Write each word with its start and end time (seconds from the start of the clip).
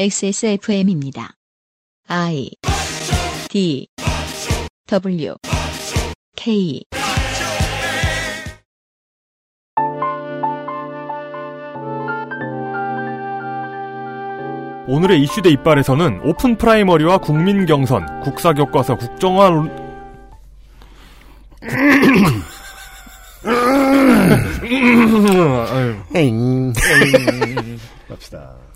XSFM입니다. 0.00 1.32
I 2.08 2.48
D 3.50 3.86
W 4.86 5.34
K 6.34 6.82
오늘의 14.88 15.20
이슈대 15.20 15.50
이빨에서는 15.50 16.22
오픈 16.24 16.56
프라이머리와 16.56 17.18
국민 17.18 17.66
경선, 17.66 18.22
국사 18.22 18.54
교과서 18.54 18.96
국정화 18.96 19.50
엥. 26.14 26.72
갑시다. 28.08 28.69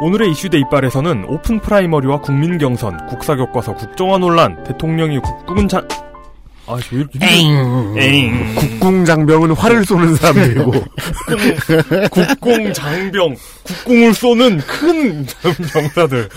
오늘의 0.00 0.30
이슈대 0.30 0.58
이빨에서는 0.58 1.24
오픈 1.26 1.60
프라이머리와 1.60 2.20
국민 2.20 2.56
경선, 2.58 3.06
국사 3.06 3.34
교과서 3.34 3.74
국정화 3.74 4.18
논란, 4.18 4.62
대통령이 4.64 5.18
국군 5.18 5.66
자... 5.66 5.82
아, 6.66 6.78
왜 6.92 6.98
이렇게... 6.98 7.18
엥. 7.22 8.54
국궁장병은 8.54 9.52
활을 9.52 9.84
쏘는 9.84 10.14
사람들이고 10.14 10.70
국공 12.10 12.72
장병, 12.72 13.34
국궁을 13.64 14.14
쏘는 14.14 14.58
큰 14.58 15.26
병사들. 15.72 16.28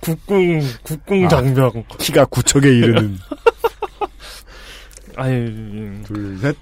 국궁, 0.00 0.60
국궁 0.82 1.24
아. 1.26 1.28
장병. 1.28 1.84
키가 1.98 2.24
구척에 2.26 2.68
이르는 2.68 3.18
아유, 5.16 5.52
둘 6.06 6.38
셋. 6.38 6.56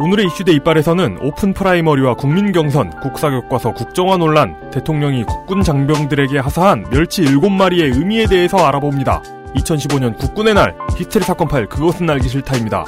오늘의 0.00 0.26
이슈대 0.26 0.52
이빨에서는 0.52 1.18
오픈 1.22 1.52
프라이머리와 1.52 2.14
국민 2.14 2.52
경선, 2.52 2.90
국사교과서 3.00 3.72
국정화 3.72 4.16
논란, 4.18 4.70
대통령이 4.70 5.24
국군 5.24 5.62
장병들에게 5.62 6.38
하사한 6.38 6.86
멸치 6.90 7.22
7마리의 7.24 7.98
의미에 7.98 8.26
대해서 8.26 8.58
알아봅니다. 8.58 9.22
2015년 9.56 10.16
국군의 10.16 10.54
날, 10.54 10.76
히스테리 10.96 11.24
사건 11.24 11.48
파일 11.48 11.66
그것은 11.66 12.08
알기 12.08 12.28
싫다입니다. 12.28 12.84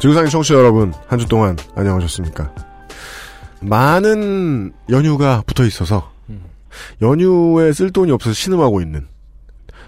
지구상의 0.00 0.30
청취자 0.30 0.54
여러분, 0.54 0.94
한 1.08 1.18
주 1.18 1.26
동안 1.28 1.56
안녕하셨습니까? 1.74 2.50
많은 3.60 4.72
연휴가 4.90 5.42
붙어 5.46 5.64
있어서 5.64 6.10
연휴에 7.02 7.72
쓸 7.72 7.90
돈이 7.90 8.10
없어서 8.12 8.32
신음하고 8.34 8.80
있는 8.80 9.06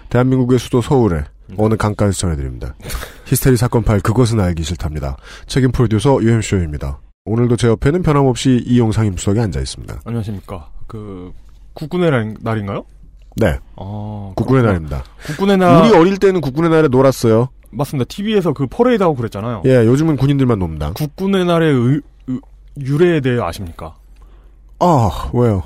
대한민국의 0.09 0.59
수도 0.59 0.81
서울에 0.81 1.23
어느 1.57 1.75
강가에서 1.75 2.17
전해드립니다. 2.17 2.75
히스테리 3.25 3.57
사건 3.57 3.83
파일 3.83 4.01
그것은 4.01 4.39
알기 4.39 4.63
싫답니다. 4.63 5.17
책임 5.47 5.71
프로듀서 5.71 6.21
UMCO입니다. 6.21 6.99
오늘도 7.25 7.55
제 7.55 7.67
옆에는 7.67 8.03
변함없이 8.03 8.63
이용상 8.65 9.05
임수석이 9.07 9.39
앉아 9.39 9.59
있습니다. 9.59 10.01
안녕하십니까. 10.05 10.69
그, 10.87 11.31
국군의 11.73 12.11
날, 12.11 12.33
날인가요? 12.41 12.85
네, 13.37 13.57
아, 13.77 14.33
국군의 14.35 14.61
그렇구나. 14.61 14.71
날입니다. 14.73 15.03
국군의 15.25 15.57
날. 15.57 15.81
우리 15.85 15.95
어릴 15.95 16.17
때는 16.17 16.41
국군의 16.41 16.69
날에 16.69 16.87
놀았어요. 16.89 17.49
맞습니다. 17.71 18.05
TV에서 18.07 18.53
그 18.53 18.67
퍼레이드 18.67 19.01
하고 19.01 19.15
그랬잖아요. 19.15 19.63
예, 19.65 19.77
요즘은 19.85 20.17
군인들만 20.17 20.59
놉니다. 20.59 20.91
국군의 20.93 21.45
의- 21.45 21.73
의- 21.73 22.01
유래에 22.79 23.21
대해 23.21 23.39
아십니까? 23.41 23.95
아, 24.79 25.29
왜요? 25.33 25.63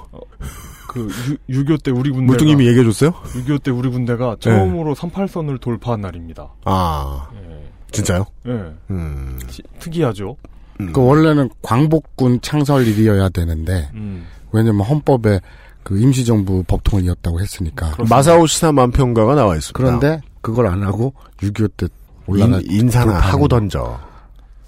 그, 0.87 1.09
유, 1.49 1.63
6.25 1.63 1.83
때 1.83 1.91
우리 1.91 2.09
군대가. 2.11 2.25
물뚱님이 2.27 2.67
얘기해 2.67 2.83
줬어요? 2.85 3.11
6.25 3.11 3.63
때 3.63 3.71
우리 3.71 3.89
군대가 3.89 4.35
처음으로 4.39 4.95
38선을 4.95 5.59
돌파한 5.59 6.01
날입니다. 6.01 6.47
아, 6.65 7.27
예. 7.35 7.69
진짜요? 7.91 8.25
예. 8.47 8.51
음. 8.91 9.39
시- 9.49 9.63
특이하죠. 9.79 10.35
음. 10.79 10.93
그 10.93 11.03
원래는 11.03 11.49
광복군 11.61 12.41
창설일이어야 12.41 13.29
되는데 13.29 13.89
음. 13.95 14.25
왜냐면 14.51 14.85
헌법에 14.85 15.39
그 15.83 15.97
임시정부 15.99 16.63
법통을 16.67 17.05
이었다고 17.05 17.39
했으니까 17.39 17.87
그렇습니다. 17.91 18.15
마사오 18.15 18.45
시사 18.45 18.71
만평가가 18.71 19.35
나와 19.35 19.55
있습니다. 19.55 19.77
그런데 19.77 20.21
그걸 20.41 20.67
안 20.67 20.83
하고 20.83 21.13
6.25때 21.37 21.89
올라가 22.27 22.57
인, 22.59 22.71
인사나 22.71 23.13
하고 23.19 23.43
거. 23.43 23.47
던져. 23.47 23.99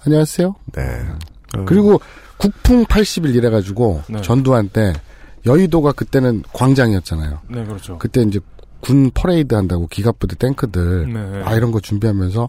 안녕하세요. 0.04 0.54
네. 0.72 0.82
어, 1.56 1.64
그리고 1.66 2.00
국풍 2.40 2.84
81 2.86 3.34
이래가지고 3.34 4.02
네. 4.08 4.20
전두환 4.22 4.68
때 4.68 4.92
여의도가 5.46 5.92
그때는 5.92 6.42
광장이었잖아요. 6.52 7.40
네, 7.48 7.64
그렇죠. 7.64 7.98
그때 7.98 8.22
이제 8.22 8.40
군 8.80 9.10
퍼레이드 9.12 9.54
한다고 9.54 9.86
기갑부대 9.86 10.36
탱크들 10.36 11.12
네. 11.12 11.42
아 11.44 11.54
이런 11.54 11.70
거 11.70 11.80
준비하면서 11.80 12.48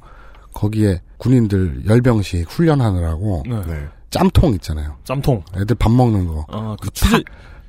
거기에 0.53 1.01
군인들 1.17 1.85
열병식 1.87 2.49
훈련하느라고 2.49 3.43
네. 3.47 3.61
네. 3.67 3.87
짬통 4.09 4.53
있잖아요. 4.55 4.97
짬통. 5.03 5.43
애들 5.55 5.75
밥 5.75 5.91
먹는 5.91 6.27
거. 6.27 6.45
아, 6.49 6.75
그 6.81 6.89
취재. 6.91 7.23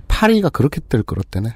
파리가 0.09 0.49
그렇게 0.50 0.81
들끓었대네. 0.89 1.55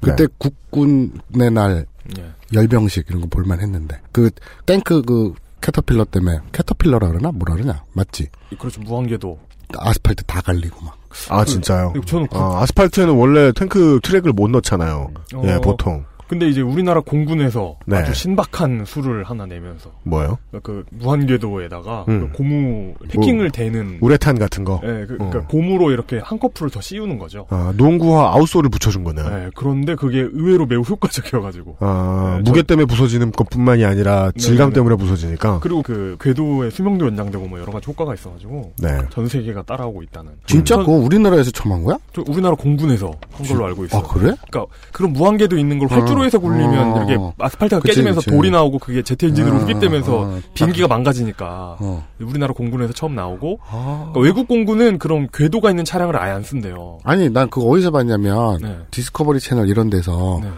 그때 0.00 0.26
국군의 0.38 1.50
날 1.52 1.86
예. 2.18 2.32
열병식 2.54 3.06
이런 3.08 3.20
거 3.22 3.26
볼만 3.28 3.60
했는데. 3.60 4.00
그 4.12 4.30
탱크 4.66 5.02
그 5.02 5.34
캐터필러 5.60 6.04
때문에 6.06 6.40
캐터필러라 6.52 7.08
그러나 7.08 7.30
뭐라 7.32 7.54
그러냐 7.54 7.84
맞지? 7.92 8.28
그렇죠. 8.58 8.80
무한궤도. 8.82 9.38
아스팔트 9.78 10.24
다 10.24 10.40
갈리고 10.40 10.84
막. 10.84 10.96
아, 11.28 11.44
진짜요? 11.44 11.92
저는 12.06 12.28
그, 12.28 12.38
아, 12.38 12.62
아스팔트에는 12.62 13.14
원래 13.14 13.52
탱크 13.52 13.98
트랙을 14.02 14.32
못 14.32 14.48
넣잖아요. 14.50 15.10
어, 15.34 15.42
예, 15.44 15.58
보통. 15.60 16.04
근데 16.30 16.48
이제 16.48 16.60
우리나라 16.60 17.00
공군에서 17.00 17.74
네. 17.86 17.96
아주 17.96 18.14
신박한 18.14 18.84
수를 18.86 19.24
하나 19.24 19.46
내면서 19.46 19.90
뭐요? 20.04 20.38
그 20.62 20.84
무한궤도에다가 20.90 22.04
음. 22.06 22.20
그 22.30 22.36
고무 22.38 22.94
패킹을 23.08 23.50
대는 23.50 23.98
우레탄 24.00 24.38
같은 24.38 24.62
거. 24.62 24.80
예, 24.84 25.06
그, 25.08 25.14
어. 25.18 25.28
그러니까 25.28 25.40
고무로 25.48 25.90
이렇게 25.90 26.20
한 26.22 26.38
커플을 26.38 26.70
더 26.70 26.80
씌우는 26.80 27.18
거죠. 27.18 27.46
아, 27.50 27.72
농구화 27.76 28.32
아웃솔을 28.34 28.70
붙여준 28.70 29.02
거네요. 29.02 29.26
예, 29.26 29.50
그런데 29.56 29.96
그게 29.96 30.20
의외로 30.20 30.66
매우 30.66 30.82
효과적이어가지고. 30.82 31.78
아, 31.80 32.34
네, 32.36 32.42
무게 32.48 32.62
때문에 32.62 32.86
부서지는 32.86 33.32
것뿐만이 33.32 33.84
아니라 33.84 34.30
질감 34.38 34.68
네네네. 34.70 34.74
때문에 34.74 34.94
부서지니까. 34.94 35.58
그리고 35.58 35.82
그 35.82 36.16
궤도의 36.20 36.70
수명도 36.70 37.06
연장되고 37.06 37.44
뭐 37.48 37.58
여러 37.58 37.72
가지 37.72 37.88
효과가 37.88 38.14
있어가지고 38.14 38.74
네. 38.80 38.88
전 39.10 39.26
세계가 39.26 39.62
따라오고 39.62 40.04
있다는. 40.04 40.30
진짜 40.46 40.76
전- 40.76 40.84
그거 40.84 40.96
우리나라에서 40.98 41.50
처음 41.50 41.72
한 41.72 41.82
거야? 41.82 41.98
저 42.14 42.22
우리나라 42.28 42.54
공군에서 42.54 43.10
한 43.32 43.46
걸로 43.48 43.66
알고 43.66 43.86
있어요. 43.86 44.00
아 44.00 44.06
그래? 44.06 44.32
그러니까 44.48 44.72
그런 44.92 45.12
무한궤도 45.12 45.58
있는 45.58 45.80
걸 45.80 45.88
활주로 45.90 46.19
해서 46.24 46.38
굴리면 46.38 46.92
어. 46.92 46.96
이렇게 46.96 47.18
아스팔트가 47.38 47.80
그치, 47.80 47.92
깨지면서 47.92 48.20
그치. 48.20 48.30
돌이 48.30 48.50
나오고 48.50 48.78
그게 48.78 49.02
제트 49.02 49.26
엔진으로 49.26 49.56
어, 49.56 49.58
흡입되면서 49.60 50.20
어, 50.20 50.40
비행기가 50.54 50.88
망가지니까 50.88 51.76
어. 51.80 52.06
우리나라 52.20 52.52
공군에서 52.52 52.92
처음 52.92 53.14
나오고 53.14 53.60
아. 53.68 54.10
그러니까 54.12 54.20
외국 54.20 54.48
공군은 54.48 54.98
그런 54.98 55.28
궤도가 55.32 55.70
있는 55.70 55.84
차량을 55.84 56.16
아예 56.16 56.32
안 56.32 56.42
쓴대요. 56.42 56.98
아니 57.04 57.30
난 57.30 57.48
그거 57.48 57.66
어디서 57.66 57.90
봤냐면 57.90 58.58
네. 58.60 58.78
디스커버리 58.90 59.40
채널 59.40 59.68
이런 59.68 59.90
데서 59.90 60.40
네. 60.42 60.50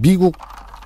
미국 0.00 0.36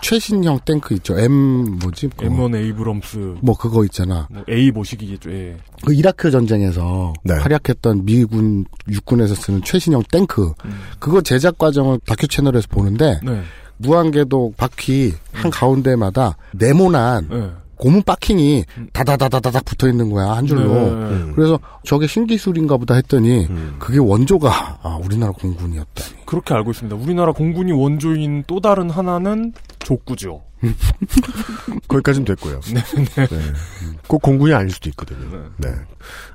최신형 0.03 0.61
탱크 0.65 0.95
있죠. 0.95 1.19
M 1.19 1.79
뭐지? 1.81 2.09
그거. 2.09 2.27
M1 2.27 2.55
에이브럼스 2.57 3.37
뭐 3.41 3.57
그거 3.57 3.85
있잖아. 3.85 4.29
뭐 4.31 4.45
A 4.49 4.71
모시기겠죠. 4.71 5.33
예. 5.33 5.57
그 5.85 5.95
이라크 5.95 6.31
전쟁에서 6.31 7.13
네. 7.25 7.35
활약했던 7.35 8.05
미군 8.05 8.67
육군에서 8.89 9.35
쓰는 9.35 9.63
최신형 9.63 10.05
탱크 10.13 10.53
음. 10.65 10.81
그거 10.99 11.21
제작 11.23 11.59
과정을 11.59 12.01
다큐 12.07 12.29
채널에서 12.29 12.69
보는데 12.71 13.19
네. 13.25 13.43
무한궤도 13.79 14.55
바퀴 14.57 15.15
한 15.33 15.51
가운데마다 15.51 16.37
네모난 16.53 17.28
네. 17.31 17.51
고무 17.77 18.03
바킹이 18.03 18.65
음. 18.78 18.89
다다다다다닥 18.93 19.65
붙어 19.67 19.89
있는 19.89 20.11
거야 20.11 20.31
한 20.31 20.47
줄로. 20.47 20.73
네. 20.73 20.91
음. 20.91 21.33
그래서 21.37 21.59
저게 21.84 22.07
신기술인가 22.07 22.78
보다 22.78 22.95
했더니 22.95 23.47
음. 23.51 23.77
그게 23.78 23.99
원조가 23.99 24.78
아 24.83 24.99
우리나라 25.05 25.33
공군이었다니. 25.33 26.25
그렇게 26.25 26.55
알고 26.55 26.71
있습니다. 26.71 26.97
우리나라 26.97 27.33
공군이 27.33 27.73
원조인 27.73 28.45
또 28.47 28.61
다른 28.61 28.89
하나는 28.89 29.53
족구죠. 29.91 30.42
거기까지는 31.86 32.24
됐고요. 32.24 32.60
네. 32.74 32.83
꼭 34.09 34.21
공군이 34.22 34.53
아닐 34.53 34.71
수도 34.71 34.88
있거든요. 34.91 35.44
네. 35.59 35.68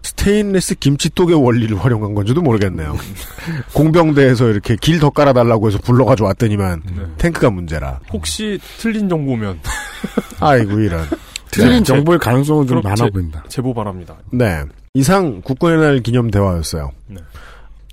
스테인레스 0.03 0.75
김치독의 0.75 1.36
원리를 1.44 1.77
활용한 1.77 2.13
건지도 2.13 2.42
모르겠네요. 2.42 2.95
공병대에서 3.75 4.48
이렇게 4.50 4.75
길 4.77 5.01
더 5.01 5.09
깔아달라고 5.09 5.68
해서 5.68 5.80
불러가지고 5.80 6.27
왔더니만 6.27 6.83
네. 6.95 7.01
탱크가 7.18 7.50
문제라. 7.50 8.00
혹시 8.13 8.59
틀린 8.77 9.09
정보면 9.09 9.59
아이고 10.39 10.80
이런. 10.80 11.06
틀린 11.50 11.80
네. 11.80 11.83
정보일 11.83 12.19
가능성은 12.19 12.68
좀 12.68 12.81
많아 12.81 12.95
제- 12.95 13.09
보인다. 13.09 13.44
제보 13.50 13.74
바랍니다. 13.74 14.15
네. 14.31 14.63
이상 14.94 15.42
국군의 15.42 15.77
날 15.80 16.00
기념 16.01 16.30
대화였어요. 16.31 16.92
네. 17.07 17.18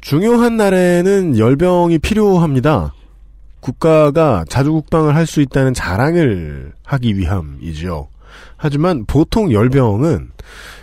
중요한 0.02 0.56
날에는 0.56 1.37
열병이 1.38 1.99
필요합니다. 1.99 2.93
국가가 3.73 4.44
자주국방을 4.49 5.15
할 5.15 5.26
수 5.29 5.43
있다는 5.43 5.75
자랑을 5.75 6.73
하기 6.85 7.19
위함이죠. 7.19 8.09
하지만 8.56 9.05
보통 9.05 9.53
열병은 9.53 10.31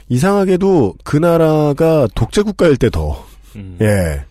이상하게도 0.10 0.94
그 1.04 1.18
나라가 1.18 2.08
독재 2.14 2.44
국가일 2.44 2.78
때 2.78 2.92
더, 2.92 3.26
음. 3.56 3.78
예. 3.82 4.24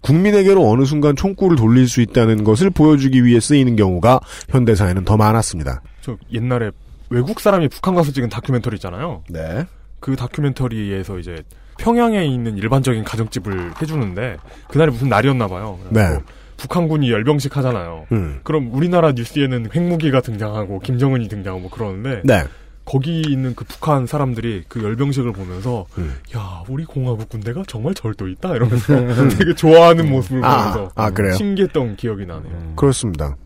국민에게로 0.00 0.66
어느 0.70 0.84
순간 0.86 1.16
총구를 1.16 1.56
돌릴 1.56 1.86
수 1.86 2.00
있다는 2.00 2.44
것을 2.44 2.70
보여주기 2.70 3.24
위해 3.24 3.40
쓰이는 3.40 3.76
경우가 3.76 4.20
현대사에는 4.48 5.04
더 5.04 5.16
많았습니다. 5.18 5.82
저 6.00 6.16
옛날에 6.32 6.70
외국 7.10 7.40
사람이 7.40 7.68
북한 7.68 7.94
가서 7.94 8.10
찍은 8.12 8.30
다큐멘터리 8.30 8.76
있잖아요. 8.76 9.22
네. 9.28 9.66
그 10.00 10.16
다큐멘터리에서 10.16 11.18
이제 11.18 11.42
평양에 11.78 12.24
있는 12.24 12.56
일반적인 12.56 13.04
가정집을 13.04 13.72
해주는데 13.82 14.38
그날이 14.68 14.92
무슨 14.92 15.08
날이었나 15.10 15.46
봐요. 15.46 15.78
네. 15.90 16.18
북한군이 16.58 17.10
열병식 17.10 17.56
하잖아요. 17.56 18.06
음. 18.12 18.40
그럼 18.42 18.70
우리나라 18.72 19.12
뉴스에는 19.12 19.70
핵무기가 19.74 20.20
등장하고 20.20 20.80
김정은이 20.80 21.28
등장하고 21.28 21.60
뭐 21.62 21.70
그러는데 21.70 22.20
네. 22.24 22.44
거기 22.84 23.20
있는 23.20 23.54
그 23.54 23.64
북한 23.64 24.06
사람들이 24.06 24.64
그 24.66 24.82
열병식을 24.82 25.32
보면서 25.32 25.86
음. 25.98 26.16
야 26.36 26.62
우리 26.68 26.84
공화국 26.84 27.28
군대가 27.28 27.62
정말 27.66 27.94
절도 27.94 28.28
있다 28.28 28.56
이러면서 28.56 28.94
되게 29.38 29.54
좋아하는 29.54 30.10
모습을 30.10 30.44
아, 30.44 30.72
보면서 30.72 30.92
아, 30.94 31.10
그래요? 31.10 31.34
신기했던 31.34 31.96
기억이 31.96 32.26
나네요. 32.26 32.72
그렇습니다. 32.76 33.36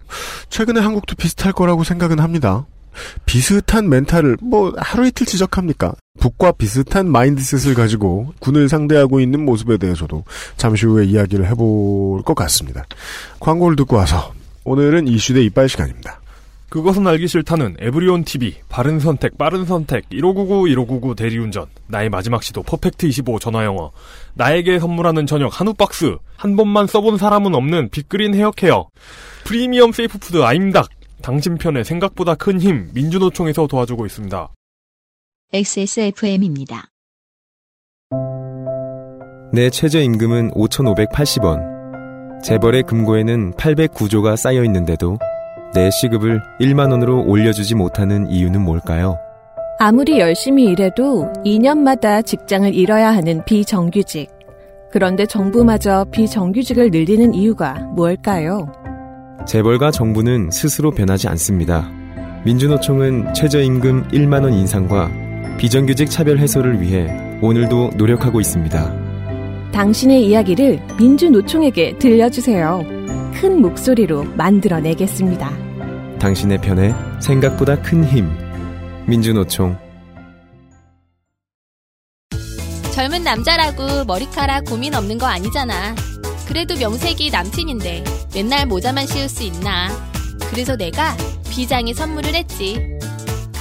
최근에 0.49 0.81
한국도 0.81 1.17
비슷할 1.17 1.53
거라고 1.53 1.85
생각은 1.85 2.19
합니다. 2.19 2.67
비슷한 3.27 3.89
멘탈을 3.89 4.37
뭐 4.41 4.73
하루 4.77 5.07
이틀 5.07 5.27
지적합니까? 5.27 5.95
북과 6.23 6.53
비슷한 6.53 7.11
mindset을 7.11 7.75
가지고 7.75 8.33
군을 8.39 8.69
상대하고 8.69 9.19
있는 9.21 9.45
모습에 9.45 9.77
대해서도 9.77 10.25
잠시 10.57 10.87
후에 10.87 11.05
이야기를 11.07 11.47
해볼 11.49 12.23
것 12.23 12.35
같습니다. 12.35 12.85
광고를 13.41 13.77
듣고 13.77 13.97
와서 13.97 14.33
오늘은 14.65 15.09
이슈대 15.09 15.43
이빨 15.43 15.69
시간입니다. 15.69 16.21
그것은 16.69 17.07
알기 17.07 17.29
싫다는 17.29 17.77
에브리온 17.81 18.25
TV, 18.25 18.55
바른 18.69 18.99
선택, 18.99 19.37
빠른 19.37 19.67
선택, 19.67 20.09
1599, 20.11 20.69
1599 20.69 21.15
대리운전, 21.17 21.67
나의 21.89 22.09
마지막 22.09 22.43
시도 22.43 22.63
퍼펙트 22.63 23.05
25 23.07 23.41
전화영어, 23.41 23.91
나에게 24.35 24.79
선물하는 24.79 25.27
저녁 25.27 25.61
한우 25.61 25.75
박스, 25.75 26.17
한 26.37 26.57
번만 26.57 26.87
써본 26.87 27.19
사람은 27.19 27.55
없는 27.55 27.91
빅그린 27.91 28.35
헤어 28.35 28.51
케어, 28.53 28.89
프리미엄 29.45 29.93
세이프푸드 29.93 30.43
아임닭, 30.43 30.89
당신 31.21 31.59
편의 31.59 31.85
생각보다 31.85 32.37
큰 32.37 32.59
힘, 32.59 32.89
민주노총에서 32.95 33.67
도와주고 33.67 34.07
있습니다. 34.07 34.49
XSFM입니다. 35.55 36.87
내 39.53 39.69
최저임금은 39.69 40.53
5,580원. 40.53 42.43
재벌의 42.43 42.85
금고에는 42.85 43.53
809조가 43.53 44.39
쌓여 44.39 44.65
있는데도 44.65 45.19
내 45.75 45.91
시급을 45.91 46.41
1만원으로 46.59 47.29
올려주지 47.29 47.75
못하는 47.75 48.31
이유는 48.31 48.63
뭘까요? 48.63 49.19
아무리 49.79 50.21
열심히 50.21 50.65
일해도 50.71 51.31
2년마다 51.45 52.25
직장을 52.25 52.75
잃어야 52.75 53.15
하는 53.15 53.45
비정규직. 53.45 54.31
그런데 54.91 55.27
정부마저 55.27 56.07
비정규직을 56.11 56.91
늘리는 56.91 57.35
이유가 57.35 57.75
뭘까요? 57.95 58.73
재벌과 59.47 59.91
정부는 59.91 60.51
스스로 60.51 60.91
변하지 60.91 61.29
않습니다. 61.29 61.91
민주노총은 62.47 63.35
최저임금 63.35 64.09
1만원 64.09 64.55
인상과 64.55 65.32
비정규직 65.59 66.11
차별 66.11 66.39
해소를 66.39 66.81
위해 66.81 67.09
오늘도 67.41 67.93
노력하고 67.97 68.41
있습니다. 68.41 69.71
당신의 69.73 70.27
이야기를 70.27 70.81
민주노총에게 70.99 71.99
들려주세요. 71.99 72.85
큰 73.35 73.61
목소리로 73.63 74.25
만들어내겠습니다. 74.37 75.51
당신의 76.19 76.59
편에 76.59 76.95
생각보다 77.21 77.81
큰 77.81 78.05
힘. 78.05 78.29
민주노총. 79.07 79.77
젊은 82.93 83.25
남자라고 83.25 84.05
머리카락 84.05 84.67
고민 84.67 84.95
없는 84.95 85.19
거 85.19 85.27
아니잖아. 85.27 85.95
그래도 86.47 86.77
명색이 86.77 87.31
남친인데 87.31 88.05
맨날 88.35 88.67
모자만 88.67 89.07
씌울 89.07 89.29
수 89.29 89.43
있나. 89.43 89.89
그래서 90.51 90.77
내가 90.77 91.17
비장의 91.51 91.95
선물을 91.95 92.35
했지. 92.35 92.79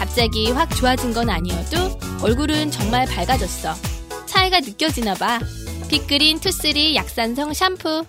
갑자기 0.02 0.50
확 0.50 0.68
좋아진 0.76 1.14
건 1.14 1.30
아니어도 1.30 2.00
얼굴은 2.24 2.72
정말 2.72 3.06
밝아졌어. 3.06 3.76
차이가 4.26 4.60
느껴지나 4.60 5.14
봐. 5.14 5.40
빅그린 5.90 6.40
투쓰리 6.40 6.96
약산성 6.96 7.54
샴푸. 7.54 8.04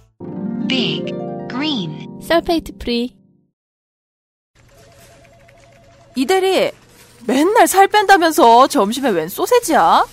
Big 0.67 1.12
Green 1.50 2.09
sulfate 2.27 2.79
free. 2.79 3.15
이 6.17 6.25
대리 6.25 6.71
맨날 7.27 7.67
살 7.67 7.89
뺀다면서 7.89 8.69
점심에 8.69 9.11
웬 9.11 9.29
소세지야? 9.29 10.06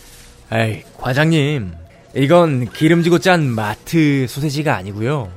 에이, 0.51 0.83
과장님. 0.97 1.73
이건 2.13 2.73
기름지고 2.73 3.19
짠 3.19 3.45
마트 3.45 4.27
소세지가 4.27 4.75
아니고요. 4.75 5.31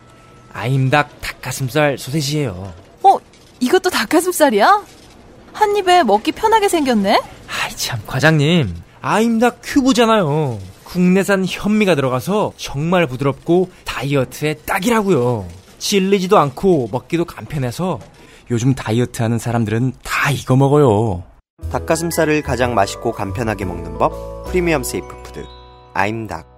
아임닭 0.53 1.21
닭가슴살 1.21 1.99
소세지예요. 1.99 2.75
어, 3.05 3.19
이것도 3.61 3.91
닭가슴살이야? 3.91 5.02
한 5.53 5.77
입에 5.77 6.03
먹기 6.03 6.33
편하게 6.33 6.69
생겼네? 6.69 7.21
아이 7.49 7.77
참, 7.77 8.01
과장님. 8.07 8.75
아임닭 9.01 9.61
큐브잖아요. 9.63 10.59
국내산 10.85 11.45
현미가 11.47 11.95
들어가서 11.95 12.53
정말 12.57 13.07
부드럽고 13.07 13.71
다이어트에 13.85 14.55
딱이라고요. 14.67 15.49
질리지도 15.79 16.39
않고 16.39 16.89
먹기도 16.93 17.25
간편해서 17.25 17.99
요즘 18.51 18.75
다이어트 18.75 19.23
하는 19.23 19.39
사람들은 19.39 19.95
다 20.03 20.31
이거 20.31 20.55
먹어요. 20.57 21.25
닭가슴살을 21.71 22.43
가장 22.43 22.75
맛있고 22.75 23.13
간편하게 23.13 23.65
먹는 23.65 23.99
법 23.99 24.45
프리미엄 24.47 24.83
safe 24.83 25.23
food 25.23 25.45
아임닭 25.95 26.52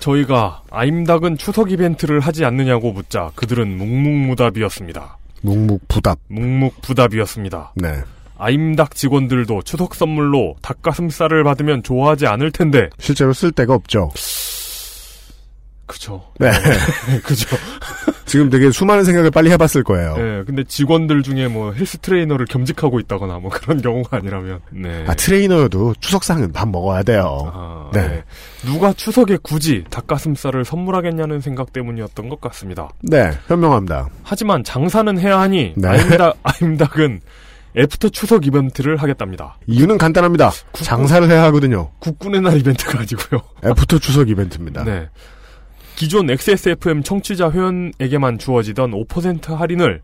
저희가 0.00 0.62
아임닭은 0.70 1.36
추석 1.38 1.70
이벤트를 1.70 2.20
하지 2.20 2.44
않느냐고 2.44 2.92
묻자 2.92 3.30
그들은 3.34 3.76
묵묵부답이었습니다. 3.78 5.18
묵묵부답. 5.42 6.18
묵묵부답이었습니다. 6.28 7.72
네. 7.76 8.02
아임닭 8.38 8.94
직원들도 8.94 9.62
추석 9.62 9.94
선물로 9.94 10.56
닭가슴살을 10.62 11.44
받으면 11.44 11.82
좋아하지 11.82 12.26
않을 12.26 12.50
텐데. 12.50 12.88
실제로 12.98 13.32
쓸 13.32 13.52
데가 13.52 13.74
없죠. 13.74 14.10
그죠. 15.86 16.22
네. 16.38 16.50
그죠. 17.24 17.56
지금 18.30 18.48
되게 18.48 18.70
수많은 18.70 19.02
생각을 19.02 19.32
빨리 19.32 19.50
해봤을 19.50 19.82
거예요. 19.82 20.16
네, 20.16 20.44
근데 20.46 20.62
직원들 20.62 21.24
중에 21.24 21.48
뭐 21.48 21.72
헬스 21.72 21.98
트레이너를 21.98 22.46
겸직하고 22.46 23.00
있다거나 23.00 23.40
뭐 23.40 23.50
그런 23.50 23.82
경우가 23.82 24.18
아니라면. 24.18 24.60
네. 24.70 25.04
아, 25.08 25.14
트레이너여도 25.14 25.94
추석상은 25.98 26.52
밥 26.52 26.68
먹어야 26.68 27.02
돼요. 27.02 27.50
아, 27.52 27.90
네. 27.92 28.06
네. 28.06 28.24
누가 28.64 28.92
추석에 28.92 29.36
굳이 29.42 29.82
닭가슴살을 29.90 30.64
선물하겠냐는 30.64 31.40
생각 31.40 31.72
때문이었던 31.72 32.28
것 32.28 32.40
같습니다. 32.40 32.90
네, 33.02 33.32
현명합니다. 33.48 34.08
하지만 34.22 34.62
장사는 34.62 35.18
해야 35.18 35.40
하니 35.40 35.72
네. 35.76 35.88
아임닭, 35.88 36.38
아임닭은 36.44 37.20
after 37.76 38.10
추석 38.10 38.46
이벤트를 38.46 38.96
하겠답니다. 38.96 39.58
이유는 39.66 39.98
간단합니다. 39.98 40.52
장사를 40.74 41.28
해야 41.28 41.42
하거든요. 41.44 41.90
국군의 41.98 42.42
날 42.42 42.56
이벤트가 42.58 43.00
아니고요. 43.00 43.40
after 43.64 43.98
추석 43.98 44.30
이벤트입니다. 44.30 44.84
네. 44.84 45.08
기존 46.00 46.30
XSFM 46.30 47.02
청취자 47.02 47.50
회원에게만 47.50 48.38
주어지던 48.38 48.92
5% 48.92 49.54
할인을 49.54 50.00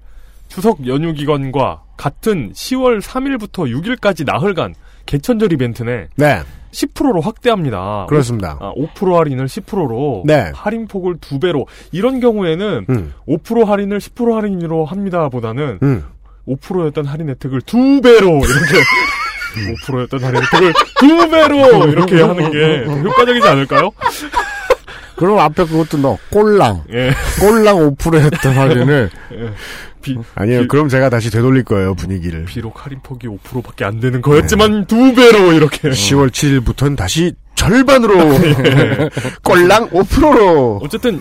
추석 0.47 0.87
연휴 0.87 1.15
기간과 1.15 1.85
같은 1.97 2.53
10월 2.53 3.00
3일부터 3.00 3.65
6일까지 3.73 4.26
나흘간 4.26 4.75
개천절 5.07 5.55
이벤트네 5.55 6.09
네, 6.17 6.43
10%로 6.73 7.23
확대합니다. 7.23 8.05
그렇습니다. 8.11 8.59
아, 8.61 8.75
5% 8.76 9.15
할인을 9.15 9.47
10%로 9.47 10.25
네. 10.26 10.53
할인 10.55 10.87
폭을 10.87 11.17
두 11.19 11.41
배로 11.41 11.67
이런 11.93 12.21
경우에는 12.21 12.87
음, 12.91 13.15
5% 13.26 13.65
할인을 13.65 13.99
10% 13.99 14.35
할인으로 14.35 14.85
합니다보다는 14.85 15.79
음. 15.83 16.05
5%였던 16.47 17.07
할인 17.07 17.31
혜택을 17.31 17.62
두 17.62 18.03
배로 18.03 18.29
이렇게 18.29 18.85
5%였던 19.88 20.23
할인 20.23 20.43
혜택을 20.43 20.75
두 20.99 21.31
배로 21.31 21.88
이렇게 21.88 22.21
하는 22.21 22.50
게 22.50 22.85
더 22.85 22.93
효과적이지 22.99 23.49
않을까요? 23.49 23.93
그럼 25.16 25.38
앞에 25.38 25.64
그것도 25.64 25.99
넣어. 25.99 26.18
꼴랑. 26.30 26.85
예. 26.92 27.11
꼴랑 27.40 27.76
5% 27.96 28.20
했던 28.20 28.52
할인을. 28.56 29.11
비, 30.02 30.16
아니요, 30.35 30.62
비- 30.62 30.68
그럼 30.68 30.88
제가 30.88 31.08
다시 31.11 31.30
되돌릴 31.30 31.64
거예요, 31.64 31.94
분위기를. 31.94 32.44
비록 32.44 32.85
할인폭이 32.85 33.26
5%밖에 33.28 33.85
안 33.85 33.99
되는 34.00 34.20
거였지만 34.23 34.87
두 34.87 35.14
배로 35.14 35.52
이렇게 35.52 35.88
10월 35.90 36.30
7일부터는 36.30 36.96
다시 36.96 37.32
절반으로. 37.54 38.14
꼴랑 39.42 39.90
5%로. 39.90 40.80
어쨌든 40.82 41.20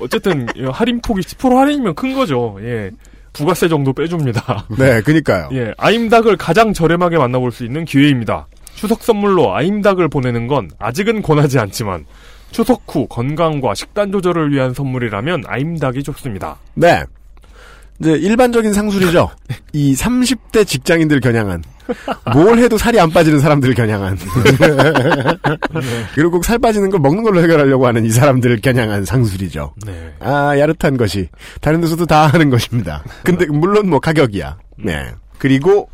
어쨌든 0.00 0.46
이 0.56 0.64
할인폭이 0.64 1.22
10% 1.22 1.54
할인이면 1.56 1.94
큰 1.94 2.14
거죠. 2.14 2.58
예. 2.62 2.90
부가세 3.32 3.66
정도 3.68 3.92
빼줍니다. 3.92 4.66
네, 4.78 5.00
그니까요. 5.00 5.48
예, 5.54 5.72
아임닭을 5.76 6.36
가장 6.36 6.72
저렴하게 6.72 7.18
만나볼 7.18 7.50
수 7.50 7.64
있는 7.64 7.84
기회입니다. 7.84 8.46
추석 8.76 9.02
선물로 9.02 9.56
아임닭을 9.56 10.08
보내는 10.08 10.46
건 10.46 10.70
아직은 10.78 11.22
권하지 11.22 11.58
않지만 11.58 12.04
추석 12.54 12.82
후 12.86 13.06
건강과 13.08 13.74
식단 13.74 14.12
조절을 14.12 14.52
위한 14.52 14.72
선물이라면 14.72 15.42
아임닭이 15.48 16.04
좋습니다. 16.04 16.56
네. 16.74 17.02
이제 17.98 18.12
일반적인 18.12 18.72
상술이죠. 18.72 19.28
이 19.74 19.94
30대 19.94 20.64
직장인들 20.64 21.18
겨냥한 21.20 21.64
뭘 22.32 22.58
해도 22.58 22.78
살이 22.78 22.98
안 23.00 23.10
빠지는 23.10 23.40
사람들을 23.40 23.74
겨냥한 23.74 24.16
그리고 26.14 26.30
꼭 26.30 26.44
살 26.44 26.58
빠지는 26.58 26.90
걸 26.90 27.00
먹는 27.00 27.24
걸로 27.24 27.42
해결하려고 27.42 27.86
하는 27.88 28.04
이 28.04 28.10
사람들을 28.10 28.60
겨냥한 28.60 29.04
상술이죠. 29.04 29.74
네. 29.84 30.12
아 30.20 30.56
야릇한 30.58 30.96
것이 30.96 31.28
다른 31.60 31.80
데서도 31.80 32.06
다 32.06 32.26
하는 32.28 32.50
것입니다. 32.50 33.02
근데 33.24 33.46
물론 33.46 33.88
뭐 33.90 33.98
가격이야. 33.98 34.58
네. 34.78 35.10
그리고 35.38 35.88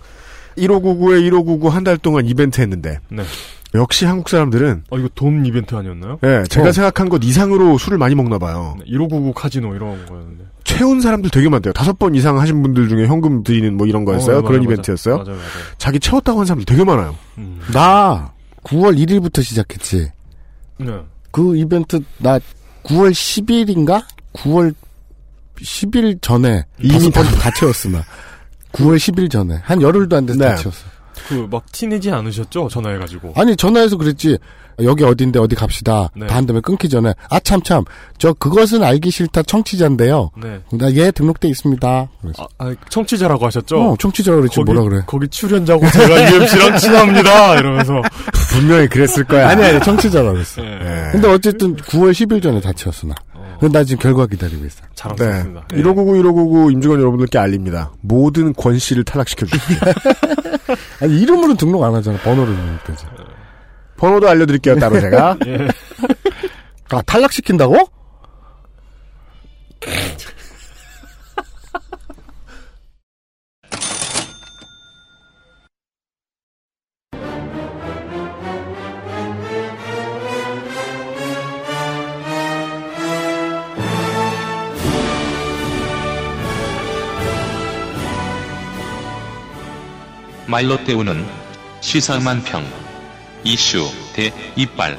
1599에 0.58 1.22
1599 1.30 1.68
한 1.68 1.84
달 1.84 1.96
동안 1.96 2.26
이벤트 2.26 2.60
했는데 2.60 2.98
네. 3.08 3.22
역시 3.74 4.04
한국 4.04 4.28
사람들은 4.28 4.84
어, 4.90 4.98
이거 4.98 5.08
돈 5.14 5.46
이벤트 5.46 5.74
아니었나요? 5.74 6.18
예, 6.24 6.42
제가 6.48 6.68
어. 6.68 6.72
생각한 6.72 7.08
것 7.08 7.22
이상으로 7.22 7.78
술을 7.78 7.98
많이 7.98 8.14
먹나 8.14 8.38
봐요. 8.38 8.76
1599 8.86 9.32
카지노 9.32 9.74
이런 9.74 10.06
거였는데. 10.06 10.44
채운 10.64 11.00
사람들 11.00 11.30
되게 11.30 11.48
많대요. 11.48 11.72
다섯 11.72 11.98
번 11.98 12.14
이상 12.14 12.38
하신 12.40 12.62
분들 12.62 12.88
중에 12.88 13.06
현금 13.06 13.42
드리는 13.42 13.76
뭐 13.76 13.86
이런 13.86 14.04
거였어요. 14.04 14.38
어, 14.38 14.42
그런 14.42 14.60
맞아요, 14.60 14.72
이벤트였어요. 14.72 15.16
맞아요, 15.18 15.30
맞아요. 15.30 15.48
자기 15.78 16.00
채웠다고 16.00 16.40
한 16.40 16.46
사람들 16.46 16.64
되게 16.66 16.84
많아요. 16.84 17.16
음. 17.38 17.60
나 17.72 18.32
9월 18.64 18.96
1일부터 18.98 19.42
시작했지. 19.42 20.10
네. 20.78 20.92
그 21.30 21.56
이벤트 21.56 22.00
나 22.18 22.38
9월 22.84 23.12
10일인가? 23.12 24.02
9월 24.32 24.74
10일 25.56 26.20
전에 26.22 26.64
이미 26.80 27.10
다 27.10 27.22
채웠어 27.58 27.88
나. 27.90 28.02
9월 28.72 28.96
10일 28.96 29.30
전에 29.30 29.58
한 29.62 29.80
열흘도 29.82 30.16
안 30.16 30.26
돼서 30.26 30.38
다 30.38 30.54
네. 30.54 30.62
채웠어. 30.62 30.84
그 31.28 31.46
막 31.50 31.70
티내지 31.72 32.10
않으셨죠? 32.10 32.68
전화해가지고. 32.68 33.32
아니 33.36 33.56
전화해서 33.56 33.96
그랬지. 33.96 34.38
여기 34.82 35.04
어딘데 35.04 35.38
어디 35.38 35.54
갑시다. 35.54 36.08
네. 36.16 36.26
다 36.26 36.36
한 36.36 36.46
다음에 36.46 36.60
끊기 36.62 36.88
전에 36.88 37.12
아참참 37.28 37.84
저 38.16 38.32
그것은 38.32 38.82
알기 38.82 39.10
싫다 39.10 39.42
청취자인데요. 39.42 40.30
네. 40.42 40.60
나얘 40.72 41.10
등록돼 41.10 41.48
있습니다. 41.48 42.08
그래서. 42.22 42.48
아, 42.58 42.64
아, 42.66 42.74
청취자라고 42.88 43.44
하셨죠? 43.46 43.76
어, 43.78 43.96
청취자 43.98 44.32
그랬지 44.34 44.56
거기, 44.56 44.72
뭐라 44.72 44.88
그래. 44.88 45.02
거기 45.06 45.28
출연자고 45.28 45.86
제가 45.90 46.30
UMC랑 46.32 46.78
친합니다. 46.78 47.58
이러면서. 47.58 48.00
분명히 48.52 48.88
그랬을 48.88 49.24
거야. 49.24 49.48
아니 49.50 49.62
아니 49.62 49.78
청취자라고 49.84 50.32
그랬어. 50.32 50.62
네. 50.62 51.08
근데 51.12 51.28
어쨌든 51.28 51.76
9월 51.76 52.12
10일 52.12 52.42
전에 52.42 52.60
다 52.60 52.72
채웠어 52.72 53.06
나. 53.06 53.14
나 53.68 53.84
지금 53.84 54.00
결과 54.02 54.26
기다리고 54.26 54.64
있어. 54.64 54.80
네. 54.82 54.88
자랑스럽습니다. 54.94 55.66
1599, 55.68 56.16
1599 56.22 56.70
임직원 56.72 57.00
여러분들께 57.00 57.38
알립니다. 57.38 57.92
모든 58.00 58.52
권 58.54 58.78
씨를 58.78 59.04
탈락시켜 59.04 59.46
주십시오. 59.46 59.78
아니 61.02 61.20
이름으로는 61.20 61.56
등록 61.56 61.82
안 61.84 61.94
하잖아. 61.94 62.18
번호를 62.20 62.56
넣으니까지. 62.56 63.06
번호도 63.96 64.28
알려드릴게요, 64.28 64.78
따로 64.78 64.98
제가. 64.98 65.36
예. 65.46 65.68
아 66.90 67.02
탈락시킨다고? 67.02 67.76
말로 90.50 90.82
때우는 90.82 91.24
시사만평 91.80 92.64
이슈 93.44 93.88
대 94.12 94.32
이빨 94.56 94.98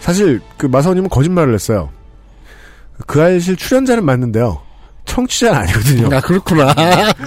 사실, 0.00 0.40
그 0.56 0.66
마사오님은 0.66 1.08
거짓말을 1.08 1.54
했어요. 1.54 1.90
그 3.06 3.20
알실 3.20 3.56
출연자는 3.56 4.04
맞는데요. 4.04 4.65
청취자는 5.16 5.58
아니거든요. 5.60 6.14
아 6.14 6.20
그렇구나. 6.20 6.74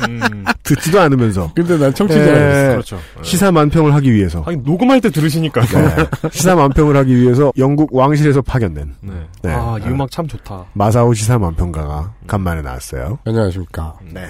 음, 0.07 0.45
듣지도 0.61 1.01
않으면서. 1.01 1.51
근데 1.55 1.75
난 1.77 1.91
청취자라고 1.93 2.35
예. 2.37 2.67
그렇죠. 2.73 2.99
시사 3.23 3.51
만평을 3.51 3.95
하기 3.95 4.13
위해서. 4.13 4.43
아니, 4.45 4.57
녹음할 4.57 5.01
때 5.01 5.09
들으시니까. 5.09 5.61
네. 5.61 6.29
시사 6.31 6.55
만평을 6.55 6.95
하기 6.97 7.15
위해서 7.19 7.51
영국 7.57 7.93
왕실에서 7.95 8.43
파견된 8.43 8.93
네. 9.01 9.13
네. 9.41 9.51
아, 9.53 9.77
이 9.79 9.83
아. 9.83 9.87
음악 9.87 10.11
참 10.11 10.27
좋다. 10.27 10.65
마사오 10.73 11.13
시사 11.15 11.39
만평가가 11.39 12.13
간만에 12.27 12.61
나왔어요. 12.61 13.17
안녕하십니까. 13.25 13.95
네. 14.13 14.21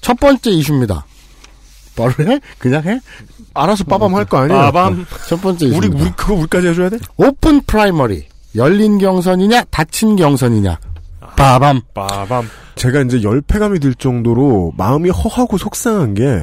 첫 0.00 0.18
번째 0.18 0.50
이슈입니다. 0.50 1.04
바로 1.94 2.10
해? 2.20 2.40
그냥 2.58 2.82
해? 2.84 2.98
알아서 3.52 3.84
빠밤 3.84 4.14
할 4.14 4.24
거 4.24 4.38
아니에요? 4.38 4.58
빠밤. 4.58 5.04
첫 5.28 5.42
번째 5.42 5.66
우리, 5.66 5.76
이슈입니다. 5.76 6.02
우리, 6.04 6.12
그거 6.16 6.32
우리까지 6.34 6.68
해줘야 6.68 6.88
돼? 6.88 6.96
open 7.18 7.60
primary. 7.66 8.26
열린 8.56 8.96
경선이냐, 8.98 9.64
닫힌 9.70 10.16
경선이냐. 10.16 10.78
빠밤. 11.42 11.80
빠밤. 11.92 12.48
제가 12.76 13.00
이제 13.00 13.20
열패감이 13.24 13.80
들 13.80 13.94
정도로 13.94 14.74
마음이 14.76 15.10
허하고 15.10 15.58
속상한 15.58 16.14
게 16.14 16.40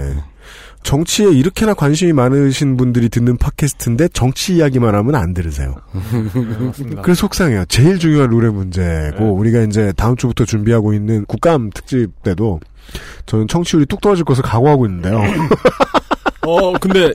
정치에 0.83 1.31
이렇게나 1.31 1.73
관심이 1.73 2.11
많으신 2.11 2.75
분들이 2.75 3.07
듣는 3.07 3.37
팟캐스트인데 3.37 4.09
정치 4.09 4.55
이야기만 4.57 4.95
하면 4.95 5.15
안 5.15 5.33
들으세요. 5.33 5.75
그래서 7.01 7.21
속상해요. 7.21 7.63
제일 7.69 7.97
중요한 7.97 8.29
룰의 8.29 8.51
문제고 8.51 9.23
네. 9.23 9.29
우리가 9.29 9.61
이제 9.61 9.93
다음 9.95 10.17
주부터 10.17 10.43
준비하고 10.43 10.93
있는 10.93 11.23
국감 11.25 11.69
특집 11.73 12.21
때도 12.23 12.59
저는 13.25 13.47
청취율이 13.47 13.85
뚝 13.85 14.01
떨어질 14.01 14.25
것을 14.25 14.43
각오하고 14.43 14.85
있는데요. 14.85 15.21
어, 16.45 16.73
근데, 16.73 17.13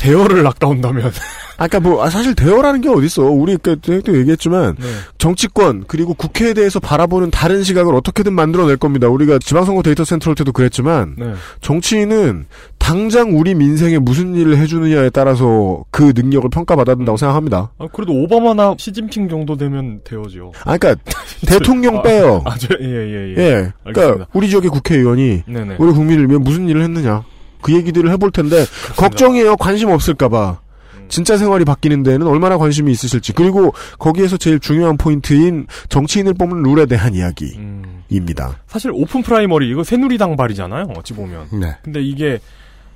대여를 0.00 0.42
락다운다면. 0.42 1.12
아까 1.58 1.78
뭐 1.78 2.02
아, 2.02 2.08
사실 2.08 2.34
대화라는 2.34 2.80
게 2.80 2.88
어딨어. 2.88 3.24
우리 3.24 3.58
그때도 3.58 4.18
얘기했지만 4.18 4.76
네. 4.78 4.86
정치권 5.18 5.84
그리고 5.86 6.14
국회에 6.14 6.54
대해서 6.54 6.80
바라보는 6.80 7.30
다른 7.30 7.62
시각을 7.62 7.94
어떻게든 7.94 8.32
만들어낼 8.32 8.78
겁니다. 8.78 9.08
우리가 9.08 9.38
지방선거 9.38 9.82
데이터 9.82 10.02
센트럴 10.02 10.34
때도 10.34 10.52
그랬지만 10.52 11.16
네. 11.18 11.34
정치인은 11.60 12.46
당장 12.78 13.38
우리 13.38 13.54
민생에 13.54 13.98
무슨 13.98 14.34
일을 14.36 14.56
해주느냐에 14.56 15.10
따라서 15.10 15.84
그 15.90 16.14
능력을 16.16 16.48
평가받아야 16.48 16.96
된다고 16.96 17.18
생각합니다. 17.18 17.70
아, 17.76 17.86
그래도 17.92 18.14
오바마나 18.14 18.74
시진핑 18.78 19.28
정도 19.28 19.54
되면 19.54 20.00
대여죠. 20.02 20.52
아, 20.64 20.78
그러니까 20.78 20.94
대통령 21.46 22.02
빼요. 22.02 22.42
아, 22.46 22.56
저, 22.56 22.68
예, 22.80 22.86
예, 22.86 23.34
예. 23.36 23.36
예, 23.36 23.52
알겠습니다. 23.84 23.92
그러니까 23.92 24.26
우리 24.32 24.48
지역의 24.48 24.70
국회의원이 24.70 25.42
네네. 25.46 25.76
우리 25.78 25.92
국민을 25.92 26.26
위해 26.30 26.38
무슨 26.38 26.70
일을 26.70 26.82
했느냐 26.84 27.22
그 27.62 27.72
얘기들을 27.74 28.10
해볼 28.12 28.30
텐데 28.30 28.64
걱정이에요. 28.96 29.56
관심 29.56 29.90
없을까봐. 29.90 30.60
음. 30.94 31.06
진짜 31.08 31.36
생활이 31.36 31.64
바뀌는 31.64 32.02
데는 32.04 32.26
얼마나 32.26 32.56
관심이 32.58 32.90
있으실지 32.92 33.32
그리고 33.32 33.72
거기에서 33.98 34.36
제일 34.36 34.60
중요한 34.60 34.96
포인트인 34.96 35.66
정치인을 35.88 36.34
뽑는 36.34 36.62
룰에 36.62 36.86
대한 36.86 37.14
이야기입니다. 37.14 38.48
음. 38.48 38.54
사실 38.66 38.90
open 38.94 39.22
primary 39.22 39.68
이거 39.70 39.82
새누리당 39.84 40.36
발이잖아요. 40.36 40.88
어찌 40.96 41.12
보면. 41.14 41.48
네. 41.60 41.76
근데 41.82 42.00
이게 42.00 42.38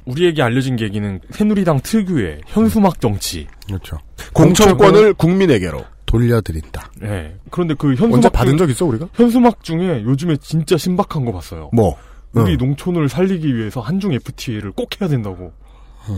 우리에게 0.04 0.42
알려진 0.42 0.76
계기는 0.76 1.20
새누리당 1.30 1.80
특유의 1.80 2.42
현수막 2.46 3.00
정치. 3.00 3.46
그렇죠. 3.66 3.98
공천권을 4.34 5.14
국민에게로 5.14 5.82
돌려드린다. 6.06 6.90
예. 7.02 7.34
그런데 7.50 7.74
그 7.74 7.88
언제 7.88 8.02
현수막 8.02 8.32
받은 8.32 8.50
중- 8.52 8.58
적 8.58 8.70
있어 8.70 8.84
우리가? 8.86 9.08
현수막 9.14 9.64
중에 9.64 10.02
요즘에 10.04 10.36
진짜 10.36 10.76
신박한 10.76 11.24
거 11.24 11.32
봤어요. 11.32 11.70
뭐? 11.72 11.96
우리 12.34 12.52
응. 12.52 12.56
농촌을 12.58 13.08
살리기 13.08 13.54
위해서 13.56 13.80
한중 13.80 14.12
FTA를 14.12 14.72
꼭 14.72 15.00
해야 15.00 15.08
된다고. 15.08 15.52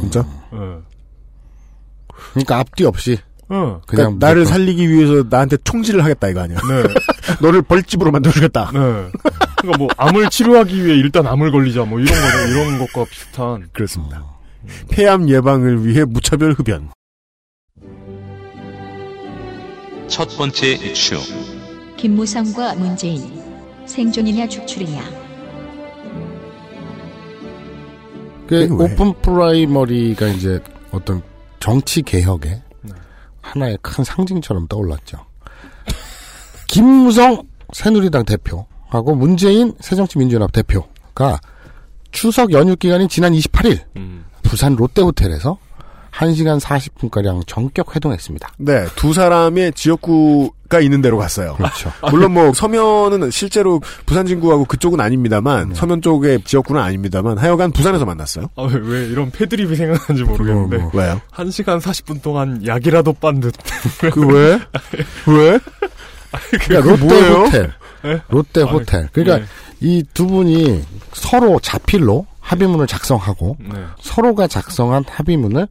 진짜? 0.01 0.27
예. 0.53 0.59
그러니까 2.33 2.59
앞뒤 2.59 2.85
없이 2.85 3.19
어. 3.49 3.81
그냥 3.87 4.19
그러니까 4.19 4.27
나를 4.27 4.41
무조건. 4.43 4.59
살리기 4.59 4.89
위해서 4.91 5.25
나한테 5.29 5.57
총질을 5.63 6.03
하겠다 6.03 6.29
이거 6.29 6.41
아니야? 6.41 6.59
네. 6.59 6.83
너를 7.43 7.63
벌집으로 7.63 8.11
만들어주겠다. 8.11 8.71
네. 8.73 8.79
그러니까 9.59 9.79
뭐 9.79 9.89
암을 9.97 10.31
치료하기 10.31 10.85
위해 10.85 10.97
일단 10.97 11.27
암을 11.27 11.51
걸리자 11.53 11.85
뭐 11.85 12.01
이런 12.01 12.15
거죠. 12.21 12.39
이런 12.49 12.79
것과 12.79 13.05
비슷한. 13.11 13.69
그렇습니다. 13.73 14.25
폐암 14.91 15.29
예방을 15.29 15.87
위해 15.87 16.05
무차별 16.05 16.53
흡연. 16.53 16.91
첫 20.09 20.29
번째 20.37 20.73
이슈 20.73 21.17
김무성과 21.97 22.75
문재인 22.77 23.43
생존이냐 23.87 24.49
축출이냐 24.49 25.26
그? 28.47 28.69
open 28.73 29.13
primary가 29.23 30.29
이제 30.29 30.61
어떤 30.93 31.23
정치 31.61 32.03
개혁의 32.03 32.63
하나의 33.41 33.79
큰 33.83 34.05
상징처럼 34.05 34.67
떠올랐죠. 34.69 35.19
김무성 36.69 37.43
새누리당 37.73 38.25
대표하고 38.25 39.15
문재인 39.15 39.75
새정치민주연합 39.81 40.53
대표가 40.53 41.41
추석 42.11 42.53
연휴 42.53 42.77
기간인 42.77 43.09
지난 43.09 43.33
28일 43.33 43.81
음. 43.97 44.25
부산 44.43 44.75
롯데호텔에서 44.75 45.59
1시간 46.17 46.59
40분가량 46.61 47.47
전격 47.47 47.95
회동했습니다. 47.95 48.55
네, 48.59 48.87
두 48.97 49.13
사람의 49.13 49.73
지역구가 49.73 50.81
있는 50.81 51.03
데로 51.03 51.19
갔어요. 51.19 51.55
그렇죠. 51.57 51.93
물론 52.11 52.33
뭐 52.33 52.53
서면은 52.55 53.31
실제로 53.31 53.81
부산 54.07 54.27
진구하고 54.27 54.65
그쪽은 54.65 55.01
아닙니다만 55.01 55.75
서면 55.75 56.01
쪽의 56.01 56.43
지역구는 56.45 56.81
아닙니다만 56.81 57.37
하여간 57.39 57.73
부산에서 57.73 58.07
만났어요. 58.07 58.49
아, 58.57 58.63
왜, 58.63 58.81
왜 58.83 59.07
이런 59.07 59.31
패드립이 59.31 59.77
생각나는지 59.77 60.25
모르겠는데. 60.25 60.79
뭐, 60.79 60.91
왜요? 60.95 61.21
1시간 61.33 61.81
40분 61.81 62.23
동안 62.23 62.67
약이라도 62.67 63.13
빤 63.15 63.41
듯. 63.41 63.55
그 64.13 64.27
왜? 64.27 64.59
왜? 65.27 65.59
그러니까 66.65 66.91
롯데 66.91 67.05
뭐예요? 67.05 67.35
호텔. 67.45 67.73
네? 68.03 68.21
롯데 68.29 68.63
아, 68.63 68.65
호텔. 68.65 69.09
그러니까 69.13 69.39
네. 69.39 69.45
이두 69.81 70.27
분이 70.27 70.83
서로 71.13 71.61
자필로 71.61 72.27
합의문을 72.41 72.87
작성하고 72.87 73.57
네. 73.61 73.85
서로가 74.01 74.47
작성한 74.47 75.05
합의문을 75.09 75.67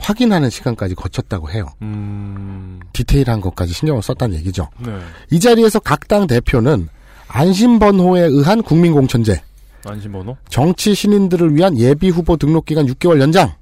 확인하는 0.00 0.50
시간까지 0.50 0.94
거쳤다고 0.94 1.50
해요. 1.50 1.66
음, 1.82 2.80
디테일한 2.92 3.40
것까지 3.40 3.72
신경을 3.72 4.02
썼다는 4.02 4.36
얘기죠. 4.38 4.68
네. 4.78 4.98
이 5.30 5.38
자리에서 5.38 5.78
각 5.78 6.08
당 6.08 6.26
대표는 6.26 6.88
안심번호에 7.28 8.22
의한 8.22 8.62
국민공천제, 8.62 9.40
안심번호? 9.84 10.36
정치 10.48 10.94
신인들을 10.94 11.54
위한 11.54 11.78
예비 11.78 12.08
후보 12.08 12.36
등록 12.36 12.64
기간 12.64 12.86
6개월 12.86 13.20
연장, 13.20 13.52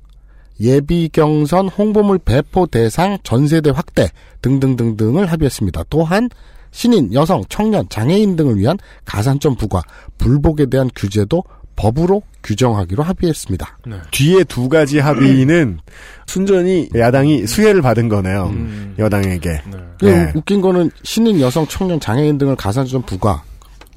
예비 0.61 1.11
경선 1.13 1.69
홍보물 1.69 2.19
배포 2.19 2.67
대상 2.67 3.19
전세대 3.23 3.71
확대 3.71 4.09
등등등등을 4.41 5.27
합의했습니다. 5.27 5.85
또한 5.91 6.31
신인, 6.71 7.13
여성, 7.13 7.43
청년, 7.49 7.87
장애인 7.89 8.37
등을 8.37 8.57
위한 8.57 8.79
가산점 9.05 9.57
부과, 9.57 9.83
불복에 10.17 10.67
대한 10.67 10.89
규제도 10.95 11.43
법으로 11.79 12.23
규정하기로 12.43 13.05
합의했습니다. 13.05 13.79
네. 13.87 13.97
뒤에 14.11 14.43
두 14.45 14.69
가지 14.69 14.99
합의는 14.99 15.79
순전히 16.27 16.89
야당이 16.95 17.47
수혜를 17.47 17.83
받은 17.83 18.09
거네요. 18.09 18.53
여당에게. 18.99 19.63
그 20.01 20.07
네. 20.07 20.33
웃긴 20.35 20.61
거는 20.61 20.91
신인, 21.05 21.41
여성, 21.41 21.67
청년, 21.69 22.01
장애인 22.01 22.37
등을 22.37 22.57
가산점 22.57 23.03
부과 23.03 23.45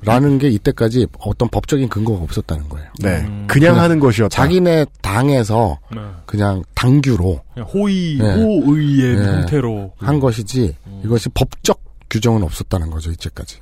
라는 0.04 0.38
게 0.38 0.50
이때까지 0.50 1.08
어떤 1.20 1.50
법적인 1.50 1.90
근거가 1.90 2.24
없었다는 2.24 2.70
거예요. 2.70 2.88
네. 3.00 3.28
그냥 3.48 3.80
하는 3.80 4.00
것이었다. 4.00 4.30
자기네 4.30 4.86
당에서 5.02 5.80
네. 5.92 6.02
그냥 6.28 6.64
당규로 6.76 7.42
그냥 7.54 7.68
호의, 7.68 8.18
네. 8.20 8.34
호의의 8.36 9.16
네. 9.16 9.26
형태로. 9.26 9.94
한 9.98 10.20
것이지 10.20 10.76
이것이 11.04 11.30
법적 11.30 11.82
규정은 12.10 12.44
없었다는 12.44 12.92
거죠 12.92 13.10
이제까지. 13.12 13.58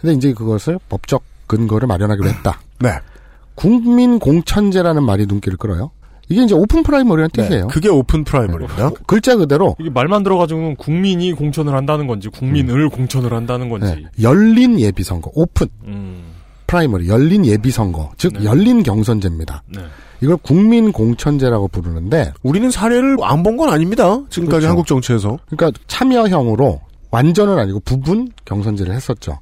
근데 0.00 0.14
이제 0.14 0.32
그것을 0.32 0.78
법적 0.88 1.24
근거를 1.46 1.88
마련하기로 1.88 2.28
했다. 2.28 2.60
네. 2.80 2.90
국민 3.56 4.18
공천제라는 4.20 5.02
말이 5.02 5.26
눈길을 5.26 5.58
끌어요. 5.58 5.90
이게 6.28 6.42
이제 6.42 6.54
open 6.54 6.82
primary라는 6.82 7.30
뜻이에요. 7.32 7.66
그게 7.68 7.88
open 7.88 8.24
primary입니다. 8.24 8.90
글자 9.06 9.36
그대로 9.36 9.76
이게 9.78 9.90
말만 9.90 10.22
들어가지고는 10.24 10.74
국민이 10.76 11.32
공천을 11.32 11.72
한다는 11.74 12.06
건지, 12.06 12.28
국민을 12.28 12.88
공천을 12.88 13.32
한다는 13.32 13.68
건지. 13.68 13.86
네, 13.94 14.04
열린 14.22 14.78
예비 14.80 15.02
선거, 15.04 15.30
오픈 15.34 15.68
음, 15.84 16.24
primary, 16.66 17.08
열린 17.08 17.46
예비 17.46 17.70
선거, 17.70 18.10
즉 18.18 18.42
열린 18.44 18.82
경선제입니다. 18.82 19.62
네. 19.68 19.82
이걸 20.20 20.36
국민 20.38 20.90
공천제라고 20.92 21.68
부르는데 21.68 22.32
우리는 22.42 22.70
사례를 22.70 23.18
안 23.22 23.42
본 23.44 23.56
건 23.56 23.68
아닙니다. 23.70 24.20
지금까지 24.28 24.46
그렇죠. 24.62 24.68
한국 24.68 24.86
정치에서. 24.86 25.38
그러니까 25.48 25.78
참여형으로 25.86 26.80
완전은 27.12 27.56
아니고 27.58 27.80
부분 27.80 28.30
경선제를 28.46 28.92
했었죠. 28.94 29.38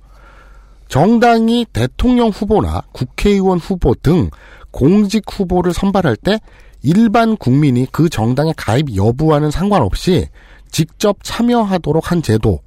정당이 0.88 1.66
대통령 1.72 2.28
후보나 2.28 2.82
국회의원 2.92 3.58
후보 3.58 3.94
등 3.94 4.30
공직 4.70 5.24
후보를 5.28 5.72
선발할 5.72 6.16
때 6.16 6.38
일반 6.82 7.36
국민이 7.36 7.86
그 7.90 8.08
정당에 8.08 8.52
가입 8.56 8.94
여부와는 8.94 9.50
상관없이 9.50 10.28
직접 10.70 11.16
참여하도록 11.22 12.10
한 12.10 12.22
제도. 12.22 12.60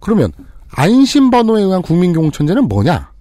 그러면 0.00 0.32
안심번호에 0.70 1.62
의한 1.62 1.82
국민공천제는 1.82 2.68
뭐냐? 2.68 3.12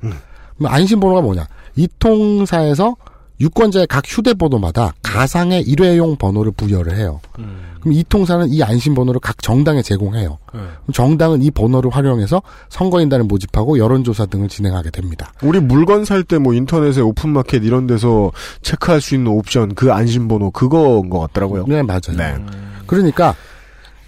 그럼 0.58 0.74
안심번호가 0.74 1.22
뭐냐? 1.22 1.48
이 1.76 1.88
통사에서 2.00 2.96
유권자의 3.40 3.86
각 3.88 4.04
휴대번호마다 4.08 4.94
가상의 5.04 5.62
일회용 5.62 6.16
번호를 6.16 6.52
부여를 6.54 6.98
해요. 6.98 7.20
그럼 7.34 7.94
이 7.94 8.04
통사는 8.08 8.48
이 8.50 8.64
안심번호를 8.64 9.20
각 9.20 9.42
정당에 9.44 9.82
제공해요. 9.84 10.40
네. 10.54 10.60
그럼 10.60 10.94
정당은 10.94 11.44
이 11.44 11.52
번호를 11.52 11.92
활용해서 11.92 12.42
선거인단을 12.70 13.26
모집하고 13.26 13.78
여론조사 13.78 14.26
등을 14.26 14.48
진행하게 14.50 14.90
됩니다. 14.90 15.32
우리 15.44 15.60
물건 15.60 16.04
살 16.06 16.24
때 16.24 16.38
뭐 16.40 16.54
인터넷에 16.54 17.02
오픈마켓 17.02 17.64
이런 17.64 17.88
데서 17.88 18.32
체크할 18.64 19.02
수 19.02 19.16
있는 19.16 19.32
옵션 19.32 19.76
그 19.76 19.94
안심번호 19.94 20.52
그거인 20.52 21.10
것 21.10 21.20
같더라고요. 21.20 21.66
네, 21.68 21.84
맞아요. 21.84 22.18
네. 22.18 22.36
그러니까 22.88 23.36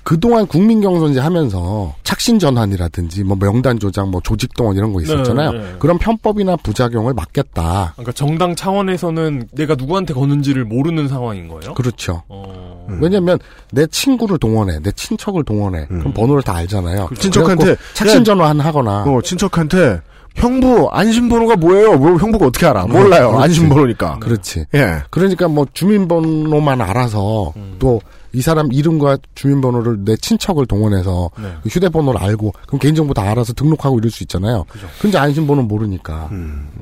그동안 0.10 0.48
국민 0.48 0.82
경선제 0.82 1.20
하면서 1.20 1.94
착신 2.02 2.40
전환이라든지 2.40 3.24
뭐 3.24 3.38
명단 3.40 3.78
조작, 3.78 4.10
뭐 4.10 4.20
조직 4.22 4.56
동원 4.56 4.76
이런 4.76 4.92
거 4.92 5.00
있었잖아요. 5.02 5.52
네, 5.52 5.60
네. 5.60 5.76
그런 5.78 6.00
편법이나 6.00 6.56
부작용을 6.56 7.14
막겠다. 7.14 7.94
그러니까 7.96 8.12
정당 8.14 8.56
차원에서는 8.56 9.50
내가 9.52 9.76
누구한테 9.76 10.16
거는지를 10.16 10.66
모르는 10.66 11.08
상황인 11.08 11.48
거예요? 11.48 11.76
그렇죠. 11.76 12.24
어, 12.28 12.88
왜냐면 13.00 13.38
내 13.72 13.86
친구를 13.86 14.40
동원해, 14.40 14.80
내 14.82 14.92
친척을 14.92 15.44
동원해. 15.44 15.86
그럼 15.86 16.12
번호를 16.12 16.42
다 16.42 16.56
알잖아요. 16.56 17.10
음. 17.12 17.16
친척한테 17.16 17.76
착신 17.94 18.24
전환 18.24 18.60
하거나 18.60 19.04
어, 19.04 19.22
친척한테 19.22 20.02
형부 20.36 20.90
안심번호가 20.92 21.58
뭐예요? 21.58 21.98
뭐 21.98 22.16
형부가 22.18 22.46
어떻게 22.46 22.66
알아? 22.66 22.86
몰라요. 22.86 23.32
그렇지. 23.32 23.44
안심번호니까. 23.44 24.20
그렇지. 24.20 24.66
예. 24.74 25.02
그러니까 25.10 25.48
뭐 25.48 25.68
주민번호만 25.74 26.82
알아서 26.82 27.54
또 27.80 28.26
이 28.26 28.42
사람 28.42 28.72
이름과 28.72 29.18
주민번호를 29.36 30.06
내 30.06 30.16
친척을 30.16 30.66
동원해서 30.66 31.32
네. 31.42 31.52
그 31.64 31.70
휴대번호를 31.70 32.22
알고 32.22 32.54
그럼 32.68 32.80
개인정보 32.80 33.14
다 33.14 33.24
알아서 33.24 33.54
등록하고 33.54 33.98
이럴 34.00 34.12
수 34.12 34.24
있잖아요. 34.24 34.66
근데 35.02 35.18
안심번호는 35.18 35.68
모르니까 35.68 36.30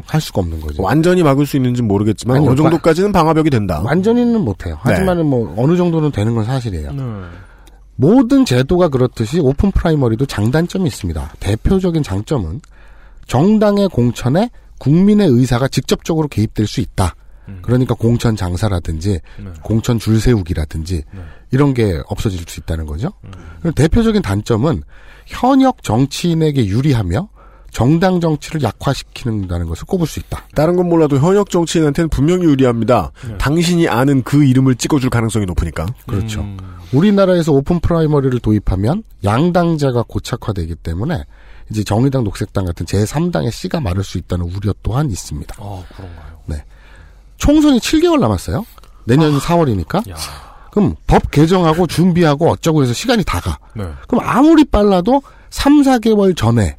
할 0.06 0.22
수가 0.22 0.42
없는 0.42 0.62
거죠. 0.62 0.84
완전히 0.84 1.24
막을 1.24 1.46
수 1.46 1.58
있는지 1.58 1.82
는 1.82 1.88
모르겠지만 1.88 2.38
아니요, 2.38 2.52
어느 2.52 2.58
정도까지는 2.58 3.12
방화벽이 3.12 3.50
된다. 3.50 3.82
완전히는 3.84 4.42
못해요. 4.42 4.78
하지만은 4.82 5.26
뭐 5.26 5.54
어느 5.58 5.76
정도는 5.76 6.12
되는 6.12 6.36
건 6.36 6.46
사실이에요. 6.46 6.92
네. 6.92 7.04
모든 7.96 8.46
제도가 8.46 8.90
그렇듯이 8.90 9.40
open 9.40 9.72
primary도 9.72 10.28
장단점이 10.28 10.86
있습니다. 10.86 11.34
대표적인 11.40 12.04
장점은 12.04 12.62
정당의 13.28 13.90
공천에 13.90 14.50
국민의 14.80 15.28
의사가 15.28 15.68
직접적으로 15.68 16.28
개입될 16.28 16.68
수 16.68 16.82
있다. 16.82 17.16
그러니까 17.62 17.96
공천 17.96 18.36
장사라든지 18.36 19.20
공천 19.64 20.00
줄 20.00 20.20
세우기라든지 20.20 21.04
이런 21.52 21.74
게 21.74 22.02
없어질 22.08 22.40
수 22.48 22.60
있다는 22.60 22.86
거죠. 22.86 23.12
그리고 23.62 23.72
대표적인 23.72 24.22
단점은 24.22 24.84
현역 25.26 25.84
정치인에게 25.84 26.66
유리하며 26.66 27.30
정당 27.72 28.20
정치를 28.20 28.64
약화시키는다는 28.64 29.68
것을 29.68 29.86
꼽을 29.86 30.08
수 30.08 30.20
있다. 30.20 30.46
다른 30.56 30.76
건 30.78 30.90
몰라도 30.90 31.20
현역 31.20 31.50
정치인한테는 31.50 32.10
분명히 32.10 32.46
유리합니다. 32.46 33.12
당신이 33.38 33.88
아는 33.88 34.24
그 34.24 34.44
이름을 34.44 34.76
찍어줄 34.76 35.10
가능성이 35.10 35.46
높으니까. 35.46 35.86
그렇죠. 36.08 36.46
우리나라에서 36.94 37.52
open 37.52 37.80
primary를 37.80 38.40
도입하면 38.40 39.04
양당제가 39.24 40.06
고착화되기 40.08 40.76
때문에 40.76 41.24
이제 41.70 41.84
정의당, 41.84 42.24
녹색당 42.24 42.66
같은 42.66 42.86
제3당의 42.86 43.52
씨가 43.52 43.80
마를 43.80 44.04
수 44.04 44.18
있다는 44.18 44.46
우려 44.46 44.74
또한 44.84 45.10
있습니다. 45.10 45.56
아, 45.60 45.84
그런가요? 45.96 46.40
네. 46.46 46.64
총선이 47.38 47.80
7개월 47.80 48.20
남았어요. 48.20 48.66
내년 49.06 49.38
4월이니까. 49.40 50.10
야. 50.10 50.16
그럼 50.72 50.96
법 51.08 51.32
개정하고 51.32 51.88
준비하고 51.88 52.52
어쩌고 52.52 52.84
해서 52.84 52.94
시간이 52.94 53.24
다 53.24 53.40
가. 53.40 53.58
네. 53.76 53.84
그럼 54.08 54.24
아무리 54.26 54.64
빨라도 54.64 55.22
3, 55.50 55.82
4개월 55.82 56.36
전에 56.36 56.76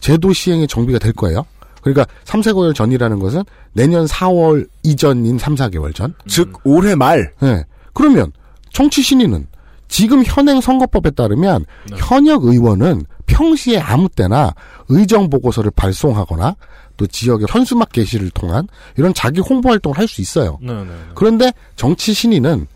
제도 0.00 0.32
시행이 0.32 0.66
정비가 0.66 0.98
될 0.98 1.12
거예요. 1.12 1.44
그러니까 1.82 2.06
3, 2.24 2.40
4개월 2.40 2.74
전이라는 2.74 3.18
것은 3.18 3.42
내년 3.72 4.06
4월 4.06 4.68
이전인 4.82 5.38
3, 5.38 5.54
4개월 5.54 5.94
전. 5.94 6.14
즉 6.28 6.58
올해 6.64 6.94
말. 6.94 7.32
네. 7.40 7.64
그러면 7.92 8.32
정치 8.72 9.02
신인은 9.02 9.46
지금 9.88 10.22
현행 10.24 10.60
선거법에 10.60 11.10
따르면 11.10 11.64
현역 11.96 12.44
의원은 12.44 13.04
평시에 13.30 13.78
아무 13.78 14.08
때나 14.08 14.52
의정 14.88 15.30
보고서를 15.30 15.70
발송하거나 15.70 16.56
또 16.96 17.06
지역의 17.06 17.46
현수막 17.48 17.90
게시를 17.92 18.30
통한 18.30 18.68
이런 18.96 19.14
자기 19.14 19.40
홍보 19.40 19.70
활동을 19.70 19.96
할 19.96 20.06
수 20.06 20.20
있어요. 20.20 20.58
네, 20.60 20.72
네. 20.84 20.90
그런데 21.14 21.52
정치 21.76 22.12
신인은 22.12 22.66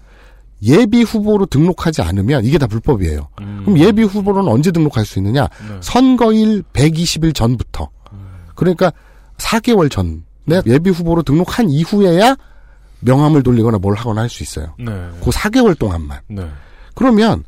예비 0.62 1.02
후보로 1.02 1.46
등록하지 1.46 2.00
않으면 2.00 2.44
이게 2.44 2.56
다 2.56 2.66
불법이에요. 2.66 3.28
그럼 3.36 3.78
예비 3.78 4.02
후보로는 4.04 4.50
언제 4.50 4.70
등록할 4.70 5.04
수 5.04 5.18
있느냐? 5.18 5.48
선거일 5.80 6.62
120일 6.72 7.34
전부터. 7.34 7.90
그러니까 8.54 8.90
4개월 9.36 9.90
전에 9.90 10.62
예비 10.66 10.90
후보로 10.90 11.22
등록한 11.22 11.68
이후에야 11.68 12.36
명함을 13.00 13.42
돌리거나 13.42 13.78
뭘 13.78 13.94
하거나 13.94 14.22
할 14.22 14.30
수 14.30 14.42
있어요. 14.42 14.74
네. 14.78 14.92
그 15.22 15.30
4개월 15.30 15.78
동안만. 15.78 16.20
네. 16.28 16.48
그러면 16.94 17.44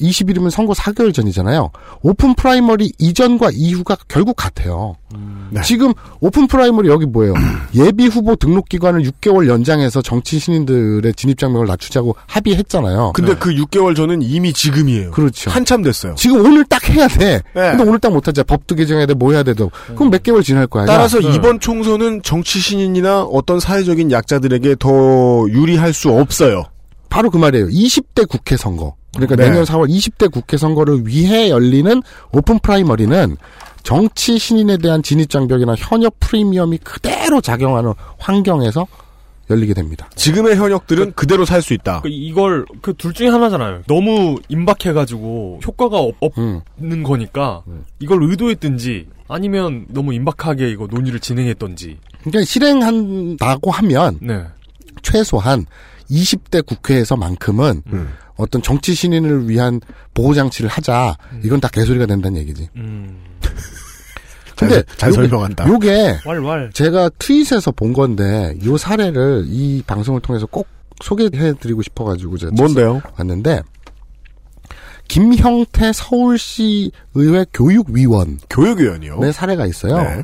20일이면 0.00 0.50
선거 0.50 0.72
4개월 0.72 1.12
전이잖아요. 1.14 1.70
open 2.02 2.34
primary 2.34 2.92
이전과 2.98 3.50
이후가 3.52 3.96
결국 4.08 4.36
같아요. 4.36 4.96
네. 5.50 5.60
지금 5.62 5.92
open 6.20 6.46
primary 6.46 6.88
여기 6.88 7.06
뭐예요? 7.06 7.34
예비 7.74 8.06
후보 8.06 8.36
등록 8.36 8.68
기간을 8.68 9.02
6개월 9.02 9.48
연장해서 9.48 10.02
정치 10.02 10.38
신인들의 10.38 11.12
진입 11.14 11.38
장벽을 11.38 11.66
낮추자고 11.66 12.16
합의했잖아요. 12.26 13.12
근데 13.14 13.34
그 13.34 13.50
6개월 13.50 13.96
전은 13.96 14.22
이미 14.22 14.52
지금이에요. 14.52 15.10
그렇죠. 15.10 15.50
한참 15.50 15.82
됐어요. 15.82 16.14
지금 16.14 16.44
오늘 16.44 16.64
딱 16.64 16.88
해야 16.88 17.08
돼. 17.08 17.42
네. 17.54 17.70
근데 17.70 17.82
오늘 17.82 17.98
딱 17.98 18.12
못하잖아. 18.12 18.44
법도 18.44 18.76
개정해야 18.76 19.06
돼. 19.06 19.14
뭐 19.14 19.32
해야 19.32 19.42
돼도. 19.42 19.70
그럼 19.94 20.10
몇 20.10 20.22
개월 20.22 20.42
지날 20.42 20.66
거야. 20.66 20.86
따라서 20.86 21.18
이번 21.20 21.60
총선은 21.60 22.22
정치 22.22 22.60
신인이나 22.60 23.22
어떤 23.22 23.60
사회적인 23.60 24.10
약자들에게 24.10 24.76
더 24.78 25.46
유리할 25.48 25.92
수 25.92 26.10
없어요. 26.10 26.64
바로 27.08 27.30
그 27.30 27.36
말이에요. 27.38 27.66
20대 27.66 28.28
국회 28.28 28.56
선거. 28.56 28.94
그러니까 29.14 29.36
네. 29.36 29.48
내년 29.48 29.64
4월 29.64 29.88
20대 29.88 30.30
국회 30.32 30.56
선거를 30.56 31.06
위해 31.06 31.50
열리는 31.50 32.02
오픈 32.32 32.58
프라이머리는 32.58 33.36
정치 33.82 34.38
신인에 34.38 34.76
대한 34.76 35.02
진입 35.02 35.30
장벽이나 35.30 35.74
현역 35.76 36.14
프리미엄이 36.20 36.78
그대로 36.78 37.40
작용하는 37.40 37.92
환경에서 38.18 38.86
열리게 39.48 39.74
됩니다. 39.74 40.08
지금의 40.14 40.54
현역들은 40.56 41.14
그 41.16 41.26
대로 41.26 41.44
살 41.44 41.60
수 41.60 41.74
있다. 41.74 42.02
그 42.02 42.08
이걸 42.08 42.64
그 42.82 42.94
둘 42.94 43.12
중에 43.12 43.28
하나잖아요. 43.28 43.82
너무 43.88 44.38
임박해가지고 44.48 45.60
효과가 45.66 45.98
없, 45.98 46.38
음. 46.38 46.60
는 46.78 47.02
거니까 47.02 47.62
이걸 47.98 48.22
의도했든지 48.22 49.08
아니면 49.28 49.86
너무 49.88 50.14
임박하게 50.14 50.70
이거 50.70 50.86
논의를 50.88 51.18
진행했던지. 51.18 51.98
그러니까 52.20 52.44
실행한다고 52.44 53.70
하면 53.72 54.18
네. 54.20 54.44
최소한 55.02 55.66
20대 56.10 56.64
국회에서만큼은 56.66 57.82
음. 57.92 58.12
어떤 58.40 58.62
정치 58.62 58.94
신인을 58.94 59.48
위한 59.48 59.80
보호 60.14 60.34
장치를 60.34 60.68
하자. 60.70 61.16
이건 61.44 61.60
다 61.60 61.68
개소리가 61.68 62.06
된다는 62.06 62.38
얘기지. 62.40 62.68
음. 62.76 63.18
근데 64.58 64.82
잘, 64.96 64.96
잘 64.96 65.10
요게- 65.10 65.14
설명한다. 65.14 65.68
요게 65.68 66.18
왈왈. 66.26 66.70
제가 66.74 67.10
트윗에서 67.18 67.70
본 67.72 67.92
건데 67.94 68.56
요 68.66 68.76
사례를 68.76 69.44
이 69.46 69.82
방송을 69.86 70.20
통해서 70.20 70.44
꼭 70.46 70.66
소개해드리고 71.02 71.80
싶어가지고 71.82 72.36
제가 72.36 72.52
뭔데요? 72.56 73.00
왔는데 73.18 73.62
김형태 75.08 75.92
서울시 75.92 76.92
의회 77.14 77.44
교육위원 77.52 78.38
교육위원이요. 78.48 79.18
네 79.20 79.32
사례가 79.32 79.66
있어요. 79.66 79.96
네. 79.96 80.22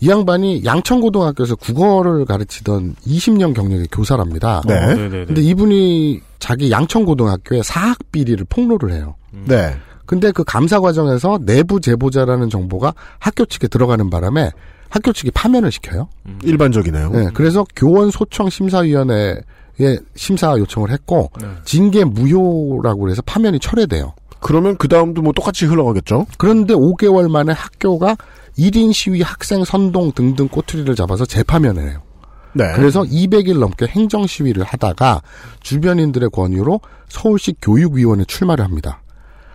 이 0.00 0.08
양반이 0.08 0.64
양천고등학교에서 0.64 1.56
국어를 1.56 2.24
가르치던 2.24 2.96
20년 3.06 3.54
경력의 3.54 3.88
교사랍니다. 3.92 4.62
네. 4.66 4.74
어, 4.74 4.86
네네네. 4.94 5.24
근데 5.26 5.42
이분이 5.42 6.20
자기 6.38 6.70
양천고등학교에 6.70 7.62
사학 7.62 7.98
비리를 8.10 8.44
폭로를 8.48 8.92
해요. 8.92 9.14
네. 9.30 9.76
근데 10.06 10.32
그 10.32 10.42
감사 10.42 10.80
과정에서 10.80 11.38
내부 11.44 11.80
제보자라는 11.80 12.48
정보가 12.50 12.94
학교 13.18 13.44
측에 13.44 13.68
들어가는 13.68 14.10
바람에 14.10 14.50
학교 14.88 15.12
측이 15.12 15.30
파면을 15.30 15.70
시켜요. 15.70 16.08
일반적이네요. 16.42 17.10
네, 17.10 17.28
그래서 17.32 17.64
교원 17.76 18.10
소청 18.10 18.50
심사위원회에 18.50 19.36
심사 20.16 20.58
요청을 20.58 20.90
했고 20.90 21.30
네. 21.40 21.46
징계 21.64 22.02
무효라고 22.04 23.02
그래서 23.02 23.22
파면이 23.22 23.60
철회돼요. 23.60 24.14
그러면 24.40 24.76
그 24.78 24.88
다음도 24.88 25.22
뭐 25.22 25.32
똑같이 25.32 25.66
흘러가겠죠? 25.66 26.26
그런데 26.38 26.74
5개월 26.74 27.30
만에 27.30 27.52
학교가 27.52 28.16
1인 28.58 28.92
시위 28.92 29.22
학생 29.22 29.64
선동 29.64 30.12
등등 30.12 30.48
꼬투리를 30.48 30.94
잡아서 30.94 31.24
재파면을 31.24 31.88
해요. 31.88 32.02
네. 32.52 32.64
그래서 32.74 33.02
200일 33.02 33.58
넘게 33.58 33.86
행정 33.86 34.26
시위를 34.26 34.64
하다가 34.64 35.22
주변인들의 35.60 36.30
권유로 36.30 36.80
서울시 37.08 37.54
교육위원회 37.62 38.24
출마를 38.24 38.64
합니다. 38.64 39.02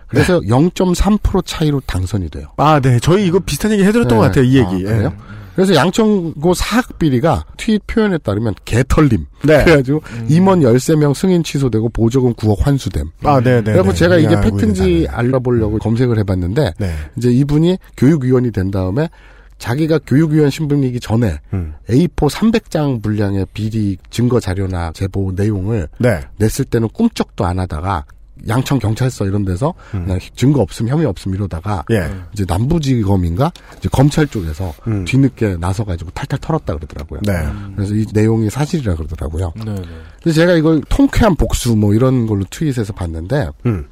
그래서 0.08 0.40
0.3% 0.40 1.44
차이로 1.44 1.80
당선이 1.80 2.30
돼요. 2.30 2.46
아, 2.56 2.80
네. 2.80 2.98
저희 3.00 3.26
이거 3.26 3.40
비슷한 3.40 3.72
얘기 3.72 3.82
해드렸던 3.84 4.18
것 4.18 4.24
같아요, 4.24 4.44
이 4.44 4.56
얘기. 4.56 4.86
아, 4.86 4.92
그래요? 4.92 5.12
그래서 5.56 5.74
양천고 5.74 6.52
사학 6.52 6.98
비리가 6.98 7.46
트윗 7.56 7.86
표현에 7.86 8.18
따르면 8.18 8.54
개털림. 8.66 9.24
네. 9.44 9.64
그래가지고 9.64 10.02
임원 10.28 10.60
13명 10.60 11.14
승인 11.14 11.42
취소되고 11.42 11.88
보조금 11.88 12.34
9억 12.34 12.60
환수됨. 12.60 13.10
아, 13.24 13.40
네, 13.40 13.62
네. 13.62 13.72
그래서 13.72 13.90
네. 13.90 13.94
제가 13.94 14.18
이게 14.18 14.32
예, 14.32 14.36
알고 14.36 14.48
있는 14.48 14.60
팩트인지 14.60 15.08
알아보려고 15.10 15.78
검색을 15.78 16.18
해봤는데 16.18 16.74
네. 16.78 16.92
이제 17.16 17.30
이분이 17.30 17.78
교육위원이 17.96 18.52
된 18.52 18.70
다음에 18.70 19.08
자기가 19.56 20.00
교육위원 20.06 20.50
신분이기 20.50 21.00
전에 21.00 21.38
음. 21.54 21.72
A4 21.88 22.28
300장 22.28 23.02
분량의 23.02 23.46
비리 23.54 23.96
증거 24.10 24.38
자료나 24.38 24.92
제보 24.92 25.32
내용을 25.34 25.88
네. 25.98 26.20
냈을 26.36 26.66
때는 26.66 26.88
꿈쩍도 26.90 27.46
안 27.46 27.58
하다가 27.58 28.04
양천 28.48 28.78
경찰서 28.78 29.26
이런 29.26 29.44
데서 29.44 29.74
그냥 29.90 30.18
증거 30.34 30.60
없음 30.60 30.88
혐의 30.88 31.06
없음 31.06 31.34
이러다가 31.34 31.84
음. 31.90 31.94
예. 31.94 32.10
이제 32.32 32.44
남부지검인가 32.46 33.52
이제 33.78 33.88
검찰 33.90 34.26
쪽에서 34.26 34.74
음. 34.86 35.04
뒤늦게 35.04 35.56
나서가지고 35.58 36.10
탈탈 36.10 36.38
털었다 36.40 36.74
그러더라고요. 36.74 37.20
네. 37.24 37.32
그래서 37.74 37.94
이 37.94 38.04
내용이 38.12 38.50
사실이라 38.50 38.94
그러더라고요. 38.96 39.52
네 39.64 39.74
네. 39.74 39.82
그래서 40.22 40.40
제가 40.40 40.54
이걸 40.54 40.82
통쾌한 40.88 41.34
복수 41.36 41.76
뭐 41.76 41.94
이런 41.94 42.26
걸로 42.26 42.44
트윗에서 42.50 42.92
봤는데 42.92 43.50
음. 43.66 43.86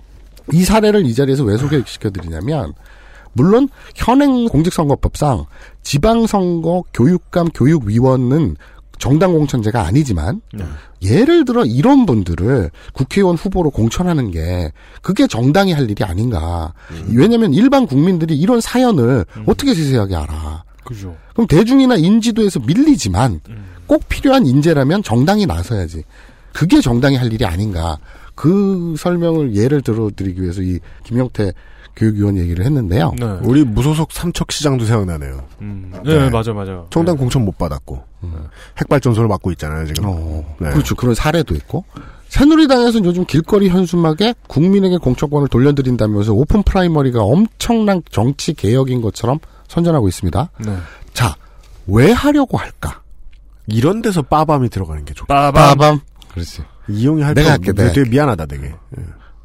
이 0.53 0.63
사례를 0.63 1.07
이 1.07 1.15
자리에서 1.15 1.45
왜 1.45 1.57
소개시켜드리냐면 1.57 2.75
물론 3.33 3.69
현행 3.95 4.47
공직선거법상 4.47 5.47
지방선거 5.83 6.85
교육감 6.93 7.49
교육위원은 7.49 8.57
정당 8.99 9.33
공천제가 9.33 9.87
아니지만 9.87 10.41
네. 10.53 10.65
예를 11.03 11.45
들어 11.45 11.65
이런 11.65 12.07
분들을 12.07 12.71
국회의원 12.93 13.37
후보로 13.37 13.71
공천하는 13.71 14.31
게 14.31 14.73
그게 15.03 15.27
정당이 15.27 15.73
할 15.73 15.91
일이 15.91 16.03
아닌가. 16.05 16.73
왜냐하면 17.09 17.53
일반 17.53 17.87
국민들이 17.87 18.37
이런 18.37 18.61
사연을 18.61 19.25
어떻게 19.47 19.75
세세하게 19.75 20.17
알아. 20.17 20.65
그죠. 20.85 21.17
그럼 21.33 21.47
대중이나 21.47 21.97
인지도에서 21.97 22.61
밀리지만 22.61 23.41
꼭 23.87 24.09
필요한 24.09 24.47
인재라면 24.47 25.03
정당이 25.03 25.47
나서야지. 25.47 26.05
그게 26.53 26.81
정당이 26.81 27.17
할 27.17 27.33
일이 27.33 27.45
아닌가. 27.45 27.99
그 28.35 28.95
설명을 28.99 29.55
예를 29.55 29.83
들어드리기 29.83 30.43
위해서 30.43 30.63
이 30.63 30.79
김영태 31.05 31.53
교육위원 31.97 32.37
얘기를 32.37 32.65
했는데요. 32.65 33.15
네. 33.19 33.25
우리 33.43 33.65
무소속 33.65 34.13
삼척시장도 34.13 34.85
생각나네요. 34.85 35.45
음. 35.61 35.93
네, 36.05 36.29
맞아, 36.31 36.53
맞아. 36.53 36.85
정당 36.91 37.17
공천 37.17 37.45
못 37.45 37.57
받았고. 37.57 38.03
핵발전소를 38.79 39.29
막고 39.29 39.51
있잖아요, 39.53 39.87
지금. 39.87 40.05
어, 40.07 40.57
네. 40.59 40.71
그렇죠. 40.71 40.95
그런 40.95 41.15
사례도 41.15 41.55
있고. 41.57 41.85
새누리당에서는 42.29 43.07
요즘 43.07 43.25
길거리 43.27 43.69
현수막에 43.69 44.35
국민에게 44.49 44.97
공천권을 44.97 45.49
돌려드린다면서 45.49 46.33
open 46.33 46.63
primary가 46.65 47.23
엄청난 47.23 48.03
정치 48.11 48.55
개혁인 48.55 49.01
것처럼 49.03 49.39
선전하고 49.69 50.09
있습니다. 50.09 50.51
네. 50.67 50.77
자, 51.13 51.37
왜 51.87 52.11
하려고 52.11 52.59
할까? 52.59 53.03
이런 53.67 54.03
데서 54.03 54.23
빠밤이 54.23 54.69
들어가는 54.69 55.05
게 55.05 55.15
좋다. 55.15 55.33
빠밤. 55.33 55.79
빠밤. 55.79 56.01
그렇지. 56.33 56.63
이용이 56.89 57.23
할 57.23 57.35
내가 57.35 57.53
할게, 57.53 57.73
되게 57.73 58.09
미안하다, 58.09 58.47
되게. 58.47 58.75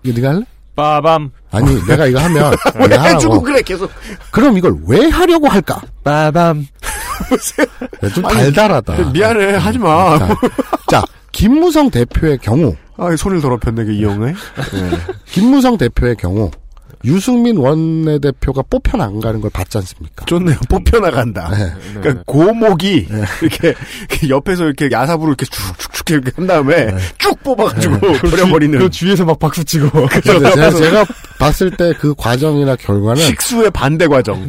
예. 0.03 0.11
네가 0.11 0.29
할래? 0.29 0.45
빠밤. 0.83 1.29
아니, 1.51 1.85
내가 1.85 2.05
이거 2.05 2.19
하면 2.19 2.55
왜 2.75 2.87
내가 2.87 3.03
해주고. 3.03 3.41
그래, 3.41 3.61
계속. 3.61 3.91
그럼 4.31 4.57
이걸 4.57 4.77
왜 4.87 5.09
하려고 5.09 5.47
할까? 5.49 5.81
빠밤. 6.05 6.65
야, 8.03 8.09
좀 8.15 8.23
달달하다. 8.23 9.11
미안해, 9.11 9.55
하지 9.55 9.77
마. 9.77 10.17
자, 10.17 10.35
자, 10.89 11.03
김무성 11.33 11.89
대표의 11.91 12.37
경우, 12.37 12.75
아, 12.97 13.13
손을 13.17 13.41
더럽혔네, 13.41 13.83
그 13.83 13.91
이용해. 13.91 14.33
김무성 15.25 15.77
대표의 15.77 16.15
경우, 16.15 16.49
유승민 17.05 17.57
원내대표가 17.57 18.61
뽑혀 18.69 18.97
나가는 18.97 19.39
걸 19.39 19.49
봤지 19.51 19.77
않습니까? 19.77 20.25
좋네요. 20.25 20.57
뽑혀 20.69 20.99
나간다. 20.99 21.49
네. 21.49 21.71
그러니까 21.99 22.23
고목이 22.25 23.07
이렇게 23.41 23.73
옆에서 24.29 24.65
이렇게 24.65 24.89
야삽으로 24.91 25.29
이렇게 25.29 25.45
쭉쭉쭉 25.45 26.09
이렇게 26.23 26.31
한 26.35 26.47
다음에 26.47 26.93
쭉 27.17 27.41
뽑아가지고 27.43 27.99
버려버리는 28.29 28.79
그 28.79 28.89
주위에서 28.89 29.23
막 29.25 29.39
박수 29.39 29.63
치고. 29.63 29.89
근데 30.07 30.21
제가, 30.51 30.71
제가 30.71 31.05
봤을 31.37 31.71
때 31.71 31.93
그 31.99 32.13
과정이나 32.15 32.75
결과는 32.75 33.21
식수의 33.21 33.71
반대 33.71 34.07
과정. 34.07 34.45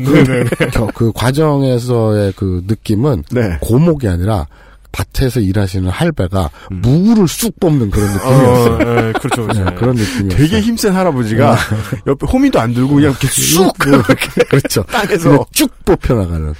겨- 0.72 0.88
그 0.94 1.12
과정에서의 1.12 2.32
그 2.36 2.62
느낌은 2.66 3.24
네. 3.30 3.58
고목이 3.60 4.08
아니라 4.08 4.46
밭에서 4.92 5.40
일하시는 5.40 5.88
할배가 5.88 6.50
무구를 6.70 7.28
쑥 7.28 7.58
뽑는 7.60 7.90
그런 7.90 8.06
느낌이었어요. 8.12 8.74
어, 8.74 8.78
네, 8.78 9.12
그렇죠, 9.12 9.42
그렇죠. 9.46 9.64
네, 9.64 9.74
그런 9.76 9.94
느낌이었어요. 9.96 10.28
되게 10.30 10.60
힘센 10.60 10.92
할아버지가 10.94 11.56
옆에 12.06 12.26
호미도 12.26 12.58
안 12.60 12.74
들고 12.74 12.94
그냥 12.96 13.10
이렇게 13.10 13.26
쑥 13.28 13.72
이렇게 13.86 14.42
그렇죠. 14.48 14.82
땅에서 14.84 15.46
쭉 15.52 15.70
뽑혀 15.84 16.14
나가는. 16.14 16.52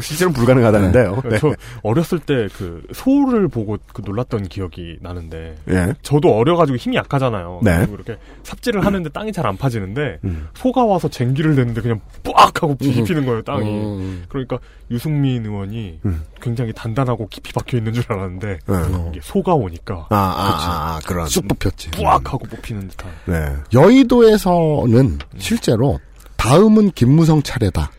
실제로 0.00 0.32
불가능하다는데요. 0.32 1.22
네. 1.30 1.38
저 1.38 1.54
어렸을 1.82 2.18
때 2.20 2.34
그 2.56 2.82
소를 2.92 3.48
보고 3.48 3.78
그 3.92 4.02
놀랐던 4.04 4.48
기억이 4.48 4.98
나는데 5.00 5.56
예. 5.70 5.94
저도 6.02 6.34
어려가지고 6.36 6.76
힘이 6.76 6.96
약하잖아요. 6.96 7.60
네. 7.62 7.78
그리고 7.78 7.94
이렇게 7.94 8.16
삽질을 8.42 8.84
하는데 8.84 9.08
땅이 9.10 9.32
잘 9.32 9.44
안 9.44 9.58
파지는데 9.58 10.20
음. 10.24 10.48
소가 10.54 10.86
와서 10.86 11.06
쟁기를 11.08 11.54
내는데 11.54 11.82
그냥 11.82 12.00
빡 12.22 12.62
하고 12.62 12.74
뒤집히는 12.78 13.26
거예요 13.26 13.42
땅이. 13.42 13.68
음. 13.68 14.24
그러니까 14.30 14.58
유승민 14.90 15.44
의원이 15.44 16.00
음. 16.06 16.22
굉장히 16.40 16.72
단단하고 16.72 17.28
깊이 17.28 17.52
박힌 17.52 17.63
박혀 17.64 17.78
있는 17.78 17.92
줄 17.92 18.04
알았는데 18.08 18.58
네. 18.66 18.74
이게 19.10 19.20
소가 19.22 19.54
오니까 19.54 20.06
아, 20.10 20.16
아, 20.16 20.16
아, 20.16 20.96
아, 20.96 21.00
그런. 21.06 21.26
쑥 21.26 21.48
뽑혔지. 21.48 21.90
뿌악 21.92 22.32
하고 22.32 22.46
뽑히는 22.46 22.88
듯한. 22.88 23.10
네. 23.26 23.56
여의도에서는 23.72 25.18
실제로 25.38 25.98
다음은 26.36 26.90
김무성 26.92 27.42
차례다. 27.42 27.90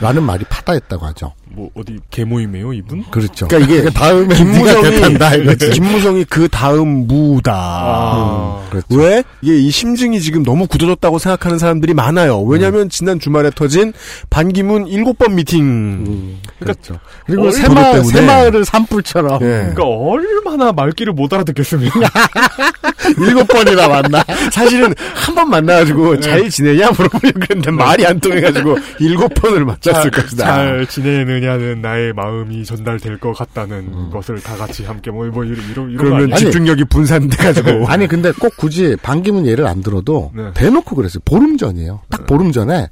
라는 0.00 0.22
말이 0.22 0.44
파다했다고 0.48 1.06
하죠. 1.06 1.32
뭐 1.50 1.70
어디 1.74 1.98
개모임이에요 2.10 2.72
이분? 2.72 3.04
그렇죠. 3.10 3.48
그러니까 3.48 3.74
이게 3.74 3.90
다음에 3.90 4.26
김무성이. 4.36 5.56
김무성이 5.72 6.24
그 6.24 6.48
다음 6.48 7.06
무다. 7.06 7.52
아, 7.54 8.66
그렇죠. 8.70 8.86
왜? 8.90 9.22
이게 9.42 9.56
이 9.58 9.70
심증이 9.70 10.20
지금 10.20 10.42
너무 10.42 10.66
굳어졌다고 10.66 11.18
생각하는 11.18 11.58
사람들이 11.58 11.94
많아요. 11.94 12.40
왜냐하면 12.42 12.88
지난 12.90 13.18
주말에 13.18 13.50
터진 13.54 13.92
반기문 14.30 14.86
일곱 14.88 15.18
번 15.18 15.34
미팅. 15.34 15.62
음, 15.64 16.38
그렇죠. 16.60 16.98
그리고 17.26 17.44
얼- 17.46 17.52
새마. 17.52 18.02
새마을을 18.02 18.64
산불처럼. 18.64 19.40
예. 19.42 19.46
그러니까 19.74 19.84
얼마나 19.84 20.72
말귀를 20.72 21.12
못 21.12 21.32
알아듣겠습니까? 21.32 22.00
일곱 23.18 23.46
번이나 23.48 23.88
만나. 23.88 24.22
사실은 24.52 24.94
한 25.14 25.34
번 25.38 25.50
만나가지고 25.50 26.18
잘 26.18 26.48
지내냐 26.50 26.90
물어보려고 26.90 27.40
했는데 27.42 27.70
말이 27.70 28.04
안 28.04 28.18
통해가지고 28.18 28.76
일곱 28.98 29.32
번을 29.34 29.64
만났을 29.64 30.10
것이다. 30.10 30.44
잘 30.44 30.86
지내 30.88 31.24
느냐는 31.40 31.80
나의 31.80 32.12
마음이 32.12 32.64
전달될 32.64 33.18
것 33.18 33.32
같다는 33.32 34.10
것을 34.10 34.40
다 34.40 34.56
같이 34.56 34.84
함께 34.84 35.10
뭐, 35.10 35.26
뭐 35.26 35.44
이런 35.44 35.70
이런 35.70 35.96
그러면? 35.96 36.36
집중력이 36.36 36.84
분산돼가지고. 36.84 37.86
아니 37.88 38.06
근데 38.06 38.32
꼭 38.32 38.56
굳이 38.56 38.96
반기문 39.02 39.46
예를 39.46 39.66
안 39.66 39.82
들어도 39.82 40.32
네. 40.34 40.50
대놓고 40.54 40.96
그랬어요. 40.96 41.20
보름 41.24 41.56
전이에요. 41.56 42.00
딱 42.10 42.26
보름 42.26 42.52
전에 42.52 42.88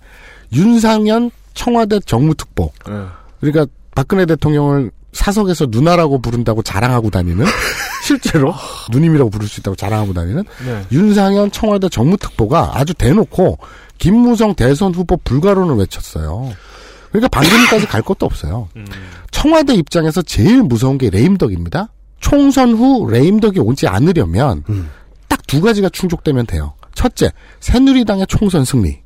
윤상현 0.53 1.31
청와대 1.55 1.99
정무특보 2.01 2.73
네. 2.87 2.93
그러니까 3.41 3.67
박근혜 3.95 4.27
대통령을 4.27 4.91
사석에서 5.13 5.67
누나라고 5.71 6.21
부른다고 6.21 6.63
자랑하고 6.63 7.11
다니는 7.11 7.45
실제로 8.05 8.55
누님이라고 8.93 9.31
부를 9.31 9.49
수 9.49 9.61
있다고 9.61 9.75
자랑하고 9.75 10.13
다니는 10.13 10.45
네. 10.65 10.83
윤상현 10.93 11.51
청와대 11.51 11.89
정무특보가 11.89 12.73
아주 12.75 12.95
대놓고 12.95 13.59
김무성 13.99 14.55
대선 14.55 14.95
후보 14.95 15.17
불가론을 15.17 15.77
외쳤어요. 15.77 16.53
그러니까 17.21 17.29
반기문까지 17.29 17.87
갈 17.87 18.03
것도 18.03 18.27
없어요. 18.27 18.69
음. 18.77 18.85
청와대 19.31 19.75
입장에서 19.75 20.23
제일 20.23 20.63
무서운 20.63 20.99
게 20.99 21.11
레임덕입니다. 21.11 21.93
총선 22.21 22.73
후 22.73 23.09
레임덕이 23.11 23.61
오지 23.61 23.87
않으려면 23.87 24.63
딱두 25.29 25.61
가지가 25.61 25.89
충족되면 25.91 26.47
돼요. 26.47 26.75
첫째, 26.95 27.31
새누리당의 27.61 28.27
총선 28.29 28.65
승리. 28.65 29.01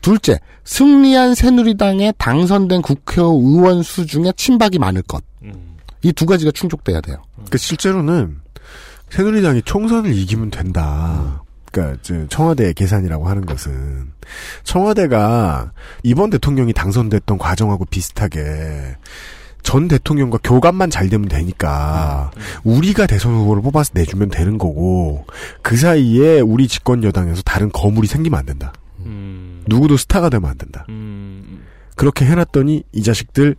둘째, 0.00 0.40
승리한 0.64 1.34
새누리당에 1.34 2.12
당선된 2.18 2.82
국회의원 2.82 3.82
수 3.82 4.06
중에 4.06 4.32
친박이 4.36 4.78
많을 4.78 5.02
것. 5.02 5.22
음. 5.42 5.76
이두 6.02 6.26
가지가 6.26 6.50
충족돼야 6.50 7.00
돼요. 7.00 7.22
그 7.50 7.58
실제로는 7.58 8.40
새누리당이 9.10 9.62
총선을 9.62 10.12
이기면 10.16 10.50
된다. 10.50 11.42
그러니까 11.72 11.98
저 12.02 12.26
청와대의 12.28 12.74
계산이라고 12.74 13.28
하는 13.28 13.46
것은 13.46 14.12
청와대가 14.62 15.72
이번 16.02 16.30
대통령이 16.30 16.72
당선됐던 16.74 17.38
과정하고 17.38 17.86
비슷하게 17.86 18.96
전 19.62 19.88
대통령과 19.88 20.38
교감만 20.44 20.90
잘 20.90 21.08
되면 21.08 21.28
되니까 21.28 22.30
우리가 22.62 23.06
대선 23.06 23.32
후보를 23.32 23.62
뽑아서 23.62 23.92
내주면 23.94 24.28
되는 24.28 24.58
거고 24.58 25.24
그 25.62 25.76
사이에 25.76 26.40
우리 26.40 26.68
집권 26.68 27.02
여당에서 27.04 27.42
다른 27.42 27.70
거물이 27.70 28.06
생기면 28.06 28.38
안 28.38 28.46
된다. 28.46 28.72
음. 29.00 29.64
누구도 29.66 29.96
스타가 29.96 30.28
되면 30.28 30.50
안 30.50 30.58
된다. 30.58 30.84
음. 30.90 31.62
그렇게 31.96 32.24
해놨더니 32.26 32.82
이 32.92 33.02
자식들 33.02 33.56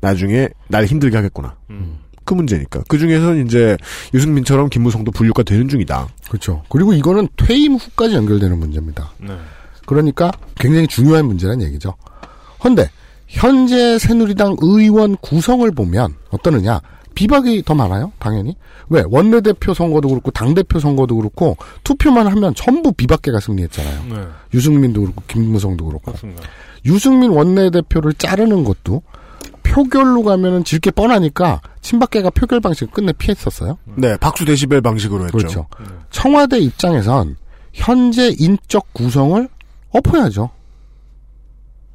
나중에 0.00 0.48
날 0.68 0.84
힘들게 0.84 1.16
하겠구나. 1.16 1.56
음. 1.70 1.98
그 2.26 2.34
문제니까. 2.34 2.82
그 2.88 2.98
중에서는 2.98 3.46
이제 3.46 3.78
유승민처럼 4.12 4.68
김무성도 4.68 5.12
분류가 5.12 5.44
되는 5.44 5.68
중이다. 5.68 6.08
그렇죠. 6.28 6.62
그리고 6.68 6.92
이거는 6.92 7.28
퇴임 7.36 7.76
후까지 7.76 8.14
연결되는 8.16 8.58
문제입니다. 8.58 9.12
네. 9.18 9.34
그러니까 9.86 10.30
굉장히 10.56 10.86
중요한 10.88 11.24
문제란 11.26 11.62
얘기죠. 11.62 11.94
헌데 12.62 12.90
현재 13.28 13.98
새누리당 13.98 14.56
의원 14.60 15.16
구성을 15.16 15.70
보면 15.70 16.14
어떠느냐? 16.30 16.80
비박이 17.14 17.62
더 17.62 17.74
많아요, 17.74 18.12
당연히. 18.18 18.56
왜? 18.90 19.02
원내대표 19.06 19.72
선거도 19.72 20.08
그렇고, 20.10 20.30
당대표 20.30 20.78
선거도 20.78 21.16
그렇고, 21.16 21.56
투표만 21.82 22.26
하면 22.26 22.54
전부 22.54 22.92
비박계가 22.92 23.40
승리했잖아요. 23.40 24.04
네. 24.10 24.26
유승민도 24.52 25.00
그렇고, 25.00 25.22
김무성도 25.26 25.86
그렇고. 25.86 26.04
그렇습니다. 26.12 26.42
유승민 26.84 27.30
원내대표를 27.30 28.12
자르는 28.14 28.64
것도 28.64 29.02
표결로 29.76 30.22
가면은 30.22 30.64
질 30.64 30.80
게 30.80 30.90
뻔하니까, 30.90 31.60
친박계가 31.82 32.30
표결 32.30 32.60
방식을 32.60 32.92
끝내 32.92 33.12
피했었어요. 33.12 33.76
네, 33.96 34.16
박수 34.16 34.44
데시벨 34.46 34.80
방식으로 34.80 35.24
했죠. 35.24 35.36
그렇죠. 35.36 35.66
청와대 36.10 36.58
입장에선 36.58 37.36
현재 37.74 38.34
인적 38.38 38.92
구성을 38.94 39.46
엎어야죠. 39.90 40.48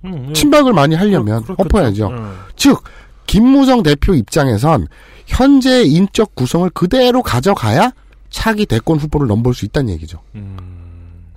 음, 0.05 0.27
예. 0.29 0.33
친박을 0.33 0.73
많이 0.73 0.93
하려면 0.95 1.43
그렇-. 1.43 1.55
엎어야죠. 1.57 2.07
음. 2.09 2.37
즉 2.55 2.83
김무성 3.25 3.81
대표 3.83 4.13
입장에선 4.13 4.87
현재 5.25 5.83
인적 5.83 6.35
구성을 6.35 6.69
그대로 6.71 7.21
가져가야 7.23 7.91
차기 8.29 8.65
대권 8.67 8.97
후보를 8.99 9.27
넘볼 9.27 9.53
수 9.55 9.65
있다는 9.65 9.91
얘기죠. 9.93 10.19
음. 10.35 10.57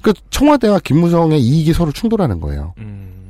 그 0.03 0.13
청와대와 0.31 0.81
김무성의 0.81 1.41
이익이 1.41 1.73
서로 1.73 1.91
충돌하는 1.93 2.41
거예요. 2.41 2.75
음. 2.79 3.24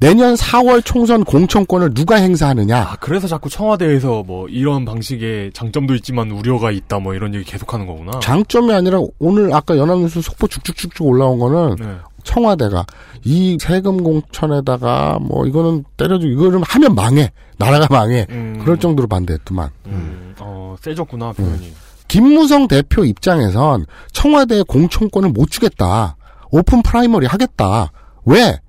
내년 0.00 0.34
4월 0.34 0.84
총선 0.84 1.24
공천권을 1.24 1.92
누가 1.92 2.16
행사하느냐? 2.16 2.78
아, 2.78 2.96
그래서 3.00 3.26
자꾸 3.26 3.48
청와대에서 3.50 4.22
뭐 4.24 4.48
이런 4.48 4.84
방식의 4.84 5.52
장점도 5.52 5.94
있지만 5.96 6.30
우려가 6.30 6.70
있다 6.70 7.00
뭐 7.00 7.14
이런 7.14 7.34
얘기 7.34 7.44
계속하는 7.44 7.86
거구나. 7.86 8.20
장점이 8.20 8.72
아니라 8.72 9.00
오늘 9.18 9.52
아까 9.52 9.76
연합뉴스 9.76 10.20
속보 10.22 10.46
쭉쭉쭉쭉 10.46 11.04
올라온 11.06 11.38
거는 11.40 11.76
네. 11.80 11.96
청와대가 12.22 12.86
이 13.24 13.58
세금 13.60 14.02
공천에다가 14.04 15.18
뭐 15.20 15.46
이거는 15.46 15.84
때려주고 15.96 16.32
이거를 16.32 16.60
하면 16.62 16.94
망해 16.94 17.32
나라가 17.56 17.86
망해 17.90 18.26
음. 18.30 18.60
그럴 18.62 18.78
정도로 18.78 19.08
반대했더만 19.08 19.70
음. 19.86 20.34
어, 20.38 20.76
세졌구나 20.80 21.32
표현이. 21.32 21.72
김무성 22.06 22.68
대표 22.68 23.04
입장에선 23.04 23.84
청와대에 24.12 24.62
공천권을 24.62 25.30
못 25.30 25.50
주겠다 25.50 26.16
open 26.50 26.82
primary 26.82 27.26
하겠다 27.26 27.90
왜 28.24 28.60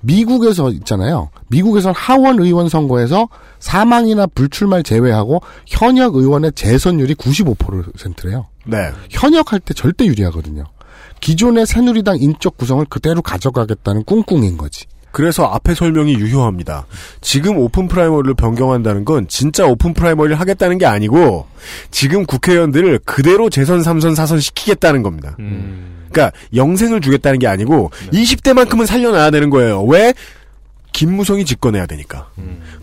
미국에서 0.00 0.70
있잖아요 0.70 1.30
미국에선 1.48 1.94
하원 1.94 2.38
의원 2.40 2.68
선거에서 2.68 3.28
사망이나 3.58 4.26
불출마를 4.26 4.84
제외하고 4.84 5.42
현역 5.66 6.16
의원의 6.16 6.52
재선율이 6.52 7.14
95%래요 7.14 8.46
네. 8.68 8.90
현역할 9.10 9.60
때 9.60 9.72
절대 9.72 10.04
유리하거든요. 10.04 10.64
기존의 11.20 11.66
새누리당 11.66 12.18
인적 12.20 12.58
구성을 12.58 12.84
그대로 12.84 13.22
가져가겠다는 13.22 14.04
꿍꿍인 14.04 14.58
거지. 14.58 14.84
그래서 15.10 15.44
앞에 15.44 15.74
설명이 15.74 16.14
유효합니다. 16.14 16.86
지금 17.20 17.58
오픈 17.58 17.88
프라이머리를 17.88 18.34
변경한다는 18.34 19.04
건 19.04 19.26
진짜 19.28 19.66
오픈 19.66 19.94
프라이머리를 19.94 20.38
하겠다는 20.38 20.78
게 20.78 20.86
아니고 20.86 21.46
지금 21.90 22.24
국회의원들을 22.26 23.00
그대로 23.04 23.50
재선, 23.50 23.80
3선, 23.80 24.14
4선 24.14 24.40
시키겠다는 24.40 25.02
겁니다. 25.02 25.36
음. 25.38 26.06
그러니까 26.10 26.36
영생을 26.54 27.00
주겠다는 27.00 27.38
게 27.38 27.46
아니고 27.46 27.90
20대만큼은 28.12 28.86
살려놔야 28.86 29.30
되는 29.30 29.50
거예요. 29.50 29.82
왜? 29.84 30.14
김무성이 30.92 31.44
집권해야 31.44 31.86
되니까. 31.86 32.28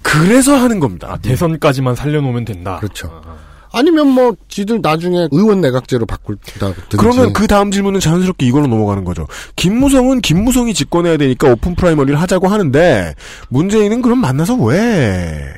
그래서 0.02 0.56
하는 0.56 0.80
겁니다. 0.80 1.08
아, 1.12 1.18
대선까지만 1.18 1.96
살려놓으면 1.96 2.46
된다. 2.46 2.78
그렇죠. 2.80 3.10
아 3.26 3.36
니면 3.82 4.08
뭐 4.08 4.36
지들 4.48 4.80
나중에 4.82 5.28
의원 5.32 5.62
내각제로 5.62 6.06
바꿀다 6.06 6.74
든지. 6.74 6.98
그러면 6.98 7.34
그 7.34 7.48
다음 7.48 7.72
질문은 7.72 8.00
자연스럽게 8.00 8.46
이걸로 8.46 8.68
넘어가는 8.68 9.04
거죠. 9.04 9.28
김무성은 9.56 10.22
김무성이 10.22 10.74
집권해야 10.74 11.18
되니까 11.18 11.52
오픈 11.52 11.76
프라이머리를 11.76 12.20
하자고 12.20 12.48
하는데 12.48 13.14
문재인은 13.50 14.02
그럼 14.02 14.20
만나서 14.20 14.56
왜? 14.56 15.54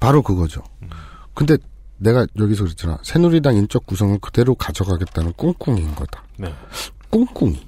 바로 0.00 0.22
그거죠. 0.22 0.62
근데 1.34 1.56
내가 1.98 2.26
여기서 2.38 2.64
그랬잖아. 2.64 2.98
새누리당 3.02 3.56
인적 3.56 3.86
구성을 3.86 4.18
그대로 4.20 4.54
가져가겠다는 4.54 5.32
꿍꿍인 5.36 5.94
거다. 5.94 6.22
네. 6.36 6.52
꿍꿍이. 7.10 7.67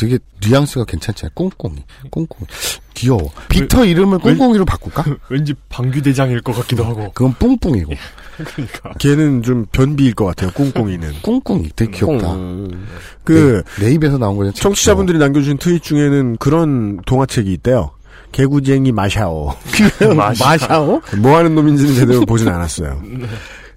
되게 0.00 0.18
뉘앙스가 0.40 0.86
괜찮잖아요. 0.86 1.32
꿍꿍이. 1.34 1.76
꿍꿍이. 2.10 2.46
귀여워. 2.94 3.30
트위터 3.50 3.84
이름을 3.84 4.18
꿍꿍이로 4.20 4.64
바꿀까? 4.64 5.04
왠지 5.28 5.54
방귀대장일 5.68 6.40
것 6.40 6.54
같기도 6.54 6.84
하고. 6.84 7.12
그건 7.12 7.34
뿡뿡이고. 7.34 7.92
그러니까. 8.42 8.94
걔는 8.98 9.42
좀 9.42 9.66
변비일 9.70 10.14
것 10.14 10.24
같아요. 10.24 10.50
꿍꿍이는. 10.52 11.20
꿍꿍이 11.22 11.70
되게 11.76 11.98
귀엽다. 11.98 12.34
그 13.24 13.62
내, 13.78 13.86
내 13.86 13.92
입에서 13.92 14.16
나온 14.16 14.38
거는 14.38 14.54
청취자분들이 14.54 15.18
남겨주신 15.18 15.58
트윗 15.58 15.82
중에는 15.82 16.38
그런 16.38 16.98
동화책이 17.04 17.52
있대요. 17.52 17.90
개구쟁이 18.32 18.92
마샤오. 18.92 19.54
마샤오? 20.38 21.02
뭐 21.18 21.36
하는 21.36 21.54
놈인지는 21.54 21.94
제대로 21.94 22.24
보진 22.24 22.48
않았어요. 22.48 23.02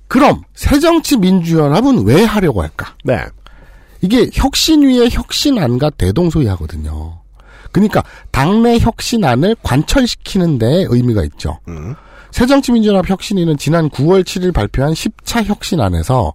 그럼 0.08 0.42
새정치 0.54 1.18
민주연합은 1.18 2.06
왜 2.06 2.24
하려고 2.24 2.62
할까? 2.62 2.96
네. 3.04 3.20
이게 4.04 4.30
혁신 4.34 4.84
위에 4.84 5.08
혁신안과 5.10 5.92
대동소이하거든요. 5.92 7.22
그러니까 7.72 8.04
당내 8.32 8.78
혁신안을 8.80 9.56
관철시키는 9.64 10.60
데 10.60 10.86
의미가 10.90 11.24
있죠. 11.24 11.60
음. 11.70 11.96
새정치민주연합 12.32 13.10
혁신위는 13.10 13.58
지난 13.58 13.90
9월 13.90 14.24
7일 14.24 14.54
발표한 14.54 14.92
10차 14.92 15.46
혁신안에서 15.46 16.34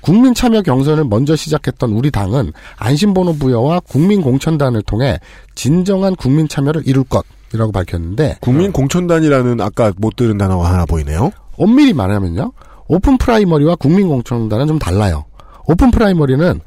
국민 0.00 0.32
참여 0.32 0.62
경선을 0.62 1.04
먼저 1.04 1.36
시작했던 1.36 1.90
우리 1.90 2.10
당은 2.10 2.52
안심번호 2.78 3.34
부여와 3.34 3.80
국민 3.80 4.22
공천단을 4.22 4.82
통해 4.82 5.18
진정한 5.54 6.16
국민 6.16 6.48
참여를 6.48 6.88
이룰 6.88 7.04
것이라고 7.04 7.70
밝혔는데 7.70 8.38
국민 8.40 8.72
공천단이라는 8.72 9.60
아까 9.60 9.92
못 9.98 10.16
들은 10.16 10.38
단어가 10.38 10.72
하나 10.72 10.86
보이네요. 10.86 11.32
엄밀히 11.58 11.92
말하면요. 11.92 12.52
오픈 12.88 13.18
프라이머리와 13.18 13.76
국민 13.76 14.08
공천단은 14.08 14.68
좀 14.68 14.78
달라요. 14.78 15.26
오픈 15.66 15.90
프라이머리는 15.90 16.60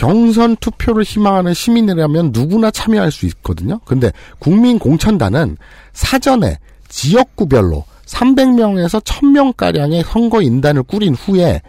경선 0.00 0.56
투표를 0.56 1.04
희망하는 1.04 1.52
시민이라면 1.52 2.30
누구나 2.32 2.70
참여할 2.70 3.12
수 3.12 3.26
있거든요. 3.26 3.80
근데 3.84 4.10
국민 4.38 4.78
공천단은 4.78 5.58
사전에 5.92 6.56
지역구별로 6.88 7.84
300명에서 8.06 9.04
1000명가량의 9.04 10.02
선거인단을 10.06 10.84
꾸린 10.84 11.14
후에 11.14 11.60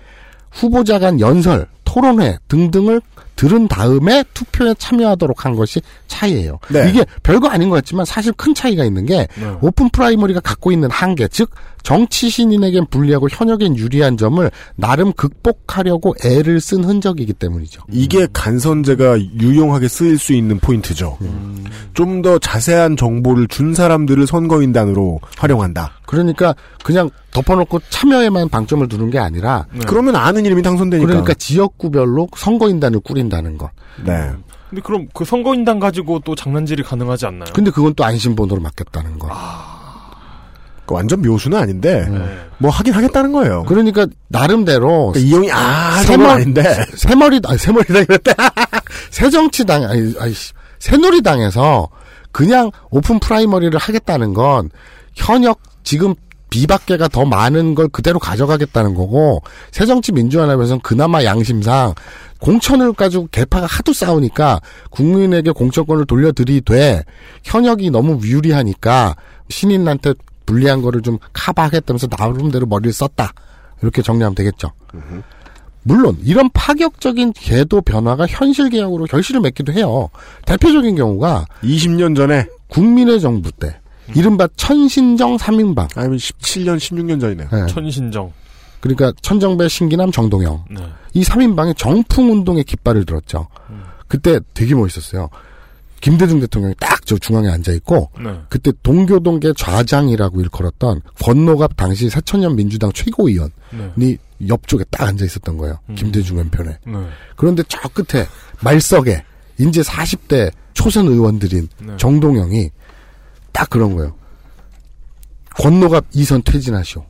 후보자 0.49 0.97
간 0.97 1.19
연설, 1.19 1.67
토론회 1.83 2.37
등등을 2.47 3.01
들은 3.35 3.67
다음에 3.67 4.23
투표에 4.33 4.75
참여하도록 4.77 5.43
한 5.43 5.55
것이 5.55 5.81
차이예요. 6.07 6.59
네. 6.69 6.89
이게 6.89 7.03
별거 7.23 7.49
아닌 7.49 7.67
것 7.69 7.75
같지만 7.75 8.05
사실 8.05 8.31
큰 8.33 8.53
차이가 8.53 8.85
있는 8.85 9.05
게 9.05 9.27
네. 9.35 9.57
오픈 9.61 9.89
프라이머리가 9.89 10.39
갖고 10.39 10.71
있는 10.71 10.89
한계, 10.89 11.27
즉 11.27 11.49
정치 11.83 12.29
신인에겐 12.29 12.87
불리하고 12.89 13.27
현역엔 13.29 13.77
유리한 13.77 14.17
점을 14.17 14.49
나름 14.75 15.13
극복하려고 15.13 16.15
애를 16.23 16.61
쓴 16.61 16.83
흔적이기 16.83 17.33
때문이죠. 17.33 17.83
이게 17.91 18.27
간선제가 18.31 19.19
유용하게 19.19 19.87
쓰일 19.87 20.17
수 20.17 20.33
있는 20.33 20.59
포인트죠. 20.59 21.17
좀더 21.93 22.39
자세한 22.39 22.97
정보를 22.97 23.47
준 23.47 23.73
사람들을 23.73 24.27
선거인단으로 24.27 25.19
활용한다. 25.37 25.93
그러니까 26.05 26.55
그냥 26.83 27.09
덮어놓고 27.31 27.79
참여에만 27.89 28.49
방점을 28.49 28.87
두는 28.87 29.09
게 29.09 29.19
아니라 29.19 29.65
그러면 29.87 30.15
아는 30.15 30.45
이름이 30.45 30.61
당선되니까. 30.61 31.07
그러니까 31.07 31.33
지역구별로 31.33 32.27
선거인단을 32.35 32.99
꾸린다는 32.99 33.57
것. 33.57 33.69
네. 34.05 34.31
근데 34.69 34.81
그럼 34.81 35.07
그 35.13 35.25
선거인단 35.25 35.79
가지고 35.79 36.19
또 36.23 36.33
장난질이 36.33 36.83
가능하지 36.83 37.25
않나요? 37.25 37.51
근데 37.53 37.71
그건 37.71 37.93
또 37.93 38.05
안심번호로 38.05 38.61
맡겼다는 38.61 39.19
거. 39.19 39.27
그 39.27 39.33
완전 40.87 41.21
묘수는 41.21 41.57
아닌데 41.57 42.05
뭐 42.57 42.69
하긴 42.69 42.93
하겠다는 42.93 43.31
거예요. 43.31 43.63
그러니까 43.67 44.05
나름대로 44.27 45.11
그러니까 45.13 45.19
이용이 45.19 45.51
아 45.51 46.01
새머- 46.03 46.05
저건 46.05 46.29
아닌데 46.29 46.85
새머리 46.95 47.39
아니 47.45 47.57
새머리당 47.57 48.03
이랬다. 48.03 48.33
새정치당 49.11 49.83
아니 49.85 50.13
아니 50.19 50.33
씨, 50.33 50.51
새누리당에서 50.79 51.87
그냥 52.31 52.71
오픈 52.89 53.19
프라이머리를 53.19 53.77
하겠다는 53.79 54.33
건 54.33 54.69
현역 55.15 55.59
지금 55.83 56.13
비박계가 56.49 57.07
더 57.07 57.23
많은 57.23 57.75
걸 57.75 57.87
그대로 57.87 58.19
가져가겠다는 58.19 58.93
거고 58.93 59.41
새정치민주연합에서는 59.71 60.81
그나마 60.81 61.23
양심상 61.23 61.93
공천을 62.41 62.91
가지고 62.93 63.27
계파가 63.31 63.65
하도 63.67 63.93
싸우니까 63.93 64.59
국민에게 64.89 65.51
공천권을 65.51 66.05
돌려드리되 66.05 67.03
현역이 67.43 67.91
너무 67.91 68.19
유리하니까 68.21 69.15
신인한테 69.49 70.13
불리한 70.45 70.81
거를 70.81 71.01
좀 71.01 71.17
카바하겠다면서 71.33 72.07
나름대로 72.17 72.65
머리를 72.65 72.93
썼다 72.93 73.33
이렇게 73.81 74.01
정리하면 74.01 74.35
되겠죠. 74.35 74.71
물론 75.83 76.17
이런 76.21 76.49
파격적인 76.51 77.33
제도 77.33 77.81
변화가 77.81 78.27
현실 78.27 78.69
개혁으로 78.69 79.05
결실을 79.05 79.41
맺기도 79.41 79.73
해요. 79.73 80.09
대표적인 80.45 80.95
경우가 80.95 81.45
20년 81.63 82.15
전에 82.15 82.45
국민의 82.67 83.19
정부 83.19 83.51
때 83.51 83.79
이른바 84.13 84.47
천신정 84.55 85.37
3인방 85.37 85.97
아니면 85.97 86.17
17년 86.17 86.77
16년 86.77 87.19
전이네요. 87.19 87.67
천신정. 87.67 88.31
그러니까 88.79 89.13
천정배 89.21 89.67
신기남 89.67 90.11
정동영 90.11 90.65
네. 90.71 90.83
이 91.13 91.23
3인방이 91.23 91.77
정풍 91.77 92.31
운동의 92.31 92.63
깃발을 92.63 93.05
들었죠. 93.05 93.47
그때 94.07 94.39
되게 94.53 94.75
멋있었어요. 94.75 95.29
김대중 96.01 96.39
대통령이 96.39 96.75
딱 96.79 97.01
저 97.11 97.17
중앙에 97.17 97.49
앉아 97.49 97.73
있고 97.73 98.09
네. 98.23 98.39
그때 98.47 98.71
동교동계 98.83 99.51
좌장이라고 99.57 100.39
일컬었던 100.39 101.01
권노갑 101.21 101.75
당시 101.75 102.09
새천년 102.09 102.55
민주당 102.55 102.91
최고위원이 102.93 103.51
네. 103.95 104.17
옆쪽에 104.47 104.85
딱 104.89 105.09
앉아 105.09 105.25
있었던 105.25 105.57
거예요. 105.57 105.79
김대중 105.95 106.37
왼편에. 106.37 106.77
네. 106.85 106.93
그런데 107.35 107.63
저 107.67 107.79
끝에 107.89 108.25
말석에 108.61 109.23
이제 109.57 109.81
40대 109.81 110.51
초선 110.73 111.07
의원들인 111.07 111.67
네. 111.81 111.97
정동영이 111.97 112.69
딱 113.51 113.69
그런 113.69 113.95
거예요. 113.95 114.15
권노갑 115.57 116.05
이선 116.13 116.41
퇴진하시오. 116.43 117.05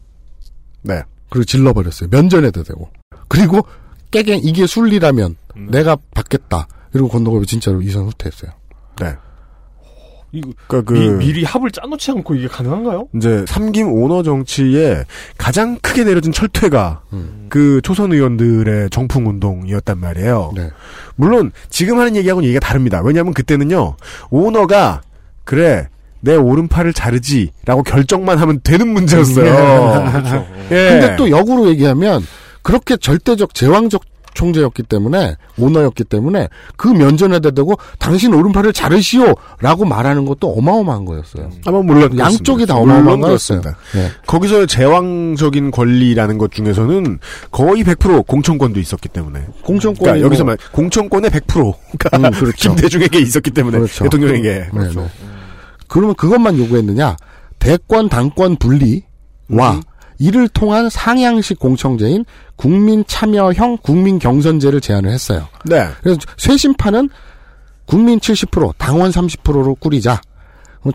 네. 0.82 1.04
그리고 1.30 1.46
질러버렸어요. 1.46 2.10
면전에도 2.10 2.64
되고. 2.64 2.90
그리고 3.28 3.66
깨갱 4.10 4.42
이게 4.44 4.66
순리라면 4.66 5.36
내가 5.70 5.96
받겠다. 6.16 6.68
이러고 6.94 7.10
권노갑이 7.10 7.46
진짜로 7.46 7.82
이선 7.84 8.06
후퇴했어요. 8.06 8.52
네. 9.02 9.16
이거 10.34 10.50
그러니까 10.68 10.94
그 10.94 10.98
미, 10.98 11.10
미리 11.26 11.44
합을 11.44 11.72
짜놓지 11.72 12.12
않고 12.12 12.36
이게 12.36 12.48
가능한가요? 12.48 13.10
이제 13.16 13.44
삼김 13.48 13.92
오너 13.92 14.24
정치에 14.24 15.04
가장 15.38 15.78
크게 15.82 16.06
내려진 16.06 16.32
철퇴가 16.32 17.02
그 17.50 17.82
초선 17.84 18.14
의원들의 18.14 18.92
정풍 18.92 19.28
운동이었단 19.28 20.00
말이에요. 20.00 20.54
네. 20.56 20.70
물론 21.16 21.52
지금 21.70 22.00
하는 22.00 22.16
얘기하고는 22.16 22.48
얘기가 22.48 22.66
다릅니다. 22.66 23.02
왜냐하면 23.04 23.34
그때는요 23.34 23.98
오너가 24.30 25.02
그래 25.44 25.90
내 26.22 26.36
오른팔을 26.36 26.94
자르지라고 26.94 27.84
결정만 27.84 28.38
하면 28.38 28.62
되는 28.64 28.88
문제였어요. 28.88 30.12
그렇죠. 30.12 30.48
예. 30.72 30.90
근데 30.90 31.16
또 31.18 31.30
역으로 31.30 31.68
얘기하면 31.68 32.24
그렇게 32.62 32.96
절대적 32.96 33.54
제왕적 33.54 34.04
총재였기 34.34 34.84
때문에 34.84 35.36
오너였기 35.58 36.06
때문에 36.06 36.48
그 36.78 36.88
면전에다 36.88 37.52
대고 37.52 37.78
당신 38.00 38.34
오른팔을 38.34 38.74
자르시오라고 38.74 39.86
말하는 39.86 40.26
것도 40.26 40.50
어마어마한 40.54 41.06
거였어요. 41.06 41.50
아마 41.66 41.80
물론 41.82 42.18
양쪽이 42.18 42.66
다. 42.66 42.76
어마어마한 42.76 43.20
거였어요. 43.22 43.62
네. 43.62 44.10
거기서 44.28 44.66
제왕적인 44.66 45.72
권리라는 45.72 46.38
것 46.38 46.52
중에서는 46.52 47.20
거의 47.52 47.84
100% 47.84 48.26
공천권도 48.28 48.80
있었기 48.80 49.10
때문에. 49.10 49.46
공천권이 49.64 50.00
그러니까 50.04 50.26
여기서 50.26 50.44
뭐- 50.44 50.52
말 50.52 50.58
공천권의 50.72 51.30
100%가 51.32 52.18
음, 52.18 52.32
그렇죠. 52.32 52.70
김대중에게 52.76 53.20
있었기 53.20 53.52
때문에 53.52 53.78
그렇죠. 53.78 54.04
대통령에게. 54.06 54.68
네, 54.74 54.90
네. 54.96 55.08
그러면 55.88 56.16
그것만 56.16 56.58
요구했느냐? 56.58 57.18
대권 57.60 58.10
당권 58.10 58.56
분리와 58.56 59.82
이를 60.22 60.48
통한 60.50 60.88
상향식 60.88 61.58
공청제인 61.58 62.26
국민 62.56 63.04
참여형 63.08 63.80
국민 63.82 64.20
경선제를 64.20 64.80
제안을 64.80 65.10
했어요. 65.10 65.48
네. 65.66 65.88
그래서 66.04 66.20
쇄신파는 66.38 67.10
국민 67.86 68.20
70% 68.20 68.76
당원 68.78 69.10
30%로 69.10 69.74
꾸리자. 69.76 70.22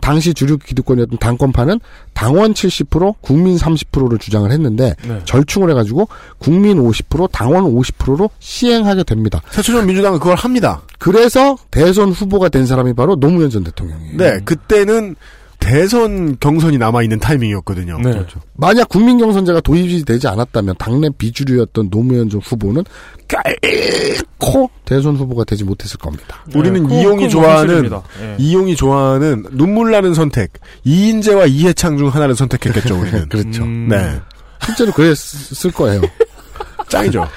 당시 0.01 0.33
주류 0.33 0.57
기득권이었던 0.57 1.17
당권파는 1.19 1.79
당원 2.13 2.53
70% 2.53 3.15
국민 3.21 3.57
30%를 3.57 4.17
주장을 4.17 4.49
했는데 4.49 4.95
네. 5.05 5.21
절충을 5.25 5.69
해가지고 5.71 6.07
국민 6.39 6.77
50% 6.77 7.29
당원 7.31 7.65
50%로 7.65 8.29
시행하게 8.39 9.03
됩니다. 9.03 9.41
새천년 9.49 9.85
민주당은 9.85 10.19
그걸 10.19 10.35
합니다. 10.35 10.81
그래서 10.99 11.57
대선 11.69 12.11
후보가 12.11 12.49
된 12.49 12.65
사람이 12.65 12.93
바로 12.93 13.17
노무현 13.17 13.49
전 13.49 13.63
대통령이에요. 13.63 14.17
네, 14.17 14.39
그때는 14.45 15.15
대선 15.59 16.37
경선이 16.39 16.77
남아있는 16.77 17.19
타이밍이었거든요. 17.19 17.97
네. 17.97 18.11
그렇죠. 18.11 18.39
만약 18.55 18.87
국민 18.89 19.17
경선제가 19.17 19.61
도입이 19.61 20.05
되지 20.05 20.27
않았다면 20.27 20.75
당내 20.77 21.09
비주류였던 21.17 21.89
노무현 21.89 22.29
전 22.29 22.39
후보는 22.41 22.83
결코 23.27 24.69
대선 24.85 25.15
후보가 25.17 25.43
되지 25.43 25.63
못했을 25.63 25.97
겁니다. 25.97 26.43
우리는 26.55 26.73
네, 26.73 26.79
그건- 26.81 26.97
이용이 26.99 27.15
그건 27.27 27.29
좋아하는. 27.29 27.91
예. 28.21 28.35
이용이 28.37 28.75
좋아하는 28.75 29.45
눈물 29.51 29.91
나는 29.91 30.13
선택 30.13 30.53
이인제와 30.85 31.47
이회창 31.47 31.97
중 31.97 32.07
하나를 32.09 32.35
선택했겠죠 32.35 32.95
우리는. 32.99 33.27
그렇죠. 33.27 33.63
음. 33.63 33.87
네, 33.89 34.19
실제로 34.65 34.91
그랬을 34.93 35.71
거예요. 35.73 36.01
짱이죠. 36.87 37.27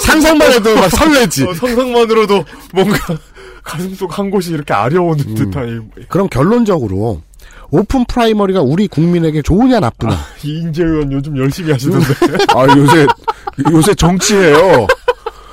상상만 0.00 0.52
해도 0.52 0.74
막 0.74 0.88
설레지. 0.88 1.44
어, 1.44 1.52
상상만으로도 1.52 2.44
뭔가 2.72 2.98
가슴속 3.62 4.18
한 4.18 4.30
곳이 4.30 4.52
이렇게 4.52 4.72
아려오는 4.74 5.34
듯한 5.34 5.68
이- 5.98 6.04
그럼 6.08 6.28
결론적으로 6.28 7.22
오픈 7.70 8.04
프라이머리가 8.06 8.62
우리 8.62 8.88
국민에게 8.88 9.42
좋으냐 9.42 9.80
나쁘냐. 9.80 10.16
이인제 10.42 10.82
의원 10.84 11.12
요즘 11.12 11.36
열심히 11.36 11.72
하시던데. 11.72 12.06
아 12.54 12.66
요새 12.76 13.06
요새 13.70 13.94
정치예요. 13.94 14.86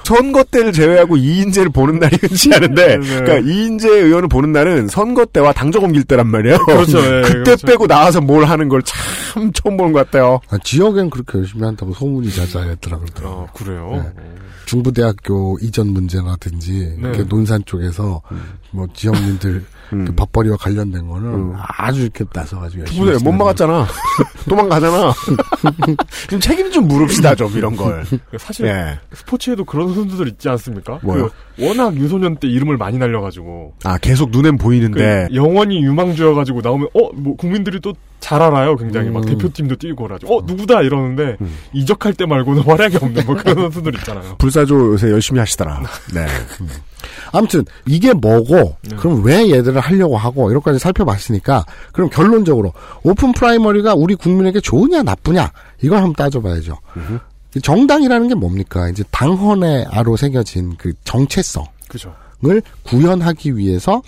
선거 0.06 0.44
때를 0.44 0.72
제외하고 0.72 1.18
이인재를 1.18 1.72
보는 1.72 1.98
날이 1.98 2.16
흔치 2.22 2.54
않은데, 2.54 2.98
네. 2.98 3.08
그러니까 3.08 3.38
이인재 3.40 3.90
의원을 3.90 4.30
보는 4.30 4.52
날은 4.52 4.88
선거 4.88 5.26
때와 5.26 5.52
당적 5.52 5.84
옮길 5.84 6.04
때란 6.04 6.28
말이에요. 6.28 6.60
그렇죠, 6.60 7.00
예, 7.00 7.22
그때 7.24 7.40
그렇죠. 7.44 7.66
빼고 7.68 7.88
나와서 7.88 8.22
뭘 8.22 8.46
하는 8.46 8.70
걸 8.70 8.84
참 8.84 8.96
처음 9.54 9.78
보는 9.78 9.92
것 9.94 10.06
같아요. 10.06 10.40
아, 10.50 10.58
지역엔 10.64 11.10
그렇게 11.10 11.40
열심히 11.40 11.64
한다고 11.64 11.94
소문이 11.94 12.32
자자했더라 12.32 12.98
그러더라고요. 13.00 13.48
아, 13.50 13.52
그래요? 13.54 14.12
중부대학교 14.66 15.58
이전 15.62 15.88
문제라든지 15.88 16.96
네. 17.00 17.10
이렇게 17.10 17.24
논산 17.24 17.64
쪽에서 17.66 18.22
뭐 18.72 18.88
지역민들 18.94 19.64
그 19.92 20.16
밥벌이와 20.16 20.58
관련된 20.58 21.08
거는 21.08 21.54
아주 21.78 22.02
이렇게 22.02 22.26
나서가지고 22.34 22.82
열심히 22.82 23.00
부부들 23.06 23.24
못 23.24 23.32
막았잖아. 23.34 23.86
도망가잖아. 24.50 25.14
좀 26.28 26.40
책임 26.40 26.72
좀 26.72 26.88
물읍시다 26.88 27.36
좀 27.36 27.52
이런 27.56 27.76
걸. 27.76 28.04
사실 28.40 28.66
예. 28.66 29.00
스포츠에도 29.14 29.64
그런 29.64 29.94
선수들 29.94 30.28
있지 30.30 30.50
않습니까? 30.50 31.00
뭐요? 31.04 31.30
그 31.56 31.66
워낙 31.68 31.96
유소년 31.96 32.38
때 32.38 32.48
이름을 32.48 32.78
많이 32.78 32.98
날려가지고 32.98 33.76
아 33.84 33.98
계속 34.00 34.32
눈엔 34.32 34.58
보이는데 34.58 35.28
그 35.30 35.36
영원히 35.36 35.84
유망주여가지고 35.84 36.62
나오면 36.62 36.88
어 36.94 37.10
뭐 37.16 37.36
국민들이 37.38 37.80
또 37.80 37.94
잘 38.26 38.42
알아요. 38.42 38.76
굉장히 38.76 39.12
막 39.12 39.20
음. 39.20 39.26
대표팀도 39.26 39.76
뛰고 39.76 40.02
그러죠. 40.02 40.26
어 40.26 40.42
누구다 40.44 40.82
이러는데 40.82 41.38
이적할 41.74 42.16
때 42.16 42.26
말고는 42.26 42.64
활약이 42.64 42.98
없는 43.00 43.24
뭐 43.24 43.36
그런 43.36 43.56
선수들 43.56 43.94
있잖아요. 44.00 44.38
불사조 44.40 44.94
요새 44.94 45.12
열심히 45.12 45.40
하시더라. 45.40 45.84
네. 46.12 46.26
아무튼 47.32 47.64
이게 47.86 48.14
뭐고 48.14 48.78
그럼 48.98 49.24
왜 49.24 49.52
얘들을 49.52 49.80
하려고 49.80 50.18
하고 50.18 50.50
이런까지 50.50 50.80
살펴봤으니까 50.80 51.66
그럼 51.92 52.10
결론적으로 52.10 52.74
오픈 53.04 53.32
프라이머리가 53.32 53.94
우리 53.94 54.16
국민에게 54.16 54.60
좋으냐 54.60 55.04
나쁘냐 55.04 55.52
이걸 55.84 56.00
한번 56.00 56.14
따져봐야죠. 56.14 56.80
이 57.56 57.62
정당이라는 57.62 58.28
게 58.28 58.34
뭡니까? 58.34 58.90
이제 58.90 59.04
당헌에 59.12 59.86
아로새겨진 59.92 60.78
그 60.78 60.94
정체성을 61.04 61.68
그죠. 61.88 62.16
구현하기 62.86 63.56
위해서 63.56 64.02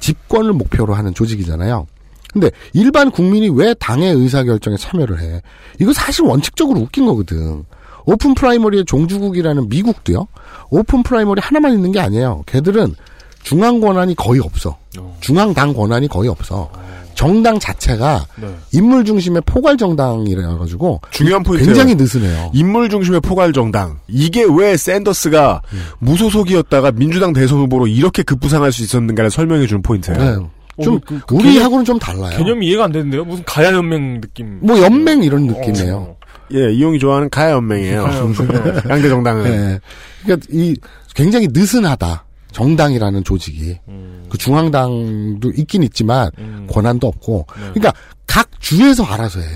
집권을 0.00 0.54
목표로 0.54 0.94
하는 0.94 1.14
조직이잖아요. 1.14 1.86
근데 2.32 2.50
일반 2.72 3.10
국민이 3.10 3.48
왜 3.48 3.74
당의 3.74 4.14
의사결정에 4.14 4.76
참여를 4.76 5.20
해? 5.20 5.42
이거 5.80 5.92
사실 5.92 6.24
원칙적으로 6.24 6.80
웃긴 6.80 7.06
거거든. 7.06 7.64
오픈 8.04 8.34
프라이머리의 8.34 8.84
종주국이라는 8.86 9.68
미국도요. 9.68 10.26
오픈 10.70 11.02
프라이머리 11.02 11.40
하나만 11.42 11.72
있는 11.74 11.92
게 11.92 12.00
아니에요. 12.00 12.44
걔들은 12.46 12.94
중앙 13.42 13.80
권한이 13.80 14.14
거의 14.16 14.40
없어. 14.40 14.76
중앙당 15.20 15.72
권한이 15.72 16.08
거의 16.08 16.28
없어. 16.28 16.70
정당 17.14 17.58
자체가 17.58 18.24
네. 18.36 18.48
인물 18.72 19.04
중심의 19.04 19.42
포괄 19.44 19.76
정당이라 19.76 20.56
가지고 20.56 21.02
중요한 21.10 21.42
포인트 21.42 21.66
굉장히 21.66 21.94
느슨해요. 21.94 22.50
인물 22.54 22.88
중심의 22.88 23.20
포괄 23.20 23.52
정당. 23.52 23.98
이게 24.08 24.42
왜 24.48 24.76
샌더스가 24.76 25.60
무소속이었다가 25.98 26.92
민주당 26.92 27.34
대선 27.34 27.58
후보로 27.58 27.88
이렇게 27.88 28.22
급부상할 28.22 28.72
수 28.72 28.82
있었는가를 28.82 29.30
설명해 29.30 29.66
준 29.66 29.82
포인트예요. 29.82 30.18
네. 30.18 30.46
좀 30.82 31.00
우리하고는 31.32 31.84
좀 31.84 31.98
달라요. 31.98 32.36
개념이 32.36 32.66
이해가 32.66 32.84
안 32.84 32.92
되는데요. 32.92 33.24
무슨 33.24 33.44
가야 33.44 33.72
연맹 33.72 34.20
느낌. 34.20 34.58
뭐 34.62 34.80
연맹 34.80 35.22
이런 35.22 35.46
느낌이에요. 35.46 36.16
예, 36.52 36.72
이용이 36.72 36.98
좋아하는 36.98 37.30
가야 37.30 37.52
연맹이에요. 37.52 38.06
양대 38.88 39.08
정당은. 39.08 39.44
네. 39.44 39.78
그러니까 40.24 40.46
이 40.50 40.76
굉장히 41.14 41.48
느슨하다. 41.52 42.24
정당이라는 42.52 43.22
조직이 43.22 43.78
그 44.28 44.36
중앙당도 44.36 45.52
있긴 45.56 45.84
있지만 45.84 46.30
권한도 46.68 47.06
없고 47.06 47.46
그러니까 47.54 47.92
각 48.26 48.48
주에서 48.60 49.04
알아서 49.04 49.38
해. 49.40 49.46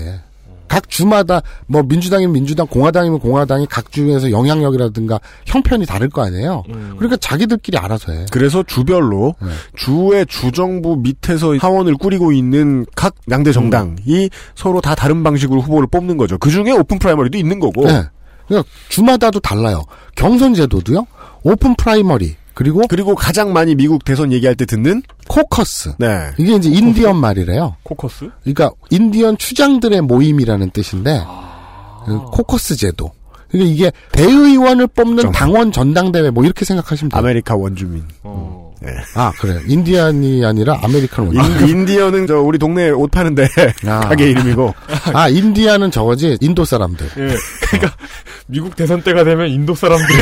각 0.67 0.89
주마다 0.89 1.41
뭐 1.67 1.83
민주당이면 1.83 2.33
민주당, 2.33 2.67
공화당이면 2.67 3.19
공화당이 3.19 3.67
각 3.69 3.91
주에서 3.91 4.31
영향력이라든가 4.31 5.19
형편이 5.45 5.85
다를 5.85 6.09
거 6.09 6.23
아니에요. 6.23 6.63
그러니까 6.97 7.17
자기들끼리 7.17 7.77
알아서 7.77 8.11
해. 8.11 8.25
그래서 8.31 8.63
주별로 8.63 9.35
네. 9.41 9.49
주의 9.75 10.25
주정부 10.25 10.97
밑에서 10.97 11.55
하원을 11.57 11.95
꾸리고 11.95 12.31
있는 12.31 12.85
각 12.95 13.15
양대 13.29 13.51
정당이 13.51 14.29
서로 14.55 14.81
다 14.81 14.95
다른 14.95 15.23
방식으로 15.23 15.61
후보를 15.61 15.87
뽑는 15.87 16.17
거죠. 16.17 16.37
그 16.37 16.49
중에 16.49 16.71
오픈 16.71 16.99
프라이머리도 16.99 17.37
있는 17.37 17.59
거고. 17.59 17.85
네. 17.85 18.03
그러니까 18.47 18.69
주마다도 18.89 19.39
달라요. 19.39 19.83
경선 20.15 20.53
제도도요. 20.53 21.05
오픈 21.43 21.75
프라이머리 21.75 22.35
그리고 22.55 22.81
그리고 22.89 23.13
가장 23.13 23.53
많이 23.53 23.75
미국 23.75 24.03
대선 24.05 24.31
얘기할 24.31 24.55
때 24.55 24.65
듣는 24.65 25.03
코커스. 25.27 25.93
네. 25.99 26.31
이게 26.37 26.55
이제 26.55 26.69
인디언 26.69 27.17
말이래요. 27.17 27.75
코커스? 27.83 28.29
그러니까 28.41 28.71
인디언 28.89 29.37
추장들의 29.37 30.01
모임이라는 30.01 30.71
뜻인데 30.71 31.21
그 32.05 32.19
코커스 32.31 32.77
제도. 32.77 33.11
그러니까 33.49 33.73
이게 33.73 33.91
대의원을 34.13 34.87
뽑는 34.87 35.31
당원 35.33 35.71
전당대회 35.71 36.29
뭐 36.31 36.43
이렇게 36.43 36.65
생각하시면 36.65 37.11
돼요. 37.11 37.19
아메리카 37.19 37.55
원주민. 37.55 38.03
네. 38.85 38.91
아 39.15 39.31
그래 39.39 39.59
인디안이 39.67 40.45
아니라 40.45 40.79
아메리칸 40.83 41.25
원주민. 41.27 41.67
인, 41.69 41.85
디언은 41.85 42.27
저 42.27 42.39
우리 42.39 42.57
동네 42.59 42.89
옷 42.91 43.09
파는데 43.09 43.47
아. 43.87 43.99
가게 44.07 44.29
이름이고. 44.29 44.73
아 45.13 45.27
인디안은 45.29 45.91
저거지 45.91 46.37
인도 46.41 46.63
사람들. 46.65 47.05
예. 47.17 47.35
그러니까 47.67 47.95
미국 48.47 48.75
대선 48.75 49.01
때가 49.01 49.23
되면 49.23 49.49
인도 49.49 49.73
사람들이 49.73 50.17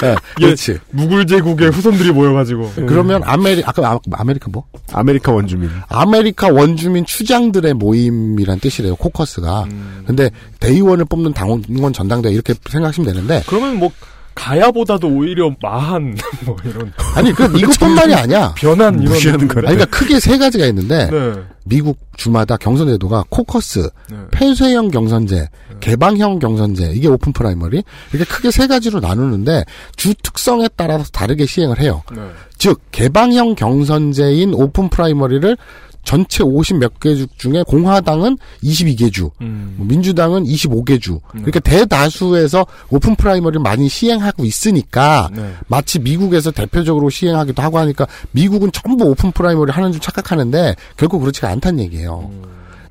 네, 0.00 0.14
그렇지. 0.36 0.78
무굴 0.90 1.26
제국의 1.26 1.70
후손들이 1.70 2.10
모여가지고 2.12 2.72
그러면 2.76 3.22
아메리 3.24 3.62
아까 3.66 3.86
아, 3.90 3.98
아메리카 4.12 4.48
뭐? 4.50 4.64
아메리카 4.92 5.32
원주민. 5.32 5.70
아메리카 5.88 6.48
원주민 6.48 7.04
추장들의 7.04 7.74
모임이란 7.74 8.58
뜻이래요 8.60 8.96
코커스가. 8.96 9.66
근데 10.06 10.30
대의원을 10.60 11.04
뽑는 11.04 11.34
당원 11.34 11.62
전당대회 11.92 12.32
이렇게 12.32 12.54
생각하시면 12.70 13.12
되는데 13.12 13.42
그러면 13.46 13.78
뭐 13.78 13.90
가야보다도 14.34 15.08
오히려 15.08 15.54
마한 15.62 16.16
뭐 16.44 16.56
이런 16.64 16.92
아니 17.14 17.32
그 17.32 17.44
이것뿐만이 17.56 18.14
아니야. 18.14 18.52
변한 18.56 18.94
이런 19.00 19.12
무시하는 19.14 19.48
거라. 19.48 19.68
아니, 19.68 19.76
그러니까 19.78 19.96
크게 19.96 20.20
세 20.20 20.36
가지가 20.38 20.66
있는데 20.66 21.08
네. 21.10 21.32
미국 21.64 21.98
주마다 22.16 22.56
경선 22.56 22.88
제도가 22.88 23.24
코커스, 23.30 23.88
네. 24.10 24.16
폐쇄형 24.32 24.90
경선제, 24.90 25.48
개방형 25.80 26.38
경선제 26.38 26.92
이게 26.94 27.08
오픈 27.08 27.32
프라이머리 27.32 27.82
이렇게 28.12 28.24
크게 28.30 28.50
세 28.50 28.66
가지로 28.66 29.00
나누는데 29.00 29.64
주 29.96 30.14
특성에 30.14 30.68
따라서 30.76 31.04
다르게 31.12 31.46
시행을 31.46 31.80
해요. 31.80 32.02
네. 32.14 32.20
즉 32.58 32.80
개방형 32.92 33.54
경선제인 33.54 34.52
오픈 34.54 34.88
프라이머리를 34.90 35.56
전체 36.04 36.42
50 36.44 36.76
몇 36.78 37.00
개 37.00 37.14
주 37.16 37.26
중에 37.36 37.62
공화당은 37.66 38.38
22개 38.62 39.12
주, 39.12 39.30
음. 39.40 39.74
뭐 39.76 39.86
민주당은 39.86 40.44
25개 40.44 41.00
주. 41.00 41.20
그러니까 41.28 41.60
대다수에서 41.60 42.66
오픈 42.90 43.14
프라이머리를 43.16 43.60
많이 43.62 43.88
시행하고 43.88 44.44
있으니까 44.44 45.30
네. 45.34 45.52
마치 45.68 45.98
미국에서 45.98 46.50
대표적으로 46.50 47.10
시행하기도 47.10 47.60
하고 47.62 47.78
하니까 47.78 48.06
미국은 48.32 48.70
전부 48.72 49.04
오픈 49.04 49.32
프라이머리 49.32 49.72
하는 49.72 49.92
줄 49.92 50.00
착각하는데 50.00 50.74
결국 50.96 51.20
그렇지가 51.20 51.48
않다는 51.48 51.80
얘기예요. 51.84 52.30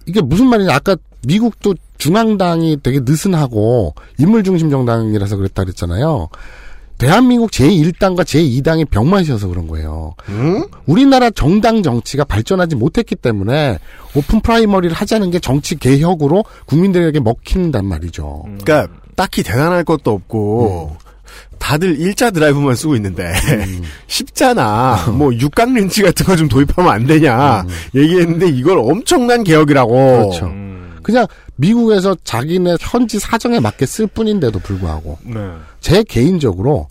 이게 0.05 0.21
무슨 0.21 0.47
말이냐? 0.47 0.73
아까 0.73 0.95
미국도 1.25 1.75
중앙당이 1.97 2.79
되게 2.83 2.99
느슨하고 3.01 3.95
인물 4.17 4.43
중심 4.43 4.69
정당이라서 4.69 5.37
그랬다 5.37 5.63
그랬잖아요. 5.63 6.27
대한민국 7.07 7.51
제1당과 7.51 8.21
제2당이 8.23 8.89
병맛이어서 8.89 9.49
그런 9.49 9.67
거예요. 9.67 10.15
우리나라 10.85 11.29
정당 11.31 11.83
정치가 11.83 12.23
발전하지 12.23 12.77
못했기 12.77 13.15
때문에 13.15 13.77
오픈 14.15 14.39
프라이머리를 14.39 14.95
하자는 14.95 15.29
게 15.29 15.39
정치 15.39 15.75
개혁으로 15.75 16.45
국민들에게 16.65 17.19
먹힌단 17.19 17.85
말이죠. 17.85 18.43
그러니까 18.45 18.87
딱히 19.17 19.43
대단할 19.43 19.83
것도 19.83 20.11
없고 20.11 20.95
다들 21.59 21.99
일자 21.99 22.31
드라이브만 22.31 22.73
쓰고 22.75 22.95
있는데 22.95 23.33
쉽잖아. 24.07 25.07
뭐 25.13 25.33
육각 25.33 25.73
렌치 25.73 26.03
같은 26.03 26.25
거 26.25 26.37
좀 26.37 26.47
도입하면 26.47 26.89
안 26.89 27.05
되냐 27.05 27.65
얘기했는데 27.93 28.47
이걸 28.47 28.77
엄청난 28.79 29.43
개혁이라고. 29.43 30.29
그렇죠. 30.29 30.49
그냥 31.01 31.27
미국에서 31.55 32.15
자기네 32.23 32.77
현지 32.79 33.19
사정에 33.19 33.59
맞게 33.59 33.85
쓸 33.85 34.07
뿐인데도 34.07 34.59
불구하고 34.59 35.19
네. 35.23 35.51
제 35.79 36.03
개인적으로 36.03 36.87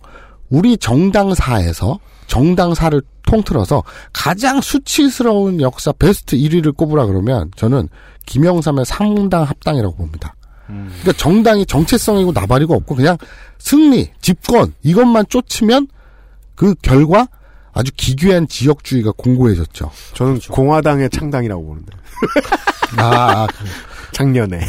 우리 0.50 0.76
정당사에서 0.76 1.98
정당사를 2.26 3.02
통틀어서 3.26 3.82
가장 4.12 4.60
수치스러운 4.60 5.60
역사 5.60 5.92
베스트 5.92 6.36
1위를 6.36 6.76
꼽으라 6.76 7.06
그러면 7.06 7.50
저는 7.56 7.88
김영삼의 8.26 8.84
상당 8.84 9.42
합당이라고 9.42 9.96
봅니다. 9.96 10.34
그러니까 10.66 11.12
정당이 11.16 11.66
정체성이고 11.66 12.32
나발이고 12.32 12.74
없고 12.74 12.94
그냥 12.94 13.16
승리, 13.58 14.10
집권 14.20 14.72
이것만 14.82 15.26
쫓으면 15.28 15.88
그 16.54 16.74
결과 16.82 17.28
아주 17.74 17.90
기괴한 17.96 18.48
지역주의가 18.48 19.12
공고해졌죠. 19.16 19.90
저는 20.14 20.40
공화당의 20.50 21.10
창당이라고 21.10 21.66
보는데. 21.66 21.92
아, 22.98 23.42
아, 23.42 23.46
그 23.46 23.64
작년에. 24.12 24.60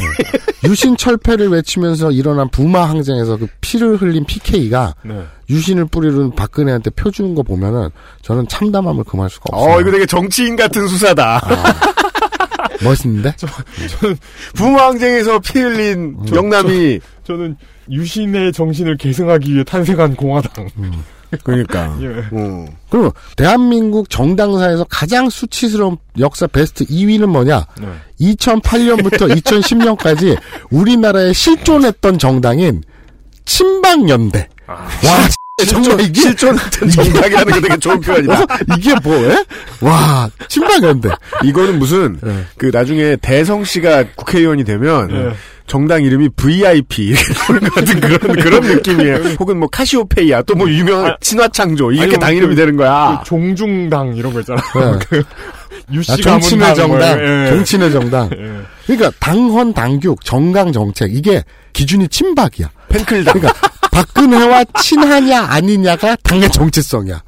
유신 0.64 0.96
철폐를 0.96 1.48
외치면서 1.48 2.10
일어난 2.10 2.48
부마 2.48 2.88
항쟁에서 2.88 3.36
그 3.36 3.46
피를 3.60 3.96
흘린 3.96 4.24
PK가 4.24 4.94
네. 5.04 5.22
유신을 5.50 5.84
뿌리는 5.86 6.34
박근혜한테 6.34 6.90
표 6.90 7.10
주는 7.10 7.34
거 7.34 7.42
보면은 7.42 7.90
저는 8.22 8.48
참담함을 8.48 9.04
금할 9.04 9.28
수가 9.30 9.44
없어요. 9.52 9.74
어, 9.74 9.80
이거 9.80 9.90
되게 9.90 10.06
정치인 10.06 10.56
같은 10.56 10.88
수사다. 10.88 11.40
멋있는데? 12.82 13.34
저는 14.00 14.16
부모항쟁에서 14.54 15.38
피 15.40 15.60
흘린 15.60 16.16
영남이. 16.34 17.00
저 17.24 17.34
는 17.34 17.56
유신의 17.90 18.52
정신을 18.52 18.96
계승하기 18.96 19.52
위해 19.52 19.64
탄생한 19.64 20.16
공화당. 20.16 20.68
그러니까. 21.42 21.96
예. 22.02 22.06
음. 22.06 22.66
그럼 22.90 23.10
대한민국 23.36 24.08
정당사에서 24.10 24.84
가장 24.88 25.30
수치스러운 25.30 25.96
역사 26.18 26.46
베스트 26.46 26.84
2위는 26.84 27.26
뭐냐? 27.26 27.66
네. 27.80 27.88
2008년부터 28.20 29.34
2010년까지 29.42 30.38
우리나라에 30.70 31.32
실존했던 31.32 32.18
정당인 32.18 32.82
친박연대. 33.44 34.48
와, 34.66 35.28
정말 35.68 36.00
이게 36.00 36.20
실존한테 36.20 36.88
정당이라는 36.88 37.52
게 37.54 37.60
되게 37.60 37.76
좋은 37.76 38.00
표현이다. 38.02 38.46
이게 38.76 38.94
뭐예? 39.02 39.44
와 39.80 40.28
친박연대. 40.48 41.10
이거는 41.44 41.78
무슨 41.78 42.18
네. 42.22 42.44
그 42.56 42.70
나중에 42.72 43.16
대성 43.16 43.64
씨가 43.64 44.04
국회의원이 44.16 44.64
되면 44.64 45.08
네. 45.08 45.32
정당 45.66 46.02
이름이 46.02 46.28
VIP 46.36 47.14
같은 47.74 48.00
그런 48.00 48.18
그런 48.36 48.60
느낌이에요. 48.62 49.16
혹은 49.40 49.58
뭐 49.58 49.68
카시오페이아 49.68 50.42
또 50.42 50.54
뭐 50.54 50.68
유명한 50.68 51.16
친화창조 51.20 51.92
이렇게 51.92 52.02
아니면 52.04 52.20
당 52.20 52.36
이름이 52.36 52.54
그- 52.54 52.60
되는 52.60 52.76
거야. 52.76 53.20
그 53.22 53.28
종중당 53.28 54.14
이런 54.16 54.32
거 54.34 54.40
있잖아. 54.40 54.60
네. 54.74 54.98
그 55.08 55.18
아, 55.20 55.92
유씨 55.92 56.22
정치의 56.22 56.74
정당, 56.74 56.74
당, 56.74 56.88
뭐, 56.88 57.26
예. 57.26 57.50
정치의 57.50 57.92
정당. 57.92 58.30
예. 58.32 58.62
그러니까 58.86 59.10
당헌, 59.20 59.74
당규, 59.74 60.14
정강 60.22 60.72
정책 60.72 61.14
이게 61.14 61.42
기준이 61.72 62.08
친박이야. 62.08 62.70
팬클당. 62.90 63.34
그러니까 63.34 63.70
박근혜와 63.90 64.64
친하냐 64.80 65.42
아니냐가 65.42 66.16
당의 66.22 66.50
정체성이야. 66.50 67.22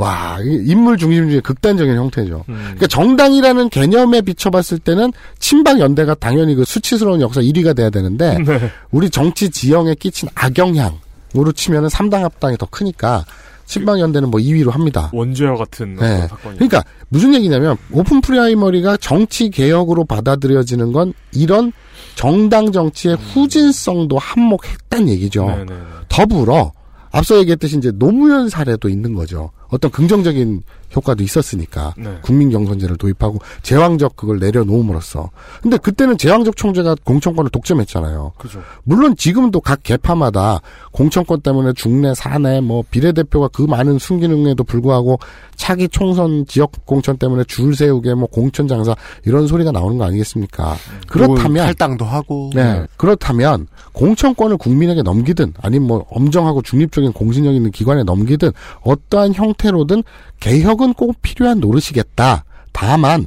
와, 0.00 0.38
이 0.42 0.64
인물 0.66 0.96
중심주의 0.96 1.42
극단적인 1.42 1.94
형태죠. 1.94 2.44
음. 2.48 2.54
그러니까 2.62 2.86
정당이라는 2.86 3.68
개념에 3.68 4.22
비춰봤을 4.22 4.78
때는 4.78 5.12
친박 5.38 5.78
연대가 5.78 6.14
당연히 6.14 6.54
그 6.54 6.64
수치스러운 6.64 7.20
역사 7.20 7.42
1위가 7.42 7.76
돼야 7.76 7.90
되는데 7.90 8.38
네. 8.42 8.70
우리 8.92 9.10
정치 9.10 9.50
지형에 9.50 9.94
끼친 9.96 10.30
악영향으로 10.34 11.52
치면은 11.54 11.90
3당 11.90 12.22
합당이 12.22 12.56
더 12.56 12.64
크니까 12.70 13.26
친박 13.66 14.00
연대는 14.00 14.30
뭐 14.30 14.40
2위로 14.40 14.70
합니다. 14.70 15.10
원죄와 15.12 15.56
같은 15.56 15.96
네. 15.96 16.26
사건이. 16.28 16.54
그러니까 16.56 16.82
무슨 17.10 17.34
얘기냐면 17.34 17.76
오픈 17.92 18.22
프라이머리가 18.22 18.96
정치 18.96 19.50
개혁으로 19.50 20.06
받아들여지는 20.06 20.92
건 20.92 21.12
이런 21.32 21.72
정당 22.14 22.72
정치의 22.72 23.16
후진성도 23.16 24.16
한몫했단 24.16 25.10
얘기죠. 25.10 25.44
음. 25.44 25.66
네네네. 25.66 25.80
더불어 26.08 26.72
앞서 27.12 27.36
얘기했듯이 27.36 27.76
이제 27.76 27.92
노무현 27.94 28.48
사례도 28.48 28.88
있는 28.88 29.12
거죠. 29.12 29.50
어떤 29.70 29.90
긍정적인 29.90 30.62
효과도 30.94 31.22
있었으니까 31.22 31.94
네. 31.96 32.18
국민 32.22 32.50
경선제를 32.50 32.96
도입하고 32.96 33.38
제왕적 33.62 34.16
그걸 34.16 34.38
내려놓음으로써. 34.38 35.30
근데 35.62 35.76
그때는 35.76 36.18
제왕적 36.18 36.56
총재가 36.56 36.96
공천권을 37.04 37.50
독점했잖아요. 37.50 38.32
그죠. 38.38 38.60
물론 38.82 39.14
지금도 39.16 39.60
각 39.60 39.82
개파마다 39.82 40.60
공천권 40.90 41.42
때문에 41.42 41.72
중내, 41.74 42.14
사내, 42.14 42.60
뭐 42.60 42.82
비례대표가 42.90 43.48
그 43.48 43.62
많은 43.62 43.98
순기능에도 43.98 44.64
불구하고 44.64 45.18
차기 45.54 45.88
총선 45.88 46.44
지역 46.46 46.72
공천 46.86 47.18
때문에 47.18 47.44
줄 47.44 47.76
세우게 47.76 48.14
뭐 48.14 48.26
공천 48.26 48.66
장사 48.66 48.96
이런 49.24 49.46
소리가 49.46 49.70
나오는 49.70 49.98
거 49.98 50.04
아니겠습니까? 50.04 50.74
그렇다면 51.06 51.66
탈당도 51.66 52.04
하고. 52.04 52.50
네. 52.54 52.84
그렇다면 52.96 53.68
공천권을 53.92 54.56
국민에게 54.56 55.02
넘기든 55.02 55.52
아니면 55.60 55.86
뭐 55.86 56.06
엄정하고 56.10 56.62
중립적인 56.62 57.12
공신력 57.12 57.54
있는 57.54 57.70
기관에 57.70 58.02
넘기든 58.02 58.50
어떠한 58.82 59.34
형태 59.34 59.59
로든 59.68 60.02
개혁은 60.40 60.94
꼭 60.94 61.20
필요한 61.22 61.60
노릇이겠다. 61.60 62.44
다만 62.72 63.26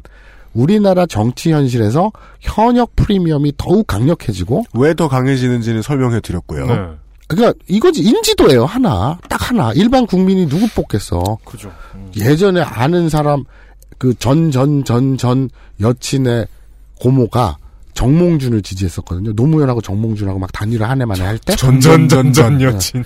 우리나라 0.53 1.05
정치 1.05 1.51
현실에서 1.51 2.11
현역 2.39 2.95
프리미엄이 2.95 3.53
더욱 3.57 3.87
강력해지고 3.87 4.65
왜 4.75 4.93
더 4.93 5.07
강해지는지는 5.07 5.81
설명해 5.81 6.19
드렸고요. 6.21 6.65
네. 6.67 6.75
그러니까 7.27 7.57
이거지 7.67 8.01
인지도예요 8.03 8.65
하나 8.65 9.17
딱 9.29 9.49
하나 9.49 9.71
일반 9.73 10.05
국민이 10.05 10.47
누구 10.47 10.67
뽑겠어 10.75 11.37
그죠. 11.45 11.71
음. 11.95 12.11
예전에 12.15 12.61
아는 12.61 13.09
사람 13.09 13.43
그 13.97 14.13
전 14.15 14.51
전 14.51 14.83
전 14.83 15.17
전 15.17 15.49
여친의 15.81 16.45
고모가 16.99 17.57
정몽준을 17.95 18.61
지지했었거든요 18.61 19.31
노무현하고 19.33 19.81
정몽준하고 19.81 20.37
막 20.39 20.51
단일화 20.51 20.89
하네 20.89 21.01
마네 21.01 21.21
할 21.23 21.37
때 21.39 21.55
전전전전 21.55 22.61
여친. 22.61 23.03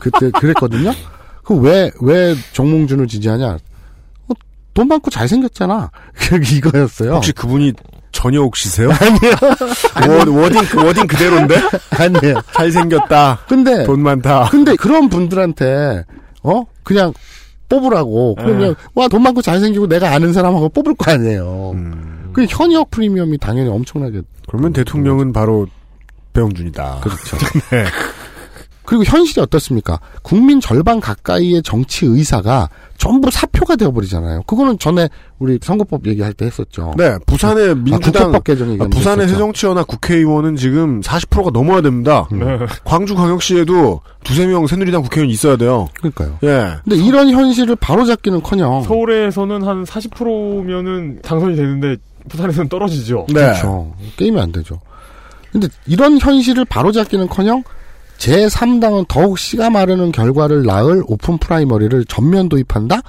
그때 0.00 0.30
그랬거든요 0.30 0.92
그 1.60 1.66
왜 1.66 1.90
왜 2.00 2.34
정몽준을 2.52 3.06
지지하냐 3.08 3.46
어, 4.28 4.34
돈 4.74 4.88
많고 4.88 5.10
잘생겼잖아 5.10 5.90
이거였어요 6.56 7.14
혹시 7.14 7.32
그분이 7.32 7.72
전여옥 8.12 8.56
씨세요? 8.56 8.90
아니요 9.94 10.32
워, 10.34 10.42
wording 10.42 11.06
그대로인데? 11.06 11.54
아니에요 11.98 12.40
잘생겼다. 12.52 13.40
근데 13.48 13.84
돈 13.84 14.02
많다. 14.02 14.48
근데 14.50 14.76
그런 14.76 15.08
분들한테 15.08 16.04
어 16.42 16.64
그냥 16.82 17.14
뽑으라고 17.70 18.34
그러면 18.34 18.74
와돈 18.94 19.22
많고 19.22 19.40
잘생기고 19.40 19.86
내가 19.88 20.10
아는 20.10 20.34
사람하고 20.34 20.68
뽑을 20.68 20.94
거 20.94 21.10
아니에요. 21.10 21.74
그 22.34 22.44
현역 22.48 22.90
프리미엄이 22.90 23.38
당연히 23.38 23.70
엄청나게 23.70 24.20
그러면 24.46 24.74
대통령은 24.74 25.32
바로 25.32 25.66
배용준이다. 26.34 27.00
그렇죠. 27.02 27.38
네. 27.70 27.84
그리고 28.84 29.04
현실이 29.04 29.40
어떻습니까? 29.40 30.00
국민 30.22 30.60
절반 30.60 31.00
가까이의 31.00 31.62
정치 31.62 32.06
의사가 32.06 32.68
전부 32.98 33.30
사표가 33.30 33.76
되어버리잖아요. 33.76 34.42
그거는 34.42 34.78
전에 34.78 35.08
우리 35.38 35.58
선거법 35.60 36.06
얘기할 36.06 36.32
때 36.32 36.46
했었죠. 36.46 36.92
네, 36.96 37.16
부산의 37.26 37.76
민주당, 37.76 38.22
아, 38.22 38.26
국회법 38.26 38.44
개정 38.44 38.68
아, 38.68 38.72
얘기하면서 38.72 38.98
부산의. 38.98 39.28
새정치연합 39.28 39.86
국회의원은 39.86 40.56
지금 40.56 41.00
40%가 41.00 41.50
넘어야 41.50 41.80
됩니다. 41.80 42.28
음. 42.32 42.40
네. 42.40 42.66
광주광역시에도 42.84 44.00
두세 44.24 44.46
명 44.46 44.66
새누리당 44.66 45.02
국회의원 45.02 45.30
있어야 45.30 45.56
돼요. 45.56 45.88
그러니까요. 45.98 46.38
예. 46.44 46.74
근데 46.84 46.96
이런 46.96 47.30
현실을 47.30 47.76
바로잡기는커녕 47.76 48.82
서울에서는 48.84 49.62
한 49.64 49.84
40%면은 49.84 51.20
당선이 51.22 51.56
되는데 51.56 51.96
부산에서는 52.28 52.68
떨어지죠. 52.68 53.26
네. 53.28 53.34
그렇죠. 53.34 53.94
게임이 54.16 54.40
안 54.40 54.52
되죠. 54.52 54.80
근데 55.50 55.68
이런 55.86 56.18
현실을 56.18 56.64
바로잡기는커녕 56.64 57.62
제3당은 58.22 59.08
더욱 59.08 59.38
씨가 59.38 59.70
마르는 59.70 60.12
결과를 60.12 60.62
낳을 60.62 61.02
오픈 61.06 61.38
프라이머리를 61.38 62.04
전면 62.04 62.48
도입한다? 62.48 63.00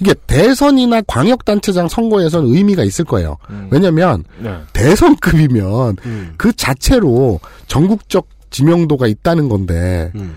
이게 0.00 0.14
대선이나 0.28 1.02
광역단체장 1.08 1.88
선거에선 1.88 2.46
의미가 2.46 2.84
있을 2.84 3.04
거예요. 3.04 3.36
왜냐면 3.70 4.22
네. 4.38 4.56
대선급이면 4.72 5.96
음. 6.06 6.34
그 6.36 6.52
자체로 6.52 7.40
전국적 7.66 8.28
지명도가 8.50 9.08
있다는 9.08 9.48
건데 9.48 10.12
음. 10.14 10.36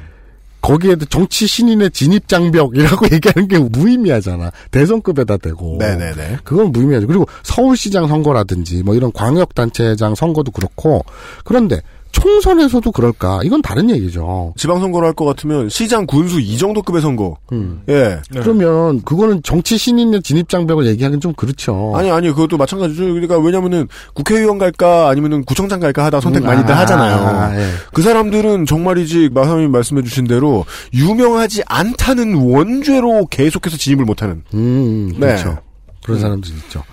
거기에도 0.61 1.05
정치 1.05 1.45
신인의 1.45 1.91
진입 1.91 2.27
장벽이라고 2.27 3.05
얘기하는 3.13 3.47
게 3.47 3.59
무의미하잖아. 3.59 4.51
대선급에다 4.71 5.37
대고. 5.37 5.77
네네네. 5.79 6.39
그건 6.43 6.71
무의미하죠. 6.71 7.05
그리고 7.05 7.27
서울시장 7.43 8.07
선거라든지 8.07 8.81
뭐 8.81 8.95
이런 8.95 9.11
광역단체장 9.11 10.15
선거도 10.15 10.51
그렇고 10.51 11.05
그런데 11.43 11.81
총선에서도 12.11 12.91
그럴까? 12.91 13.39
이건 13.43 13.61
다른 13.61 13.89
얘기죠. 13.89 14.53
지방선거를 14.57 15.07
할 15.07 15.13
것 15.13 15.25
같으면 15.25 15.69
시장 15.69 16.05
군수 16.05 16.39
이 16.39 16.57
정도 16.57 16.81
급의 16.81 17.01
선거. 17.01 17.35
음. 17.51 17.81
예. 17.89 18.21
그러면 18.31 19.01
그거는 19.03 19.41
정치 19.43 19.77
신인의 19.77 20.21
진입 20.23 20.47
장벽을 20.49 20.85
얘기하기는 20.87 21.19
좀 21.19 21.33
그렇죠. 21.33 21.93
아니 21.95 22.09
아니 22.09 22.29
그것도 22.29 22.57
마찬가지죠. 22.57 23.03
그러니까 23.03 23.37
왜냐면은 23.39 23.87
국회의원 24.13 24.57
갈까 24.57 25.09
아니면은 25.09 25.43
구청장 25.43 25.79
갈까 25.79 26.05
하다 26.05 26.21
선택 26.21 26.43
음, 26.43 26.47
많이들 26.47 26.73
아, 26.73 26.79
하잖아요. 26.79 27.15
아, 27.27 27.55
예. 27.59 27.67
그 27.93 28.01
사람들은 28.01 28.65
정말이지 28.65 29.29
마사님 29.33 29.71
말씀해 29.71 30.01
주신 30.03 30.25
대로 30.27 30.65
유명하지 30.93 31.63
않다는 31.67 32.35
원죄로 32.35 33.25
계속해서 33.27 33.77
진입을 33.77 34.05
못하는. 34.05 34.43
음, 34.53 35.09
네. 35.13 35.19
그렇죠. 35.27 35.57
그런 36.03 36.19
사람들이 36.19 36.53
있죠. 36.55 36.83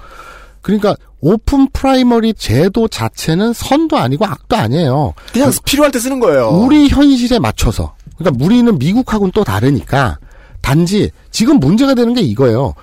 그러니까 0.61 0.95
open 1.21 1.69
primary 1.73 2.35
제도 2.35 2.87
자체는 2.89 3.53
선도 3.53 3.97
아니고 3.97 4.25
악도 4.25 4.57
아니에요. 4.57 5.15
그냥 5.33 5.53
필요할 5.65 5.91
때 5.91 5.99
쓰는 5.99 6.21
거예요. 6.21 6.49
우리 6.49 6.89
현실에 6.89 7.39
맞춰서. 7.39 7.95
그러니까 8.17 8.45
우리는 8.45 8.79
미국하고는 8.79 9.33
또 9.33 9.45
다르니까 9.45 10.19
단지 10.61 11.11
지금 11.31 11.59
문제가 11.59 11.95
되는 11.95 12.15
게 12.15 12.21
이거예요. 12.21 12.75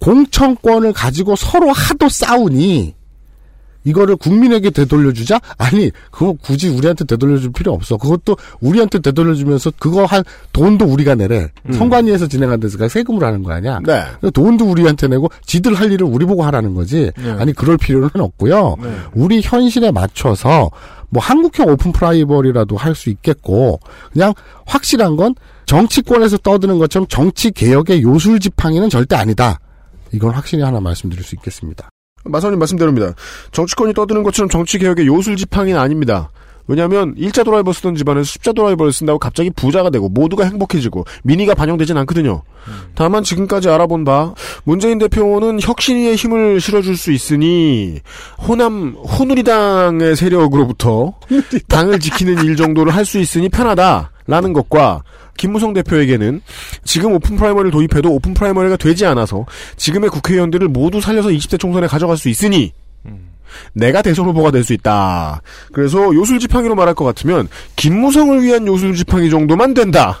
공천권을 0.00 0.92
가지고 0.92 1.36
서로 1.36 1.72
하도 1.72 2.08
싸우니 2.08 2.94
이거를 3.88 4.16
국민에게 4.16 4.70
되돌려주자? 4.70 5.40
아니, 5.56 5.90
그거 6.10 6.34
굳이 6.42 6.68
우리한테 6.68 7.04
되돌려줄 7.04 7.52
필요 7.52 7.72
없어. 7.72 7.96
그것도 7.96 8.36
우리한테 8.60 8.98
되돌려주면서 8.98 9.72
그거 9.78 10.04
한 10.04 10.22
돈도 10.52 10.84
우리가 10.84 11.14
내래. 11.14 11.48
음. 11.66 11.72
선관위에서 11.72 12.26
진행한 12.26 12.60
데서 12.60 12.86
세금을 12.86 13.24
하는 13.24 13.42
거 13.42 13.52
아니야? 13.52 13.80
네. 13.86 14.02
돈도 14.30 14.66
우리한테 14.70 15.08
내고 15.08 15.28
지들 15.46 15.74
할 15.74 15.90
일을 15.90 16.06
우리 16.06 16.26
보고 16.26 16.44
하라는 16.44 16.74
거지. 16.74 17.10
네. 17.16 17.30
아니 17.32 17.52
그럴 17.52 17.76
필요는 17.78 18.10
없고요. 18.14 18.76
네. 18.82 18.94
우리 19.14 19.40
현실에 19.42 19.90
맞춰서 19.90 20.70
뭐 21.10 21.22
한국형 21.22 21.68
오픈 21.68 21.92
프라이버리라도 21.92 22.76
할 22.76 22.94
수 22.94 23.08
있겠고 23.10 23.80
그냥 24.12 24.34
확실한 24.66 25.16
건 25.16 25.34
정치권에서 25.66 26.38
떠드는 26.38 26.78
것처럼 26.78 27.06
정치 27.08 27.50
개혁의 27.50 28.02
요술 28.02 28.40
지팡이는 28.40 28.90
절대 28.90 29.14
아니다. 29.16 29.60
이건 30.12 30.32
확실히 30.32 30.62
하나 30.64 30.80
말씀드릴 30.80 31.22
수 31.22 31.34
있겠습니다. 31.36 31.88
마사님 32.24 32.58
말씀대로입니다. 32.58 33.14
정치권이 33.52 33.94
떠드는 33.94 34.22
것처럼 34.22 34.48
정치개혁의 34.48 35.06
요술 35.06 35.36
지팡이는 35.36 35.78
아닙니다. 35.78 36.30
왜냐하면 36.70 37.14
일자 37.16 37.42
드라이버 37.42 37.72
쓰던 37.72 37.96
집안에서 37.96 38.24
십자 38.24 38.52
드라이버를 38.52 38.92
쓴다고 38.92 39.18
갑자기 39.18 39.48
부자가 39.48 39.88
되고 39.88 40.10
모두가 40.10 40.44
행복해지고 40.44 41.06
민의가 41.24 41.54
반영되진 41.54 41.96
않거든요. 41.96 42.42
다만 42.94 43.22
지금까지 43.22 43.70
알아본 43.70 44.04
바 44.04 44.34
문재인 44.64 44.98
대표는 44.98 45.60
혁신위의 45.62 46.16
힘을 46.16 46.60
실어줄 46.60 46.98
수 46.98 47.10
있으니 47.10 48.00
호남 48.46 48.96
호누리당의 48.96 50.14
세력으로부터 50.14 51.14
당을 51.68 52.00
지키는 52.00 52.44
일 52.44 52.56
정도를 52.56 52.94
할 52.94 53.06
수 53.06 53.18
있으니 53.18 53.48
편하다. 53.48 54.10
라는 54.26 54.52
것과 54.52 55.02
김무성 55.38 55.72
대표에게는 55.72 56.42
지금 56.84 57.12
open 57.14 57.36
primary를 57.36 57.70
도입해도 57.70 58.12
open 58.12 58.34
primary가 58.34 58.76
되지 58.76 59.06
않아서 59.06 59.46
지금의 59.76 60.10
국회의원들을 60.10 60.68
모두 60.68 61.00
살려서 61.00 61.30
20대 61.30 61.58
총선에 61.58 61.86
가져갈 61.86 62.18
수 62.18 62.28
있으니 62.28 62.74
내가 63.72 64.02
대선 64.02 64.26
후보가 64.26 64.50
될 64.50 64.62
수 64.62 64.74
있다. 64.74 65.40
그래서 65.72 66.14
요술지팡이로 66.14 66.74
말할 66.74 66.94
것 66.94 67.04
같으면 67.06 67.48
김무성을 67.76 68.42
위한 68.42 68.66
요술지팡이 68.66 69.30
정도만 69.30 69.72
된다. 69.72 70.20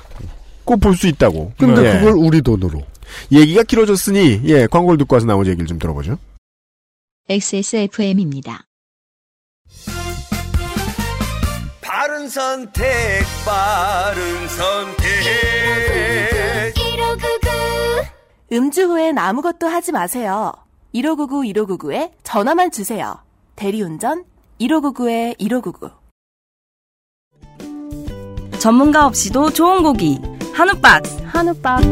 꼭 0.64 0.80
볼 0.80 0.94
수 0.96 1.06
있다고. 1.06 1.52
근데 1.58 1.82
예. 1.84 1.98
그걸 1.98 2.12
우리 2.14 2.40
돈으로. 2.40 2.82
얘기가 3.32 3.62
길어졌으니 3.64 4.40
예 4.44 4.66
광고를 4.66 4.98
듣고 4.98 5.16
와서 5.16 5.26
나머지 5.26 5.50
얘기를 5.50 5.66
좀 5.66 5.78
들어보죠. 5.78 6.18
XSFM입니다. 7.28 8.64
바른 11.80 12.28
선택, 12.28 12.84
바른 13.44 14.48
선택. 14.48 15.07
음주 18.50 18.84
후엔 18.84 19.18
아무것도 19.18 19.66
하지 19.66 19.92
마세요. 19.92 20.52
1599 20.92 21.42
1599에 21.42 22.12
전화만 22.22 22.70
주세요. 22.70 23.18
대리운전 23.56 24.24
1599에 24.60 25.38
1599. 25.38 25.90
전문가 28.58 29.06
없이도 29.06 29.50
좋은 29.50 29.82
고기 29.82 30.18
한우박스 30.52 31.22
한우박스 31.24 31.88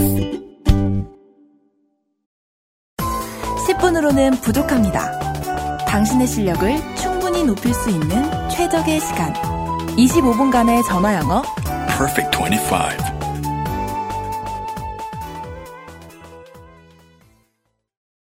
10분으로는 3.69 4.41
부족합니다. 4.43 5.77
당신의 5.87 6.27
실력을 6.27 6.97
충분히 6.97 7.45
높일 7.45 7.73
수 7.75 7.91
있는 7.91 8.49
최적의 8.49 9.01
시간. 9.01 9.33
25분간의 9.97 10.85
전화 10.87 11.15
영어. 11.15 11.43
Perfect 11.97 12.37
25. 12.37 13.16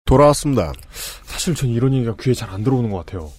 돌아왔습니다. 0.06 0.72
사실 1.24 1.54
전 1.54 1.68
이런 1.68 1.92
얘기가 1.92 2.14
귀에 2.20 2.32
잘 2.32 2.46
안 2.50 2.64
들어오는 2.64 2.90
것 2.90 3.04
같아요. 3.04 3.30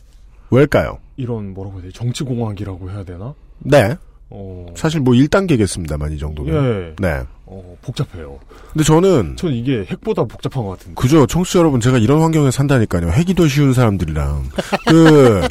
왜일까요? 0.51 0.99
이런 1.15 1.53
뭐라고 1.53 1.77
해야 1.77 1.83
되지? 1.83 1.93
정치공학이라고 1.95 2.91
해야 2.91 3.03
되나? 3.03 3.33
네. 3.59 3.95
어, 4.29 4.65
사실 4.75 4.99
뭐 4.99 5.13
1단계겠습니다만 5.13 6.13
이 6.13 6.17
정도는. 6.19 6.53
예. 6.53 6.95
네. 6.99 7.21
어, 7.45 7.77
복잡해요. 7.81 8.37
근데 8.73 8.83
저는 8.83 9.37
전 9.37 9.53
이게 9.53 9.85
핵보다 9.89 10.25
복잡한 10.25 10.63
것 10.65 10.71
같은데. 10.71 10.95
그죠, 11.01 11.25
청취자 11.25 11.59
여러분, 11.59 11.79
제가 11.79 11.97
이런 11.97 12.21
환경에 12.21 12.51
산다니까요. 12.51 13.09
핵이 13.09 13.33
더 13.35 13.47
쉬운 13.47 13.71
사람들이랑. 13.73 14.43
그, 14.87 15.47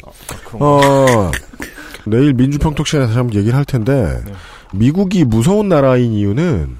어, 0.53 1.31
내일 2.05 2.33
민주평톡 2.33 2.85
시간에 2.85 3.07
다시 3.07 3.17
한번 3.17 3.35
얘기를 3.35 3.57
할 3.57 3.65
텐데, 3.65 4.21
미국이 4.73 5.23
무서운 5.25 5.67
나라인 5.69 6.13
이유는, 6.13 6.77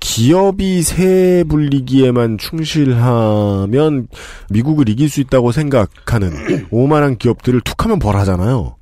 기업이 0.00 0.82
세 0.82 1.44
불리기에만 1.48 2.38
충실하면 2.38 4.08
미국을 4.48 4.88
이길 4.88 5.08
수 5.08 5.20
있다고 5.20 5.52
생각하는 5.52 6.66
오만한 6.72 7.16
기업들을 7.18 7.60
툭 7.60 7.84
하면 7.84 7.98
벌하잖아요. 7.98 8.76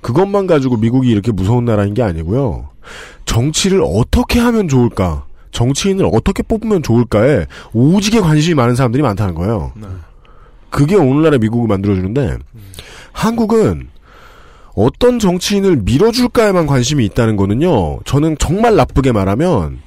그것만 0.00 0.46
가지고 0.46 0.76
미국이 0.76 1.10
이렇게 1.10 1.32
무서운 1.32 1.64
나라인 1.64 1.92
게 1.92 2.02
아니고요. 2.02 2.68
정치를 3.24 3.82
어떻게 3.84 4.38
하면 4.38 4.68
좋을까? 4.68 5.26
정치인을 5.50 6.08
어떻게 6.12 6.42
뽑으면 6.42 6.82
좋을까에 6.82 7.46
오지게 7.72 8.20
관심이 8.20 8.54
많은 8.54 8.76
사람들이 8.76 9.02
많다는 9.02 9.34
거예요. 9.34 9.72
그게 10.70 10.94
오늘날의 10.94 11.38
미국을 11.40 11.66
만들어주는데 11.66 12.38
한국은 13.12 13.88
어떤 14.74 15.18
정치인을 15.18 15.76
밀어줄까에만 15.76 16.66
관심이 16.66 17.04
있다는 17.06 17.36
거는요. 17.36 18.00
저는 18.04 18.36
정말 18.38 18.76
나쁘게 18.76 19.10
말하면 19.12 19.80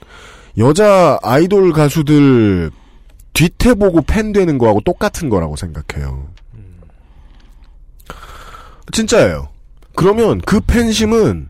여자 0.57 1.17
아이돌 1.21 1.71
가수들 1.73 2.71
뒤태 3.33 3.73
보고 3.75 4.01
팬 4.01 4.31
되는 4.33 4.57
거하고 4.57 4.81
똑같은 4.81 5.29
거라고 5.29 5.55
생각해요. 5.55 6.27
진짜예요. 8.91 9.49
그러면 9.95 10.41
그 10.41 10.59
팬심은 10.59 11.49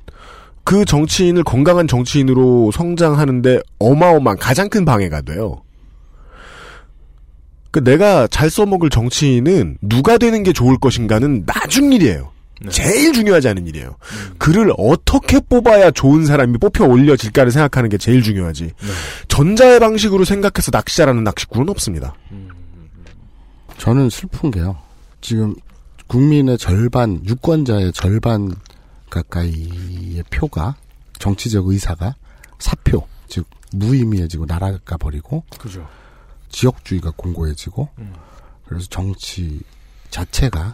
그 0.64 0.86
정치인을 0.86 1.44
건강한 1.44 1.88
정치인으로 1.88 2.72
성장하는데 2.72 3.60
어마어마한 3.80 4.38
가장 4.38 4.70
큰 4.70 4.86
방해가 4.86 5.22
돼요. 5.22 5.64
그 7.72 7.84
내가 7.84 8.28
잘 8.28 8.50
써먹을 8.50 8.90
정치인은 8.90 9.78
누가 9.82 10.18
되는 10.18 10.44
게 10.44 10.54
좋을 10.54 10.78
것인가는 10.78 11.46
나중 11.46 11.94
일이에요. 11.94 12.32
제일 12.70 13.14
중요하지 13.14 13.48
않은 13.50 13.68
일이에요. 13.68 13.96
그를 14.38 14.74
어떻게 14.78 15.40
뽑아야 15.40 15.92
좋은 15.92 16.26
사람이 16.26 16.58
뽑혀 16.58 16.86
올려질까를 16.86 17.52
생각하는 17.52 17.90
게 17.90 17.98
제일 17.98 18.22
중요하지. 18.22 18.74
전자의 19.30 19.80
방식으로 19.80 20.26
생각해서 20.26 20.72
낚시 20.72 20.98
잘하는 20.98 21.24
낚시꾼은 21.24 21.70
없습니다. 21.70 22.16
저는 23.78 24.10
슬픈 24.10 24.52
게요. 24.52 24.78
지금 25.22 25.56
국민의 26.08 26.58
절반, 26.58 27.22
유권자의 27.26 27.94
절반 27.94 28.54
가까이의 29.10 30.24
표가 30.30 30.76
정치적 31.20 31.68
의사가 31.68 32.16
사표, 32.58 33.08
즉 33.28 33.46
무의미해지고 33.72 34.46
날아가 34.46 34.98
버리고 34.98 35.44
그죠. 35.60 35.88
지역주의가 36.50 37.14
공고해지고 37.16 37.90
그래서 38.66 38.88
정치 38.90 39.62
자체가 40.10 40.74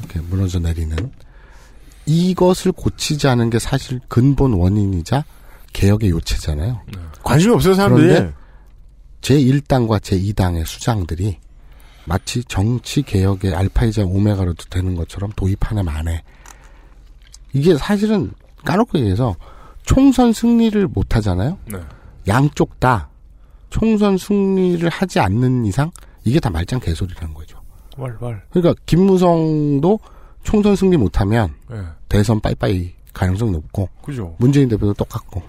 이렇게 0.00 0.20
무너져 0.20 0.58
내리는 0.58 0.96
이것을 2.06 2.72
고치지 2.72 3.28
않은 3.28 3.50
게 3.50 3.58
사실 3.58 4.00
근본 4.08 4.52
원인이자 4.52 5.24
개혁의 5.72 6.10
요체잖아요. 6.10 6.80
관심이 7.22 7.54
없어요, 7.54 7.74
사람들이. 7.74 8.08
그런데 8.08 8.34
제1당과 9.22 10.00
제2당의 10.00 10.66
수장들이 10.66 11.38
마치 12.06 12.44
정치 12.44 13.02
개혁의 13.02 13.54
알파이자 13.54 14.04
오메가로도 14.04 14.64
되는 14.70 14.94
것처럼 14.94 15.32
도입하네 15.36 15.82
마네. 15.82 16.22
이게 17.52 17.76
사실은 17.76 18.32
까놓고 18.64 18.98
얘기해서 18.98 19.34
총선 19.84 20.32
승리를 20.32 20.86
못 20.88 21.16
하잖아요. 21.16 21.58
네. 21.66 21.78
양쪽 22.28 22.78
다 22.80 23.08
총선 23.70 24.16
승리를 24.18 24.88
하지 24.88 25.20
않는 25.20 25.64
이상 25.64 25.90
이게 26.24 26.40
다 26.40 26.50
말짱 26.50 26.80
개소리라는 26.80 27.34
거죠. 27.34 27.58
왈왈. 27.96 28.42
그러니까 28.50 28.74
김무성도 28.86 29.98
총선 30.44 30.76
승리 30.76 30.96
못하면 30.96 31.54
네. 31.68 31.78
대선 32.08 32.40
빠이빠이 32.40 32.92
가능성 33.12 33.50
높고 33.52 33.88
그죠. 34.02 34.36
문재인 34.38 34.68
대표도 34.68 34.94
똑같고 34.94 35.42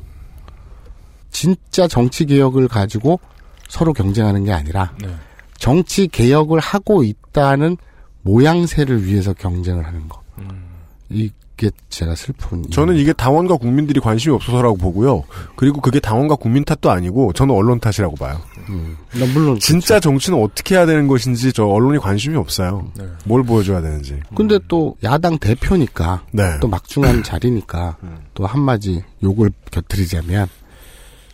진짜 1.30 1.88
정치 1.88 2.26
개혁을 2.26 2.68
가지고 2.68 3.20
서로 3.68 3.94
경쟁하는 3.94 4.44
게 4.44 4.52
아니라 4.52 4.94
네. 5.00 5.14
정치 5.58 6.08
개혁을 6.08 6.60
하고 6.60 7.04
있다는 7.04 7.78
모양새를 8.24 9.06
위해서 9.06 9.34
경쟁을 9.34 9.86
하는 9.86 10.08
거. 10.08 10.24
이 11.10 11.32
게 11.58 11.72
제가 11.90 12.16
슬픈. 12.16 12.70
저는 12.70 12.96
이게 12.98 13.14
당원과 13.14 13.58
국민들이 13.58 14.00
관심이 14.00 14.34
없어서라고 14.36 14.78
보고요. 14.78 15.24
그리고 15.56 15.82
그게 15.82 16.00
당원과 16.00 16.36
국민 16.36 16.64
탓도 16.66 16.92
아니고 16.92 17.34
저는 17.34 17.56
언론 17.56 17.80
탓이라고 17.80 18.16
봐요. 18.16 18.42
음, 18.70 18.98
물론 19.34 19.60
진짜 19.60 20.00
정치는 20.00 20.42
어떻게 20.42 20.76
해야 20.76 20.86
되는 20.86 21.08
것인지 21.08 21.54
저 21.54 21.66
언론이 21.66 22.00
관심이 22.00 22.36
없어요. 22.36 22.92
뭘 23.26 23.44
보여줘야 23.44 23.82
되는지. 23.82 24.20
근데 24.36 24.60
또 24.68 24.96
야당 25.04 25.38
대표니까 25.38 26.24
네. 26.32 26.58
또 26.60 26.68
막중한 26.68 27.24
자리니까 27.24 27.98
또 28.34 28.46
한마디 28.46 29.04
욕을 29.24 29.52
곁들이자면 29.72 30.48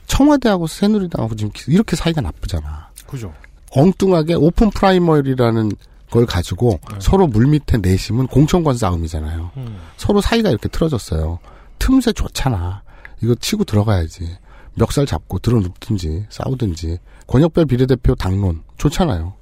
청와대하고 0.07 0.67
새누리당하고 0.67 1.35
지금 1.35 1.51
이렇게 1.67 1.95
사이가 1.95 2.21
나쁘잖아. 2.21 2.89
그죠. 3.07 3.33
엉뚱하게 3.71 4.35
open 4.35 4.69
primary라는 4.69 5.71
걸 6.11 6.25
가지고 6.25 6.79
서로 6.99 7.25
물밑에 7.25 7.77
내심은 7.81 8.27
공천권 8.27 8.77
싸움이잖아요. 8.77 9.51
서로 9.97 10.21
사이가 10.21 10.49
이렇게 10.49 10.67
틀어졌어요. 10.69 11.39
틈새 11.79 12.11
좋잖아. 12.13 12.83
이거 13.23 13.33
치고 13.35 13.63
들어가야지. 13.63 14.37
멱살 14.75 15.05
잡고 15.05 15.39
들어눕든지 15.39 16.27
싸우든지 16.29 16.99
권역별 17.27 17.65
비례대표 17.65 18.13
당론 18.15 18.61
좋잖아요. 18.77 19.33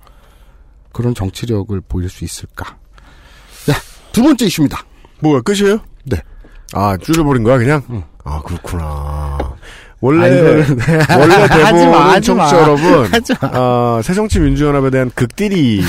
그런 0.93 1.13
정치력을 1.13 1.79
보일 1.81 2.09
수 2.09 2.23
있을까? 2.23 2.77
자, 3.65 3.73
두 4.11 4.23
번째 4.23 4.45
이슈입니다. 4.45 4.83
뭐가 5.21 5.41
끝이에요? 5.41 5.79
네. 6.05 6.17
아, 6.73 6.97
줄여버린 6.97 7.43
거야, 7.43 7.57
그냥? 7.57 8.05
아, 8.23 8.41
그렇구나. 8.41 9.55
원래, 10.01 10.25
아, 10.25 10.29
이거는- 10.29 11.19
원래 11.19 11.35
하지 11.35 11.49
대부분 11.57 11.91
마, 11.91 12.11
하지 12.11 12.33
마. 12.33 12.47
청취자 12.47 12.61
여러분, 12.61 13.05
하지 13.13 13.33
어, 13.53 13.99
새정치민주연합에 14.01 14.89
대한 14.91 15.11
극딜이 15.13 15.81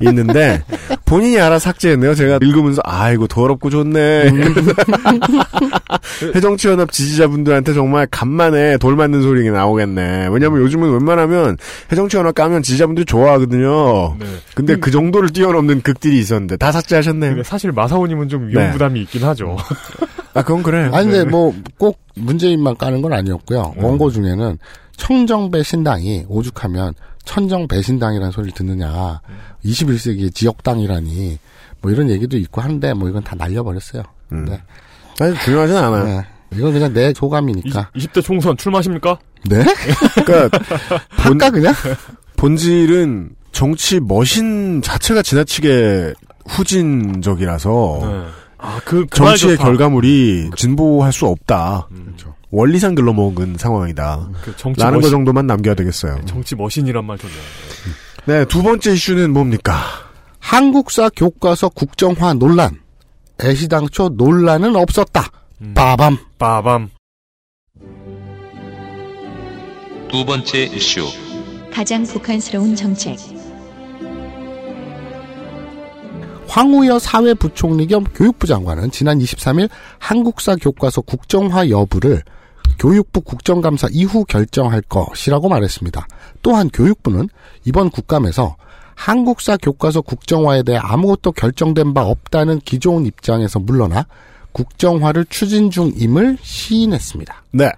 있는데, 0.00 0.62
본인이 1.06 1.40
알아 1.40 1.58
삭제했네요. 1.58 2.14
제가 2.14 2.38
읽으면서, 2.42 2.82
아이고, 2.84 3.26
더럽고 3.28 3.70
좋네. 3.70 4.28
음. 4.28 4.54
새정치연합 6.34 6.92
지지자분들한테 6.92 7.72
정말 7.72 8.06
간만에 8.10 8.76
돌 8.78 8.96
맞는 8.96 9.22
소리가 9.22 9.56
나오겠네. 9.56 10.28
왜냐면 10.30 10.60
요즘은 10.62 10.92
웬만하면 10.92 11.56
새정치연합 11.88 12.34
까면 12.34 12.62
지지자분들이 12.62 13.04
좋아하거든요. 13.06 14.16
근데 14.54 14.76
그 14.76 14.90
정도를 14.90 15.30
뛰어넘는 15.30 15.80
극딜이 15.82 16.18
있었는데, 16.18 16.56
다 16.58 16.72
삭제하셨네요. 16.72 17.30
근데 17.30 17.42
사실 17.42 17.72
마사오님은 17.72 18.28
좀 18.28 18.48
위험 18.48 18.64
네. 18.64 18.70
부담이 18.72 19.00
있긴 19.02 19.24
하죠. 19.24 19.56
아, 20.34 20.42
그건 20.42 20.62
그래요. 20.62 20.90
아니, 20.92 21.10
근데 21.10 21.24
뭐, 21.24 21.54
꼭 21.78 21.98
문재인만 22.16 22.76
까는 22.76 23.02
건 23.02 23.12
아니었고요. 23.12 23.74
원고 23.76 24.10
중에는 24.10 24.58
청정배 24.96 25.62
신당이 25.62 26.24
오죽하면 26.28 26.94
천정배 27.24 27.82
신당이라는 27.82 28.32
소리를 28.32 28.54
듣느냐. 28.54 29.20
21세기의 29.64 30.34
지역당이라니. 30.34 31.38
뭐 31.82 31.92
이런 31.92 32.08
얘기도 32.10 32.36
있고 32.38 32.60
한데 32.60 32.94
뭐 32.94 33.08
이건 33.08 33.22
다 33.22 33.34
날려버렸어요. 33.36 34.02
네. 34.30 34.60
사실 35.16 35.36
중요하진 35.44 35.76
않아요. 35.76 36.04
네. 36.04 36.26
이건 36.54 36.72
그냥 36.72 36.92
내 36.92 37.12
소감이니까. 37.12 37.90
20 37.94 38.12
대 38.12 38.20
총선 38.22 38.56
출마하십니까? 38.56 39.18
네? 39.48 39.64
그러니까 40.24 40.58
할까 41.10 41.50
그냥? 41.50 41.74
본질은 42.36 43.30
정치 43.52 44.00
머신 44.00 44.80
자체가 44.82 45.22
지나치게 45.22 46.14
후진적이라서 46.48 48.00
아, 48.66 48.80
그, 48.84 49.06
그 49.06 49.16
정치의. 49.16 49.56
결과물이 49.58 50.50
진보할 50.56 51.12
수 51.12 51.26
없다. 51.26 51.88
원리상 52.50 52.94
글러먹은 52.94 53.56
상황이다. 53.58 54.28
그 54.42 54.56
정치 54.56 54.80
라는 54.80 54.94
거 54.98 55.06
머신- 55.06 55.10
정도만 55.10 55.46
남겨야 55.46 55.74
되겠어요. 55.74 56.20
정치 56.26 56.54
머신이란 56.56 57.04
말 57.04 57.16
좋네요. 57.18 57.38
네, 58.26 58.44
두 58.46 58.62
번째 58.62 58.92
이슈는 58.92 59.32
뭡니까? 59.32 59.76
한국사 60.40 61.10
교과서 61.14 61.68
국정화 61.68 62.34
논란. 62.34 62.80
애시당초 63.42 64.10
논란은 64.16 64.74
없었다. 64.76 65.28
빠밤. 65.74 66.18
빠밤. 66.38 66.88
두 70.10 70.24
번째 70.24 70.64
이슈 70.64 71.06
가장 71.72 72.04
북한스러운 72.04 72.74
정책. 72.74 73.16
황우여 76.48 76.98
사회부총리 76.98 77.86
겸 77.88 78.04
교육부 78.14 78.46
장관은 78.46 78.90
지난 78.90 79.18
23일 79.18 79.68
한국사 79.98 80.56
교과서 80.56 81.02
국정화 81.02 81.68
여부를 81.70 82.22
교육부 82.78 83.20
국정감사 83.20 83.88
이후 83.90 84.24
결정할 84.24 84.82
것이라고 84.82 85.48
말했습니다. 85.48 86.06
또한 86.42 86.68
교육부는 86.70 87.28
이번 87.64 87.90
국감에서 87.90 88.56
한국사 88.94 89.56
교과서 89.58 90.00
국정화에 90.00 90.62
대해 90.62 90.78
아무것도 90.78 91.32
결정된 91.32 91.94
바 91.94 92.04
없다는 92.06 92.60
기존 92.60 93.06
입장에서 93.06 93.58
물러나 93.58 94.06
국정화를 94.52 95.26
추진 95.28 95.70
중임을 95.70 96.38
시인했습니다. 96.40 97.44
네. 97.52 97.70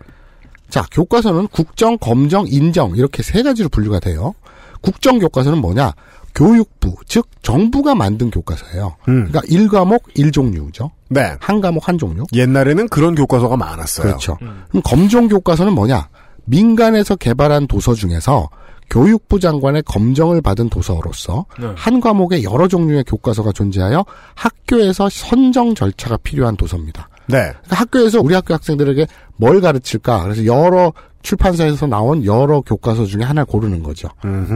자, 0.70 0.84
교과서는 0.92 1.48
국정, 1.48 1.98
검정, 1.98 2.46
인정 2.46 2.94
이렇게 2.94 3.22
세 3.22 3.42
가지로 3.42 3.68
분류가 3.68 4.00
돼요. 4.00 4.34
국정 4.80 5.18
교과서는 5.18 5.58
뭐냐? 5.58 5.92
교육부, 6.34 6.94
즉 7.06 7.26
정부가 7.42 7.94
만든 7.94 8.30
교과서예요. 8.30 8.96
그러니까 9.04 9.40
1과목 9.40 10.02
1종류죠. 10.14 10.90
네. 11.08 11.34
한 11.40 11.60
과목 11.60 11.88
한 11.88 11.98
종류. 11.98 12.24
옛날에는 12.32 12.88
그런 12.88 13.14
교과서가 13.14 13.56
많았어요. 13.56 14.06
그렇죠. 14.06 14.36
그럼 14.36 14.82
검정 14.84 15.28
교과서는 15.28 15.72
뭐냐? 15.72 16.08
민간에서 16.44 17.16
개발한 17.16 17.66
도서 17.66 17.94
중에서 17.94 18.48
교육부 18.90 19.38
장관의 19.38 19.82
검정을 19.82 20.40
받은 20.40 20.70
도서로서 20.70 21.44
네. 21.60 21.68
한 21.76 22.00
과목에 22.00 22.42
여러 22.42 22.68
종류의 22.68 23.04
교과서가 23.04 23.52
존재하여 23.52 24.04
학교에서 24.34 25.10
선정 25.10 25.74
절차가 25.74 26.16
필요한 26.18 26.56
도서입니다. 26.56 27.08
네. 27.26 27.36
그러니까 27.36 27.76
학교에서 27.76 28.20
우리 28.20 28.34
학교 28.34 28.54
학생들에게 28.54 29.06
뭘 29.36 29.60
가르칠까? 29.60 30.22
그래서 30.22 30.46
여러 30.46 30.92
출판사에서 31.22 31.86
나온 31.86 32.24
여러 32.24 32.60
교과서 32.60 33.04
중에 33.04 33.22
하나를 33.22 33.46
고르는 33.46 33.82
거죠. 33.82 34.08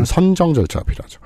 선정 0.06 0.54
절차가 0.54 0.84
필요하죠. 0.84 1.20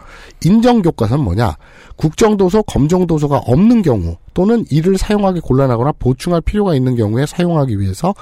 인정 0.45 0.83
교과서는 0.83 1.23
뭐냐? 1.25 1.57
국정도서, 1.97 2.63
검정도서가 2.63 3.39
없는 3.39 3.83
경우 3.83 4.17
또는 4.35 4.65
이를 4.71 4.99
사용하기 4.99 5.41
곤란하거나 5.41 5.93
보충할 5.99 6.41
필요가 6.41 6.75
있는 6.75 6.97
경우에 6.97 7.27
사용하기 7.27 7.79
위해서 7.79 8.15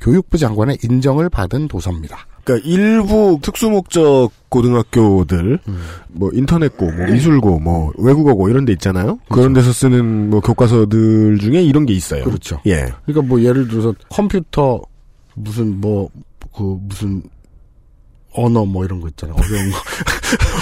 교육부 0.00 0.36
장관의 0.36 0.78
인정을 0.82 1.28
받은 1.28 1.68
도서입니다. 1.68 2.26
그러니까 2.44 2.68
일부 2.68 3.38
특수목적 3.40 4.32
고등학교들, 4.48 5.60
뭐 6.08 6.30
인터넷고, 6.32 6.90
뭐 6.90 7.06
미술고, 7.06 7.60
뭐 7.60 7.92
외국어고 7.98 8.48
이런 8.48 8.64
데 8.64 8.72
있잖아요. 8.72 9.18
그런 9.30 9.52
데서 9.52 9.72
쓰는 9.72 10.30
뭐 10.30 10.40
교과서들 10.40 11.38
중에 11.38 11.62
이런 11.62 11.86
게 11.86 11.94
있어요. 11.94 12.24
그렇죠. 12.24 12.60
예. 12.66 12.92
그러니까 13.06 13.28
뭐 13.28 13.40
예를 13.40 13.68
들어서 13.68 13.94
컴퓨터 14.08 14.80
무슨 15.34 15.80
뭐 15.80 16.08
그 16.54 16.76
무슨 16.82 17.22
언어 18.34 18.64
뭐 18.64 18.82
이런 18.82 18.98
거 19.00 19.08
있잖아요. 19.08 19.36
어려운 19.38 19.70
거. 19.70 19.78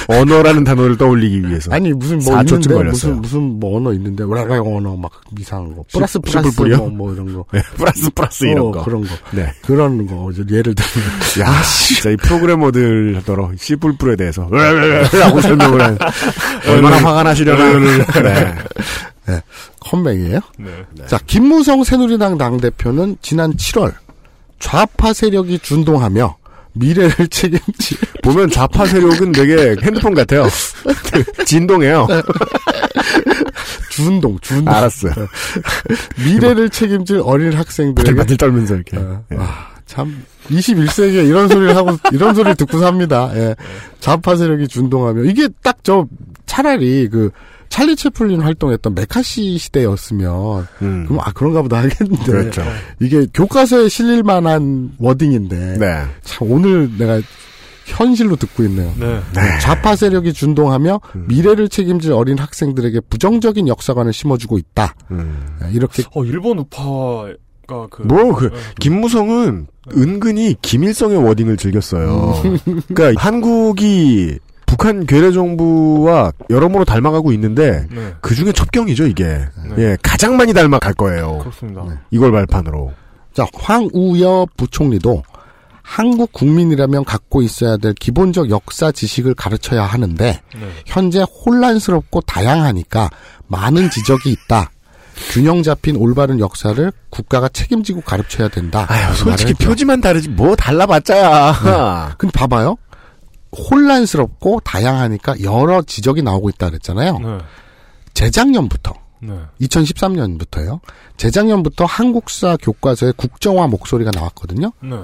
언어라는 0.12 0.64
단어를 0.64 0.97
떠올리기 0.99 1.49
위해서. 1.49 1.70
아니 1.72 1.93
무슨 1.93 2.18
뭐 2.18 2.34
4초쯤 2.38 2.53
있는데 2.55 2.74
걸렸어요. 2.74 3.14
무슨 3.14 3.22
무슨 3.22 3.61
뭐 3.61 3.76
언어 3.76 3.93
있는데 3.93 4.24
뭐라고 4.24 4.76
언어 4.76 4.97
막 4.97 5.12
이상한 5.38 5.76
거 5.76 5.84
플러스 5.93 6.18
시- 6.26 6.32
플러스? 6.32 6.61
뭐, 6.61 6.88
뭐 6.88 7.12
이런 7.14 7.32
거 7.32 7.45
네, 7.53 7.62
플러스 7.76 8.11
플러스 8.11 8.45
이런 8.45 8.66
어, 8.66 8.70
거. 8.72 8.84
그런 8.84 9.03
거 9.03 9.09
네. 9.32 9.53
그런 9.62 10.05
거 10.05 10.32
예를 10.51 10.74
들면 10.74 11.09
야, 11.43 11.62
진짜 11.62 12.11
이 12.11 12.16
프로그래머들 12.16 13.22
더러 13.24 13.53
씨뿔뿔에 13.57 14.16
대해서 14.16 14.49
라고 14.51 15.41
설명을 15.41 15.80
한 15.80 15.99
얼마나 16.66 16.97
화가 16.97 17.22
나시려나. 17.22 17.78
네. 18.20 18.55
네, 19.28 19.41
컴백이에요. 19.78 20.41
네. 20.59 20.84
자 21.07 21.20
김무성 21.24 21.84
새누리당 21.84 22.36
당 22.36 22.57
대표는 22.57 23.16
지난 23.22 23.53
7월 23.55 23.95
좌파 24.61 25.12
세력이 25.12 25.58
준동하며 25.58 26.36
미래를 26.74 27.26
책임질 27.28 27.98
보면 28.22 28.48
좌파 28.50 28.86
세력은 28.86 29.32
되게 29.32 29.74
핸드폰 29.82 30.14
같아요. 30.14 30.46
진동해요. 31.44 32.06
준동 33.90 34.38
준동 34.40 34.72
알았어요. 34.72 35.12
미래를 36.24 36.70
책임질 36.70 37.20
어린 37.24 37.52
학생들에게 37.52 38.11
바들바들 38.12 38.36
떨면서 38.36 38.76
이렇게. 38.76 38.96
예. 38.96 39.36
아, 39.36 39.68
참 39.86 40.24
21세기에 40.48 41.26
이런 41.28 41.48
소리를 41.48 41.74
하고 41.76 41.96
이런 42.12 42.34
소리를 42.34 42.54
듣고 42.54 42.78
삽니다. 42.78 43.30
예. 43.34 43.56
좌파 43.98 44.36
세력이 44.36 44.68
준동하며 44.68 45.24
이게 45.24 45.48
딱 45.62 45.78
저 45.82 46.06
차라리 46.46 47.08
그 47.08 47.30
찰리 47.70 47.96
채플린 47.96 48.42
활동했던 48.42 48.94
메카시 48.94 49.56
시대였으면 49.56 50.66
그럼 50.78 51.18
아 51.20 51.32
그런가 51.32 51.62
보다 51.62 51.78
하겠는데 51.78 52.20
음. 52.20 52.24
그렇죠. 52.26 52.62
이게 53.00 53.26
교과서에 53.32 53.88
실릴 53.88 54.22
만한 54.22 54.92
워딩인데 54.98 55.78
네. 55.78 56.02
참 56.22 56.50
오늘 56.50 56.90
내가 56.98 57.22
현실로 57.86 58.36
듣고 58.36 58.64
있네요. 58.64 58.92
네. 58.98 59.20
좌파 59.60 59.96
세력이 59.96 60.32
준동하며 60.32 61.00
미래를 61.28 61.68
책임질 61.68 62.12
어린 62.12 62.38
학생들에게 62.38 63.00
부정적인 63.08 63.66
역사관을 63.68 64.12
심어주고 64.12 64.58
있다. 64.58 64.94
예, 65.64 65.72
이렇게 65.72 66.02
어, 66.14 66.24
일본 66.24 66.58
우파가 66.58 67.86
그. 67.90 68.02
뭐, 68.02 68.34
그, 68.34 68.46
네. 68.46 68.56
김무성은 68.80 69.66
은근히 69.96 70.54
김일성의 70.60 71.16
워딩을 71.24 71.56
즐겼어요. 71.56 72.34
그러니까 72.94 73.20
한국이 73.20 74.38
북한 74.70 75.04
괴뢰 75.04 75.32
정부와 75.32 76.32
여러모로 76.48 76.84
닮아가고 76.84 77.32
있는데 77.32 77.86
네. 77.90 78.14
그 78.20 78.36
중에 78.36 78.52
첩경이죠 78.52 79.06
이게. 79.08 79.40
예, 79.78 79.96
가장 80.00 80.36
많이 80.36 80.52
닮아갈 80.54 80.94
거예요. 80.94 81.38
그렇습니다. 81.38 81.84
이걸 82.12 82.30
발판으로. 82.30 82.92
자, 83.34 83.46
황우여 83.52 84.46
부총리도 84.56 85.24
한국 85.82 86.32
국민이라면 86.32 87.04
갖고 87.04 87.42
있어야 87.42 87.76
될 87.78 87.94
기본적 87.94 88.48
역사 88.50 88.92
지식을 88.92 89.34
가르쳐야 89.34 89.82
하는데 89.84 90.24
네. 90.54 90.68
현재 90.86 91.24
혼란스럽고 91.44 92.20
다양하니까 92.20 93.10
많은 93.48 93.90
지적이 93.90 94.30
있다. 94.30 94.70
균형 95.32 95.64
잡힌 95.64 95.96
올바른 95.96 96.38
역사를 96.38 96.92
국가가 97.10 97.48
책임지고 97.48 98.02
가르쳐야 98.02 98.48
된다. 98.48 98.86
아유, 98.88 99.14
솔직히. 99.16 99.52
표지만 99.54 100.00
다르지 100.00 100.28
뭐 100.28 100.54
달라봤자야. 100.54 102.14
근데 102.18 102.32
봐봐요. 102.32 102.76
혼란스럽고 103.57 104.61
다양하니까 104.61 105.42
여러 105.42 105.82
지적이 105.82 106.22
나오고 106.22 106.51
있다 106.51 106.68
그랬잖아요. 106.68 107.18
네. 107.18 107.38
재작년부터 108.14 108.94
네. 109.20 109.34
2013년부터요. 109.61 110.80
재작년부터 111.16 111.84
한국사 111.84 112.57
교과서에 112.57 113.12
국정화 113.16 113.66
목소리가 113.66 114.11
나왔거든요. 114.14 114.72
네. 114.80 114.96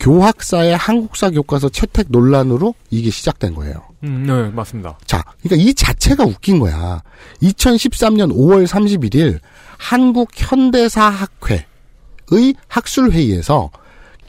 교학사의 0.00 0.76
한국사 0.76 1.30
교과서 1.30 1.68
채택 1.68 2.06
논란으로 2.08 2.74
이게 2.90 3.10
시작된 3.10 3.54
거예요. 3.54 3.82
음, 4.02 4.24
네, 4.26 4.48
맞습니다. 4.48 4.98
자, 5.04 5.22
그러니까 5.42 5.68
이 5.68 5.74
자체가 5.74 6.24
웃긴 6.24 6.58
거야. 6.58 7.02
2013년 7.42 8.32
5월 8.34 8.66
31일 8.66 9.40
한국 9.76 10.30
현대사 10.34 11.04
학회의 11.04 12.54
학술회의에서 12.68 13.70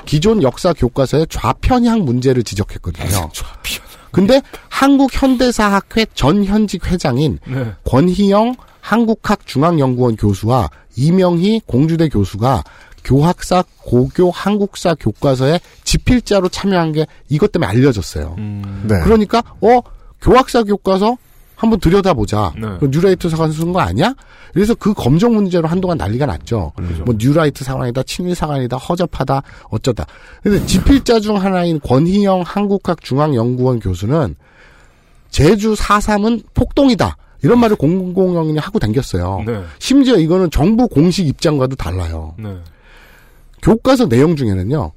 기존 0.06 0.43
역사 0.43 0.74
교과서의 0.74 1.28
좌편향 1.30 2.04
문제를 2.06 2.43
지적했거든요. 2.43 3.08
좌편. 3.34 3.91
근데 4.12 4.41
한국 4.70 5.10
현대사학회 5.14 6.06
전 6.14 6.43
현직 6.43 6.86
회장인 6.91 7.39
네. 7.47 7.74
권희영 7.86 8.56
한국학중앙연구원 8.82 10.18
교수와 10.18 10.70
이명희 10.97 11.62
공주대 11.66 12.10
교수가 12.10 12.64
교학사 13.04 13.64
고교 13.78 14.32
한국사 14.32 14.95
교과서에 14.95 15.60
지필자로 15.84 16.49
참여한 16.49 16.91
게 16.91 17.06
이것 17.30 17.52
때문에 17.52 17.70
알려졌어요. 17.70 18.36
네. 18.38 18.99
그러니까 19.04 19.41
어 19.62 19.82
교학사 20.22 20.64
교과서 20.64 21.18
한번 21.62 21.80
들여다보자. 21.80 22.53
네. 22.59 22.68
그 22.80 22.89
뉴라이트 22.91 23.30
사관 23.30 23.51
쓴거 23.51 23.80
아니야? 23.80 24.16
그래서 24.51 24.74
그 24.74 24.95
검정 24.95 25.36
문제로 25.36 25.68
한동안 25.68 25.95
난리가 25.99 26.26
났죠. 26.26 26.74
뭐 27.05 27.14
뉴라이트 27.16 27.64
사관이다, 27.64 28.01
친일 28.01 28.34
사관이다, 28.34 28.78
허접하다, 28.78 29.43
어쩌다. 29.70 30.07
근데 30.41 30.66
집필자 30.66 31.20
중 31.20 31.39
하나인 31.39 31.80
권희영 31.80 32.41
한국학 32.41 33.03
중앙연구원 33.03 33.80
교수는 33.80 34.36
제주 35.30 35.76
4.3은 35.76 36.43
폭동이다. 36.55 37.16
이런 37.43 37.59
말을 37.59 37.76
공공연히 37.76 38.57
하고 38.57 38.80
다녔어요. 38.80 39.43
네. 39.45 39.62
심지어 39.78 40.18
이거는 40.18 40.49
정부 40.49 40.88
공식 40.88 41.28
입장과도 41.28 41.76
달라요. 41.76 42.34
네. 42.39 42.57
교과서 43.62 44.09
내용 44.09 44.36
중에는요. 44.36 44.93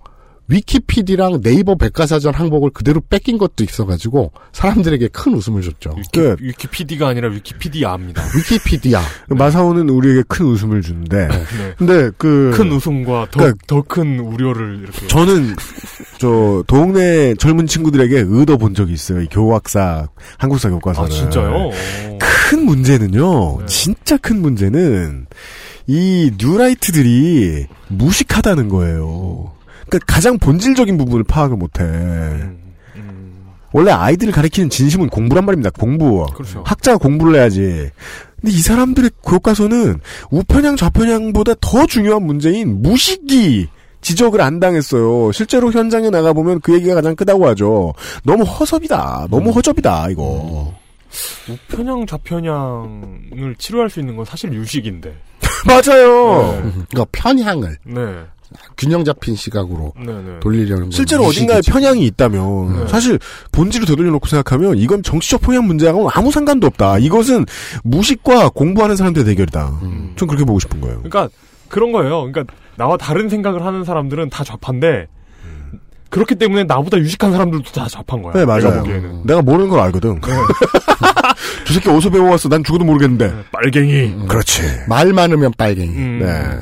위키피디랑 0.49 1.41
네이버 1.43 1.75
백과사전 1.75 2.35
항목을 2.35 2.71
그대로 2.71 3.01
뺏긴 3.01 3.39
것도 3.39 3.65
있어가지고 3.65 4.33
사람들에게 4.53 5.09
큰 5.09 5.35
웃음을 5.35 5.63
줬죠. 5.63 5.95
위키, 5.97 6.21
위키 6.41 6.67
피디가 6.69 7.09
아니라 7.09 7.29
위키피디아입니다. 7.31 8.23
위키피디아. 8.37 9.01
마사오는 9.31 9.89
우리에게 9.89 10.23
큰 10.29 10.47
웃음을 10.47 10.83
주는데. 10.83 11.29
네. 11.29 11.75
근데 11.79 12.11
그. 12.19 12.53
큰 12.55 12.71
웃음과 12.73 13.29
더, 13.31 13.39
그러니까 13.39 13.59
더큰 13.67 14.19
우려를 14.21 14.81
이렇게. 14.83 15.07
저는 15.07 15.57
저 16.19 16.63
동네 16.67 17.35
젊은 17.35 17.67
친구들에게 17.67 18.25
의도 18.27 18.59
본 18.59 18.75
적이 18.75 18.93
있어요. 18.93 19.23
이 19.23 19.27
교학사 19.31 20.09
한국사 20.37 20.69
교과서는. 20.69 21.09
아, 21.09 21.11
진짜요? 21.11 21.71
큰 22.21 22.65
문제는요. 22.67 23.65
진짜 23.67 24.19
큰 24.19 24.43
문제는 24.43 25.27
이 25.87 26.31
뉴라이트들이 26.39 27.67
무식하다는 27.89 28.69
거예요. 28.69 29.54
그러니까 29.95 30.13
가장 30.13 30.39
본질적인 30.39 30.99
부분을 30.99 31.25
파악을 31.25 31.57
못해. 31.57 31.85
원래 33.73 33.91
아이들을 33.91 34.33
가리키는 34.33 34.71
진심은 34.71 35.09
공부란 35.09 35.45
말입니다. 35.45 35.71
공부. 35.71 36.27
그렇죠. 36.35 36.63
학자가 36.65 36.99
공부를 36.99 37.41
해야지. 37.41 37.91
근데 38.41 38.53
이 38.53 38.61
사람들의 38.61 39.11
교과서는 39.25 40.01
우편향 40.31 40.77
좌편향보다 40.77 41.55
더 41.61 41.87
중요한 41.87 42.25
문제인 42.25 42.83
무식이 42.83 43.69
지적을 44.01 44.41
안 44.41 44.61
당했어요. 44.61 45.33
실제로 45.33 45.73
현장에 45.73 46.11
나가보면 46.11 46.61
그 46.61 46.75
얘기가 46.75 46.95
가장 46.95 47.17
크다고 47.17 47.49
하죠. 47.49 47.95
너무 48.23 48.45
허섭이다. 48.45 49.29
너무 49.31 49.51
허접이다, 49.51 50.11
이거. 50.11 50.73
우편향 51.49 52.07
좌편향을 52.07 53.57
치료할 53.59 53.91
수 53.91 54.01
있는 54.01 54.15
건 54.15 54.25
사실 54.25 54.53
유식인데. 54.53 55.17
맞아요. 55.67 56.61
그러니까 56.91 57.07
편향을 57.13 57.79
네. 57.85 58.25
균형 58.77 59.05
잡힌 59.05 59.35
시각으로 59.37 59.93
네, 59.99 60.07
네. 60.13 60.41
돌리려는 60.41 60.83
건 60.85 60.91
실제로 60.91 61.25
어딘가에. 61.25 61.61
편향이 61.67 62.05
있다면 62.07 62.81
네. 62.85 62.89
사실 62.89 63.19
본질을 63.53 63.87
되돌려놓고 63.87 64.27
생각하면 64.27 64.79
이건 64.79 65.03
정치적 65.03 65.41
편향 65.43 65.67
문제하고는 65.67 66.11
아무 66.15 66.31
상관도 66.31 66.67
없다. 66.67 66.99
이것은 66.99 67.47
무식과 67.85 68.51
공부하는 68.51 68.97
사람들의 68.97 69.25
대결이다. 69.27 69.79
음. 69.83 70.13
전 70.17 70.29
그렇게 70.29 70.45
보고 70.45 70.59
싶은 70.61 70.81
거예요. 70.81 71.03
그러니까 71.03 71.29
그런 71.69 71.93
거예요. 71.93 72.31
그러니까 72.31 72.45
나와 72.77 72.97
다른 72.97 73.29
생각을 73.29 73.65
하는 73.65 73.85
사람들은 73.85 74.31
다 74.31 74.45
좌파인데 74.45 75.07
그렇기 76.11 76.37
때문에 76.37 76.63
나보다 76.65 76.97
유식한 76.99 77.33
사람들도 77.33 77.73
다 77.73 77.89
좌파인 77.89 78.23
거야. 78.23 78.33
네, 78.35 78.41
내가 78.41 78.59
맞아요. 78.59 78.81
보기에는. 78.83 79.23
내가 79.27 79.43
모르는 79.43 79.69
걸 79.69 79.81
알거든. 79.81 80.21
저 81.67 81.75
새끼 81.75 81.89
어디서 81.91 82.11
배워왔어? 82.11 82.49
난 82.49 82.63
죽어도 82.63 82.85
모르겠는데. 82.85 83.35
빨갱이. 83.51 84.27
그렇지. 84.29 84.63
말 84.89 85.13
많으면 85.13 85.53
빨갱이. 85.59 85.89
음. 85.97 86.19
네. 86.23 86.59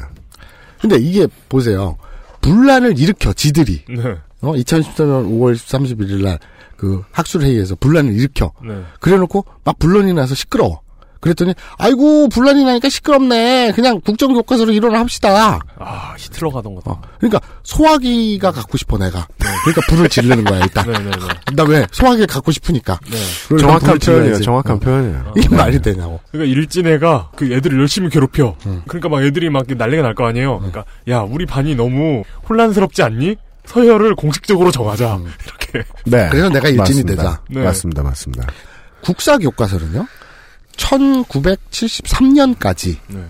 근데 0.82 0.96
이게 0.96 1.26
보세요. 1.48 1.96
분란을 2.42 2.98
일으켜 2.98 3.32
지들이. 3.32 3.84
네. 3.88 4.16
어 4.42 4.52
2014년 4.52 5.28
5월 5.30 5.54
31일 5.54 6.22
날 6.22 6.38
그 6.82 7.04
학술회의에서 7.12 7.76
분란을 7.76 8.12
일으켜. 8.12 8.52
네. 8.60 8.82
그래놓고 8.98 9.44
막 9.62 9.78
분란이 9.78 10.14
나서 10.14 10.34
시끄러워. 10.34 10.80
그랬더니 11.22 11.54
아이고 11.78 12.28
분란이 12.28 12.64
나니까 12.64 12.88
시끄럽네. 12.90 13.72
그냥 13.74 14.00
국정교과서로 14.00 14.72
일어나 14.72 14.98
합시다. 14.98 15.60
아 15.78 16.14
히틀러 16.18 16.50
가던 16.50 16.74
거다. 16.74 16.90
어, 16.90 17.00
그러니까 17.18 17.40
소화기가 17.62 18.50
갖고 18.50 18.76
싶어 18.76 18.98
내가. 18.98 19.26
그러니까 19.38 19.80
불을 19.88 20.08
지르는 20.08 20.42
거야 20.44 20.60
일단. 20.64 20.84
네, 20.84 20.98
네, 20.98 21.10
네. 21.10 21.52
나왜 21.54 21.86
소화기를 21.92 22.26
갖고 22.26 22.50
싶으니까. 22.52 22.98
네. 23.08 23.56
정확한. 23.58 23.98
표현이에요. 24.00 24.40
정확한 24.40 24.76
어. 24.76 24.80
표현이에요. 24.80 25.32
이게 25.38 25.48
말이 25.56 25.80
되냐고. 25.80 26.18
그러니까 26.32 26.52
일진애가 26.54 27.30
그 27.36 27.52
애들을 27.52 27.78
열심히 27.78 28.10
괴롭혀. 28.10 28.56
그러니까 28.88 29.08
막 29.08 29.22
애들이 29.22 29.48
막 29.48 29.64
난리가 29.68 30.02
날 30.02 30.12
거 30.14 30.26
아니에요. 30.26 30.58
그러니까 30.58 30.84
야 31.08 31.20
우리 31.20 31.46
반이 31.46 31.74
너무 31.76 32.22
혼란스럽지 32.48 33.02
않니? 33.02 33.36
서열을 33.64 34.16
공식적으로 34.16 34.72
정하자. 34.72 35.20
이렇게. 35.46 35.88
네. 36.04 36.28
그래서 36.30 36.48
내가 36.48 36.68
일진이 36.68 36.78
맞습니다. 37.04 37.14
되자. 37.14 37.40
네. 37.48 37.62
맞습니다. 37.62 38.02
맞습니다. 38.02 38.46
국사 39.04 39.38
교과서는요. 39.38 40.04
1973년까지 40.76 42.98
네. 43.08 43.24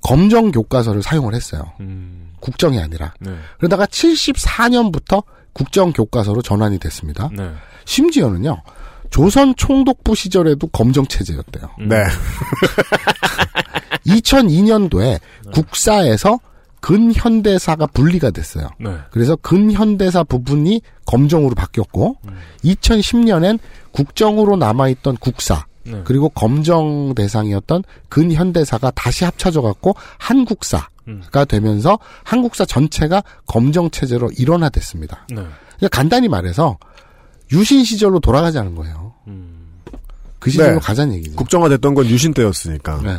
검정 0.00 0.50
교과서를 0.50 1.02
사용을 1.02 1.34
했어요. 1.34 1.72
음. 1.80 2.30
국정이 2.40 2.80
아니라. 2.80 3.12
네. 3.20 3.36
그러다가 3.58 3.84
74년부터 3.86 5.22
국정 5.52 5.92
교과서로 5.92 6.42
전환이 6.42 6.78
됐습니다. 6.78 7.28
네. 7.36 7.50
심지어는요. 7.84 8.62
조선 9.10 9.54
총독부 9.56 10.14
시절에도 10.14 10.68
검정 10.68 11.04
체제였대요. 11.06 11.68
네. 11.80 12.04
2002년도에 14.06 15.20
국사에서 15.52 16.38
근현대사가 16.80 17.86
분리가 17.88 18.30
됐어요. 18.30 18.68
네. 18.78 18.96
그래서 19.10 19.36
근현대사 19.36 20.24
부분이 20.24 20.80
검정으로 21.04 21.54
바뀌었고 21.54 22.16
2010년엔 22.64 23.58
국정으로 23.92 24.56
남아있던 24.56 25.18
국사 25.18 25.66
네. 25.84 26.02
그리고 26.04 26.28
검정 26.28 27.14
대상이었던 27.14 27.84
근현대사가 28.08 28.90
다시 28.92 29.24
합쳐져 29.24 29.62
갖고 29.62 29.94
한국사가 30.18 30.88
음. 31.08 31.22
되면서 31.48 31.98
한국사 32.24 32.64
전체가 32.64 33.22
검정 33.46 33.90
체제로 33.90 34.30
일원화됐습니다. 34.36 35.26
네. 35.28 35.36
그러니까 35.36 35.88
간단히 35.90 36.28
말해서 36.28 36.78
유신 37.52 37.84
시절로 37.84 38.20
돌아가자는 38.20 38.74
거예요. 38.74 39.09
음. 40.40 40.42
그 40.42 40.50
시절로 40.50 40.74
네. 40.74 40.78
가자는 40.80 41.14
얘기죠. 41.14 41.36
국정화됐던 41.36 41.94
건 41.94 42.06
유신 42.06 42.32
때였으니까. 42.32 43.00
네. 43.04 43.16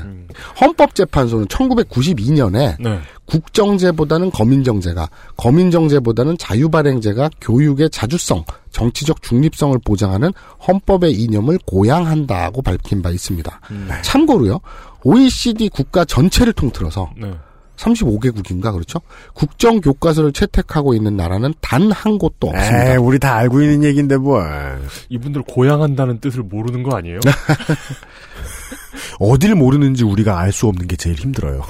헌법재판소는 0.59 1.45
1992년에 1.47 2.75
네. 2.79 2.99
국정제보다는 3.25 4.31
검인정제가, 4.31 5.07
검인정제보다는 5.37 6.37
자유발행제가 6.37 7.29
교육의 7.39 7.91
자주성, 7.91 8.43
정치적 8.71 9.21
중립성을 9.21 9.77
보장하는 9.85 10.33
헌법의 10.67 11.13
이념을 11.13 11.59
고양한다고 11.65 12.61
밝힌 12.61 13.01
바 13.01 13.11
있습니다. 13.11 13.61
참고로요, 14.01 14.59
OECD 15.03 15.69
국가 15.69 16.03
전체를 16.03 16.53
통틀어서 16.53 17.11
네. 17.17 17.31
35개국인가 17.81 18.71
그렇죠? 18.73 18.99
국정 19.33 19.81
교과서를 19.81 20.31
채택하고 20.33 20.93
있는 20.93 21.15
나라는 21.17 21.53
단 21.61 21.91
한 21.91 22.17
곳도 22.17 22.47
없습니다. 22.47 22.91
에이, 22.91 22.97
우리 22.97 23.19
다 23.19 23.35
알고 23.35 23.61
있는 23.61 23.83
얘기인데 23.83 24.15
뭘. 24.17 24.81
이분들 25.09 25.41
고양한다는 25.47 26.19
뜻을 26.19 26.43
모르는 26.43 26.83
거 26.83 26.95
아니에요? 26.95 27.19
어딜 29.19 29.55
모르는지 29.55 30.03
우리가 30.03 30.39
알 30.39 30.51
수 30.51 30.67
없는 30.67 30.87
게 30.87 30.95
제일 30.95 31.15
힘들어요. 31.15 31.61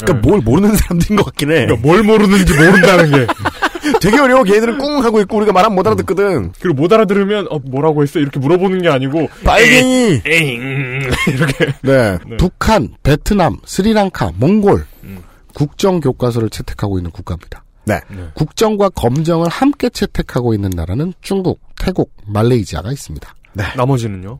그러니까 0.00 0.12
네. 0.12 0.28
뭘 0.28 0.40
모르는 0.40 0.76
사람들인 0.76 1.16
것 1.16 1.24
같긴 1.26 1.50
해. 1.50 1.66
그러니까 1.66 1.86
뭘 1.86 2.02
모르는지 2.02 2.52
모른다는 2.54 3.10
게. 3.12 3.26
되게 4.00 4.18
어려워. 4.18 4.42
걔네들은 4.44 4.78
꿍 4.78 5.02
하고 5.04 5.20
있고 5.20 5.36
우리가 5.38 5.52
말하면 5.52 5.74
못 5.76 5.86
알아듣거든. 5.86 6.52
그리고 6.60 6.74
못 6.80 6.92
알아들으면 6.92 7.46
어 7.50 7.58
뭐라고 7.60 8.02
했어 8.02 8.18
이렇게 8.18 8.38
물어보는 8.40 8.82
게 8.82 8.88
아니고 8.88 9.28
빨갱이. 9.44 10.22
에잉 10.26 11.00
이렇게. 11.28 11.66
네. 11.82 12.18
네. 12.26 12.36
북한, 12.36 12.90
베트남, 13.02 13.56
스리랑카, 13.64 14.32
몽골 14.36 14.84
음. 15.04 15.18
국정 15.56 16.00
교과서를 16.00 16.50
채택하고 16.50 16.98
있는 16.98 17.10
국가입니다. 17.10 17.64
네. 17.86 17.98
네. 18.10 18.28
국정과 18.34 18.90
검정을 18.90 19.48
함께 19.48 19.88
채택하고 19.88 20.52
있는 20.52 20.68
나라는 20.68 21.14
중국, 21.22 21.60
태국, 21.80 22.12
말레이시아가 22.26 22.92
있습니다. 22.92 23.34
나머지는요? 23.74 24.38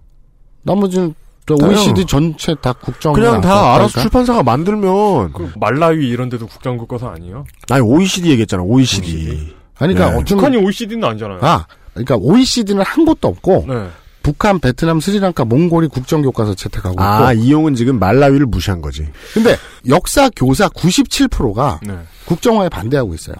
나머지는. 0.62 1.14
OECD 1.48 2.04
전체 2.06 2.56
다 2.56 2.72
국정 2.72 3.12
그냥 3.12 3.40
다 3.40 3.76
알아서 3.76 4.00
출판사가 4.00 4.42
만들면. 4.42 5.32
그 5.32 5.52
말라위 5.58 6.08
이런 6.08 6.28
데도 6.28 6.48
국정 6.48 6.76
교과서 6.76 7.08
아니에요? 7.08 7.46
아니, 7.70 7.80
OECD 7.80 8.30
얘기했잖아, 8.30 8.64
OECD. 8.64 9.54
아니 9.78 9.94
그러니까 9.94 10.10
네. 10.10 10.20
어쩌면 10.20 10.44
북한이 10.44 10.56
OECD는 10.56 11.04
아니잖아요. 11.08 11.38
아 11.42 11.66
그러니까 11.92 12.16
OECD는 12.16 12.82
한 12.82 13.04
곳도 13.04 13.28
없고 13.28 13.64
네. 13.68 13.88
북한, 14.26 14.58
베트남, 14.58 14.98
스리랑카, 14.98 15.44
몽골이 15.44 15.86
국정 15.86 16.20
교과서 16.20 16.54
채택하고 16.54 17.00
아, 17.00 17.32
있고 17.32 17.44
이용은 17.44 17.76
지금 17.76 18.00
말라위를 18.00 18.46
무시한 18.46 18.82
거지. 18.82 19.06
근데 19.32 19.56
역사 19.88 20.28
교사 20.34 20.68
97%가 20.68 21.78
네. 21.86 21.96
국정화에 22.24 22.68
반대하고 22.68 23.14
있어요. 23.14 23.36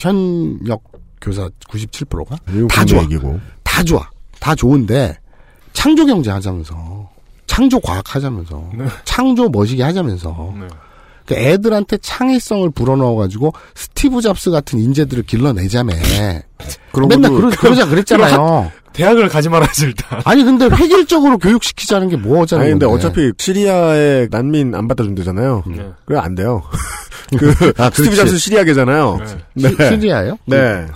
현역 0.00 0.84
교사 1.20 1.50
97%가 1.68 2.38
이건 2.48 2.68
다 2.68 2.82
좋아. 2.82 3.02
얘기고. 3.02 3.38
다 3.62 3.84
좋아. 3.84 4.08
다 4.40 4.54
좋은데 4.54 5.18
창조 5.74 6.06
경제 6.06 6.30
하자면서 6.30 7.10
창조 7.46 7.78
과학 7.78 8.14
하자면서 8.14 8.70
네. 8.74 8.86
창조 9.04 9.50
머시기 9.50 9.82
하자면서 9.82 10.54
네. 10.58 10.66
그 11.26 11.34
애들한테 11.34 11.98
창의성을 11.98 12.70
불어넣어가지고 12.70 13.52
스티브 13.74 14.22
잡스 14.22 14.50
같은 14.50 14.78
인재들을 14.78 15.24
길러내자며 15.24 15.92
그런 16.90 17.08
맨날 17.10 17.30
그러, 17.32 17.50
그러자 17.50 17.84
그랬잖아요. 17.86 18.72
대학을 18.92 19.28
가지 19.28 19.48
말아야지 19.48 19.86
일단. 19.86 20.20
아니 20.24 20.44
근데 20.44 20.66
획일적으로 20.66 21.38
교육시키자는 21.38 22.08
게 22.08 22.16
뭐잖아요. 22.16 22.64
아니 22.64 22.72
근데 22.72 22.86
어차피 22.86 23.32
시리아에 23.36 24.28
난민 24.30 24.74
안 24.74 24.88
받아준대잖아요. 24.88 25.64
네. 25.66 25.90
그래 26.04 26.18
안 26.18 26.34
돼요. 26.34 26.62
그 27.38 27.72
아, 27.78 27.90
스티브. 27.90 28.14
잡스 28.16 28.36
시리아계잖아요. 28.38 29.20
시, 29.56 29.68
시리아요? 29.68 30.36
네. 30.46 30.86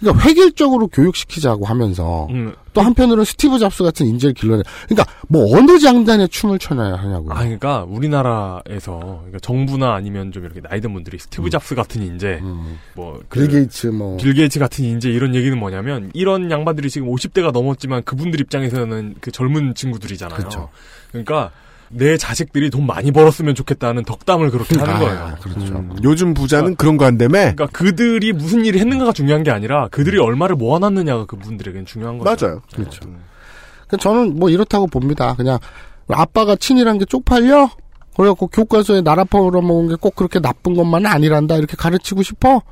그러니까 0.00 0.28
획일적으로 0.28 0.88
교육시키자고 0.88 1.64
하면서 1.64 2.26
음. 2.30 2.54
또 2.76 2.82
한편으로는 2.82 3.24
스티브 3.24 3.58
잡스 3.58 3.82
같은 3.82 4.04
인재를 4.06 4.34
길러내. 4.34 4.62
그러니까 4.86 5.10
뭐 5.28 5.56
어느 5.56 5.78
장단에 5.78 6.26
춤을 6.26 6.58
춰놔야 6.58 6.94
하냐고. 6.96 7.32
아, 7.32 7.36
그러니까 7.38 7.84
우리나라에서 7.88 8.98
그러니까 9.20 9.38
정부나 9.40 9.94
아니면 9.94 10.30
좀 10.30 10.44
이렇게 10.44 10.60
나이든 10.60 10.92
분들이 10.92 11.18
스티브 11.18 11.48
잡스 11.48 11.74
같은 11.74 12.02
인재, 12.02 12.40
뭐 12.94 13.18
그- 13.30 13.40
빌 13.40 13.48
게이츠 13.48 13.86
뭐 13.88 14.18
빌 14.18 14.34
게이츠 14.34 14.58
같은 14.58 14.84
인재 14.84 15.08
이런 15.10 15.34
얘기는 15.34 15.58
뭐냐면 15.58 16.10
이런 16.12 16.50
양반들이 16.50 16.90
지금 16.90 17.08
50대가 17.08 17.50
넘었지만 17.50 18.02
그분들 18.04 18.40
입장에서는 18.42 19.14
그 19.22 19.30
젊은 19.32 19.74
친구들이잖아요. 19.74 20.36
그렇죠. 20.36 20.68
그러니까 21.10 21.50
내 21.90 22.16
자식들이 22.16 22.70
돈 22.70 22.86
많이 22.86 23.10
벌었으면 23.12 23.54
좋겠다는 23.54 24.04
덕담을 24.04 24.50
그렇게 24.50 24.78
하는 24.78 24.94
아, 24.94 24.98
거예요. 24.98 25.36
그렇죠. 25.40 25.74
음, 25.76 25.96
요즘 26.02 26.34
부자는 26.34 26.76
그런 26.76 26.96
거 26.96 27.04
한다며? 27.04 27.38
그러니까 27.38 27.66
그들이 27.66 28.32
무슨 28.32 28.64
일을 28.64 28.80
했는가가 28.80 29.12
중요한 29.12 29.42
게 29.42 29.50
아니라 29.50 29.88
그들이 29.88 30.18
얼마를 30.18 30.56
모아놨느냐가 30.56 31.26
그분들에게는 31.26 31.86
중요한 31.86 32.18
거죠. 32.18 32.46
맞아요. 32.46 32.62
그렇죠. 32.74 33.00
그러니까 33.00 33.96
저는 34.00 34.38
뭐 34.38 34.50
이렇다고 34.50 34.86
봅니다. 34.88 35.34
그냥 35.36 35.58
아빠가 36.08 36.56
친이란 36.56 36.98
게 36.98 37.04
쪽팔려? 37.04 37.70
그래갖고 38.16 38.46
교과서에 38.48 39.02
나라 39.02 39.24
벌어먹은 39.24 39.88
게 39.88 39.96
꼭 40.00 40.16
그렇게 40.16 40.40
나쁜 40.40 40.74
것만은 40.74 41.06
아니란다 41.10 41.56
이렇게 41.56 41.76
가르치고 41.76 42.22
싶어? 42.22 42.62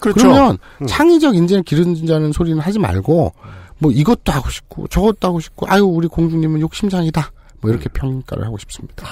그렇죠. 0.00 0.26
러면 0.26 0.58
음. 0.82 0.86
창의적 0.86 1.34
인재를 1.36 1.62
기른다는 1.62 2.32
소리는 2.32 2.58
하지 2.58 2.78
말고 2.78 3.32
뭐 3.78 3.90
이것도 3.92 4.32
하고 4.32 4.48
싶고 4.50 4.88
저것도 4.88 5.28
하고 5.28 5.40
싶고 5.40 5.66
아유 5.68 5.84
우리 5.84 6.08
공주님은 6.08 6.60
욕심장이다 6.60 7.30
뭐 7.60 7.70
이렇게 7.70 7.88
평가를 7.88 8.44
하고 8.44 8.58
싶습니다. 8.58 9.06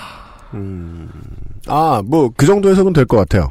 아, 1.67 2.03
뭐, 2.05 2.31
그 2.37 2.47
정도 2.47 2.69
해석은 2.71 2.93
될 2.93 3.07
것 3.07 3.17
같아요. 3.17 3.49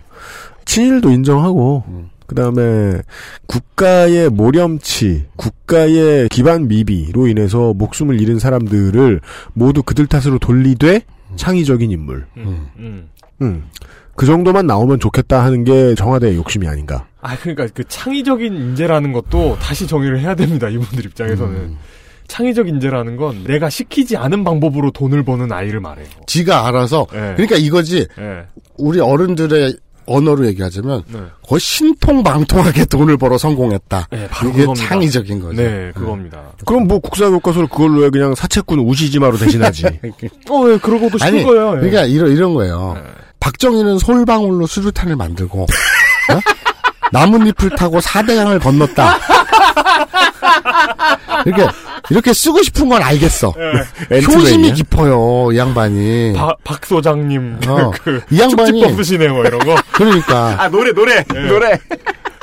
친일도 0.66 1.10
인정하고, 1.10 1.84
그 2.28 2.36
다음에, 2.36 3.02
국가의 3.48 4.30
모렴치, 4.30 5.26
국가의 5.36 6.30
기반 6.30 6.68
미비로 6.68 7.28
인해서 7.28 7.74
목숨을 7.74 8.22
잃은 8.22 8.40
사람들을 8.40 9.20
모두 9.54 9.82
그들 9.84 10.06
탓으로 10.08 10.38
돌리되 10.40 11.02
창의적인 11.36 11.90
인물. 11.92 12.26
음, 12.38 12.68
음. 12.78 13.10
음. 13.42 13.64
그 14.16 14.26
정도만 14.26 14.68
나오면 14.68 15.00
좋겠다 15.00 15.44
하는 15.44 15.64
게 15.64 15.96
정화대의 15.96 16.36
욕심이 16.36 16.68
아닌가. 16.68 17.08
아, 17.22 17.36
그러니까 17.38 17.68
그 17.74 17.84
창의적인 17.88 18.54
인재라는 18.54 19.12
것도 19.14 19.58
다시 19.60 19.88
정의를 19.88 20.20
해야 20.20 20.36
됩니다. 20.36 20.70
이분들 20.70 21.06
입장에서는. 21.06 21.76
음. 22.32 22.36
창의적 22.36 22.68
인재라는 22.68 23.18
건 23.18 23.44
내가 23.44 23.70
시키지 23.70 24.18
않은 24.18 24.44
방법으로 24.44 24.92
돈을 24.92 25.24
버는 25.24 25.52
아이를 25.52 25.80
말해요. 25.80 26.08
지가 26.28 26.68
알아서 26.68 27.06
네. 27.12 27.34
그러니까 27.36 27.58
이거지 27.58 28.08
예. 28.20 28.46
우리 28.78 29.00
어른들의 29.00 29.76
언어로 30.06 30.46
얘기하자면 30.48 31.04
네. 31.08 31.20
거의 31.48 31.60
신통방통하게 31.60 32.86
돈을 32.86 33.18
벌어 33.18 33.38
성공했다. 33.38 34.08
네, 34.12 34.28
바로 34.30 34.50
이게 34.50 34.62
그겁니다. 34.62 34.88
창의적인 34.88 35.40
거죠. 35.40 35.62
네, 35.62 35.92
그겁니다. 35.94 36.42
그럼 36.66 36.88
뭐 36.88 37.00
국사 37.00 37.30
교과서를 37.30 37.68
그걸로 37.68 38.06
해 38.06 38.10
그냥 38.10 38.34
사채꾼 38.34 38.80
우시지마로 38.80 39.38
대신하지. 39.38 39.86
어, 40.50 40.70
예, 40.72 40.78
그러고도 40.78 41.18
싶은 41.18 41.34
아니, 41.34 41.44
거예요. 41.44 41.76
예. 41.76 41.80
그러니까 41.80 42.06
이런 42.06 42.32
이런 42.32 42.54
거예요. 42.54 42.98
박정희는 43.40 44.00
솔방울로 44.00 44.68
수류탄을 44.68 45.16
만들고 45.16 45.64
어? 45.64 46.40
나뭇잎을 47.12 47.72
타고 47.72 48.00
사대강을 48.00 48.60
건넜다. 48.60 49.20
이렇게 51.46 51.66
이렇게 52.10 52.34
쓰고 52.34 52.62
싶은 52.64 52.90
건 52.90 53.02
알겠어. 53.02 53.54
예. 54.12 54.18
효심이 54.22 54.42
엔트맨이야? 54.46 54.74
깊어요, 54.74 55.52
이 55.52 55.58
양반이. 55.58 56.34
박, 56.34 56.58
박 56.64 56.86
소장님, 56.86 57.60
어. 57.68 57.92
그, 58.04 58.22
이 58.32 58.38
양반이- 58.38 58.68
축지법 58.68 58.96
쓰시네, 58.98 59.28
뭐, 59.30 59.44
이런 59.46 59.60
거. 59.60 59.76
그러니까 59.92 60.56
아, 60.64 60.70
노래, 60.70 60.92
노래, 60.94 61.24
노래. 61.48 61.80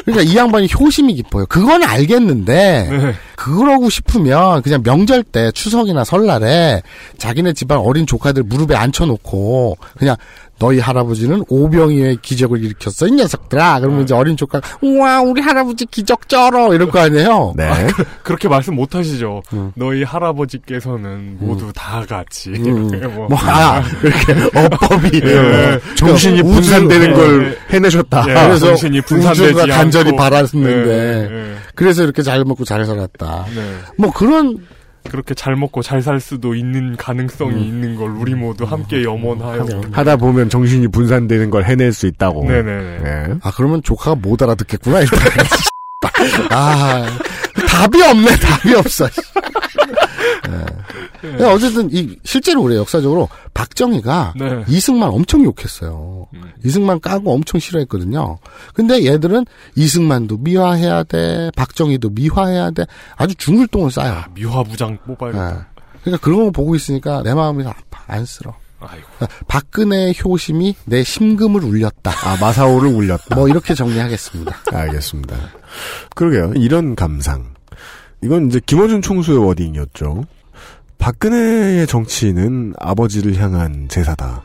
그러니까 0.04 0.22
이 0.32 0.36
양반이 0.36 0.68
효심이 0.78 1.12
깊어요. 1.14 1.44
그건 1.46 1.82
알겠는데 1.84 2.88
네. 2.90 3.14
그러고 3.36 3.90
싶으면 3.90 4.62
그냥 4.62 4.82
명절 4.82 5.22
때 5.22 5.50
추석이나 5.50 6.02
설날에 6.04 6.80
자기네 7.18 7.52
집안 7.52 7.76
어린 7.78 8.06
조카들 8.06 8.42
무릎에 8.44 8.74
앉혀놓고 8.74 9.76
그냥 9.98 10.16
너희 10.58 10.78
할아버지는 10.80 11.44
오병이의 11.48 12.18
기적을 12.22 12.64
일으켰어 12.64 13.06
이 13.06 13.12
녀석들아. 13.12 13.80
그러면 13.80 14.02
이제 14.02 14.14
어린 14.14 14.36
조카 14.36 14.60
우와 14.82 15.20
우리 15.22 15.40
할아버지 15.40 15.86
기적 15.86 16.28
쩔어 16.28 16.74
이럴 16.74 16.90
거 16.90 16.98
아니에요. 17.00 17.54
네. 17.56 17.86
그렇게 18.24 18.48
말씀 18.48 18.74
못 18.74 18.94
하시죠. 18.94 19.42
너희 19.74 20.02
할아버지께서는 20.02 21.36
모두 21.40 21.72
다 21.74 22.02
같이. 22.08 22.50
음. 22.50 22.88
뭐. 23.14 23.28
뭐, 23.28 23.38
아, 23.40 23.82
이렇게 24.02 24.32
어법이 24.58 25.20
예. 25.24 25.36
어, 25.36 25.80
정신이 25.96 26.40
우주- 26.40 26.52
분산되는 26.54 27.10
예. 27.10 27.12
걸 27.14 27.58
해내셨다. 27.70 28.24
예, 28.28 28.34
그래서 28.34 28.66
정신이 28.66 29.00
분산되지 29.02 29.42
우주가 29.44 29.66
간절히 29.66 30.08
않고. 30.08 30.16
바랐는데 30.16 30.70
예, 30.70 31.34
예. 31.52 31.54
그래서 31.74 32.02
이렇게 32.02 32.22
잘 32.22 32.44
먹고 32.44 32.64
잘 32.64 32.84
살았다. 32.84 33.46
네. 33.54 33.62
뭐 33.96 34.10
그런 34.12 34.58
그렇게 35.04 35.34
잘 35.34 35.56
먹고 35.56 35.82
잘 35.82 36.02
살 36.02 36.20
수도 36.20 36.54
있는 36.54 36.96
가능성이 36.96 37.54
음. 37.54 37.58
있는 37.60 37.96
걸 37.96 38.10
우리 38.10 38.34
모두 38.34 38.64
함께 38.64 39.02
염원하여. 39.04 39.66
하다 39.92 40.16
보면 40.16 40.48
정신이 40.48 40.88
분산되는 40.88 41.50
걸 41.50 41.64
해낼 41.64 41.92
수 41.92 42.06
있다고. 42.06 42.44
네네네. 42.44 42.98
네. 43.02 43.34
아 43.42 43.50
그러면 43.56 43.82
조카가 43.82 44.16
못 44.16 44.40
알아듣겠구나 44.42 45.00
일단. 45.00 45.18
아 46.50 47.06
답이 47.68 48.02
없네 48.02 48.36
답이 48.36 48.74
없어. 48.74 49.08
네. 50.50 50.64
근데 51.20 51.44
어쨌든 51.44 51.88
이 51.92 52.16
실제로 52.24 52.72
요 52.72 52.78
역사적으로 52.78 53.28
박정희가 53.54 54.34
네. 54.38 54.64
이승만 54.68 55.10
엄청 55.10 55.44
욕했어요. 55.44 56.26
이승만 56.64 57.00
까고 57.00 57.32
엄청 57.32 57.60
싫어했거든요. 57.60 58.38
근데 58.74 59.04
얘들은 59.04 59.44
이승만도 59.76 60.38
미화해야 60.38 61.04
돼, 61.04 61.50
박정희도 61.56 62.10
미화해야 62.10 62.70
돼, 62.70 62.84
아주 63.16 63.34
중글동을 63.34 63.90
쌓여. 63.90 64.24
미화 64.34 64.62
부장 64.62 64.98
뽑아야겠다. 65.06 65.50
네. 65.50 65.58
그러니까 66.02 66.24
그런 66.24 66.44
거 66.46 66.50
보고 66.50 66.74
있으니까 66.74 67.22
내 67.22 67.34
마음이 67.34 67.64
아파, 67.66 68.02
안쓰러. 68.06 68.54
아이고. 68.80 69.06
박근혜의 69.48 70.14
효심이 70.24 70.76
내 70.84 71.02
심금을 71.02 71.64
울렸다. 71.64 72.10
아, 72.10 72.36
마사오를 72.40 72.88
울렸다. 72.90 73.34
뭐 73.34 73.48
이렇게 73.48 73.74
정리하겠습니다. 73.74 74.56
알겠습니다. 74.72 75.36
그러게요. 76.14 76.52
이런 76.54 76.94
감상. 76.94 77.54
이건 78.22 78.48
이제 78.48 78.60
김어준 78.64 79.02
총수의 79.02 79.38
워딩이었죠. 79.44 80.24
박근혜의 80.98 81.86
정치는 81.86 82.74
아버지를 82.78 83.36
향한 83.40 83.86
제사다. 83.88 84.42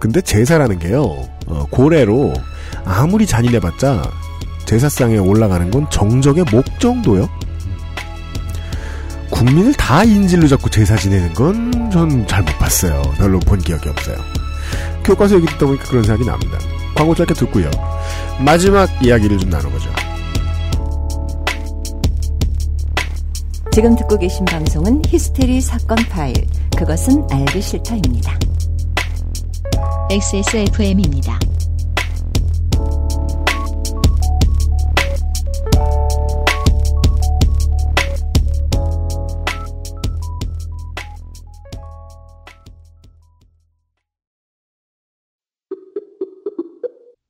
근데 0.00 0.20
제사라는 0.20 0.78
게요, 0.78 1.02
어, 1.46 1.66
고래로 1.70 2.32
아무리 2.84 3.26
잔인해봤자 3.26 4.02
제사상에 4.64 5.16
올라가는 5.18 5.70
건 5.70 5.86
정적의 5.90 6.44
목 6.52 6.64
정도요? 6.78 7.28
국민을 9.30 9.74
다 9.74 10.04
인질로 10.04 10.46
잡고 10.48 10.68
제사 10.70 10.96
지내는 10.96 11.34
건 11.34 11.68
전 11.90 12.26
잘 12.26 12.42
못 12.44 12.58
봤어요. 12.58 13.02
별로 13.16 13.38
본 13.40 13.58
기억이 13.60 13.88
없어요. 13.88 14.16
교과서 15.04 15.36
얘기 15.36 15.46
듣다 15.46 15.66
보니까 15.66 15.84
그런 15.84 16.02
생각이 16.04 16.26
납니다. 16.28 16.58
광고 16.94 17.14
짧게 17.14 17.34
듣고요. 17.34 17.70
마지막 18.44 18.88
이야기를 19.04 19.38
좀 19.38 19.50
나눠보죠. 19.50 19.90
지금 23.72 23.94
듣고 23.94 24.18
계신 24.18 24.44
방송은 24.44 25.02
히스테리 25.06 25.60
사건 25.60 25.98
파일. 26.10 26.34
그것은 26.76 27.26
알기 27.30 27.60
싫다입니다. 27.60 28.38
XSFM입니다. 30.10 31.38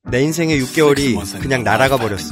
내 0.09 0.21
인생의 0.23 0.59
6개월이 0.61 1.39
그냥 1.39 1.63
날아가 1.63 1.97
버렸어. 1.97 2.31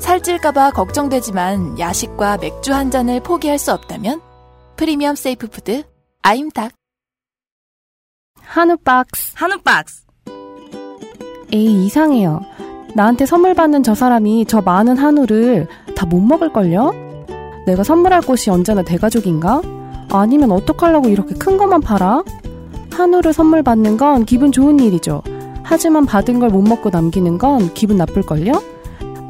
살찔까봐 0.00 0.70
걱정되지만 0.72 1.78
야식과 1.78 2.38
맥주 2.38 2.72
한 2.72 2.90
잔을 2.90 3.20
포기할 3.20 3.58
수 3.58 3.72
없다면 3.72 4.20
프리미엄 4.76 5.14
safe 5.14 5.48
food 5.48 5.84
아임닭 6.22 6.72
한우 8.42 8.76
박스. 8.78 9.32
한우 9.36 9.58
박스. 9.62 10.02
에이, 11.52 11.86
이상해요. 11.86 12.40
나한테 12.96 13.24
선물 13.24 13.54
받는 13.54 13.84
저 13.84 13.94
사람이 13.94 14.46
저 14.46 14.60
많은 14.60 14.96
한우를 14.98 15.68
다 15.94 16.06
못 16.06 16.18
먹을걸요? 16.18 16.92
내가 17.66 17.84
선물할 17.84 18.22
곳이 18.22 18.50
언제나 18.50 18.82
대가족인가? 18.82 19.60
아니면 20.10 20.50
어떡하려고 20.50 21.08
이렇게 21.08 21.34
큰 21.36 21.56
것만 21.58 21.82
팔아? 21.82 22.24
한우를 22.92 23.32
선물 23.32 23.62
받는 23.62 23.96
건 23.98 24.24
기분 24.24 24.50
좋은 24.50 24.80
일이죠. 24.80 25.22
하지만 25.62 26.06
받은 26.06 26.40
걸 26.40 26.50
못 26.50 26.62
먹고 26.62 26.90
남기는 26.90 27.38
건 27.38 27.72
기분 27.74 27.98
나쁠걸요? 27.98 28.52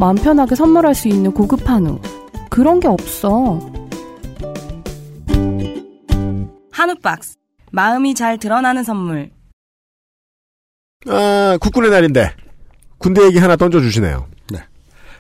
마음 0.01 0.17
편하게 0.17 0.55
선물할 0.55 0.95
수 0.95 1.09
있는 1.09 1.31
고급 1.31 1.69
한우. 1.69 2.01
그런 2.49 2.81
게 2.81 2.89
없어. 2.89 3.61
한우 6.73 6.95
박스. 7.03 7.37
마음이 7.71 8.15
잘 8.15 8.39
드러나는 8.39 8.83
선물. 8.83 9.31
아, 11.07 11.59
국군의 11.61 11.91
날인데 11.91 12.35
군대 12.97 13.27
얘기 13.27 13.39
하나 13.39 13.57
던져주시네요. 13.57 14.27
네. 14.53 14.61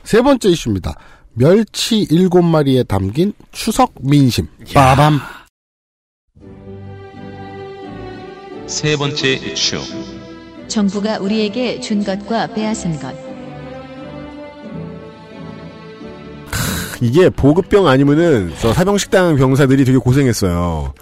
세 0.02 0.22
번째 0.22 0.48
이슈입니다. 0.48 0.94
멸치 1.34 2.06
일곱 2.10 2.40
마리에 2.40 2.82
담긴 2.82 3.34
추석 3.52 3.92
민심. 4.00 4.48
빠밤. 4.72 5.20
세 8.66 8.96
번째 8.96 9.32
이슈. 9.34 9.76
정부가 10.68 11.18
우리에게 11.18 11.80
준 11.80 12.02
것과 12.02 12.54
빼앗은 12.54 12.98
것. 12.98 13.29
이게 17.00 17.30
보급병 17.30 17.86
아니면은 17.86 18.52
저 18.60 18.72
사병식당 18.72 19.36
병사들이 19.36 19.84
되게 19.84 19.98
고생했어요. 19.98 20.92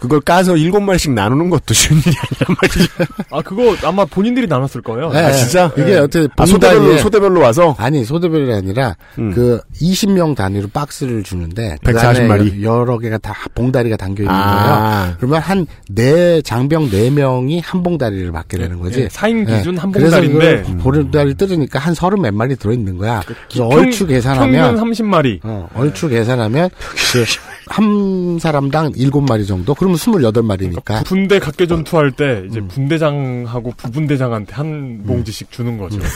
그걸 0.00 0.20
까서 0.20 0.56
일곱 0.56 0.80
마리씩 0.80 1.12
나누는 1.12 1.48
것도 1.50 1.72
쉬운 1.74 1.98
일이 2.00 2.14
아니란 2.16 2.56
말이죠. 2.60 2.92
아 3.30 3.40
그거 3.42 3.76
아마 3.86 4.04
본인들이 4.04 4.46
나눴을 4.46 4.82
거예요. 4.84 5.10
네, 5.10 5.18
아, 5.20 5.32
진짜? 5.32 5.70
이게 5.74 5.84
네. 5.84 5.96
어떻게 5.98 6.28
아, 6.36 6.44
소대별로, 6.46 6.98
소대별로 6.98 7.40
와서? 7.40 7.74
아니 7.78 8.04
소대별이 8.04 8.52
아니라 8.52 8.96
음. 9.18 9.32
그 9.32 9.60
20명 9.80 10.34
단위로 10.36 10.68
박스를 10.72 11.22
주는데 11.22 11.76
그140 11.84 12.04
안에 12.04 12.26
마리? 12.26 12.62
여러 12.64 12.98
개가 12.98 13.18
다 13.18 13.34
봉다리가 13.54 13.96
담겨 13.96 14.24
있는 14.24 14.34
아. 14.34 15.02
거예요. 15.02 15.16
그러면 15.18 15.40
한 15.40 15.66
네 15.88 16.40
장병 16.42 16.90
네 16.90 17.10
명이 17.10 17.60
한 17.60 17.82
봉다리를 17.82 18.30
받게 18.32 18.58
되는 18.58 18.78
거지. 18.80 19.00
예, 19.02 19.08
사인 19.10 19.44
기준 19.46 19.76
한 19.78 19.92
그래서 19.92 20.16
봉다리인데. 20.20 20.64
이걸 20.68 20.78
봉다리 20.78 21.34
뜯으니까 21.34 21.78
한 21.78 21.94
서른 21.94 22.20
몇 22.22 22.34
마리 22.34 22.56
들어 22.56 22.72
있는 22.72 22.98
거야. 22.98 23.22
그래서 23.48 23.68
평- 23.68 23.78
얼추 23.78 24.06
계산하면 24.06 24.76
평균 24.76 24.92
30마리. 24.92 25.40
어, 25.44 25.68
얼추 25.74 26.08
계산하면 26.08 26.70
그 26.70 27.54
한 27.66 28.38
사람당 28.40 28.92
일곱 28.96 29.22
마리 29.22 29.46
정도? 29.46 29.74
그러면 29.74 29.96
스물여덟 29.96 30.42
마리니까. 30.42 31.02
분대 31.04 31.38
각계 31.38 31.66
전투할 31.66 32.12
때 32.12 32.24
음. 32.40 32.46
이제 32.50 32.60
분대장하고 32.60 33.72
부분대장한테 33.76 34.54
한 34.54 35.02
봉지씩 35.06 35.50
주는 35.50 35.78
거죠. 35.78 35.98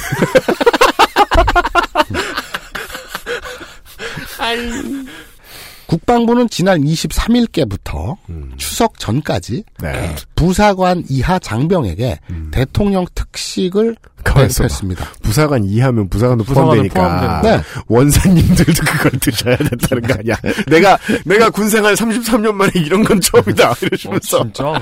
국방부는 5.87 6.49
지난 6.51 6.83
23일께부터 6.83 8.16
음. 8.29 8.53
추석 8.59 8.99
전까지 8.99 9.64
네. 9.83 10.14
부사관 10.35 11.03
이하 11.09 11.39
장병에게 11.39 12.18
대통령 12.51 13.07
특식을 13.14 13.97
가만있어. 14.29 14.62
배급했습니다. 14.62 15.07
부사관 15.22 15.64
이하면 15.64 16.09
부사관도 16.09 16.45
부사관은 16.45 16.89
포함되니까. 16.89 17.18
포함되는 17.18 17.57
네. 17.57 17.64
원사님들도 17.89 18.83
그걸 18.85 19.11
드셔야 19.20 19.57
된다는 19.57 20.03
거 20.07 20.14
아니야. 20.14 20.37
내가, 20.68 20.99
내가 21.24 21.51
군생활 21.51 21.95
33년 21.95 22.53
만에 22.53 22.70
이런 22.76 23.05
건 23.05 23.20
처음이다. 23.20 23.74
이러시면서. 23.83 24.43
진짜. 24.45 24.81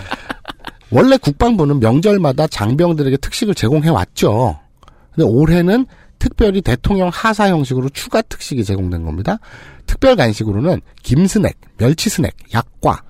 원래 0.90 1.16
국방부는 1.16 1.80
명절마다 1.80 2.46
장병들에게 2.46 3.16
특식을 3.18 3.54
제공해 3.54 3.88
왔죠. 3.88 4.58
근데 5.14 5.28
올해는 5.28 5.86
특별히 6.18 6.62
대통령 6.62 7.08
하사 7.12 7.48
형식으로 7.48 7.88
추가 7.90 8.22
특식이 8.22 8.64
제공된 8.64 9.04
겁니다. 9.04 9.38
특별 9.86 10.16
간식으로는 10.16 10.80
김 11.02 11.26
스낵, 11.26 11.54
멸치 11.76 12.08
스낵, 12.08 12.32
약과. 12.54 13.02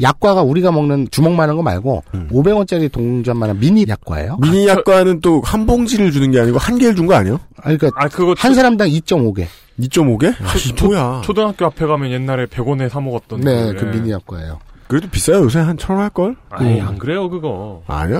약과가 0.00 0.42
우리가 0.42 0.72
먹는 0.72 1.08
주먹만한 1.10 1.56
거 1.56 1.62
말고 1.62 2.02
500원짜리 2.30 2.90
동전만한 2.90 3.58
미니 3.60 3.84
약과예요. 3.88 4.38
미니 4.40 4.66
약과는 4.66 5.20
또 5.20 5.40
한 5.44 5.66
봉지를 5.66 6.10
주는 6.12 6.30
게 6.30 6.40
아니고 6.40 6.58
한 6.58 6.78
개를 6.78 6.94
준 6.96 7.06
거 7.06 7.14
아니에요? 7.14 7.38
아니, 7.62 7.76
그러니까 7.78 8.00
아 8.02 8.08
그거 8.08 8.34
한 8.36 8.54
사람당 8.54 8.88
2.5개. 8.88 9.46
2.5개? 9.80 10.28
아, 10.28 10.54
이 10.56 10.84
뭐야. 10.84 11.22
초등학교 11.24 11.66
앞에 11.66 11.86
가면 11.86 12.10
옛날에 12.10 12.46
100원에 12.46 12.88
사 12.88 13.00
먹었던 13.00 13.40
네, 13.40 13.72
그, 13.72 13.80
그 13.80 13.86
예. 13.86 13.90
미니 13.90 14.10
약과예요. 14.12 14.58
그래도 14.88 15.08
비싸요. 15.08 15.38
요새 15.44 15.58
한 15.60 15.76
천 15.78 15.96
원 15.96 16.04
할걸? 16.04 16.36
아이 16.50 16.80
안 16.80 16.98
그래요 16.98 17.28
그거. 17.30 17.82
아니야. 17.86 18.18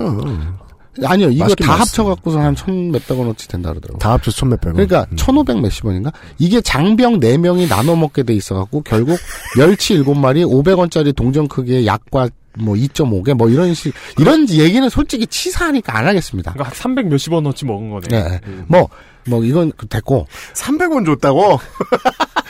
아니요, 1.02 1.28
이거 1.30 1.54
다. 1.56 1.74
합쳐갖고서 1.80 2.38
한 2.40 2.54
천 2.54 2.90
몇백 2.92 3.18
원어치 3.18 3.48
된다 3.48 3.70
그러더라고요. 3.70 3.98
다 3.98 4.12
합쳐서 4.12 4.36
천 4.36 4.48
몇백 4.50 4.66
원. 4.66 4.74
그러니까 4.86 5.06
천오백 5.16 5.60
몇십 5.60 5.84
원인가? 5.86 6.12
이게 6.38 6.60
장병 6.60 7.18
네명이 7.20 7.66
나눠 7.68 7.96
먹게 7.96 8.22
돼 8.22 8.34
있어갖고 8.34 8.82
결국 8.82 9.18
멸치 9.58 9.94
일곱 9.94 10.14
마리 10.14 10.44
500원짜리 10.44 11.14
동전 11.14 11.48
크기의 11.48 11.86
약과 11.86 12.28
뭐 12.56 12.76
2.5개 12.76 13.34
뭐 13.34 13.48
이런 13.48 13.74
식 13.74 13.92
이런 14.18 14.48
얘기는 14.48 14.88
솔직히 14.88 15.26
치사하니까 15.26 15.98
안 15.98 16.06
하겠습니다. 16.06 16.52
그러니까 16.52 16.74
300 16.76 17.08
몇십 17.08 17.32
원어치 17.32 17.64
먹은 17.64 17.90
거네. 17.90 18.06
네. 18.08 18.40
뭐, 18.68 18.88
뭐, 19.26 19.42
이건 19.42 19.72
됐고. 19.88 20.26
300원 20.54 21.04
줬다고? 21.06 21.58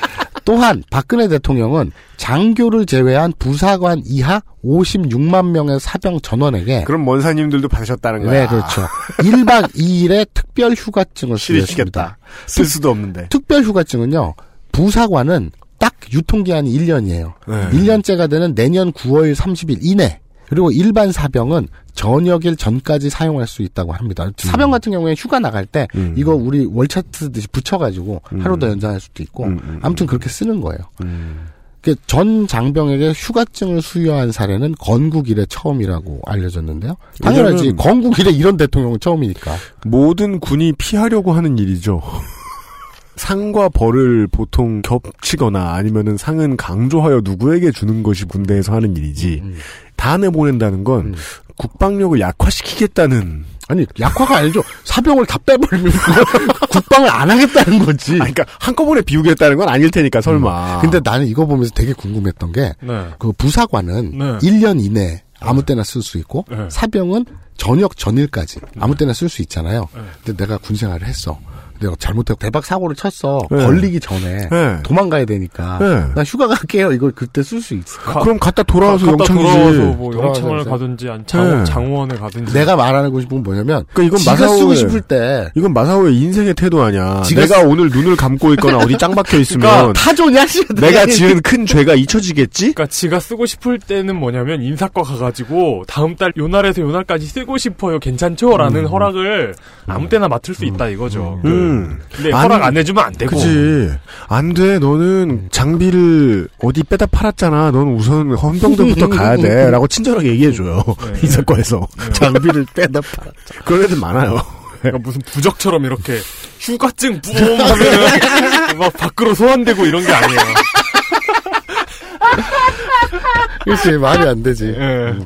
또한, 0.45 0.83
박근혜 0.91 1.29
대통령은 1.29 1.93
장교를 2.17 2.87
제외한 2.87 3.33
부사관 3.39 4.03
이하 4.05 4.41
56만 4.65 5.51
명의 5.51 5.79
사병 5.81 6.21
전원에게. 6.21 6.85
그럼 6.85 7.07
원사님들도 7.07 7.69
받으셨다는 7.69 8.23
거야. 8.25 8.41
네, 8.43 8.47
그렇죠. 8.47 8.83
1박 9.19 9.75
2일의 9.75 10.27
특별 10.35 10.73
휴가증을. 10.73 11.39
수여했습니다. 11.39 12.19
쓸 12.47 12.65
수도 12.65 12.91
없는데. 12.91 13.29
특별 13.31 13.63
휴가증은요, 13.63 14.35
부사관은 14.73 15.51
딱 15.79 15.95
유통기한이 16.13 16.71
1년이에요. 16.79 17.33
네. 17.47 17.71
1년째가 17.71 18.31
되는 18.31 18.55
내년 18.55 18.93
9월 18.93 19.35
30일 19.35 19.79
이내. 19.83 20.21
그리고 20.49 20.71
일반 20.71 21.11
사병은 21.13 21.69
저녁일 21.95 22.57
전까지 22.57 23.09
사용할 23.11 23.47
수 23.47 23.63
있다고 23.63 23.93
합니다. 23.93 24.29
사병 24.37 24.71
같은 24.71 24.93
경우에 24.93 25.15
휴가 25.17 25.39
나갈 25.39 25.65
때 25.67 25.87
음. 25.95 26.15
이거 26.17 26.35
우리 26.35 26.67
월차 26.71 27.03
쓰듯이 27.13 27.49
붙여가지고 27.49 28.23
음. 28.33 28.41
하루 28.41 28.59
더 28.59 28.69
연장할 28.69 29.01
수도 29.01 29.23
있고 29.23 29.45
음, 29.45 29.61
음, 29.63 29.79
아무튼 29.83 30.07
그렇게 30.07 30.29
쓰는 30.29 30.61
거예요. 30.61 30.79
음. 31.03 31.47
그전 31.83 32.47
장병에게 32.47 33.13
휴가증을 33.13 33.83
수여한 33.83 34.33
사례는 34.33 34.75
건국 34.79 35.29
이래 35.29 35.45
처음이라고 35.47 36.23
알려졌는데요. 36.27 36.97
당연하지. 37.23 37.57
왜냐면- 37.57 37.77
건국 37.77 38.19
이래 38.19 38.31
이런 38.31 38.57
대통령은 38.57 39.01
처음이니까. 39.01 39.55
모든 39.85 40.41
군이 40.41 40.73
피하려고 40.79 41.33
하는 41.35 41.59
일이죠. 41.59 42.01
상과 43.17 43.69
벌을 43.69 44.27
보통 44.27 44.83
겹치거나 44.83 45.75
아니면은 45.75 46.17
상은 46.17 46.57
강조하여 46.57 47.21
누구에게 47.23 47.71
주는 47.71 48.03
것이 48.03 48.25
군대에서 48.25 48.73
하는 48.75 48.97
일이지. 48.97 49.41
음. 49.45 49.55
다 49.97 50.17
내보낸다는 50.17 50.85
건 50.85 51.15
국방력을 51.57 52.19
약화시키겠다는. 52.21 53.45
아니 53.67 53.87
약화가 53.99 54.37
아니죠. 54.39 54.63
사병을 54.85 55.25
다 55.25 55.39
빼버리면 55.39 55.91
국방을 56.71 57.09
안 57.09 57.31
하겠다는 57.31 57.85
거지. 57.85 58.13
아니, 58.13 58.35
그러니까 58.35 58.45
한꺼번에 58.61 59.01
비우겠다는 59.01 59.57
건 59.57 59.69
아닐 59.69 59.91
테니까 59.91 60.21
설마. 60.21 60.81
근데 60.81 61.01
나는 61.03 61.27
이거 61.27 61.47
보면서 61.47 61.73
되게 61.75 61.95
궁금했던 61.95 62.53
게, 62.53 62.75
네. 62.83 63.09
그 63.19 63.33
부사관은 63.33 64.19
네. 64.19 64.39
1년 64.39 64.85
이내 64.85 65.23
아무 65.41 65.63
때나 65.65 65.83
쓸 65.83 66.03
수 66.03 66.19
있고, 66.19 66.45
네. 66.51 66.69
사병은 66.69 67.25
저녁 67.57 67.97
전일까지 67.97 68.61
아무 68.81 68.97
때나 68.97 69.15
쓸 69.15 69.31
수 69.31 69.41
있잖아요. 69.43 69.89
네. 69.95 70.01
근데 70.25 70.45
내가 70.45 70.59
군 70.59 70.77
생활을 70.77 71.07
했어. 71.07 71.39
내가 71.85 71.95
잘못해서 71.99 72.37
대박 72.39 72.65
사고를 72.65 72.97
쳤어. 72.97 73.41
네. 73.51 73.65
걸리기 73.65 74.01
전에 74.01 74.49
네. 74.51 74.79
도망가야 74.83 75.25
되니까. 75.25 75.79
네. 75.81 76.05
나 76.15 76.23
휴가 76.25 76.47
갈게요. 76.49 76.93
이걸 76.93 77.13
그때 77.13 77.43
쓸 77.43 77.61
수 77.61 77.75
있을까? 77.75 78.21
그럼 78.21 78.39
갔다 78.39 78.63
돌아와서 78.63 79.07
영창이지. 79.07 79.35
돌아와서 79.45 79.81
뭐 79.97 80.11
돌아와서 80.13 80.41
영창을. 80.41 80.65
가든지 80.65 81.09
아니 81.09 81.25
장, 81.27 81.59
네. 81.59 81.65
장원에 81.65 82.17
가든지. 82.17 82.53
내가 82.53 82.77
말하고 82.77 83.21
싶은 83.21 83.37
건 83.39 83.43
뭐냐면, 83.45 83.85
그러니까 83.93 84.03
이건 84.17 84.19
지가 84.19 84.35
마사오의- 84.47 84.59
쓰고 84.59 84.75
싶을 84.75 85.01
때, 85.03 85.51
이건 85.55 85.73
마사오의 85.73 86.17
인생의 86.17 86.55
태도 86.55 86.83
아니야. 86.83 87.23
지가 87.25 87.43
내가 87.43 87.61
오늘 87.63 87.89
눈을 87.91 88.17
감고 88.17 88.53
있거나 88.55 88.79
어디 88.79 88.97
짱 88.99 89.15
박혀 89.15 89.39
있으면 89.39 89.61
그러니까 89.69 89.93
타조냐? 89.95 90.45
내가 90.81 91.07
지은 91.07 91.41
큰 91.43 91.67
죄가 91.67 91.95
잊혀지겠지? 91.95 92.73
그러니까 92.75 92.87
지가 92.87 93.21
쓰고 93.21 93.47
싶을 93.47 93.79
때는 93.79 94.17
뭐냐면 94.17 94.63
인사과 94.63 95.03
가가지고 95.03 95.85
다음 95.87 96.17
달 96.17 96.33
요 96.37 96.49
날에서 96.49 96.83
요 96.83 96.91
날까지 96.91 97.27
쓰고 97.27 97.59
싶어요 97.59 97.99
괜찮죠라는 98.01 98.87
허락을 98.87 99.55
아무 99.87 100.09
때나 100.09 100.27
맡을 100.29 100.55
수 100.55 100.65
있다 100.65 100.89
이거죠. 100.89 101.39
그- 101.43 101.49
음. 101.75 101.99
근데 102.15 102.33
안- 102.33 102.43
허락 102.45 102.63
안 102.65 102.77
해주면 102.77 103.05
안 103.05 103.13
되고. 103.13 103.37
그지. 103.37 103.91
안 104.29 104.55
돼. 104.55 104.79
너는 104.79 105.49
장비를 105.51 106.49
어디 106.63 106.83
빼다 106.83 107.07
팔았잖아. 107.07 107.71
넌 107.73 107.89
우선 107.95 108.33
헌병대부터 108.35 109.09
가야 109.09 109.37
돼. 109.37 109.69
라고 109.71 109.87
친절하게 109.87 110.29
얘기해줘요. 110.31 110.83
네. 111.13 111.21
인사과에서. 111.23 111.87
장비를 112.13 112.67
빼다 112.75 113.01
팔아. 113.01 113.31
그런 113.65 113.85
애들 113.85 113.99
많아요. 113.99 114.41
그러니까 114.81 115.03
무슨 115.03 115.21
부적처럼 115.25 115.85
이렇게 115.87 116.19
휴가증 116.61 117.21
뿜 117.23 117.35
하면 117.61 118.79
막 118.79 118.93
밖으로 118.93 119.35
소환되고 119.35 119.87
이런 119.87 120.05
게 120.05 120.13
아니에요. 120.13 120.41
그렇지 123.65 123.93
말이 123.93 124.29
안 124.29 124.43
되지. 124.43 124.65
음. 124.77 125.25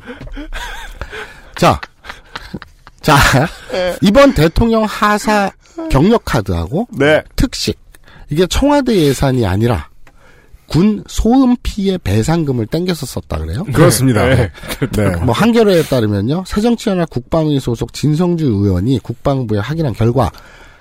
자, 1.56 1.80
자 3.08 3.48
이번 4.02 4.34
대통령 4.34 4.84
하사 4.84 5.50
경력 5.90 6.24
카드하고 6.24 6.88
네. 6.92 7.22
특식 7.36 7.78
이게 8.30 8.46
청와대 8.46 8.94
예산이 8.94 9.46
아니라 9.46 9.88
군 10.66 11.02
소음 11.06 11.56
피해 11.62 11.96
배상금을 11.96 12.66
땡겨서 12.66 13.06
썼다 13.06 13.38
그래요? 13.38 13.64
그렇습니다. 13.72 14.26
네. 14.26 14.50
네. 14.92 15.16
뭐 15.24 15.32
한겨레에 15.32 15.84
따르면요 15.84 16.44
새정치연합 16.46 17.08
국방위 17.08 17.58
소속 17.58 17.94
진성주 17.94 18.44
의원이 18.44 18.98
국방부에 18.98 19.60
확인한 19.60 19.94
결과 19.94 20.30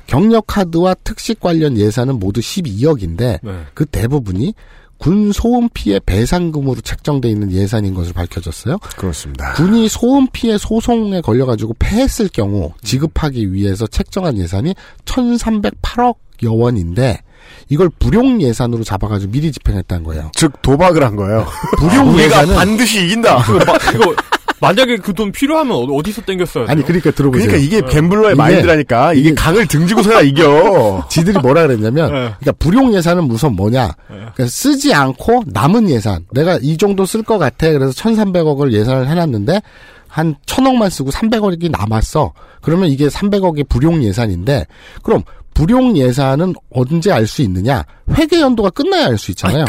경력 0.06 0.48
카드와 0.48 0.96
특식 1.06 1.40
관련 1.40 1.78
예산은 1.78 2.20
모두 2.20 2.42
12억인데 2.42 3.40
네. 3.42 3.66
그 3.74 3.86
대부분이 3.86 4.54
군 4.98 5.32
소음 5.32 5.70
피해 5.74 6.00
배상금으로 6.00 6.82
책정돼 6.82 7.30
있는 7.30 7.52
예산인 7.52 7.94
것으로 7.94 8.14
밝혀졌어요. 8.14 8.78
그렇습니다. 8.98 9.54
군이 9.54 9.90
소음 9.90 10.28
피해 10.32 10.58
소송에 10.58 11.22
걸려가지고 11.22 11.76
패했을 11.80 12.30
경우 12.30 12.74
지급하기 12.84 13.54
위해서 13.54 13.88
책정한 13.88 14.38
예산이 14.38 14.74
1,308억 15.06 16.16
여 16.44 16.52
원인데 16.52 17.22
이걸 17.70 17.90
불용 17.90 18.42
예산으로 18.42 18.84
잡아가지고 18.84 19.32
미리 19.32 19.52
집행했다는 19.52 20.04
거예요. 20.04 20.32
즉 20.36 20.62
도박을 20.62 21.04
한 21.04 21.16
거예요. 21.16 21.46
불용 21.78 22.10
우리가 22.10 22.42
예산은 22.42 22.56
반드시 22.56 23.06
이긴다. 23.06 23.44
그거 23.92 24.16
만약에 24.60 24.98
그 24.98 25.14
돈 25.14 25.32
필요하면 25.32 25.76
어- 25.76 25.84
어디서 25.96 26.22
땡겼어요? 26.24 26.66
아니 26.68 26.84
그러니까 26.84 27.12
들어보세요. 27.12 27.48
그러니까 27.48 27.58
이게 27.66 27.82
갬블러의 27.88 28.30
이게- 28.34 28.36
마인드라니까 28.36 29.14
이게 29.14 29.34
강을 29.34 29.68
등지고서야 29.68 30.22
이겨. 30.22 31.06
지들이 31.10 31.38
뭐라 31.40 31.68
그랬냐면, 31.68 32.06
네. 32.08 32.20
그러니까 32.40 32.52
불용 32.60 32.94
예산은 32.94 33.30
우선 33.32 33.56
뭐냐? 33.56 33.92
그러니까 34.08 34.46
쓰지 34.48 34.94
않고 34.94 35.44
남은 35.48 35.90
예산. 35.90 36.26
내가 36.32 36.58
이 36.62 36.78
정도 36.78 37.06
쓸 37.06 37.24
것 37.24 37.38
같아. 37.38 37.72
그래서 37.72 37.92
1,300억을 37.92 38.72
예산을 38.74 39.08
해놨는데 39.08 39.62
한 40.08 40.36
1,000억만 40.46 40.90
쓰고 40.90 41.12
300억이 41.12 41.70
남았어. 41.72 42.34
그러면 42.62 42.90
이게 42.90 43.08
300억의 43.08 43.68
불용 43.70 44.04
예산인데, 44.04 44.66
그럼 45.04 45.24
불용 45.58 45.98
예산은 45.98 46.54
언제 46.70 47.12
알 47.12 47.26
수 47.26 47.42
있느냐? 47.42 47.84
회계 48.12 48.40
연도가 48.40 48.70
끝나야 48.70 49.08
알 49.08 49.18
수 49.18 49.32
있잖아요. 49.32 49.66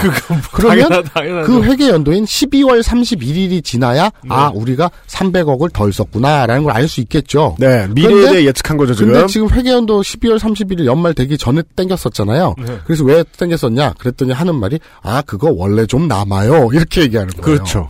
그러면 0.53 0.79
당연하- 0.91 1.13
당연하죠. 1.13 1.47
그 1.51 1.63
회계 1.65 1.89
연도인 1.89 2.25
12월 2.27 2.83
31일이 2.83 3.65
지나야 3.65 4.11
아 4.29 4.51
우리가 4.55 4.91
300억을 5.07 5.73
덜 5.73 5.91
썼구나라는 5.93 6.63
걸 6.65 6.75
알 6.77 6.87
수 6.89 7.01
있겠죠. 7.01 7.57
네, 7.59 7.87
미래에 7.89 8.31
대해 8.31 8.45
예측한 8.45 8.77
거죠 8.77 8.95
지금. 8.95 9.13
근데 9.15 9.27
지금 9.29 9.49
회계 9.51 9.71
연도 9.73 10.03
12월 10.03 10.39
31일 10.39 10.85
연말 10.85 11.15
되기 11.15 11.39
전에 11.39 11.63
땡겼었잖아요. 11.75 12.55
네. 12.59 12.79
그래서 12.85 13.05
왜 13.05 13.25
땡겼었냐? 13.39 13.95
그랬더니 13.99 14.33
하는 14.33 14.55
말이 14.57 14.79
아 15.03 15.23
그거 15.23 15.51
원래 15.57 15.87
좀 15.87 16.07
남아요. 16.07 16.69
이렇게 16.75 17.01
얘기하는 17.03 17.33
거예요. 17.33 17.43
그렇죠. 17.43 17.89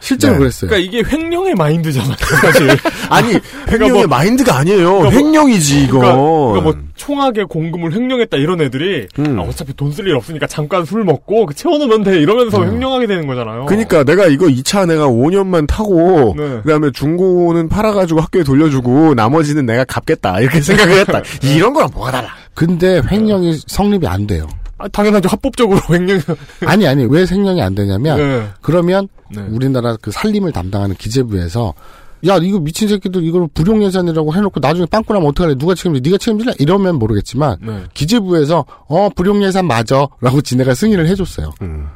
실제로 0.00 0.32
네. 0.34 0.38
그랬어요. 0.40 0.70
그러니까 0.70 0.88
이게 0.98 1.08
횡령의 1.08 1.54
마인드잖아요, 1.54 2.16
사실. 2.42 2.68
아니 3.10 3.38
횡령의 3.70 3.92
뭐- 3.92 4.06
마인드가 4.06 4.56
아니에요. 4.58 4.98
그러니까 4.98 5.10
뭐- 5.10 5.12
횡령이지 5.12 5.84
이거. 5.84 5.98
그러니까, 5.98 6.16
그러니까 6.20 6.60
뭐 6.62 6.74
총학의 6.96 7.44
공금을 7.46 7.92
횡령했다 7.94 8.36
이런 8.38 8.60
애들이 8.60 9.06
음. 9.18 9.38
아, 9.38 9.42
어차피 9.42 9.74
돈 9.74 9.90
쓸 9.92 10.06
일 10.06 10.14
없으니까 10.16 10.46
잠깐 10.46 10.84
술 10.84 11.04
먹고 11.04 11.46
그 11.46 11.54
채워놓으면 11.54 12.04
돼 12.04 12.18
이러면서 12.20 12.64
횡령하게 12.64 13.06
되는 13.06 13.26
거잖아요. 13.26 13.66
그러니까 13.66 14.04
내가 14.04 14.26
이거 14.26 14.46
2차 14.46 14.86
내가 14.88 15.06
5년만 15.06 15.66
타고 15.66 16.34
네. 16.36 16.60
그 16.62 16.68
다음에 16.68 16.90
중고는 16.92 17.68
팔아가지고 17.68 18.20
학교에 18.20 18.42
돌려주고 18.42 19.14
나머지는 19.14 19.66
내가 19.66 19.84
갚겠다 19.84 20.40
이렇게 20.40 20.60
생각을 20.60 20.98
했다. 21.00 21.22
이런 21.42 21.72
거랑 21.74 21.90
뭐가 21.94 22.10
달라? 22.10 22.28
근데 22.54 23.00
횡령이 23.10 23.58
성립이 23.66 24.06
안 24.06 24.26
돼요. 24.26 24.46
아, 24.80 24.88
당연하죠. 24.88 25.28
합법적으로 25.28 25.80
횡령. 25.90 26.20
아니 26.66 26.86
아니 26.86 27.04
왜 27.04 27.24
횡령이 27.30 27.60
안 27.62 27.74
되냐면 27.74 28.16
네. 28.16 28.48
그러면 28.60 29.08
네. 29.30 29.42
우리나라 29.50 29.96
그 30.00 30.10
살림을 30.10 30.52
담당하는 30.52 30.96
기재부에서 30.96 31.74
야 32.26 32.36
이거 32.36 32.58
미친 32.58 32.88
새끼들 32.88 33.22
이걸 33.24 33.48
불용 33.54 33.82
예산이라고 33.82 34.34
해놓고 34.34 34.60
나중에 34.60 34.86
빵꾸 34.86 35.12
나면 35.14 35.28
어떡할래 35.30 35.54
누가 35.56 35.74
책임져 35.74 36.00
네가 36.02 36.18
책임질래 36.18 36.52
이러면 36.58 36.96
모르겠지만 36.98 37.56
네. 37.62 37.84
기재부에서 37.94 38.64
어 38.88 39.08
불용 39.14 39.42
예산 39.42 39.66
맞아라고 39.66 40.40
지네가 40.42 40.74
승인을 40.74 41.06
해줬어요. 41.08 41.52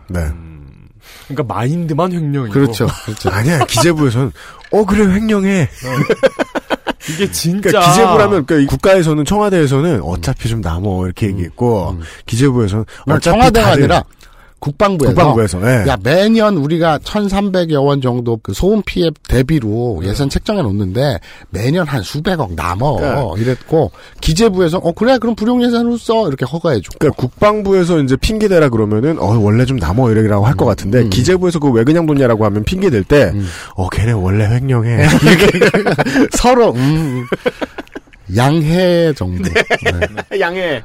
네. 0.09 0.21
그러니까 1.29 1.55
마인드만 1.55 2.13
횡령이고. 2.13 2.53
그렇죠. 2.53 2.87
그렇죠. 3.05 3.31
아니야 3.31 3.65
기재부에서는 3.67 4.33
어 4.73 4.85
그래 4.85 5.05
횡령해. 5.15 5.69
이게 7.11 7.31
진짜. 7.31 7.69
그러니까 7.69 7.91
기재부라면 7.93 8.47
그러니까 8.47 8.57
이 8.57 8.67
국가에서는 8.67 9.25
청와대에서는 9.25 10.03
어차피 10.03 10.49
좀 10.49 10.61
남어 10.61 11.05
이렇게 11.07 11.27
얘기했고 11.27 11.99
기재부에서는 12.27 12.85
음, 13.09 13.13
어차피 13.13 13.25
청와대가 13.25 13.67
다들 13.67 13.83
아니라 13.83 14.05
국방부에서, 14.65 15.15
국방부에서, 15.15 15.61
예. 15.63 15.89
야 15.89 15.99
매년 16.03 16.57
우리가 16.57 16.99
1,300여 16.99 17.85
원 17.85 18.01
정도 18.01 18.39
그 18.43 18.55
소음 18.55 18.81
피해 18.87 19.11
대비로 19.29 20.01
예산 20.05 20.31
책정해 20.31 20.63
놓는데 20.63 21.19
매년 21.51 21.87
한 21.87 22.01
수백억 22.03 22.55
남어 22.55 22.97
그러니까. 22.97 23.35
이랬고 23.37 23.91
기재부에서 24.23 24.79
어 24.79 24.93
그래 24.93 25.19
그럼 25.19 25.35
불용 25.35 25.63
예산으로 25.63 25.99
써 25.99 26.29
이렇게 26.29 26.47
허가해 26.47 26.81
줘. 26.81 26.93
그러니까 26.99 27.21
국방부에서 27.21 28.01
이제 28.01 28.17
핑계 28.17 28.49
대라 28.49 28.71
그러면은 28.71 29.19
어 29.19 29.39
원래 29.39 29.67
좀 29.67 29.77
남어 29.77 30.11
이러라고 30.11 30.47
할것 30.47 30.67
같은데 30.67 31.01
음. 31.03 31.11
기재부에서 31.11 31.59
그 31.59 31.75
왜 31.75 31.83
그냥 31.83 32.07
돈냐라고 32.07 32.45
하면 32.45 32.63
핑계 32.63 32.89
댈때어 32.89 33.33
걔네 33.91 34.13
원래 34.13 34.47
횡령해. 34.47 35.07
서로 36.39 36.73
음, 36.73 37.25
양해 38.37 39.13
정도. 39.13 39.43
네. 39.43 39.53
양해. 40.41 40.83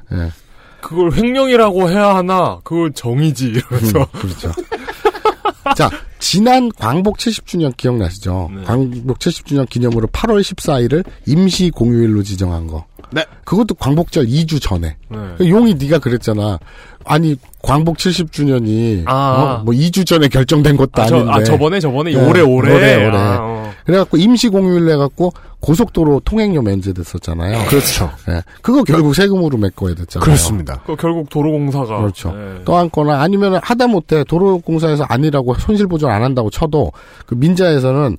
네. 0.81 0.88
그걸 0.88 1.11
횡령이라고 1.14 1.89
해야 1.89 2.15
하나? 2.15 2.60
그걸 2.64 2.91
정이지 2.93 3.45
이러면서. 3.47 3.99
음, 3.99 4.06
그렇죠. 4.14 4.51
자, 5.76 5.90
지난 6.19 6.69
광복 6.72 7.18
70주년 7.18 7.76
기억나시죠? 7.76 8.49
네. 8.56 8.64
광복 8.64 9.19
70주년 9.19 9.69
기념으로 9.69 10.07
8월 10.07 10.41
14일을 10.41 11.03
임시 11.26 11.69
공휴일로 11.69 12.23
지정한 12.23 12.68
거. 12.68 12.86
네. 13.11 13.26
그것도 13.44 13.76
광복절 13.76 14.27
2주 14.27 14.61
전에. 14.61 14.95
네. 15.10 15.49
용이 15.49 15.76
네가 15.76 15.99
그랬잖아. 15.99 16.60
아니 17.06 17.36
광복 17.64 17.98
70주년이 17.98 19.03
아. 19.07 19.61
뭐 19.65 19.73
2주 19.73 20.06
전에 20.06 20.27
결정된 20.27 20.77
것도 20.77 21.02
아, 21.02 21.06
저, 21.07 21.15
아닌데. 21.15 21.34
아, 21.34 21.44
저번에 21.44 21.80
저번에 21.80 22.11
네, 22.11 22.18
올해 22.18 22.41
올해. 22.41 22.73
올해 22.73 22.95
올해. 23.07 23.18
아, 23.18 23.38
어. 23.41 23.73
그래갖고 23.86 24.18
임시 24.18 24.49
공휴일 24.49 24.90
해갖고 24.91 25.34
고속도로 25.61 26.22
통행료 26.23 26.61
면제됐었잖아요. 26.61 27.68
그렇죠. 27.68 28.11
네. 28.27 28.41
그거 28.61 28.84
결국 28.84 29.15
세금으로 29.15 29.57
메꿔야 29.57 29.95
됐잖아요. 29.95 30.23
그렇습니다. 30.23 30.81
그 30.86 30.95
결국 30.95 31.30
도로공사가 31.30 31.99
그렇죠. 31.99 32.31
네. 32.31 32.64
떠안거나 32.65 33.22
아니면 33.22 33.60
하다못해 33.61 34.26
도로공사에서 34.26 35.06
아니라고 35.10 35.49
손실 35.58 35.88
보전 35.88 36.12
안 36.12 36.24
한다고 36.24 36.50
쳐도 36.50 36.92
그 37.26 37.36
민자에서는 37.36 38.18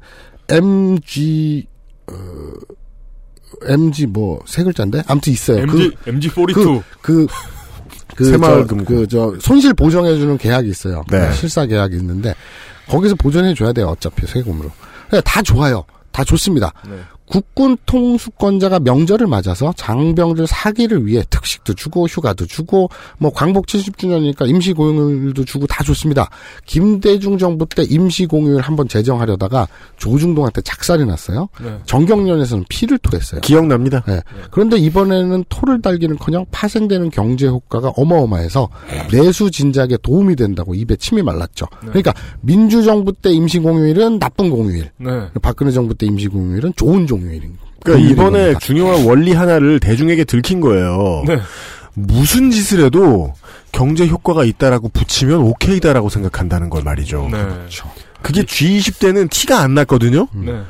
MG 0.48 1.66
어, 2.10 2.14
MG 3.66 4.06
뭐 4.06 4.40
세 4.46 4.62
글자인데 4.64 5.02
아무튼 5.06 5.32
있어요. 5.32 5.58
MG 5.58 5.92
MG 6.06 6.28
42. 6.28 6.82
그, 7.02 7.26
그, 8.16 8.24
새마을 8.24 8.66
금고. 8.66 8.84
그, 8.84 9.06
저, 9.06 9.34
손실 9.40 9.72
보정해주는 9.74 10.36
계약이 10.38 10.68
있어요. 10.68 11.04
네. 11.10 11.32
실사 11.32 11.64
계약이 11.66 11.96
있는데, 11.96 12.34
거기서 12.88 13.14
보전해 13.14 13.54
줘야 13.54 13.72
돼요, 13.72 13.86
어차피, 13.86 14.26
세금으로. 14.26 14.70
그러니까 15.08 15.30
다 15.30 15.40
좋아요. 15.42 15.84
다 16.10 16.24
좋습니다. 16.24 16.72
네. 16.88 16.96
국군 17.30 17.76
통수권자가 17.86 18.80
명절을 18.80 19.28
맞아서 19.28 19.72
장병들 19.76 20.48
사기를 20.48 21.06
위해 21.06 21.22
특식도 21.30 21.74
주고 21.74 22.06
휴가도 22.06 22.44
주고 22.46 22.90
뭐 23.18 23.30
광복 23.30 23.66
70주년이니까 23.66 24.48
임시 24.48 24.72
공휴일도 24.72 25.44
주고 25.44 25.68
다 25.68 25.84
좋습니다. 25.84 26.28
김대중 26.66 27.38
정부 27.38 27.66
때 27.66 27.84
임시 27.84 28.26
공휴일 28.26 28.60
한번 28.60 28.88
제정하려다가 28.88 29.68
조중동한테 29.96 30.62
작살이 30.62 31.06
났어요. 31.06 31.48
네. 31.62 31.78
정경련에서는 31.86 32.64
피를 32.68 32.98
토했어요. 32.98 33.42
기억납니다. 33.42 34.02
네. 34.08 34.20
그런데 34.50 34.76
이번에는 34.78 35.44
토를 35.48 35.80
달기는커녕 35.80 36.46
파생되는 36.50 37.10
경제 37.10 37.46
효과가 37.46 37.90
어마어마해서 37.90 38.68
내수 39.12 39.52
진작에 39.52 39.98
도움이 40.02 40.34
된다고 40.34 40.74
입에 40.74 40.96
침이 40.96 41.22
말랐죠. 41.22 41.66
그러니까 41.78 42.12
민주정부 42.40 43.12
때 43.12 43.30
임시 43.30 43.60
공휴일은 43.60 44.18
나쁜 44.18 44.50
공휴일, 44.50 44.90
네. 44.96 45.28
박근혜 45.40 45.70
정부 45.70 45.94
때 45.94 46.06
임시 46.06 46.26
공휴일은 46.26 46.72
좋은 46.74 47.06
종 47.06 47.19
휴일인. 47.20 47.56
그러니까 47.82 47.92
공휴일인 47.92 48.10
이번에 48.10 48.38
겁니다. 48.40 48.58
중요한 48.60 49.04
원리 49.06 49.32
하나를 49.32 49.80
대중에게 49.80 50.24
들킨 50.24 50.60
거예요. 50.60 51.24
네. 51.26 51.38
무슨 51.94 52.50
짓을 52.50 52.84
해도 52.84 53.34
경제 53.72 54.06
효과가 54.06 54.44
있다라고 54.44 54.88
붙이면 54.88 55.38
오케이다라고 55.40 56.08
생각한다는 56.08 56.70
걸 56.70 56.82
말이죠. 56.82 57.28
네. 57.30 57.38
그게 58.22 58.42
G20 58.42 58.98
때는 59.00 59.28
티가 59.28 59.60
안 59.60 59.74
났거든요. 59.74 60.26
네. 60.34 60.60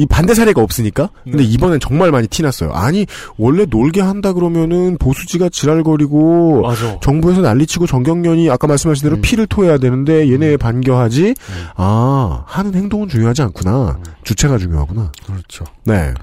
이 0.00 0.06
반대 0.06 0.32
사례가 0.32 0.62
없으니까. 0.62 1.10
근데 1.24 1.42
이번엔 1.44 1.78
정말 1.78 2.10
많이 2.10 2.26
티 2.26 2.42
났어요. 2.42 2.72
아니 2.72 3.04
원래 3.36 3.66
놀게 3.68 4.00
한다 4.00 4.32
그러면은 4.32 4.96
보수지가 4.96 5.50
지랄거리고 5.50 6.62
맞아. 6.62 6.98
정부에서 7.00 7.42
난리치고 7.42 7.86
정경련이 7.86 8.48
아까 8.48 8.66
말씀하신 8.66 9.10
대로 9.10 9.20
피를 9.20 9.46
토해야 9.46 9.76
되는데 9.76 10.32
얘네 10.32 10.56
반겨하지. 10.56 11.34
아 11.76 12.44
하는 12.46 12.74
행동은 12.74 13.08
중요하지 13.08 13.42
않구나. 13.42 13.98
주체가 14.24 14.56
중요하구나. 14.56 15.12
그렇죠. 15.26 15.66
네. 15.84 16.14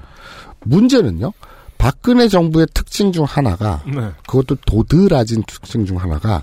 문제는요. 0.64 1.32
박근혜 1.78 2.26
정부의 2.26 2.66
특징 2.74 3.12
중 3.12 3.24
하나가 3.24 3.80
네. 3.86 4.10
그것도 4.26 4.56
도드라진 4.66 5.44
특징 5.46 5.86
중 5.86 5.98
하나가 5.98 6.42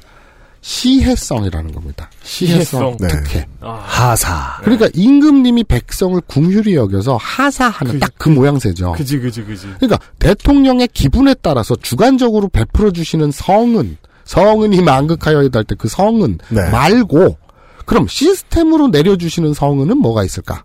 시혜성이라는 0.65 1.73
겁니다. 1.73 2.09
시혜성, 2.23 2.57
시혜성. 2.63 2.97
네. 2.99 3.07
특혜. 3.07 3.47
하사. 3.61 4.59
그러니까 4.63 4.89
임금님이 4.95 5.63
백성을 5.63 6.19
궁휼히 6.25 6.73
여겨서 6.73 7.17
하사하는 7.17 7.99
딱 7.99 8.15
그 8.17 8.29
모양새죠. 8.29 8.93
그지 8.93 9.19
그지 9.19 9.43
그지. 9.43 9.67
그러니까 9.79 9.99
대통령의 10.17 10.87
기분에 10.91 11.35
따라서 11.43 11.75
주관적으로 11.75 12.47
베풀어 12.47 12.89
주시는 12.91 13.29
성은 13.29 13.97
성은이 14.23 14.81
만극하여이다 14.81 15.59
할때그 15.59 15.87
성은 15.87 16.39
네. 16.49 16.67
말고 16.71 17.37
그럼 17.85 18.07
시스템으로 18.07 18.87
내려주시는 18.87 19.53
성은은 19.53 19.99
뭐가 19.99 20.23
있을까? 20.23 20.63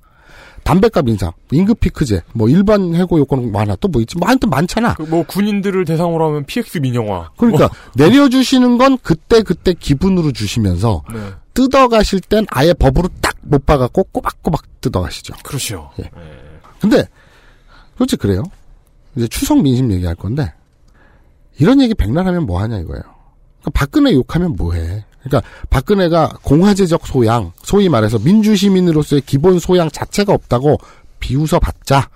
담배값 0.71 1.09
인상, 1.09 1.33
임금 1.51 1.75
피크제, 1.81 2.23
뭐 2.33 2.49
일반 2.49 2.95
해고 2.95 3.19
요건 3.19 3.51
많아 3.51 3.75
또 3.77 3.89
뭐 3.89 4.01
있지? 4.01 4.17
뭐 4.19 4.29
하여튼 4.29 4.51
많잖아. 4.51 4.95
그 4.95 5.03
뭐 5.03 5.25
군인들을 5.25 5.85
대상으로 5.85 6.29
하면 6.29 6.45
PX 6.45 6.79
민영화. 6.79 7.31
그러니까 7.37 7.67
뭐, 7.69 7.77
내려주시는 8.07 8.79
건 8.79 8.97
그때 9.03 9.43
그때 9.43 9.75
기분으로 9.75 10.31
주시면서 10.33 11.03
네. 11.13 11.21
뜯어가실 11.55 12.21
땐 12.21 12.47
아예 12.51 12.73
법으로 12.73 13.09
딱 13.21 13.31
못 13.43 13.65
박았고 13.67 14.05
꼬박꼬박 14.13 14.81
뜯어가시죠. 14.83 15.35
그렇죠. 15.43 15.91
예. 15.99 16.11
근데 16.79 17.09
솔직히 17.97 18.21
그래요. 18.21 18.43
이제 19.17 19.27
추석 19.29 19.63
민심 19.63 19.91
얘기할 19.91 20.15
건데 20.15 20.53
이런 21.59 21.81
얘기 21.81 21.95
백날 21.95 22.27
하면 22.27 22.45
뭐 22.45 22.61
하냐 22.61 22.77
이거예요. 22.79 23.03
그러니까 23.03 23.71
박근혜 23.73 24.13
욕하면 24.13 24.55
뭐해. 24.57 25.05
그러니까 25.23 25.49
박근혜가 25.69 26.39
공화제적 26.43 27.07
소양, 27.07 27.53
소위 27.63 27.89
말해서 27.89 28.19
민주시민으로서의 28.19 29.23
기본 29.27 29.59
소양 29.59 29.91
자체가 29.91 30.33
없다고 30.33 30.79
비웃어 31.19 31.59
봤자 31.59 32.09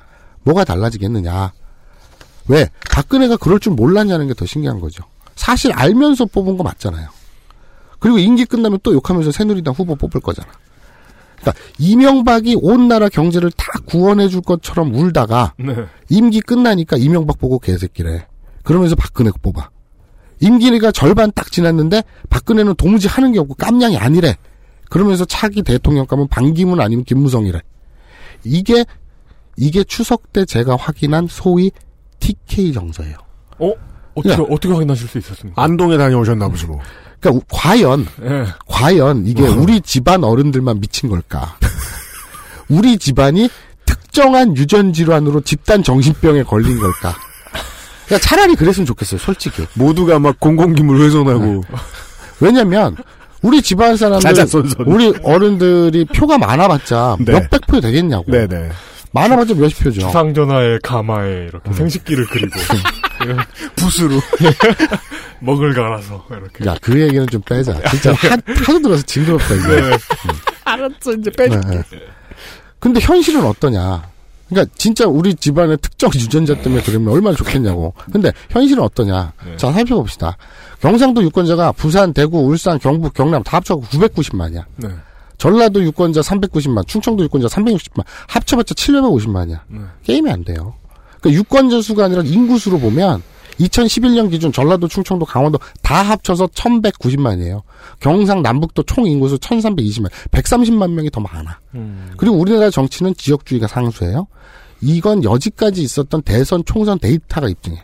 뭐가 0.42 0.64
달라지겠느냐. 0.64 1.52
왜? 2.48 2.68
박근혜가 2.90 3.36
그럴 3.36 3.58
줄 3.60 3.72
몰랐냐는 3.72 4.26
게 4.28 4.34
더 4.34 4.46
신기한 4.46 4.80
거죠. 4.80 5.04
사실 5.36 5.72
알면서 5.72 6.26
뽑은 6.26 6.56
거 6.56 6.62
맞잖아요. 6.62 7.08
그리고 7.98 8.18
임기 8.18 8.44
끝나면 8.44 8.78
또 8.82 8.92
욕하면서 8.92 9.32
새누리당 9.32 9.74
후보 9.74 9.96
뽑을 9.96 10.20
거잖아. 10.20 10.48
그러니까 11.40 11.62
이명박이 11.78 12.58
온 12.60 12.88
나라 12.88 13.08
경제를 13.08 13.50
다 13.50 13.66
구원해 13.86 14.28
줄 14.28 14.40
것처럼 14.42 14.94
울다가 14.94 15.54
네. 15.58 15.74
임기 16.08 16.40
끝나니까 16.42 16.96
이명박 16.96 17.38
보고 17.38 17.58
개새끼래. 17.58 18.26
그러면서 18.62 18.94
박근혜 18.94 19.30
뽑아. 19.42 19.70
임기가 20.44 20.92
절반 20.92 21.32
딱 21.34 21.50
지났는데 21.50 22.02
박근혜는 22.28 22.74
도무지 22.74 23.08
하는 23.08 23.32
게 23.32 23.38
없고 23.38 23.54
깜냥이 23.54 23.96
아니래. 23.96 24.36
그러면서 24.90 25.24
차기 25.24 25.62
대통령 25.62 26.06
가면 26.06 26.28
반기문 26.28 26.80
아니면 26.80 27.04
김무성이래. 27.04 27.60
이게 28.44 28.84
이게 29.56 29.82
추석 29.84 30.32
때 30.32 30.44
제가 30.44 30.76
확인한 30.76 31.26
소위 31.30 31.70
TK 32.20 32.72
정서예요. 32.72 33.16
어? 33.58 33.72
어떻게 34.14 34.34
야. 34.34 34.46
어떻게 34.50 34.72
확인하실 34.72 35.08
수 35.08 35.18
있었습니까? 35.18 35.60
안동에 35.62 35.96
다녀오셨나 35.96 36.48
보지 36.48 36.66
뭐. 36.66 36.78
그러니까 37.20 37.38
우- 37.38 37.56
과연 37.58 38.06
예. 38.22 38.44
과연 38.66 39.26
이게 39.26 39.42
우리 39.48 39.80
집안 39.80 40.24
어른들만 40.24 40.80
미친 40.80 41.08
걸까? 41.08 41.56
우리 42.68 42.98
집안이 42.98 43.48
특정한 43.86 44.56
유전 44.56 44.92
질환으로 44.92 45.40
집단 45.40 45.82
정신병에 45.82 46.42
걸린 46.44 46.78
걸까? 46.78 47.14
그러니까 48.06 48.18
차라리 48.28 48.54
그랬으면 48.54 48.86
좋겠어요, 48.86 49.18
솔직히. 49.18 49.66
모두가 49.74 50.18
막 50.18 50.38
공공기물 50.40 51.00
훼손하고. 51.00 51.62
왜냐면 52.40 52.96
우리 53.42 53.62
집안 53.62 53.96
사람들. 53.96 54.46
우리 54.86 55.12
어른들이 55.22 56.04
표가 56.06 56.38
많아봤자 56.38 57.16
네. 57.20 57.32
몇백 57.32 57.66
표 57.66 57.80
되겠냐고. 57.80 58.30
네네. 58.30 58.70
많아봤자 59.12 59.54
몇십 59.54 59.84
표죠. 59.84 60.00
주상전화에 60.00 60.78
가마에 60.82 61.46
이렇게 61.48 61.72
생식기를 61.72 62.26
그리고 62.26 62.50
붓으로 63.76 64.20
먹을 65.40 65.72
갈아서 65.72 66.26
이렇게. 66.30 66.66
야, 66.68 66.76
그 66.82 67.00
얘기는 67.00 67.24
좀 67.28 67.40
빼자. 67.42 67.80
진짜 67.90 68.12
하, 68.12 68.30
하도 68.34 68.80
들어서 68.80 69.02
징그럽다, 69.04 69.54
이거. 69.54 69.68
네. 69.68 69.96
알았어 70.64 71.12
이제 71.18 71.30
네, 71.36 71.48
네. 71.48 71.82
근데 72.80 72.98
현실은 73.00 73.44
어떠냐? 73.44 74.02
그러니까 74.48 74.72
진짜 74.76 75.06
우리 75.06 75.34
집안의 75.34 75.78
특정 75.80 76.10
유전자 76.14 76.54
때문에 76.54 76.82
그러면 76.82 77.12
얼마나 77.12 77.36
좋겠냐고. 77.36 77.94
근데 78.12 78.32
현실은 78.50 78.82
어떠냐? 78.82 79.32
자 79.56 79.72
살펴봅시다. 79.72 80.36
경상도 80.80 81.22
유권자가 81.22 81.72
부산, 81.72 82.12
대구, 82.12 82.40
울산, 82.40 82.78
경북, 82.78 83.14
경남 83.14 83.42
다 83.42 83.56
합쳐서 83.56 83.80
990만이야. 83.80 84.64
네. 84.76 84.88
전라도 85.38 85.82
유권자 85.82 86.20
390만, 86.20 86.86
충청도 86.86 87.24
유권자 87.24 87.48
360만, 87.48 88.04
합쳐봤자 88.28 88.74
750만이야. 88.74 89.60
네. 89.68 89.80
게임이 90.04 90.30
안 90.30 90.44
돼요. 90.44 90.74
그러니까 91.20 91.40
유권자 91.40 91.80
수가 91.82 92.04
아니라 92.04 92.22
인구 92.24 92.58
수로 92.58 92.78
보면 92.78 93.22
2011년 93.60 94.30
기준 94.30 94.52
전라도, 94.52 94.88
충청도, 94.88 95.24
강원도 95.24 95.58
다 95.82 96.02
합쳐서 96.02 96.48
1190만이에요. 96.48 97.62
경상, 98.00 98.42
남북도 98.42 98.84
총 98.84 99.06
인구수 99.06 99.38
1320만, 99.38 100.10
130만 100.30 100.90
명이 100.92 101.10
더 101.10 101.20
많아. 101.20 101.60
음. 101.74 102.12
그리고 102.16 102.36
우리나라 102.36 102.70
정치는 102.70 103.14
지역주의가 103.16 103.66
상수예요. 103.66 104.26
이건 104.80 105.24
여지까지 105.24 105.82
있었던 105.82 106.22
대선 106.22 106.64
총선 106.64 106.98
데이터가 106.98 107.48
입증해. 107.48 107.82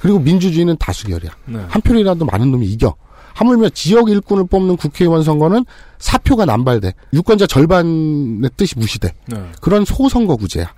그리고 0.00 0.18
민주주의는 0.18 0.76
다수결이야. 0.78 1.30
네. 1.46 1.58
한 1.68 1.82
표이라도 1.82 2.24
많은 2.24 2.50
놈이 2.50 2.66
이겨. 2.66 2.94
하물며 3.34 3.68
지역 3.70 4.08
일꾼을 4.08 4.46
뽑는 4.46 4.76
국회의원 4.76 5.22
선거는 5.22 5.64
사표가 5.98 6.46
남발돼. 6.46 6.94
유권자 7.12 7.46
절반의 7.46 8.50
뜻이 8.56 8.78
무시돼. 8.78 9.12
네. 9.26 9.50
그런 9.60 9.84
소선거구제야. 9.84 10.72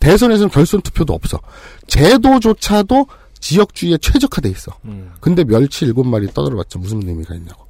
대선에서는 0.00 0.50
결선 0.50 0.80
투표도 0.82 1.12
없어. 1.12 1.38
제도조차도 1.86 3.06
지역주의에 3.38 3.98
최적화돼 3.98 4.48
있어. 4.50 4.72
음. 4.86 5.12
근데 5.20 5.44
멸치 5.44 5.84
일곱 5.84 6.04
마리 6.04 6.26
떠들어봤자 6.26 6.78
무슨 6.78 7.06
의미가 7.06 7.34
있냐고. 7.36 7.66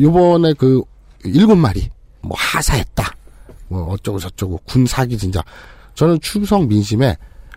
요번에 0.00 0.52
그 0.54 0.82
일곱 1.24 1.56
마리 1.56 1.88
뭐 2.20 2.36
하사했다. 2.38 3.12
뭐 3.68 3.92
어쩌고 3.92 4.18
저쩌고 4.18 4.60
군 4.64 4.86
사기 4.86 5.16
진짜. 5.18 5.42
저는 5.94 6.20
추석 6.20 6.66
민심에 6.66 7.16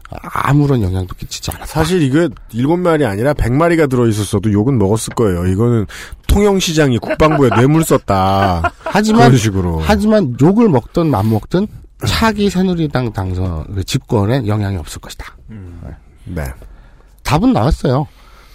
아무런 0.09 0.81
영향도 0.81 1.15
끼치지 1.15 1.51
않았다. 1.51 1.67
사실 1.67 2.01
이거 2.01 2.27
일곱 2.51 2.77
마리 2.77 3.05
아니라 3.05 3.33
백 3.33 3.53
마리가 3.53 3.87
들어 3.87 4.07
있었어도 4.07 4.51
욕은 4.51 4.77
먹었을 4.77 5.13
거예요. 5.13 5.45
이거는 5.47 5.85
통영시장이 6.27 6.97
국방부에 6.97 7.49
뇌물 7.55 7.83
썼다. 7.83 8.73
하지만 8.79 9.25
그런 9.27 9.37
식으로. 9.37 9.79
하지만 9.79 10.35
욕을 10.41 10.67
먹든 10.69 11.13
안 11.15 11.29
먹든 11.29 11.67
차기 12.05 12.49
새누리당 12.49 13.13
당선 13.13 13.73
그 13.73 13.83
집권에 13.83 14.45
영향이 14.47 14.75
없을 14.77 14.99
것이다. 14.99 15.37
네. 16.25 16.43
답은 17.23 17.53
나왔어요. 17.53 18.07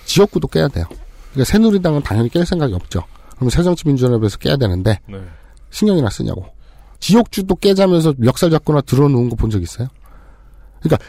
지역구도 0.05 0.49
깨야 0.49 0.69
돼요. 0.69 0.85
그러니까 1.33 1.51
새누리당은 1.51 2.03
당연히 2.03 2.29
깰 2.29 2.45
생각이 2.45 2.75
없죠. 2.75 3.03
그럼 3.37 3.51
새정치민주연합에서 3.51 4.39
깨야 4.39 4.57
되는데 4.57 4.99
네. 5.09 5.19
신경이나 5.71 6.11
쓰냐고. 6.11 6.47
지역주도 7.01 7.55
깨자면서 7.57 8.15
멱살 8.19 8.51
잡거나 8.51 8.81
들어놓은 8.81 9.29
거 9.29 9.37
본 9.37 9.51
적 9.51 9.63
있어요? 9.63 9.89
그러니까 10.81 11.05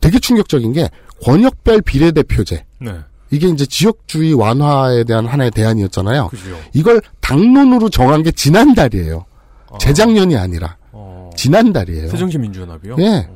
되게 0.00 0.18
충격적인 0.18 0.72
게 0.72 0.88
권역별 1.24 1.82
비례대표제. 1.82 2.64
네. 2.80 2.98
이게 3.30 3.48
이제 3.48 3.64
지역주의 3.64 4.34
완화에 4.34 5.04
대한 5.04 5.26
하나의 5.26 5.50
대안이었잖아요. 5.52 6.28
그죠. 6.28 6.58
이걸 6.74 7.00
당론으로 7.20 7.88
정한 7.88 8.22
게 8.22 8.30
지난달이에요. 8.32 9.24
재작년이 9.80 10.36
아니라 10.36 10.76
지난달이에요. 11.36 12.10
새정치민주연합이요? 12.10 12.96
예. 12.98 13.28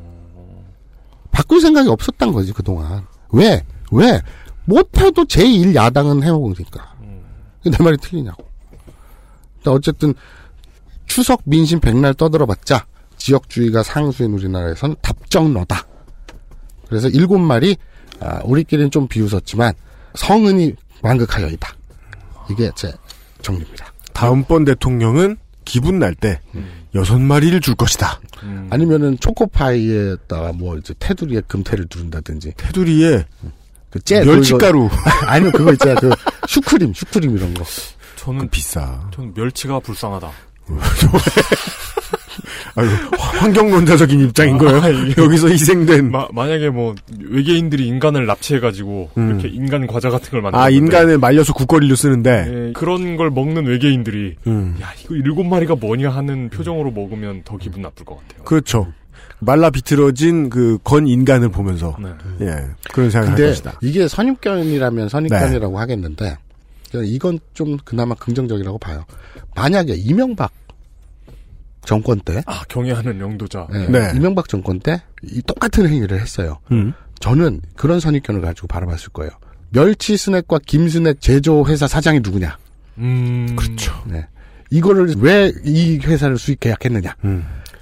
바꿀 1.30 1.60
생각이 1.60 1.88
없었단 1.88 2.32
거지 2.32 2.52
그동안. 2.52 3.06
왜? 3.30 3.62
왜? 3.90 4.20
못해도 4.64 5.24
제1야당은 5.24 6.22
해먹으니까. 6.22 6.95
내 7.70 7.82
말이 7.82 7.96
틀리냐고. 7.96 8.48
근데 9.56 9.70
어쨌든 9.70 10.14
추석 11.06 11.42
민심 11.44 11.80
백날 11.80 12.14
떠들어봤자 12.14 12.86
지역주의가 13.16 13.82
상수인 13.82 14.32
우리나라에선 14.32 14.96
답정너다. 15.02 15.86
그래서 16.88 17.08
일곱 17.08 17.38
마리 17.38 17.76
아, 18.20 18.40
우리끼리는 18.44 18.90
좀 18.90 19.08
비웃었지만 19.08 19.74
성은이 20.14 20.74
완극하여이다. 21.02 21.74
이게 22.50 22.70
제 22.76 22.92
정리입니다. 23.42 23.92
다음번 24.12 24.64
대통령은 24.64 25.36
기분 25.64 25.98
날 25.98 26.14
때 26.14 26.40
여섯 26.94 27.18
마리를 27.18 27.60
줄 27.60 27.74
것이다. 27.74 28.20
아니면은 28.70 29.18
초코파이에다가 29.18 30.52
뭐 30.52 30.78
이제 30.78 30.94
테두리에 30.98 31.42
금태를 31.48 31.86
두른다든지. 31.88 32.54
테두리에 32.56 33.26
그 33.96 34.02
째 34.04 34.24
멸치가루. 34.24 34.88
아니면 35.26 35.52
그거 35.52 35.72
있잖아 35.72 35.94
그 36.00 36.10
슈크림 36.48 36.92
슈크림 36.94 37.36
이런 37.36 37.54
거. 37.54 37.64
저는 38.16 38.48
비싸. 38.50 39.00
저는 39.14 39.32
멸치가 39.34 39.80
불쌍하다. 39.80 40.30
아유, 42.78 42.88
환경론자적인 43.16 44.20
입장인 44.20 44.58
거예요. 44.58 44.80
아, 44.82 44.90
여기서 45.16 45.48
희생된. 45.48 46.10
마, 46.10 46.28
만약에 46.32 46.68
뭐 46.68 46.94
외계인들이 47.18 47.86
인간을 47.86 48.26
납치해가지고 48.26 49.10
음. 49.16 49.30
이렇게 49.30 49.48
인간 49.48 49.86
과자 49.86 50.10
같은 50.10 50.30
걸 50.30 50.42
만들어. 50.42 50.60
아, 50.62 50.68
인간을 50.68 51.16
말려서 51.18 51.54
국거리로 51.54 51.96
쓰는데. 51.96 52.46
예, 52.68 52.72
그런 52.74 53.16
걸 53.16 53.30
먹는 53.30 53.64
외계인들이 53.64 54.36
음. 54.46 54.76
야 54.82 54.92
이거 55.02 55.14
일곱 55.14 55.44
마리가 55.44 55.76
뭐냐 55.76 56.10
하는 56.10 56.50
표정으로 56.50 56.90
먹으면 56.90 57.42
더 57.44 57.56
기분 57.56 57.80
나쁠 57.80 58.04
것 58.04 58.18
같아요. 58.20 58.44
그렇죠. 58.44 58.88
말라 59.40 59.70
비틀어진 59.70 60.48
그 60.50 60.78
건 60.84 61.06
인간을 61.06 61.48
보면서 61.50 61.96
네. 62.00 62.08
예 62.46 62.66
그런 62.92 63.10
생각을 63.10 63.28
할 63.32 63.36
근데 63.36 63.48
것이다. 63.50 63.78
이게 63.82 64.08
선입견이라면 64.08 65.08
선입견이라고 65.08 65.78
하겠는데 65.78 66.36
저는 66.92 67.06
이건 67.06 67.38
좀 67.54 67.76
그나마 67.84 68.14
긍정적이라고 68.14 68.78
봐요. 68.78 69.04
만약에 69.54 69.94
이명박 69.94 70.52
정권 71.84 72.18
때 72.20 72.42
아 72.46 72.62
경애하는 72.68 73.20
영도자. 73.20 73.66
네, 73.70 73.86
네. 73.88 74.12
이명박 74.14 74.48
정권 74.48 74.80
때 74.80 75.00
이 75.22 75.40
똑같은 75.42 75.88
행위를 75.88 76.20
했어요. 76.20 76.58
음. 76.72 76.92
저는 77.20 77.60
그런 77.76 78.00
선입견을 78.00 78.40
가지고 78.42 78.66
바라봤을 78.68 79.08
거예요. 79.12 79.30
멸치 79.70 80.16
스낵과 80.16 80.60
김 80.66 80.88
스낵 80.88 81.20
제조 81.20 81.66
회사 81.66 81.86
사장이 81.88 82.20
누구냐? 82.20 82.56
음. 82.98 83.56
그렇죠. 83.56 83.92
네. 84.06 84.26
이거를 84.70 85.14
왜 85.18 85.52
이 85.64 85.98
회사를 86.02 86.38
수익 86.38 86.60
계약했느냐? 86.60 87.14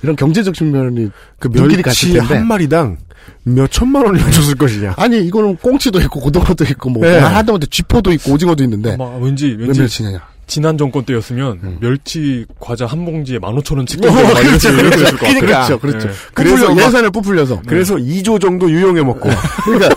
이런 0.04 0.16
경제적 0.16 0.54
측면이 0.54 1.10
그 1.38 1.48
눈길이 1.50 1.82
갔을 1.82 2.08
멸치 2.10 2.18
텐데. 2.20 2.34
한 2.34 2.46
마리당 2.46 2.98
몇 3.42 3.70
천만 3.70 4.04
원을 4.04 4.20
줬을 4.30 4.54
것이냐. 4.54 4.94
아니 4.98 5.18
이거는 5.26 5.56
꽁치도 5.56 5.98
있고 6.02 6.20
고등어도 6.20 6.62
있고 6.64 6.90
뭐 6.90 7.02
네. 7.02 7.18
하다못해 7.18 7.66
쥐포도 7.70 8.12
있고 8.12 8.32
오징어도 8.32 8.62
있는데 8.64 8.92
아마 8.94 9.16
왠지 9.16 9.46
왜 9.58 9.64
왠지 9.66 9.80
멸치냐? 9.80 10.20
지난 10.46 10.76
정권 10.76 11.04
때였으면 11.06 11.78
멸치 11.80 12.44
과자 12.60 12.84
한 12.84 13.02
봉지에 13.06 13.38
만 13.38 13.54
오천 13.54 13.78
원 13.78 13.84
어, 13.84 13.86
찍고 13.86 14.12
그렇죠, 14.12 14.68
이랬을 14.68 14.90
것 14.90 15.00
같아요. 15.00 15.16
그러니까. 15.18 15.46
그렇죠, 15.46 15.78
그렇죠. 15.78 16.08
네. 16.08 16.14
그래서 16.34 16.74
막- 16.74 16.84
예산을 16.84 17.10
부풀려서. 17.10 17.62
그래서 17.66 17.94
2조 17.96 18.38
정도 18.38 18.70
유용해 18.70 19.02
먹고. 19.02 19.30
그러니까 19.64 19.88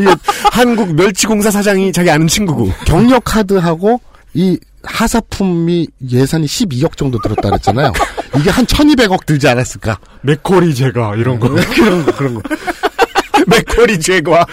이게 0.00 0.06
한국 0.52 0.94
멸치공사 0.94 1.50
사장이 1.50 1.92
자기 1.92 2.10
아는 2.12 2.28
친구고. 2.28 2.70
경력 2.86 3.24
카드하고 3.24 4.00
이 4.34 4.56
하사품이 4.88 5.86
예산이 6.10 6.46
12억 6.46 6.96
정도 6.96 7.18
들었다 7.20 7.50
그랬잖아요. 7.50 7.92
이게 8.38 8.50
한 8.50 8.64
1200억 8.66 9.26
들지 9.26 9.48
않았을까? 9.48 9.98
맥커리 10.22 10.74
제가 10.74 11.16
이런 11.16 11.38
거. 11.38 11.48
그런 11.48 12.04
거, 12.04 12.12
그런 12.16 12.34
거. 12.34 12.42
맥커리 13.46 14.00
제과. 14.00 14.46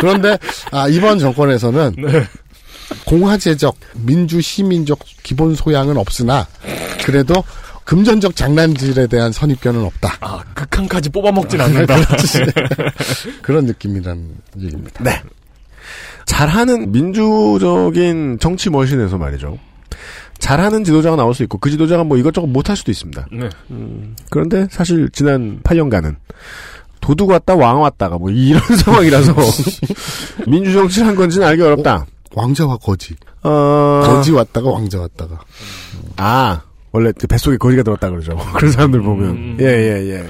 그런데, 0.00 0.38
아, 0.70 0.88
이번 0.88 1.18
정권에서는 1.18 1.94
네. 1.98 2.26
공화제적, 3.04 3.76
민주, 3.94 4.40
시민적 4.40 4.98
기본 5.22 5.54
소양은 5.54 5.96
없으나, 5.96 6.46
그래도 7.04 7.44
금전적 7.84 8.36
장난질에 8.36 9.06
대한 9.06 9.32
선입견은 9.32 9.82
없다. 9.82 10.18
아 10.20 10.44
극한까지 10.52 11.08
뽑아먹진 11.08 11.58
않는다. 11.58 11.96
그런 13.40 13.64
느낌이라는 13.64 14.34
얘기입니다. 14.60 15.02
네. 15.02 15.22
잘하는 16.28 16.92
민주적인 16.92 18.38
정치 18.38 18.68
머신에서 18.68 19.16
말이죠. 19.16 19.58
잘하는 20.38 20.84
지도자가 20.84 21.16
나올 21.16 21.34
수 21.34 21.42
있고 21.42 21.58
그 21.58 21.70
지도자가 21.70 22.04
뭐 22.04 22.18
이것저것 22.18 22.46
못할 22.46 22.76
수도 22.76 22.92
있습니다. 22.92 23.26
네. 23.32 23.48
그런데 24.30 24.68
사실 24.70 25.08
지난 25.10 25.60
8년간은 25.62 26.16
도둑 27.00 27.30
왔다 27.30 27.56
왕 27.56 27.80
왔다가 27.80 28.18
뭐 28.18 28.30
이런 28.30 28.60
상황이라서 28.76 29.34
민주 30.46 30.72
정치를 30.74 31.08
한 31.08 31.16
건지는 31.16 31.46
알기 31.46 31.62
어렵다. 31.62 32.06
왕자와 32.34 32.76
거지. 32.76 33.16
어... 33.42 34.02
거지 34.04 34.30
왔다가 34.30 34.70
왕자 34.70 35.00
왔다가. 35.00 35.40
아 36.18 36.60
원래 36.92 37.10
그 37.18 37.26
뱃속에 37.26 37.56
거지가 37.56 37.82
들었다 37.82 38.10
그러죠. 38.10 38.36
그런 38.54 38.70
사람들 38.70 39.00
보면 39.00 39.30
음. 39.30 39.56
예예 39.58 40.10
예. 40.10 40.26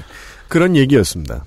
그런 0.47 0.77
얘기였습니다. 0.77 1.43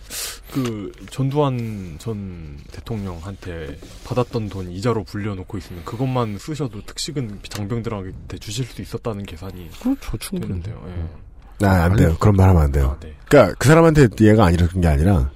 그 0.53 0.93
전두환 1.11 1.97
전 1.99 2.59
대통령한테 2.71 3.79
받았던 4.05 4.51
돈 4.51 4.71
이자로 4.71 5.05
불려놓고 5.05 5.57
있으면 5.59 5.85
그것만 5.85 6.39
쓰셔도 6.39 6.83
특식은 6.85 7.41
장병들한테 7.49 8.39
주실 8.39 8.67
수 8.67 8.83
있었다는 8.83 9.25
계산이 9.25 9.71
그렇죠, 9.81 10.17
충분히. 10.19 10.61
되는데요. 10.63 10.83
예. 10.89 11.67
아, 11.67 11.85
안 11.85 11.97
돼요. 11.97 12.17
그런 12.19 12.37
말 12.37 12.49
하면 12.51 12.63
안 12.63 12.73
돼요. 12.73 12.97
아, 12.97 13.01
네. 13.01 13.15
그러니까 13.29 13.55
그 13.59 13.69
사람한테 13.69 14.09
얘가 14.21 14.45
아니라 14.47 14.67
그런 14.67 14.83
게 14.83 14.89
아니라 14.89 15.31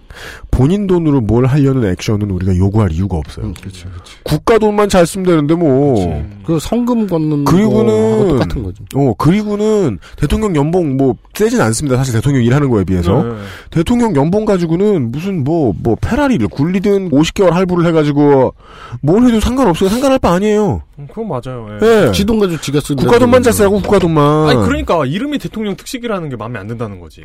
본인 0.50 0.86
돈으로 0.86 1.20
뭘 1.20 1.46
하려는 1.46 1.90
액션은 1.90 2.30
우리가 2.30 2.56
요구할 2.56 2.92
이유가 2.92 3.16
없어요. 3.16 3.52
그렇죠, 3.60 3.88
그렇죠. 3.90 4.18
국가 4.22 4.58
돈만 4.58 4.88
잘 4.88 5.06
쓰면 5.06 5.26
되는데 5.26 5.54
뭐. 5.54 6.24
그 6.46 6.58
성금 6.60 7.08
걷는 7.08 7.44
그리고는 7.44 7.86
거하고 7.86 8.28
똑같은 8.28 8.62
거죠. 8.62 8.84
어 8.94 9.12
그리고는 9.18 9.98
대통령 10.16 10.54
연봉 10.54 10.96
뭐 10.96 11.16
세진 11.34 11.60
않습니다. 11.60 11.96
사실 11.96 12.14
대통령 12.14 12.42
일하는 12.42 12.70
거에 12.70 12.84
비해서 12.84 13.22
네. 13.22 13.34
대통령 13.70 14.14
연봉 14.14 14.44
가지고는 14.44 15.10
무슨 15.10 15.42
뭐뭐 15.44 15.96
페라리를 16.00 16.46
굴리든 16.48 17.10
50개월 17.10 17.50
할부를 17.50 17.86
해가지고 17.86 18.54
뭘 19.02 19.26
해도 19.26 19.40
상관없어요. 19.40 19.90
상관할 19.90 20.18
바 20.18 20.32
아니에요. 20.32 20.82
음, 20.98 21.06
그건 21.08 21.28
맞아요. 21.28 21.66
예. 21.82 22.06
예. 22.06 22.12
지돈 22.12 22.38
가지고 22.38 22.60
지가 22.60 22.80
쓴 22.80 22.96
국가 22.96 23.18
돈만 23.18 23.42
잘 23.42 23.52
쓰라고 23.52 23.80
국가 23.80 23.98
돈만. 23.98 24.48
아니 24.48 24.60
그러니까 24.64 25.04
이름이 25.04 25.38
대통령 25.38 25.76
특식이라는 25.76 26.28
게 26.28 26.36
마음에 26.36 26.58
안 26.58 26.66
든다는 26.68 27.00
거지. 27.00 27.24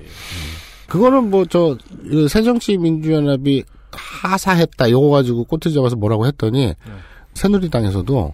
그거는 0.91 1.29
뭐 1.29 1.45
저 1.45 1.77
새정치민주연합이 2.29 3.63
하사했다 3.93 4.87
이거 4.87 5.09
가지고 5.09 5.45
꼬투리 5.45 5.73
잡아서 5.73 5.95
뭐라고 5.95 6.25
했더니 6.27 6.75
새누리당에서도 7.33 8.33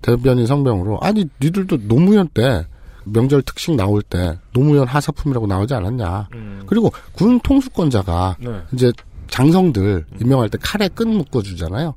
대변인 0.00 0.46
성명으로 0.46 1.00
아니 1.00 1.26
니들도 1.40 1.88
노무현 1.88 2.28
때 2.28 2.66
명절 3.04 3.42
특식 3.42 3.74
나올 3.74 4.02
때 4.02 4.38
노무현 4.52 4.86
하사품이라고 4.86 5.46
나오지 5.46 5.74
않았냐. 5.74 6.28
그리고 6.66 6.92
군 7.12 7.40
통수권자가 7.40 8.36
네. 8.40 8.62
이제 8.72 8.92
장성들 9.28 10.06
임명할 10.20 10.48
때 10.48 10.58
칼에 10.60 10.88
끈 10.88 11.08
묶어 11.10 11.42
주잖아요. 11.42 11.94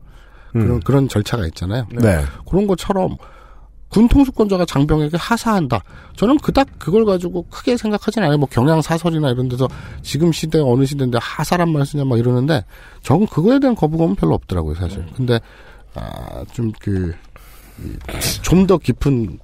그런 0.52 0.70
음. 0.70 0.80
그런 0.82 1.08
절차가 1.08 1.46
있잖아요. 1.48 1.86
네. 1.92 2.24
그런 2.48 2.68
것처럼 2.68 3.18
군 3.92 4.08
통수권자가 4.08 4.66
장병에게 4.66 5.18
하사한다. 5.18 5.84
저는 6.16 6.38
그닥 6.40 6.68
그걸 6.80 7.06
가지고 7.06 7.44
크게 7.50 7.78
생각하진 7.78 8.24
않아요. 8.24 8.38
뭐 8.38 8.48
경향 8.50 8.82
사설이나 8.82 9.30
이런 9.32 9.50
데서 9.50 9.68
지금 10.02 10.32
시대가 10.32 10.66
어느 10.66 10.86
시대인데 10.86 11.20
하사란 11.22 11.72
말 11.72 11.86
쓰냐 11.86 12.06
막 12.06 12.18
이러는데 12.18 12.64
저는 13.04 13.28
그거에 13.28 13.60
대한 13.60 13.76
거부감은 13.76 14.16
별로 14.16 14.34
없더라고요, 14.36 14.76
사실. 14.76 15.06
근데 15.16 15.40
아, 15.94 16.44
좀 16.54 16.72
그 16.80 17.14
좀 18.44 18.68
더 18.68 18.78
깊은 18.78 19.40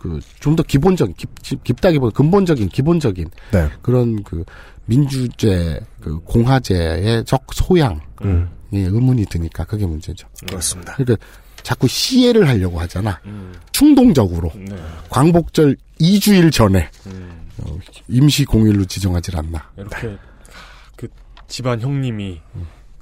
그 0.00 0.20
좀 0.40 0.54
더 0.56 0.62
기본적인 0.62 1.14
깊, 1.16 1.28
깊다기보다 1.64 2.16
근본적인 2.16 2.68
기본적인 2.68 3.30
네. 3.52 3.68
그런 3.82 4.22
그 4.22 4.44
민주제 4.86 5.80
그 6.00 6.18
공화제의 6.20 7.24
적 7.24 7.44
소양 7.52 8.00
음. 8.22 8.48
이 8.72 8.78
의문이 8.78 9.26
드니까 9.26 9.64
그게 9.64 9.86
문제죠. 9.86 10.28
그렇습니다. 10.46 10.94
그러니까 10.96 11.24
자꾸 11.68 11.86
시해를 11.86 12.48
하려고 12.48 12.80
하잖아. 12.80 13.20
음. 13.26 13.52
충동적으로 13.72 14.50
네. 14.54 14.74
광복절 15.10 15.76
2주일 16.00 16.50
전에 16.50 16.88
음. 17.04 17.50
어, 17.58 17.78
임시 18.08 18.46
공휴일로 18.46 18.86
지정하질 18.86 19.36
않나. 19.36 19.70
이렇게 19.76 20.16
그 20.96 21.08
집안 21.46 21.78
형님이 21.78 22.40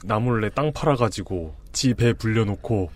나몰래 0.02 0.50
땅 0.50 0.72
팔아가지고 0.72 1.54
지배 1.70 2.12
불려놓고 2.12 2.90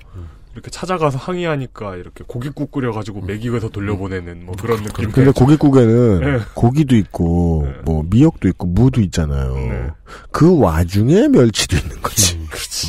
이렇게 0.55 0.72
찾아가서 0.72 1.18
항의하니까 1.18 1.94
이렇게 1.94 2.24
고깃국 2.26 2.72
끓여가지고 2.72 3.20
먹이고서 3.20 3.68
돌려보내는 3.68 4.47
뭐 4.47 4.56
그런 4.60 4.82
느낌. 4.82 5.12
근데 5.12 5.30
고깃국에는 5.30 6.20
네. 6.20 6.44
고기도 6.52 6.97
있고 6.97 7.68
뭐 7.84 8.02
미역도 8.10 8.48
있고 8.48 8.66
무도 8.66 9.01
있잖아요. 9.02 9.55
네. 9.55 9.86
그 10.32 10.59
와중에 10.59 11.28
멸치도 11.28 11.76
있는 11.76 12.02
거지. 12.02 12.34
음, 12.34 12.48
그렇지. 12.51 12.88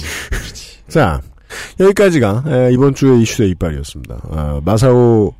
자 0.87 1.21
여기까지가 1.79 2.43
에, 2.47 2.73
이번 2.73 2.93
주의 2.93 3.21
이슈의 3.21 3.51
이빨이었습니다. 3.51 4.21
아, 4.31 4.61
마사오 4.63 5.33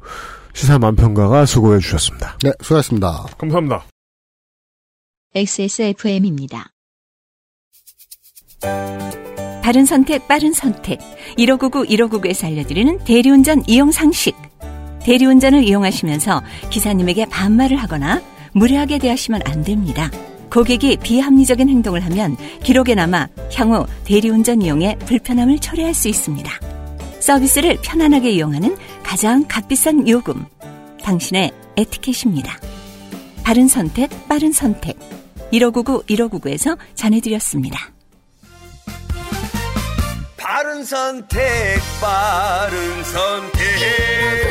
시사 0.54 0.80
만평가가 0.80 1.46
수고해 1.46 1.80
주셨습니다. 1.80 2.38
네, 2.44 2.52
수고하셨습니다. 2.62 3.26
감사합니다. 3.38 3.86
XSFM입니다. 5.34 6.72
바른 9.64 9.86
선택, 9.86 10.28
빠른 10.28 10.52
선택. 10.54 11.00
1599, 11.38 11.86
1599에서 11.86 12.48
알려드리는 12.48 13.00
대리운전 13.06 13.64
이용 13.68 13.92
상식. 13.92 14.36
대리운전을 15.04 15.64
이용하시면서 15.64 16.44
기사님에게 16.70 17.26
반말을 17.26 17.78
하거나 17.78 18.22
무례하게 18.54 19.00
대하시면 19.00 19.42
안 19.46 19.64
됩니다. 19.64 20.12
고객이 20.52 20.98
비합리적인 20.98 21.70
행동을 21.70 22.04
하면 22.06 22.36
기록에 22.62 22.94
남아 22.94 23.30
향후 23.56 23.86
대리운전 24.04 24.62
이용에 24.62 24.98
불편함을 24.98 25.60
초래할 25.60 25.94
수 25.94 26.10
있습니다. 26.10 26.52
서비스를 27.20 27.78
편안하게 27.82 28.32
이용하는 28.32 28.76
가장 29.02 29.46
값비싼 29.48 30.08
요금. 30.10 30.46
당신의 31.04 31.52
에티켓입니다. 31.78 32.60
바른 33.44 33.68
선택, 33.68 34.10
빠른 34.28 34.52
선택. 34.52 34.98
1599, 35.52 36.04
1599에서 36.04 36.78
전해드렸습니다. 36.96 37.92
바른 40.38 40.84
선택, 40.84 41.80
바른 42.02 43.04
선택. 43.04 44.51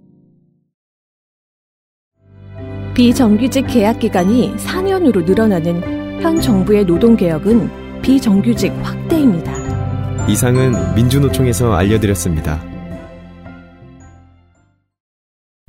비정규직 2.93 3.67
계약 3.67 3.99
기간이 3.99 4.53
4년으로 4.57 5.23
늘어나는 5.23 6.21
현 6.21 6.41
정부의 6.41 6.83
노동개혁은 6.83 8.01
비정규직 8.01 8.73
확대입니다. 8.83 10.27
이상은 10.27 10.93
민주노총에서 10.95 11.73
알려드렸습니다. 11.73 12.61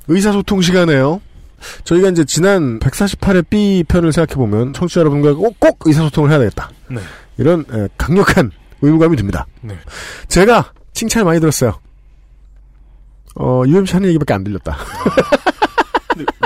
의사소통 0.08 0.62
시간에요. 0.62 1.20
저희가 1.84 2.08
이제 2.08 2.24
지난 2.24 2.80
148회 2.80 3.48
B 3.48 3.84
편을 3.86 4.12
생각해 4.12 4.34
보면 4.34 4.72
청취자 4.72 5.00
여러분과 5.00 5.34
꼭, 5.34 5.60
꼭 5.60 5.78
의사소통을 5.84 6.28
해야 6.30 6.40
되겠다. 6.40 6.70
네. 6.90 7.00
이런 7.38 7.64
에, 7.72 7.88
강력한 7.96 8.50
의무감이 8.82 9.16
듭니다. 9.16 9.46
네. 9.60 9.78
제가 10.26 10.72
칭찬을 10.92 11.24
많이 11.24 11.38
들었어요. 11.38 11.78
어, 13.36 13.62
UMC 13.64 13.92
하는 13.94 14.08
얘기밖에 14.08 14.34
안 14.34 14.42
들렸다. 14.42 14.76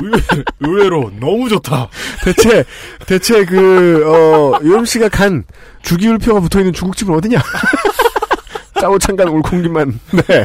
의외, 0.06 0.20
의외로 0.60 1.10
너무 1.20 1.48
좋다. 1.48 1.88
대체, 2.24 2.64
대체 3.06 3.44
그, 3.44 4.04
어, 4.06 4.58
UMC가 4.62 5.08
간 5.08 5.44
주기율표가 5.82 6.40
붙어 6.40 6.60
있는 6.60 6.72
중국집은 6.72 7.14
어디냐? 7.14 7.42
짜오창간 8.80 9.28
올콩기만, 9.28 9.98
네. 10.12 10.44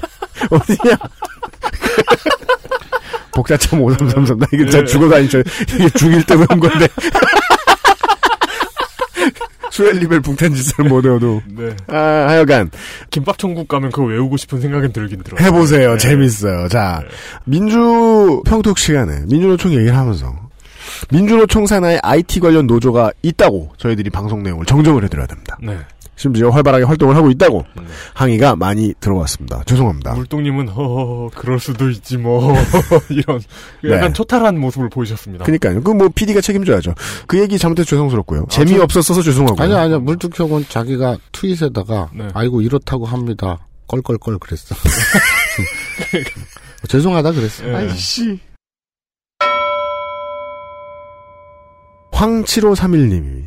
어디냐? 0.50 0.98
복자참 3.34 3.82
5333. 3.82 4.40
나 4.40 4.46
이게 4.52 4.64
진짜 4.66 4.80
네. 4.80 4.86
죽어도 4.86 5.16
아니죠. 5.16 5.40
이게 5.40 5.90
죽일 5.92 6.22
때 6.26 6.36
배운 6.36 6.60
건데. 6.60 6.88
수엘리벨 9.82 10.22
붕탄 10.22 10.54
짓을 10.54 10.86
못 10.86 11.04
외워도. 11.04 11.42
네. 11.48 11.76
아, 11.88 11.96
하여간. 12.28 12.70
김밥 13.10 13.38
천국 13.38 13.68
가면 13.68 13.92
그거 13.92 14.04
외우고 14.08 14.38
싶은 14.38 14.62
생각은 14.62 14.94
들긴 14.94 15.24
들어요. 15.24 15.44
해보세요. 15.44 15.94
네. 15.94 15.98
재밌어요. 15.98 16.68
자, 16.68 17.02
민주 17.46 18.42
평톡 18.46 18.78
시간에 18.78 19.22
민주노총 19.28 19.74
얘기를 19.74 19.96
하면서 19.96 20.34
민주노총 21.10 21.66
산하에 21.66 22.00
IT 22.04 22.40
관련 22.40 22.68
노조가 22.68 23.12
있다고 23.24 23.74
저희들이 23.78 24.10
방송 24.10 24.44
내용을 24.44 24.66
정정을 24.66 25.04
해드려야 25.06 25.26
됩니다. 25.28 25.58
네. 25.62 25.78
심지어 26.22 26.50
활발하게 26.52 26.84
활동을 26.86 27.16
하고 27.16 27.32
있다고 27.32 27.66
항의가 28.14 28.56
많이 28.56 28.94
들어왔습니다. 29.00 29.64
죄송합니다. 29.66 30.14
물뚱님은 30.14 30.68
허 30.68 31.30
그럴 31.34 31.60
수도 31.60 31.90
있지 31.90 32.18
뭐 32.18 32.54
이런 33.10 33.42
약간 33.86 34.10
네. 34.10 34.14
초탈한 34.14 34.60
모습을 34.60 34.90
보이셨습니다. 34.90 35.46
그니까요. 35.46 35.82
그 35.82 35.92
뭐 36.02 36.10
PD가 36.10 36.42
책임져야죠. 36.42 36.94
그 37.28 37.40
얘기 37.40 37.58
잘못해서 37.58 37.88
죄송스럽고요. 37.90 38.46
재미 38.50 38.78
없었어서 38.78 39.22
죄송하고요. 39.22 39.64
아니야, 39.64 39.82
아니야. 39.82 40.00
물뚝형은 40.00 40.66
자기가 40.70 41.18
트윗에다가, 41.32 42.10
네. 42.14 42.28
아이고, 42.34 42.62
이렇다고 42.62 43.06
합니다. 43.06 43.60
껄껄껄 43.88 44.40
그랬어. 44.40 44.74
죄송하다 46.88 47.32
그랬어. 47.34 47.66
네. 47.66 47.76
아이씨. 47.76 48.40
황7531님이 52.14 53.46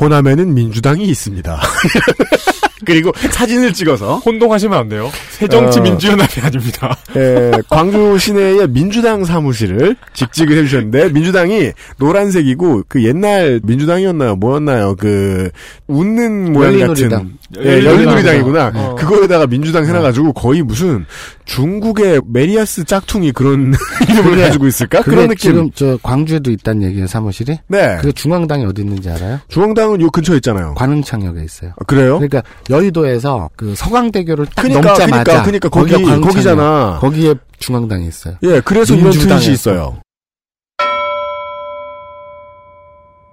호남에는 0.00 0.54
민주당이 0.54 1.04
있습니다. 1.04 1.60
그리고 2.84 3.12
사진을 3.30 3.72
찍어서 3.72 4.18
혼동하시면 4.18 4.78
안 4.78 4.88
돼요. 4.88 5.10
새정치 5.30 5.78
어. 5.78 5.82
민주연합이 5.82 6.40
아닙니다. 6.40 6.96
예, 7.16 7.50
광주 7.70 8.18
시내의 8.18 8.68
민주당 8.68 9.24
사무실을 9.24 9.96
직직을 10.12 10.56
해주셨는데 10.58 11.10
민주당이 11.10 11.72
노란색이고 11.98 12.82
그 12.88 13.02
옛날 13.04 13.60
민주당이었나요? 13.62 14.36
뭐였나요? 14.36 14.94
그 14.96 15.50
웃는 15.86 16.52
모양 16.52 16.72
열린우리당. 16.74 17.10
같은 17.54 17.64
예, 17.64 17.84
열린우리당이구나. 17.84 18.72
어. 18.74 18.94
그거에다가 18.96 19.46
민주당 19.46 19.86
해놔가지고 19.86 20.32
거의 20.34 20.62
무슨 20.62 21.06
중국의 21.44 22.20
메리아스 22.26 22.84
짝퉁이 22.84 23.32
그런 23.32 23.72
이름을 24.10 24.38
가지고 24.38 24.66
있을까? 24.66 25.00
그런 25.02 25.28
느낌. 25.28 25.36
지금 25.36 25.70
저 25.74 25.98
광주에도 26.02 26.50
있다는 26.50 26.82
얘기예요, 26.88 27.06
사무실이? 27.06 27.58
네. 27.68 27.96
그게 28.00 28.12
중앙당이 28.12 28.64
어디 28.66 28.82
있는지 28.82 29.08
알아요? 29.10 29.38
중앙당은 29.48 30.00
요 30.00 30.10
근처에 30.10 30.36
있잖아요. 30.36 30.74
관흥창역에 30.74 31.42
있어요. 31.44 31.70
아, 31.80 31.84
그래요? 31.84 32.14
그러니까 32.18 32.42
여의도에서 32.70 33.50
그 33.56 33.74
서강대교를 33.74 34.46
딱 34.54 34.62
그러니까, 34.62 34.88
넘자마자 34.88 35.42
그러니까, 35.42 35.42
그러니까 35.42 35.68
거기- 35.68 35.92
광흥창역. 35.92 36.22
거기잖아. 36.28 36.98
거기에 37.00 37.34
중앙당이 37.58 38.06
있어요. 38.08 38.36
예, 38.42 38.60
그래서 38.60 38.94
이런 38.94 39.12
트윗이 39.12 39.52
있어요. 39.52 40.00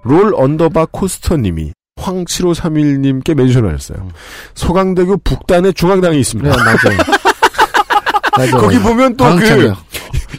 롤 0.03 0.34
underbar 0.35 0.88
코스터님이 0.91 1.72
황7531님께 1.99 3.34
mention을 3.35 3.73
하셨어요. 3.73 4.10
서강대교 4.56 5.18
북단에 5.23 5.72
중앙당이 5.72 6.19
있습니다. 6.19 6.49
네, 6.49 6.57
맞아요. 6.57 6.97
맞아요. 8.38 8.51
거기 8.61 8.80
보면 8.80 9.15
또 9.15 9.26
그. 9.35 9.73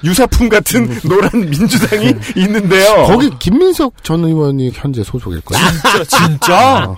유사품 0.02 0.50
같은 0.50 0.86
노란 1.08 1.30
민주당이 1.32 2.14
있는데요. 2.36 3.04
거기 3.06 3.30
김민석 3.38 4.02
전 4.04 4.22
의원이 4.22 4.72
현재 4.74 5.02
소속일 5.02 5.40
거예요. 5.40 5.64
진짜 5.70 6.04
진짜 6.04 6.84
어. 6.90 6.96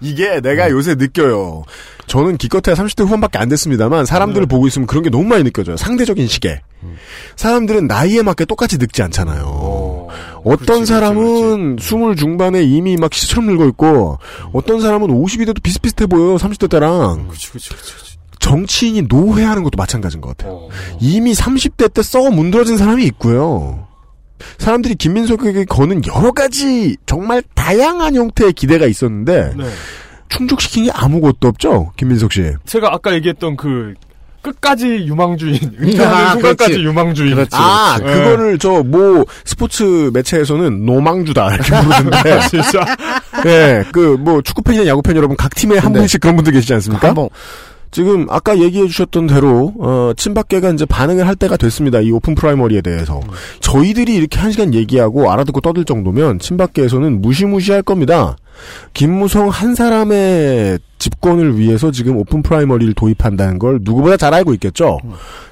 이게 0.00 0.40
내가 0.40 0.70
요새 0.70 0.94
느껴요. 0.94 1.64
저는 2.06 2.36
기껏해야 2.38 2.74
30대 2.74 3.04
후반밖에 3.04 3.38
안 3.38 3.48
됐습니다만 3.48 4.06
사람들을 4.06 4.46
보고 4.46 4.66
있으면 4.66 4.86
그런 4.86 5.02
게 5.02 5.10
너무 5.10 5.24
많이 5.24 5.44
느껴져요. 5.44 5.76
상대적인 5.76 6.26
시계. 6.26 6.60
사람들은 7.36 7.86
나이에 7.86 8.22
맞게 8.22 8.44
똑같이 8.46 8.78
늙지 8.78 9.02
않잖아요. 9.02 10.08
어떤 10.44 10.86
사람은 10.86 11.76
스물 11.80 12.16
중반에 12.16 12.62
이미 12.62 12.96
막 12.96 13.12
시처럼 13.12 13.46
늙어 13.46 13.66
있고 13.68 14.18
어떤 14.52 14.80
사람은 14.80 15.08
50이 15.08 15.46
돼도 15.46 15.60
비슷비슷해 15.62 16.06
보여요. 16.06 16.36
30대 16.36 16.70
때랑. 16.70 17.28
그치 17.28 17.50
그치 17.50 17.70
그치. 17.70 17.92
정치인이 18.38 19.02
노회하는 19.02 19.64
것도 19.64 19.76
마찬가지인 19.76 20.20
것 20.20 20.36
같아요. 20.36 20.68
이미 21.00 21.32
30대 21.34 21.92
때 21.92 22.02
썩어 22.02 22.30
문드러진 22.30 22.78
사람이 22.78 23.04
있고요. 23.06 23.87
사람들이 24.58 24.94
김민석에게 24.96 25.64
거는 25.66 26.02
여러 26.06 26.32
가지 26.32 26.96
정말 27.06 27.42
다양한 27.54 28.14
형태의 28.14 28.52
기대가 28.52 28.86
있었는데 28.86 29.52
네. 29.56 29.64
충족시킨 30.28 30.84
게 30.84 30.90
아무것도 30.92 31.48
없죠, 31.48 31.92
김민석 31.96 32.32
씨. 32.32 32.52
제가 32.66 32.92
아까 32.92 33.14
얘기했던 33.14 33.56
그 33.56 33.94
끝까지 34.40 35.04
유망주인 35.06 35.56
은퇴하는 35.80 36.16
아, 36.26 36.30
순간까지 36.32 36.70
그렇지. 36.72 36.84
유망주인. 36.84 37.46
아, 37.52 37.98
네. 38.00 38.04
그거를 38.12 38.58
저 38.58 38.82
뭐 38.84 39.24
스포츠 39.44 40.10
매체에서는 40.14 40.86
노망주다 40.86 41.54
이렇게 41.54 41.70
부르는데. 41.82 42.40
진짜. 42.48 42.84
네, 43.44 43.84
그뭐 43.92 44.42
축구 44.42 44.62
팬이나 44.62 44.86
야구 44.86 45.02
팬 45.02 45.16
여러분 45.16 45.36
각 45.36 45.54
팀에 45.54 45.78
한 45.78 45.92
분씩 45.92 46.20
그런 46.20 46.36
분들 46.36 46.52
계시지 46.52 46.72
않습니까? 46.74 47.08
한번 47.08 47.28
지금 47.90 48.26
아까 48.28 48.58
얘기해 48.58 48.86
주셨던 48.86 49.26
대로 49.28 49.72
어, 49.78 50.12
친박계가 50.16 50.70
이제 50.70 50.84
반응을 50.84 51.26
할 51.26 51.34
때가 51.36 51.56
됐습니다. 51.56 52.00
이 52.00 52.10
open 52.10 52.34
primary에 52.34 52.80
대해서 52.82 53.20
저희들이 53.60 54.14
이렇게 54.14 54.38
한 54.38 54.52
시간 54.52 54.74
얘기하고 54.74 55.30
알아듣고 55.30 55.60
떠들 55.60 55.84
정도면 55.84 56.38
친박계에서는 56.38 57.22
무시무시할 57.22 57.82
겁니다. 57.82 58.36
김무성 58.92 59.48
한 59.48 59.74
사람의 59.74 60.80
집권을 60.98 61.58
위해서 61.58 61.90
지금 61.90 62.16
open 62.16 62.42
primary를 62.42 62.94
도입한다는 62.94 63.58
걸 63.58 63.78
누구보다 63.82 64.16
잘 64.16 64.34
알고 64.34 64.52
있겠죠. 64.54 64.98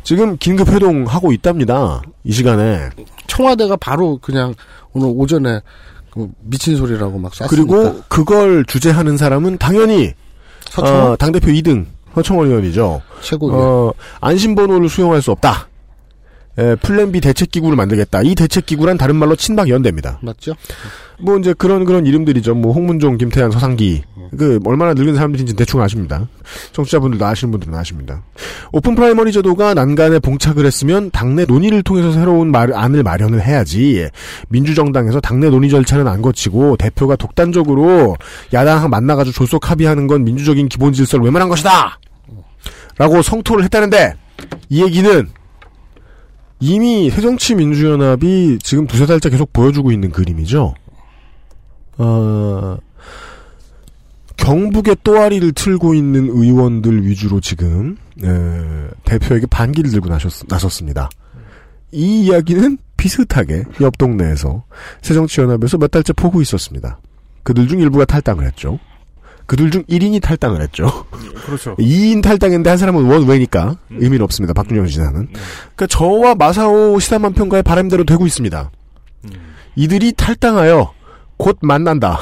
지금 0.02 0.36
긴급 0.38 0.68
회동하고 0.68 1.32
있답니다. 1.32 2.02
이 2.24 2.32
시간에 2.32 2.90
청와대가 3.28 3.76
바로 3.76 4.18
그냥 4.20 4.54
오늘 4.92 5.08
오전에 5.14 5.60
그 6.10 6.28
미친 6.40 6.76
소리라고 6.76 7.18
막 7.18 7.34
쐈으니까. 7.34 7.48
그리고 7.54 8.02
그걸 8.08 8.64
주재하는 8.66 9.16
사람은 9.16 9.58
당연히? 9.58 10.12
어, 10.78 11.14
당 11.16 11.30
대표 11.30 11.48
2등 11.52 11.86
서청원 12.16 12.46
의원이죠. 12.46 13.02
최고위원. 13.20 13.62
어, 13.62 13.92
안심번호를 14.22 14.88
수용할 14.88 15.20
수 15.20 15.32
없다. 15.32 15.68
에, 16.58 16.74
플랜 16.76 17.12
B 17.12 17.20
대책기구를 17.20 17.76
만들겠다. 17.76 18.22
이 18.22 18.34
대책기구란 18.34 18.96
다른 18.96 19.16
말로 19.16 19.36
친박 19.36 19.68
연대입니다. 19.68 20.20
맞죠? 20.22 20.54
뭐 21.20 21.38
이제 21.38 21.52
그런 21.52 21.84
그런 21.84 22.06
이름들이죠. 22.06 22.54
뭐 22.54 22.72
홍문종, 22.72 23.18
김태환, 23.18 23.50
서상기. 23.50 24.02
그 24.36 24.58
얼마나 24.64 24.94
늙은 24.94 25.14
사람들인지 25.14 25.54
대충 25.54 25.80
아십니다. 25.82 26.26
청취자분들도 26.72 27.24
아시는 27.24 27.52
분들은 27.52 27.74
아십니다. 27.74 28.22
오픈 28.72 28.94
프라이머리 28.94 29.32
제도가 29.32 29.74
난관에 29.74 30.18
봉착을 30.18 30.64
했으면 30.66 31.10
당내 31.10 31.44
논의를 31.44 31.82
통해서 31.82 32.10
새로운 32.12 32.50
말, 32.50 32.74
안을 32.74 33.02
마련을 33.02 33.42
해야지. 33.42 34.08
민주정당에서 34.48 35.20
당내 35.20 35.50
논의 35.50 35.70
절차는 35.70 36.08
안 36.08 36.22
거치고 36.22 36.76
대표가 36.78 37.16
독단적으로 37.16 38.16
야당하고 38.52 38.88
만나가지고 38.88 39.34
졸속 39.34 39.70
합의하는 39.70 40.06
건 40.06 40.24
민주적인 40.24 40.68
기본 40.68 40.92
질서를 40.92 41.24
외면한 41.26 41.48
것이다. 41.48 41.98
라고 42.98 43.22
성토를 43.22 43.64
했다는데 43.64 44.14
이 44.68 44.82
얘기는 44.82 45.28
이미 46.60 47.10
새정치민주연합이 47.10 48.58
지금 48.62 48.86
두세 48.86 49.06
달째 49.06 49.28
계속 49.28 49.52
보여주고 49.52 49.92
있는 49.92 50.10
그림이죠. 50.10 50.74
어, 51.98 52.76
경북의 54.36 54.96
또아리를 55.02 55.52
틀고 55.52 55.94
있는 55.94 56.28
의원들 56.30 57.06
위주로 57.06 57.40
지금 57.40 57.96
에, 58.22 58.88
대표에게 59.04 59.46
반기를 59.46 59.90
들고 59.90 60.08
나섰, 60.08 60.46
나섰습니다. 60.48 61.10
이 61.92 62.24
이야기는 62.26 62.78
비슷하게 62.96 63.64
옆 63.80 63.98
동네에서 63.98 64.64
새정치연합에서 65.02 65.78
몇 65.78 65.90
달째 65.90 66.12
포고 66.12 66.40
있었습니다. 66.40 66.98
그들 67.42 67.68
중 67.68 67.80
일부가 67.80 68.04
탈당을 68.04 68.44
했죠. 68.46 68.78
그들 69.46 69.70
중 69.70 69.84
1인이 69.84 70.20
탈당을 70.22 70.60
했죠. 70.60 71.06
그렇죠. 71.44 71.76
2인 71.80 72.22
탈당했는데 72.22 72.68
한 72.70 72.78
사람은 72.78 73.04
원웨이니까 73.04 73.76
의미는 73.90 74.22
없습니다. 74.24 74.52
박준영 74.52 74.86
지사는. 74.86 75.28
그러니까 75.32 75.86
저와 75.88 76.34
마사오 76.34 76.98
시사만 76.98 77.32
평가의 77.32 77.62
바람대로 77.62 78.04
되고 78.04 78.26
있습니다. 78.26 78.70
이들이 79.76 80.12
탈당하여 80.12 80.92
곧 81.36 81.58
만난다. 81.62 82.18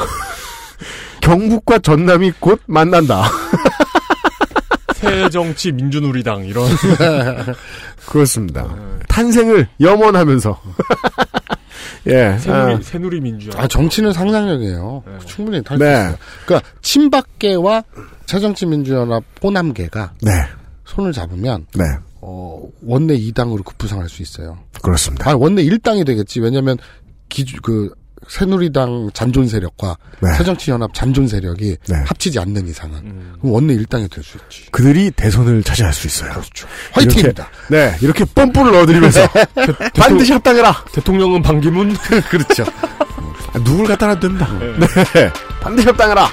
경북과 1.20 1.78
전남이 1.78 2.32
곧 2.40 2.60
만난다. 2.66 3.24
새정치 4.94 5.72
민주누리당 5.72 6.44
이런 6.44 6.66
그렇습니다. 8.06 8.66
탄생을 9.08 9.68
염원하면서 9.80 10.60
예. 12.06 12.36
새누리, 12.38 12.74
아, 12.74 12.80
새누리 12.82 13.20
민주화. 13.20 13.62
아, 13.62 13.66
정치는 13.66 14.12
상상력이에요. 14.12 15.02
충분히 15.26 15.62
탈수 15.62 15.82
네. 15.82 15.90
있어요. 15.90 16.16
그러니까 16.46 16.70
친박계와 16.82 17.84
새정치 18.26 18.66
민주연합 18.66 19.24
호남계가 19.42 20.14
네. 20.22 20.30
손을 20.84 21.12
잡으면 21.12 21.66
네. 21.74 21.84
어, 22.20 22.62
원내 22.82 23.16
2당으로 23.18 23.64
급부상할 23.64 24.08
수 24.08 24.22
있어요. 24.22 24.58
그렇습니다. 24.82 25.30
아, 25.30 25.34
원내 25.36 25.62
1당이 25.64 26.06
되겠지. 26.06 26.40
왜냐면 26.40 26.76
기주 27.28 27.60
그 27.62 27.92
새누리당 28.28 29.10
잔존 29.14 29.48
세력과 29.48 29.96
네. 30.20 30.32
새정치연합 30.34 30.92
잔존 30.94 31.26
세력이 31.28 31.76
네. 31.88 31.96
합치지 32.06 32.38
않는 32.38 32.66
이상은 32.68 33.00
그럼 33.40 33.54
원내 33.54 33.74
1당이 33.76 34.10
될 34.10 34.24
수 34.24 34.38
있지. 34.38 34.70
그들이 34.70 35.10
대선을 35.10 35.62
차지할 35.62 35.92
수 35.92 36.06
있어요. 36.06 36.30
그렇죠. 36.30 36.66
화이팅입니다. 36.92 37.48
이렇게, 37.68 37.76
네, 37.76 37.96
이렇게 38.00 38.24
뽐뿌를 38.24 38.72
넣어드리면서 38.72 39.20
반드시 39.94 40.32
합당해라. 40.32 40.84
대통령은 40.92 41.42
반기문. 41.42 41.94
그렇죠. 42.30 42.64
아, 43.52 43.58
누굴 43.64 43.86
갖다 43.86 44.06
놔도 44.08 44.20
됩니다. 44.20 44.48
네. 44.58 45.30
반드시 45.60 45.86
합당해라. 45.88 46.28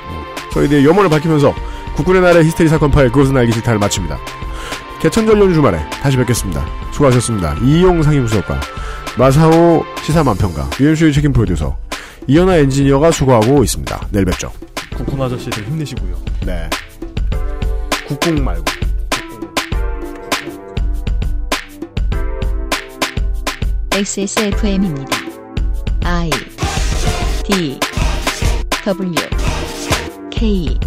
저희들의 0.53 0.85
염원을 0.85 1.09
밝히면서 1.09 1.53
국군의 1.95 2.21
날의 2.21 2.45
히스테리 2.45 2.69
사건 2.69 2.89
파일 2.91 3.11
그것은 3.11 3.35
알기 3.37 3.51
싫다를 3.53 3.79
마칩니다. 3.79 4.17
개천절 5.01 5.39
연휴 5.39 5.53
주말에 5.53 5.79
다시 6.01 6.15
뵙겠습니다. 6.17 6.65
수고하셨습니다. 6.93 7.55
이용 7.63 8.01
상임수석과 8.03 8.59
마사오 9.17 9.83
시사만평가 10.03 10.69
유현수의 10.79 11.13
책임 11.13 11.33
프로듀서 11.33 11.77
이현아 12.27 12.55
엔지니어가 12.57 13.11
수고하고 13.11 13.63
있습니다. 13.63 14.07
내일 14.11 14.25
뵙죠. 14.25 14.51
국군 14.95 15.21
아저씨들 15.21 15.65
힘내시고요. 15.65 16.17
네. 16.45 16.69
국궁 18.07 18.43
말고. 18.43 18.65
XSFM입니다. 23.93 25.17
I 26.03 26.29
D 27.43 27.79
W 28.85 29.15
K 30.31 30.79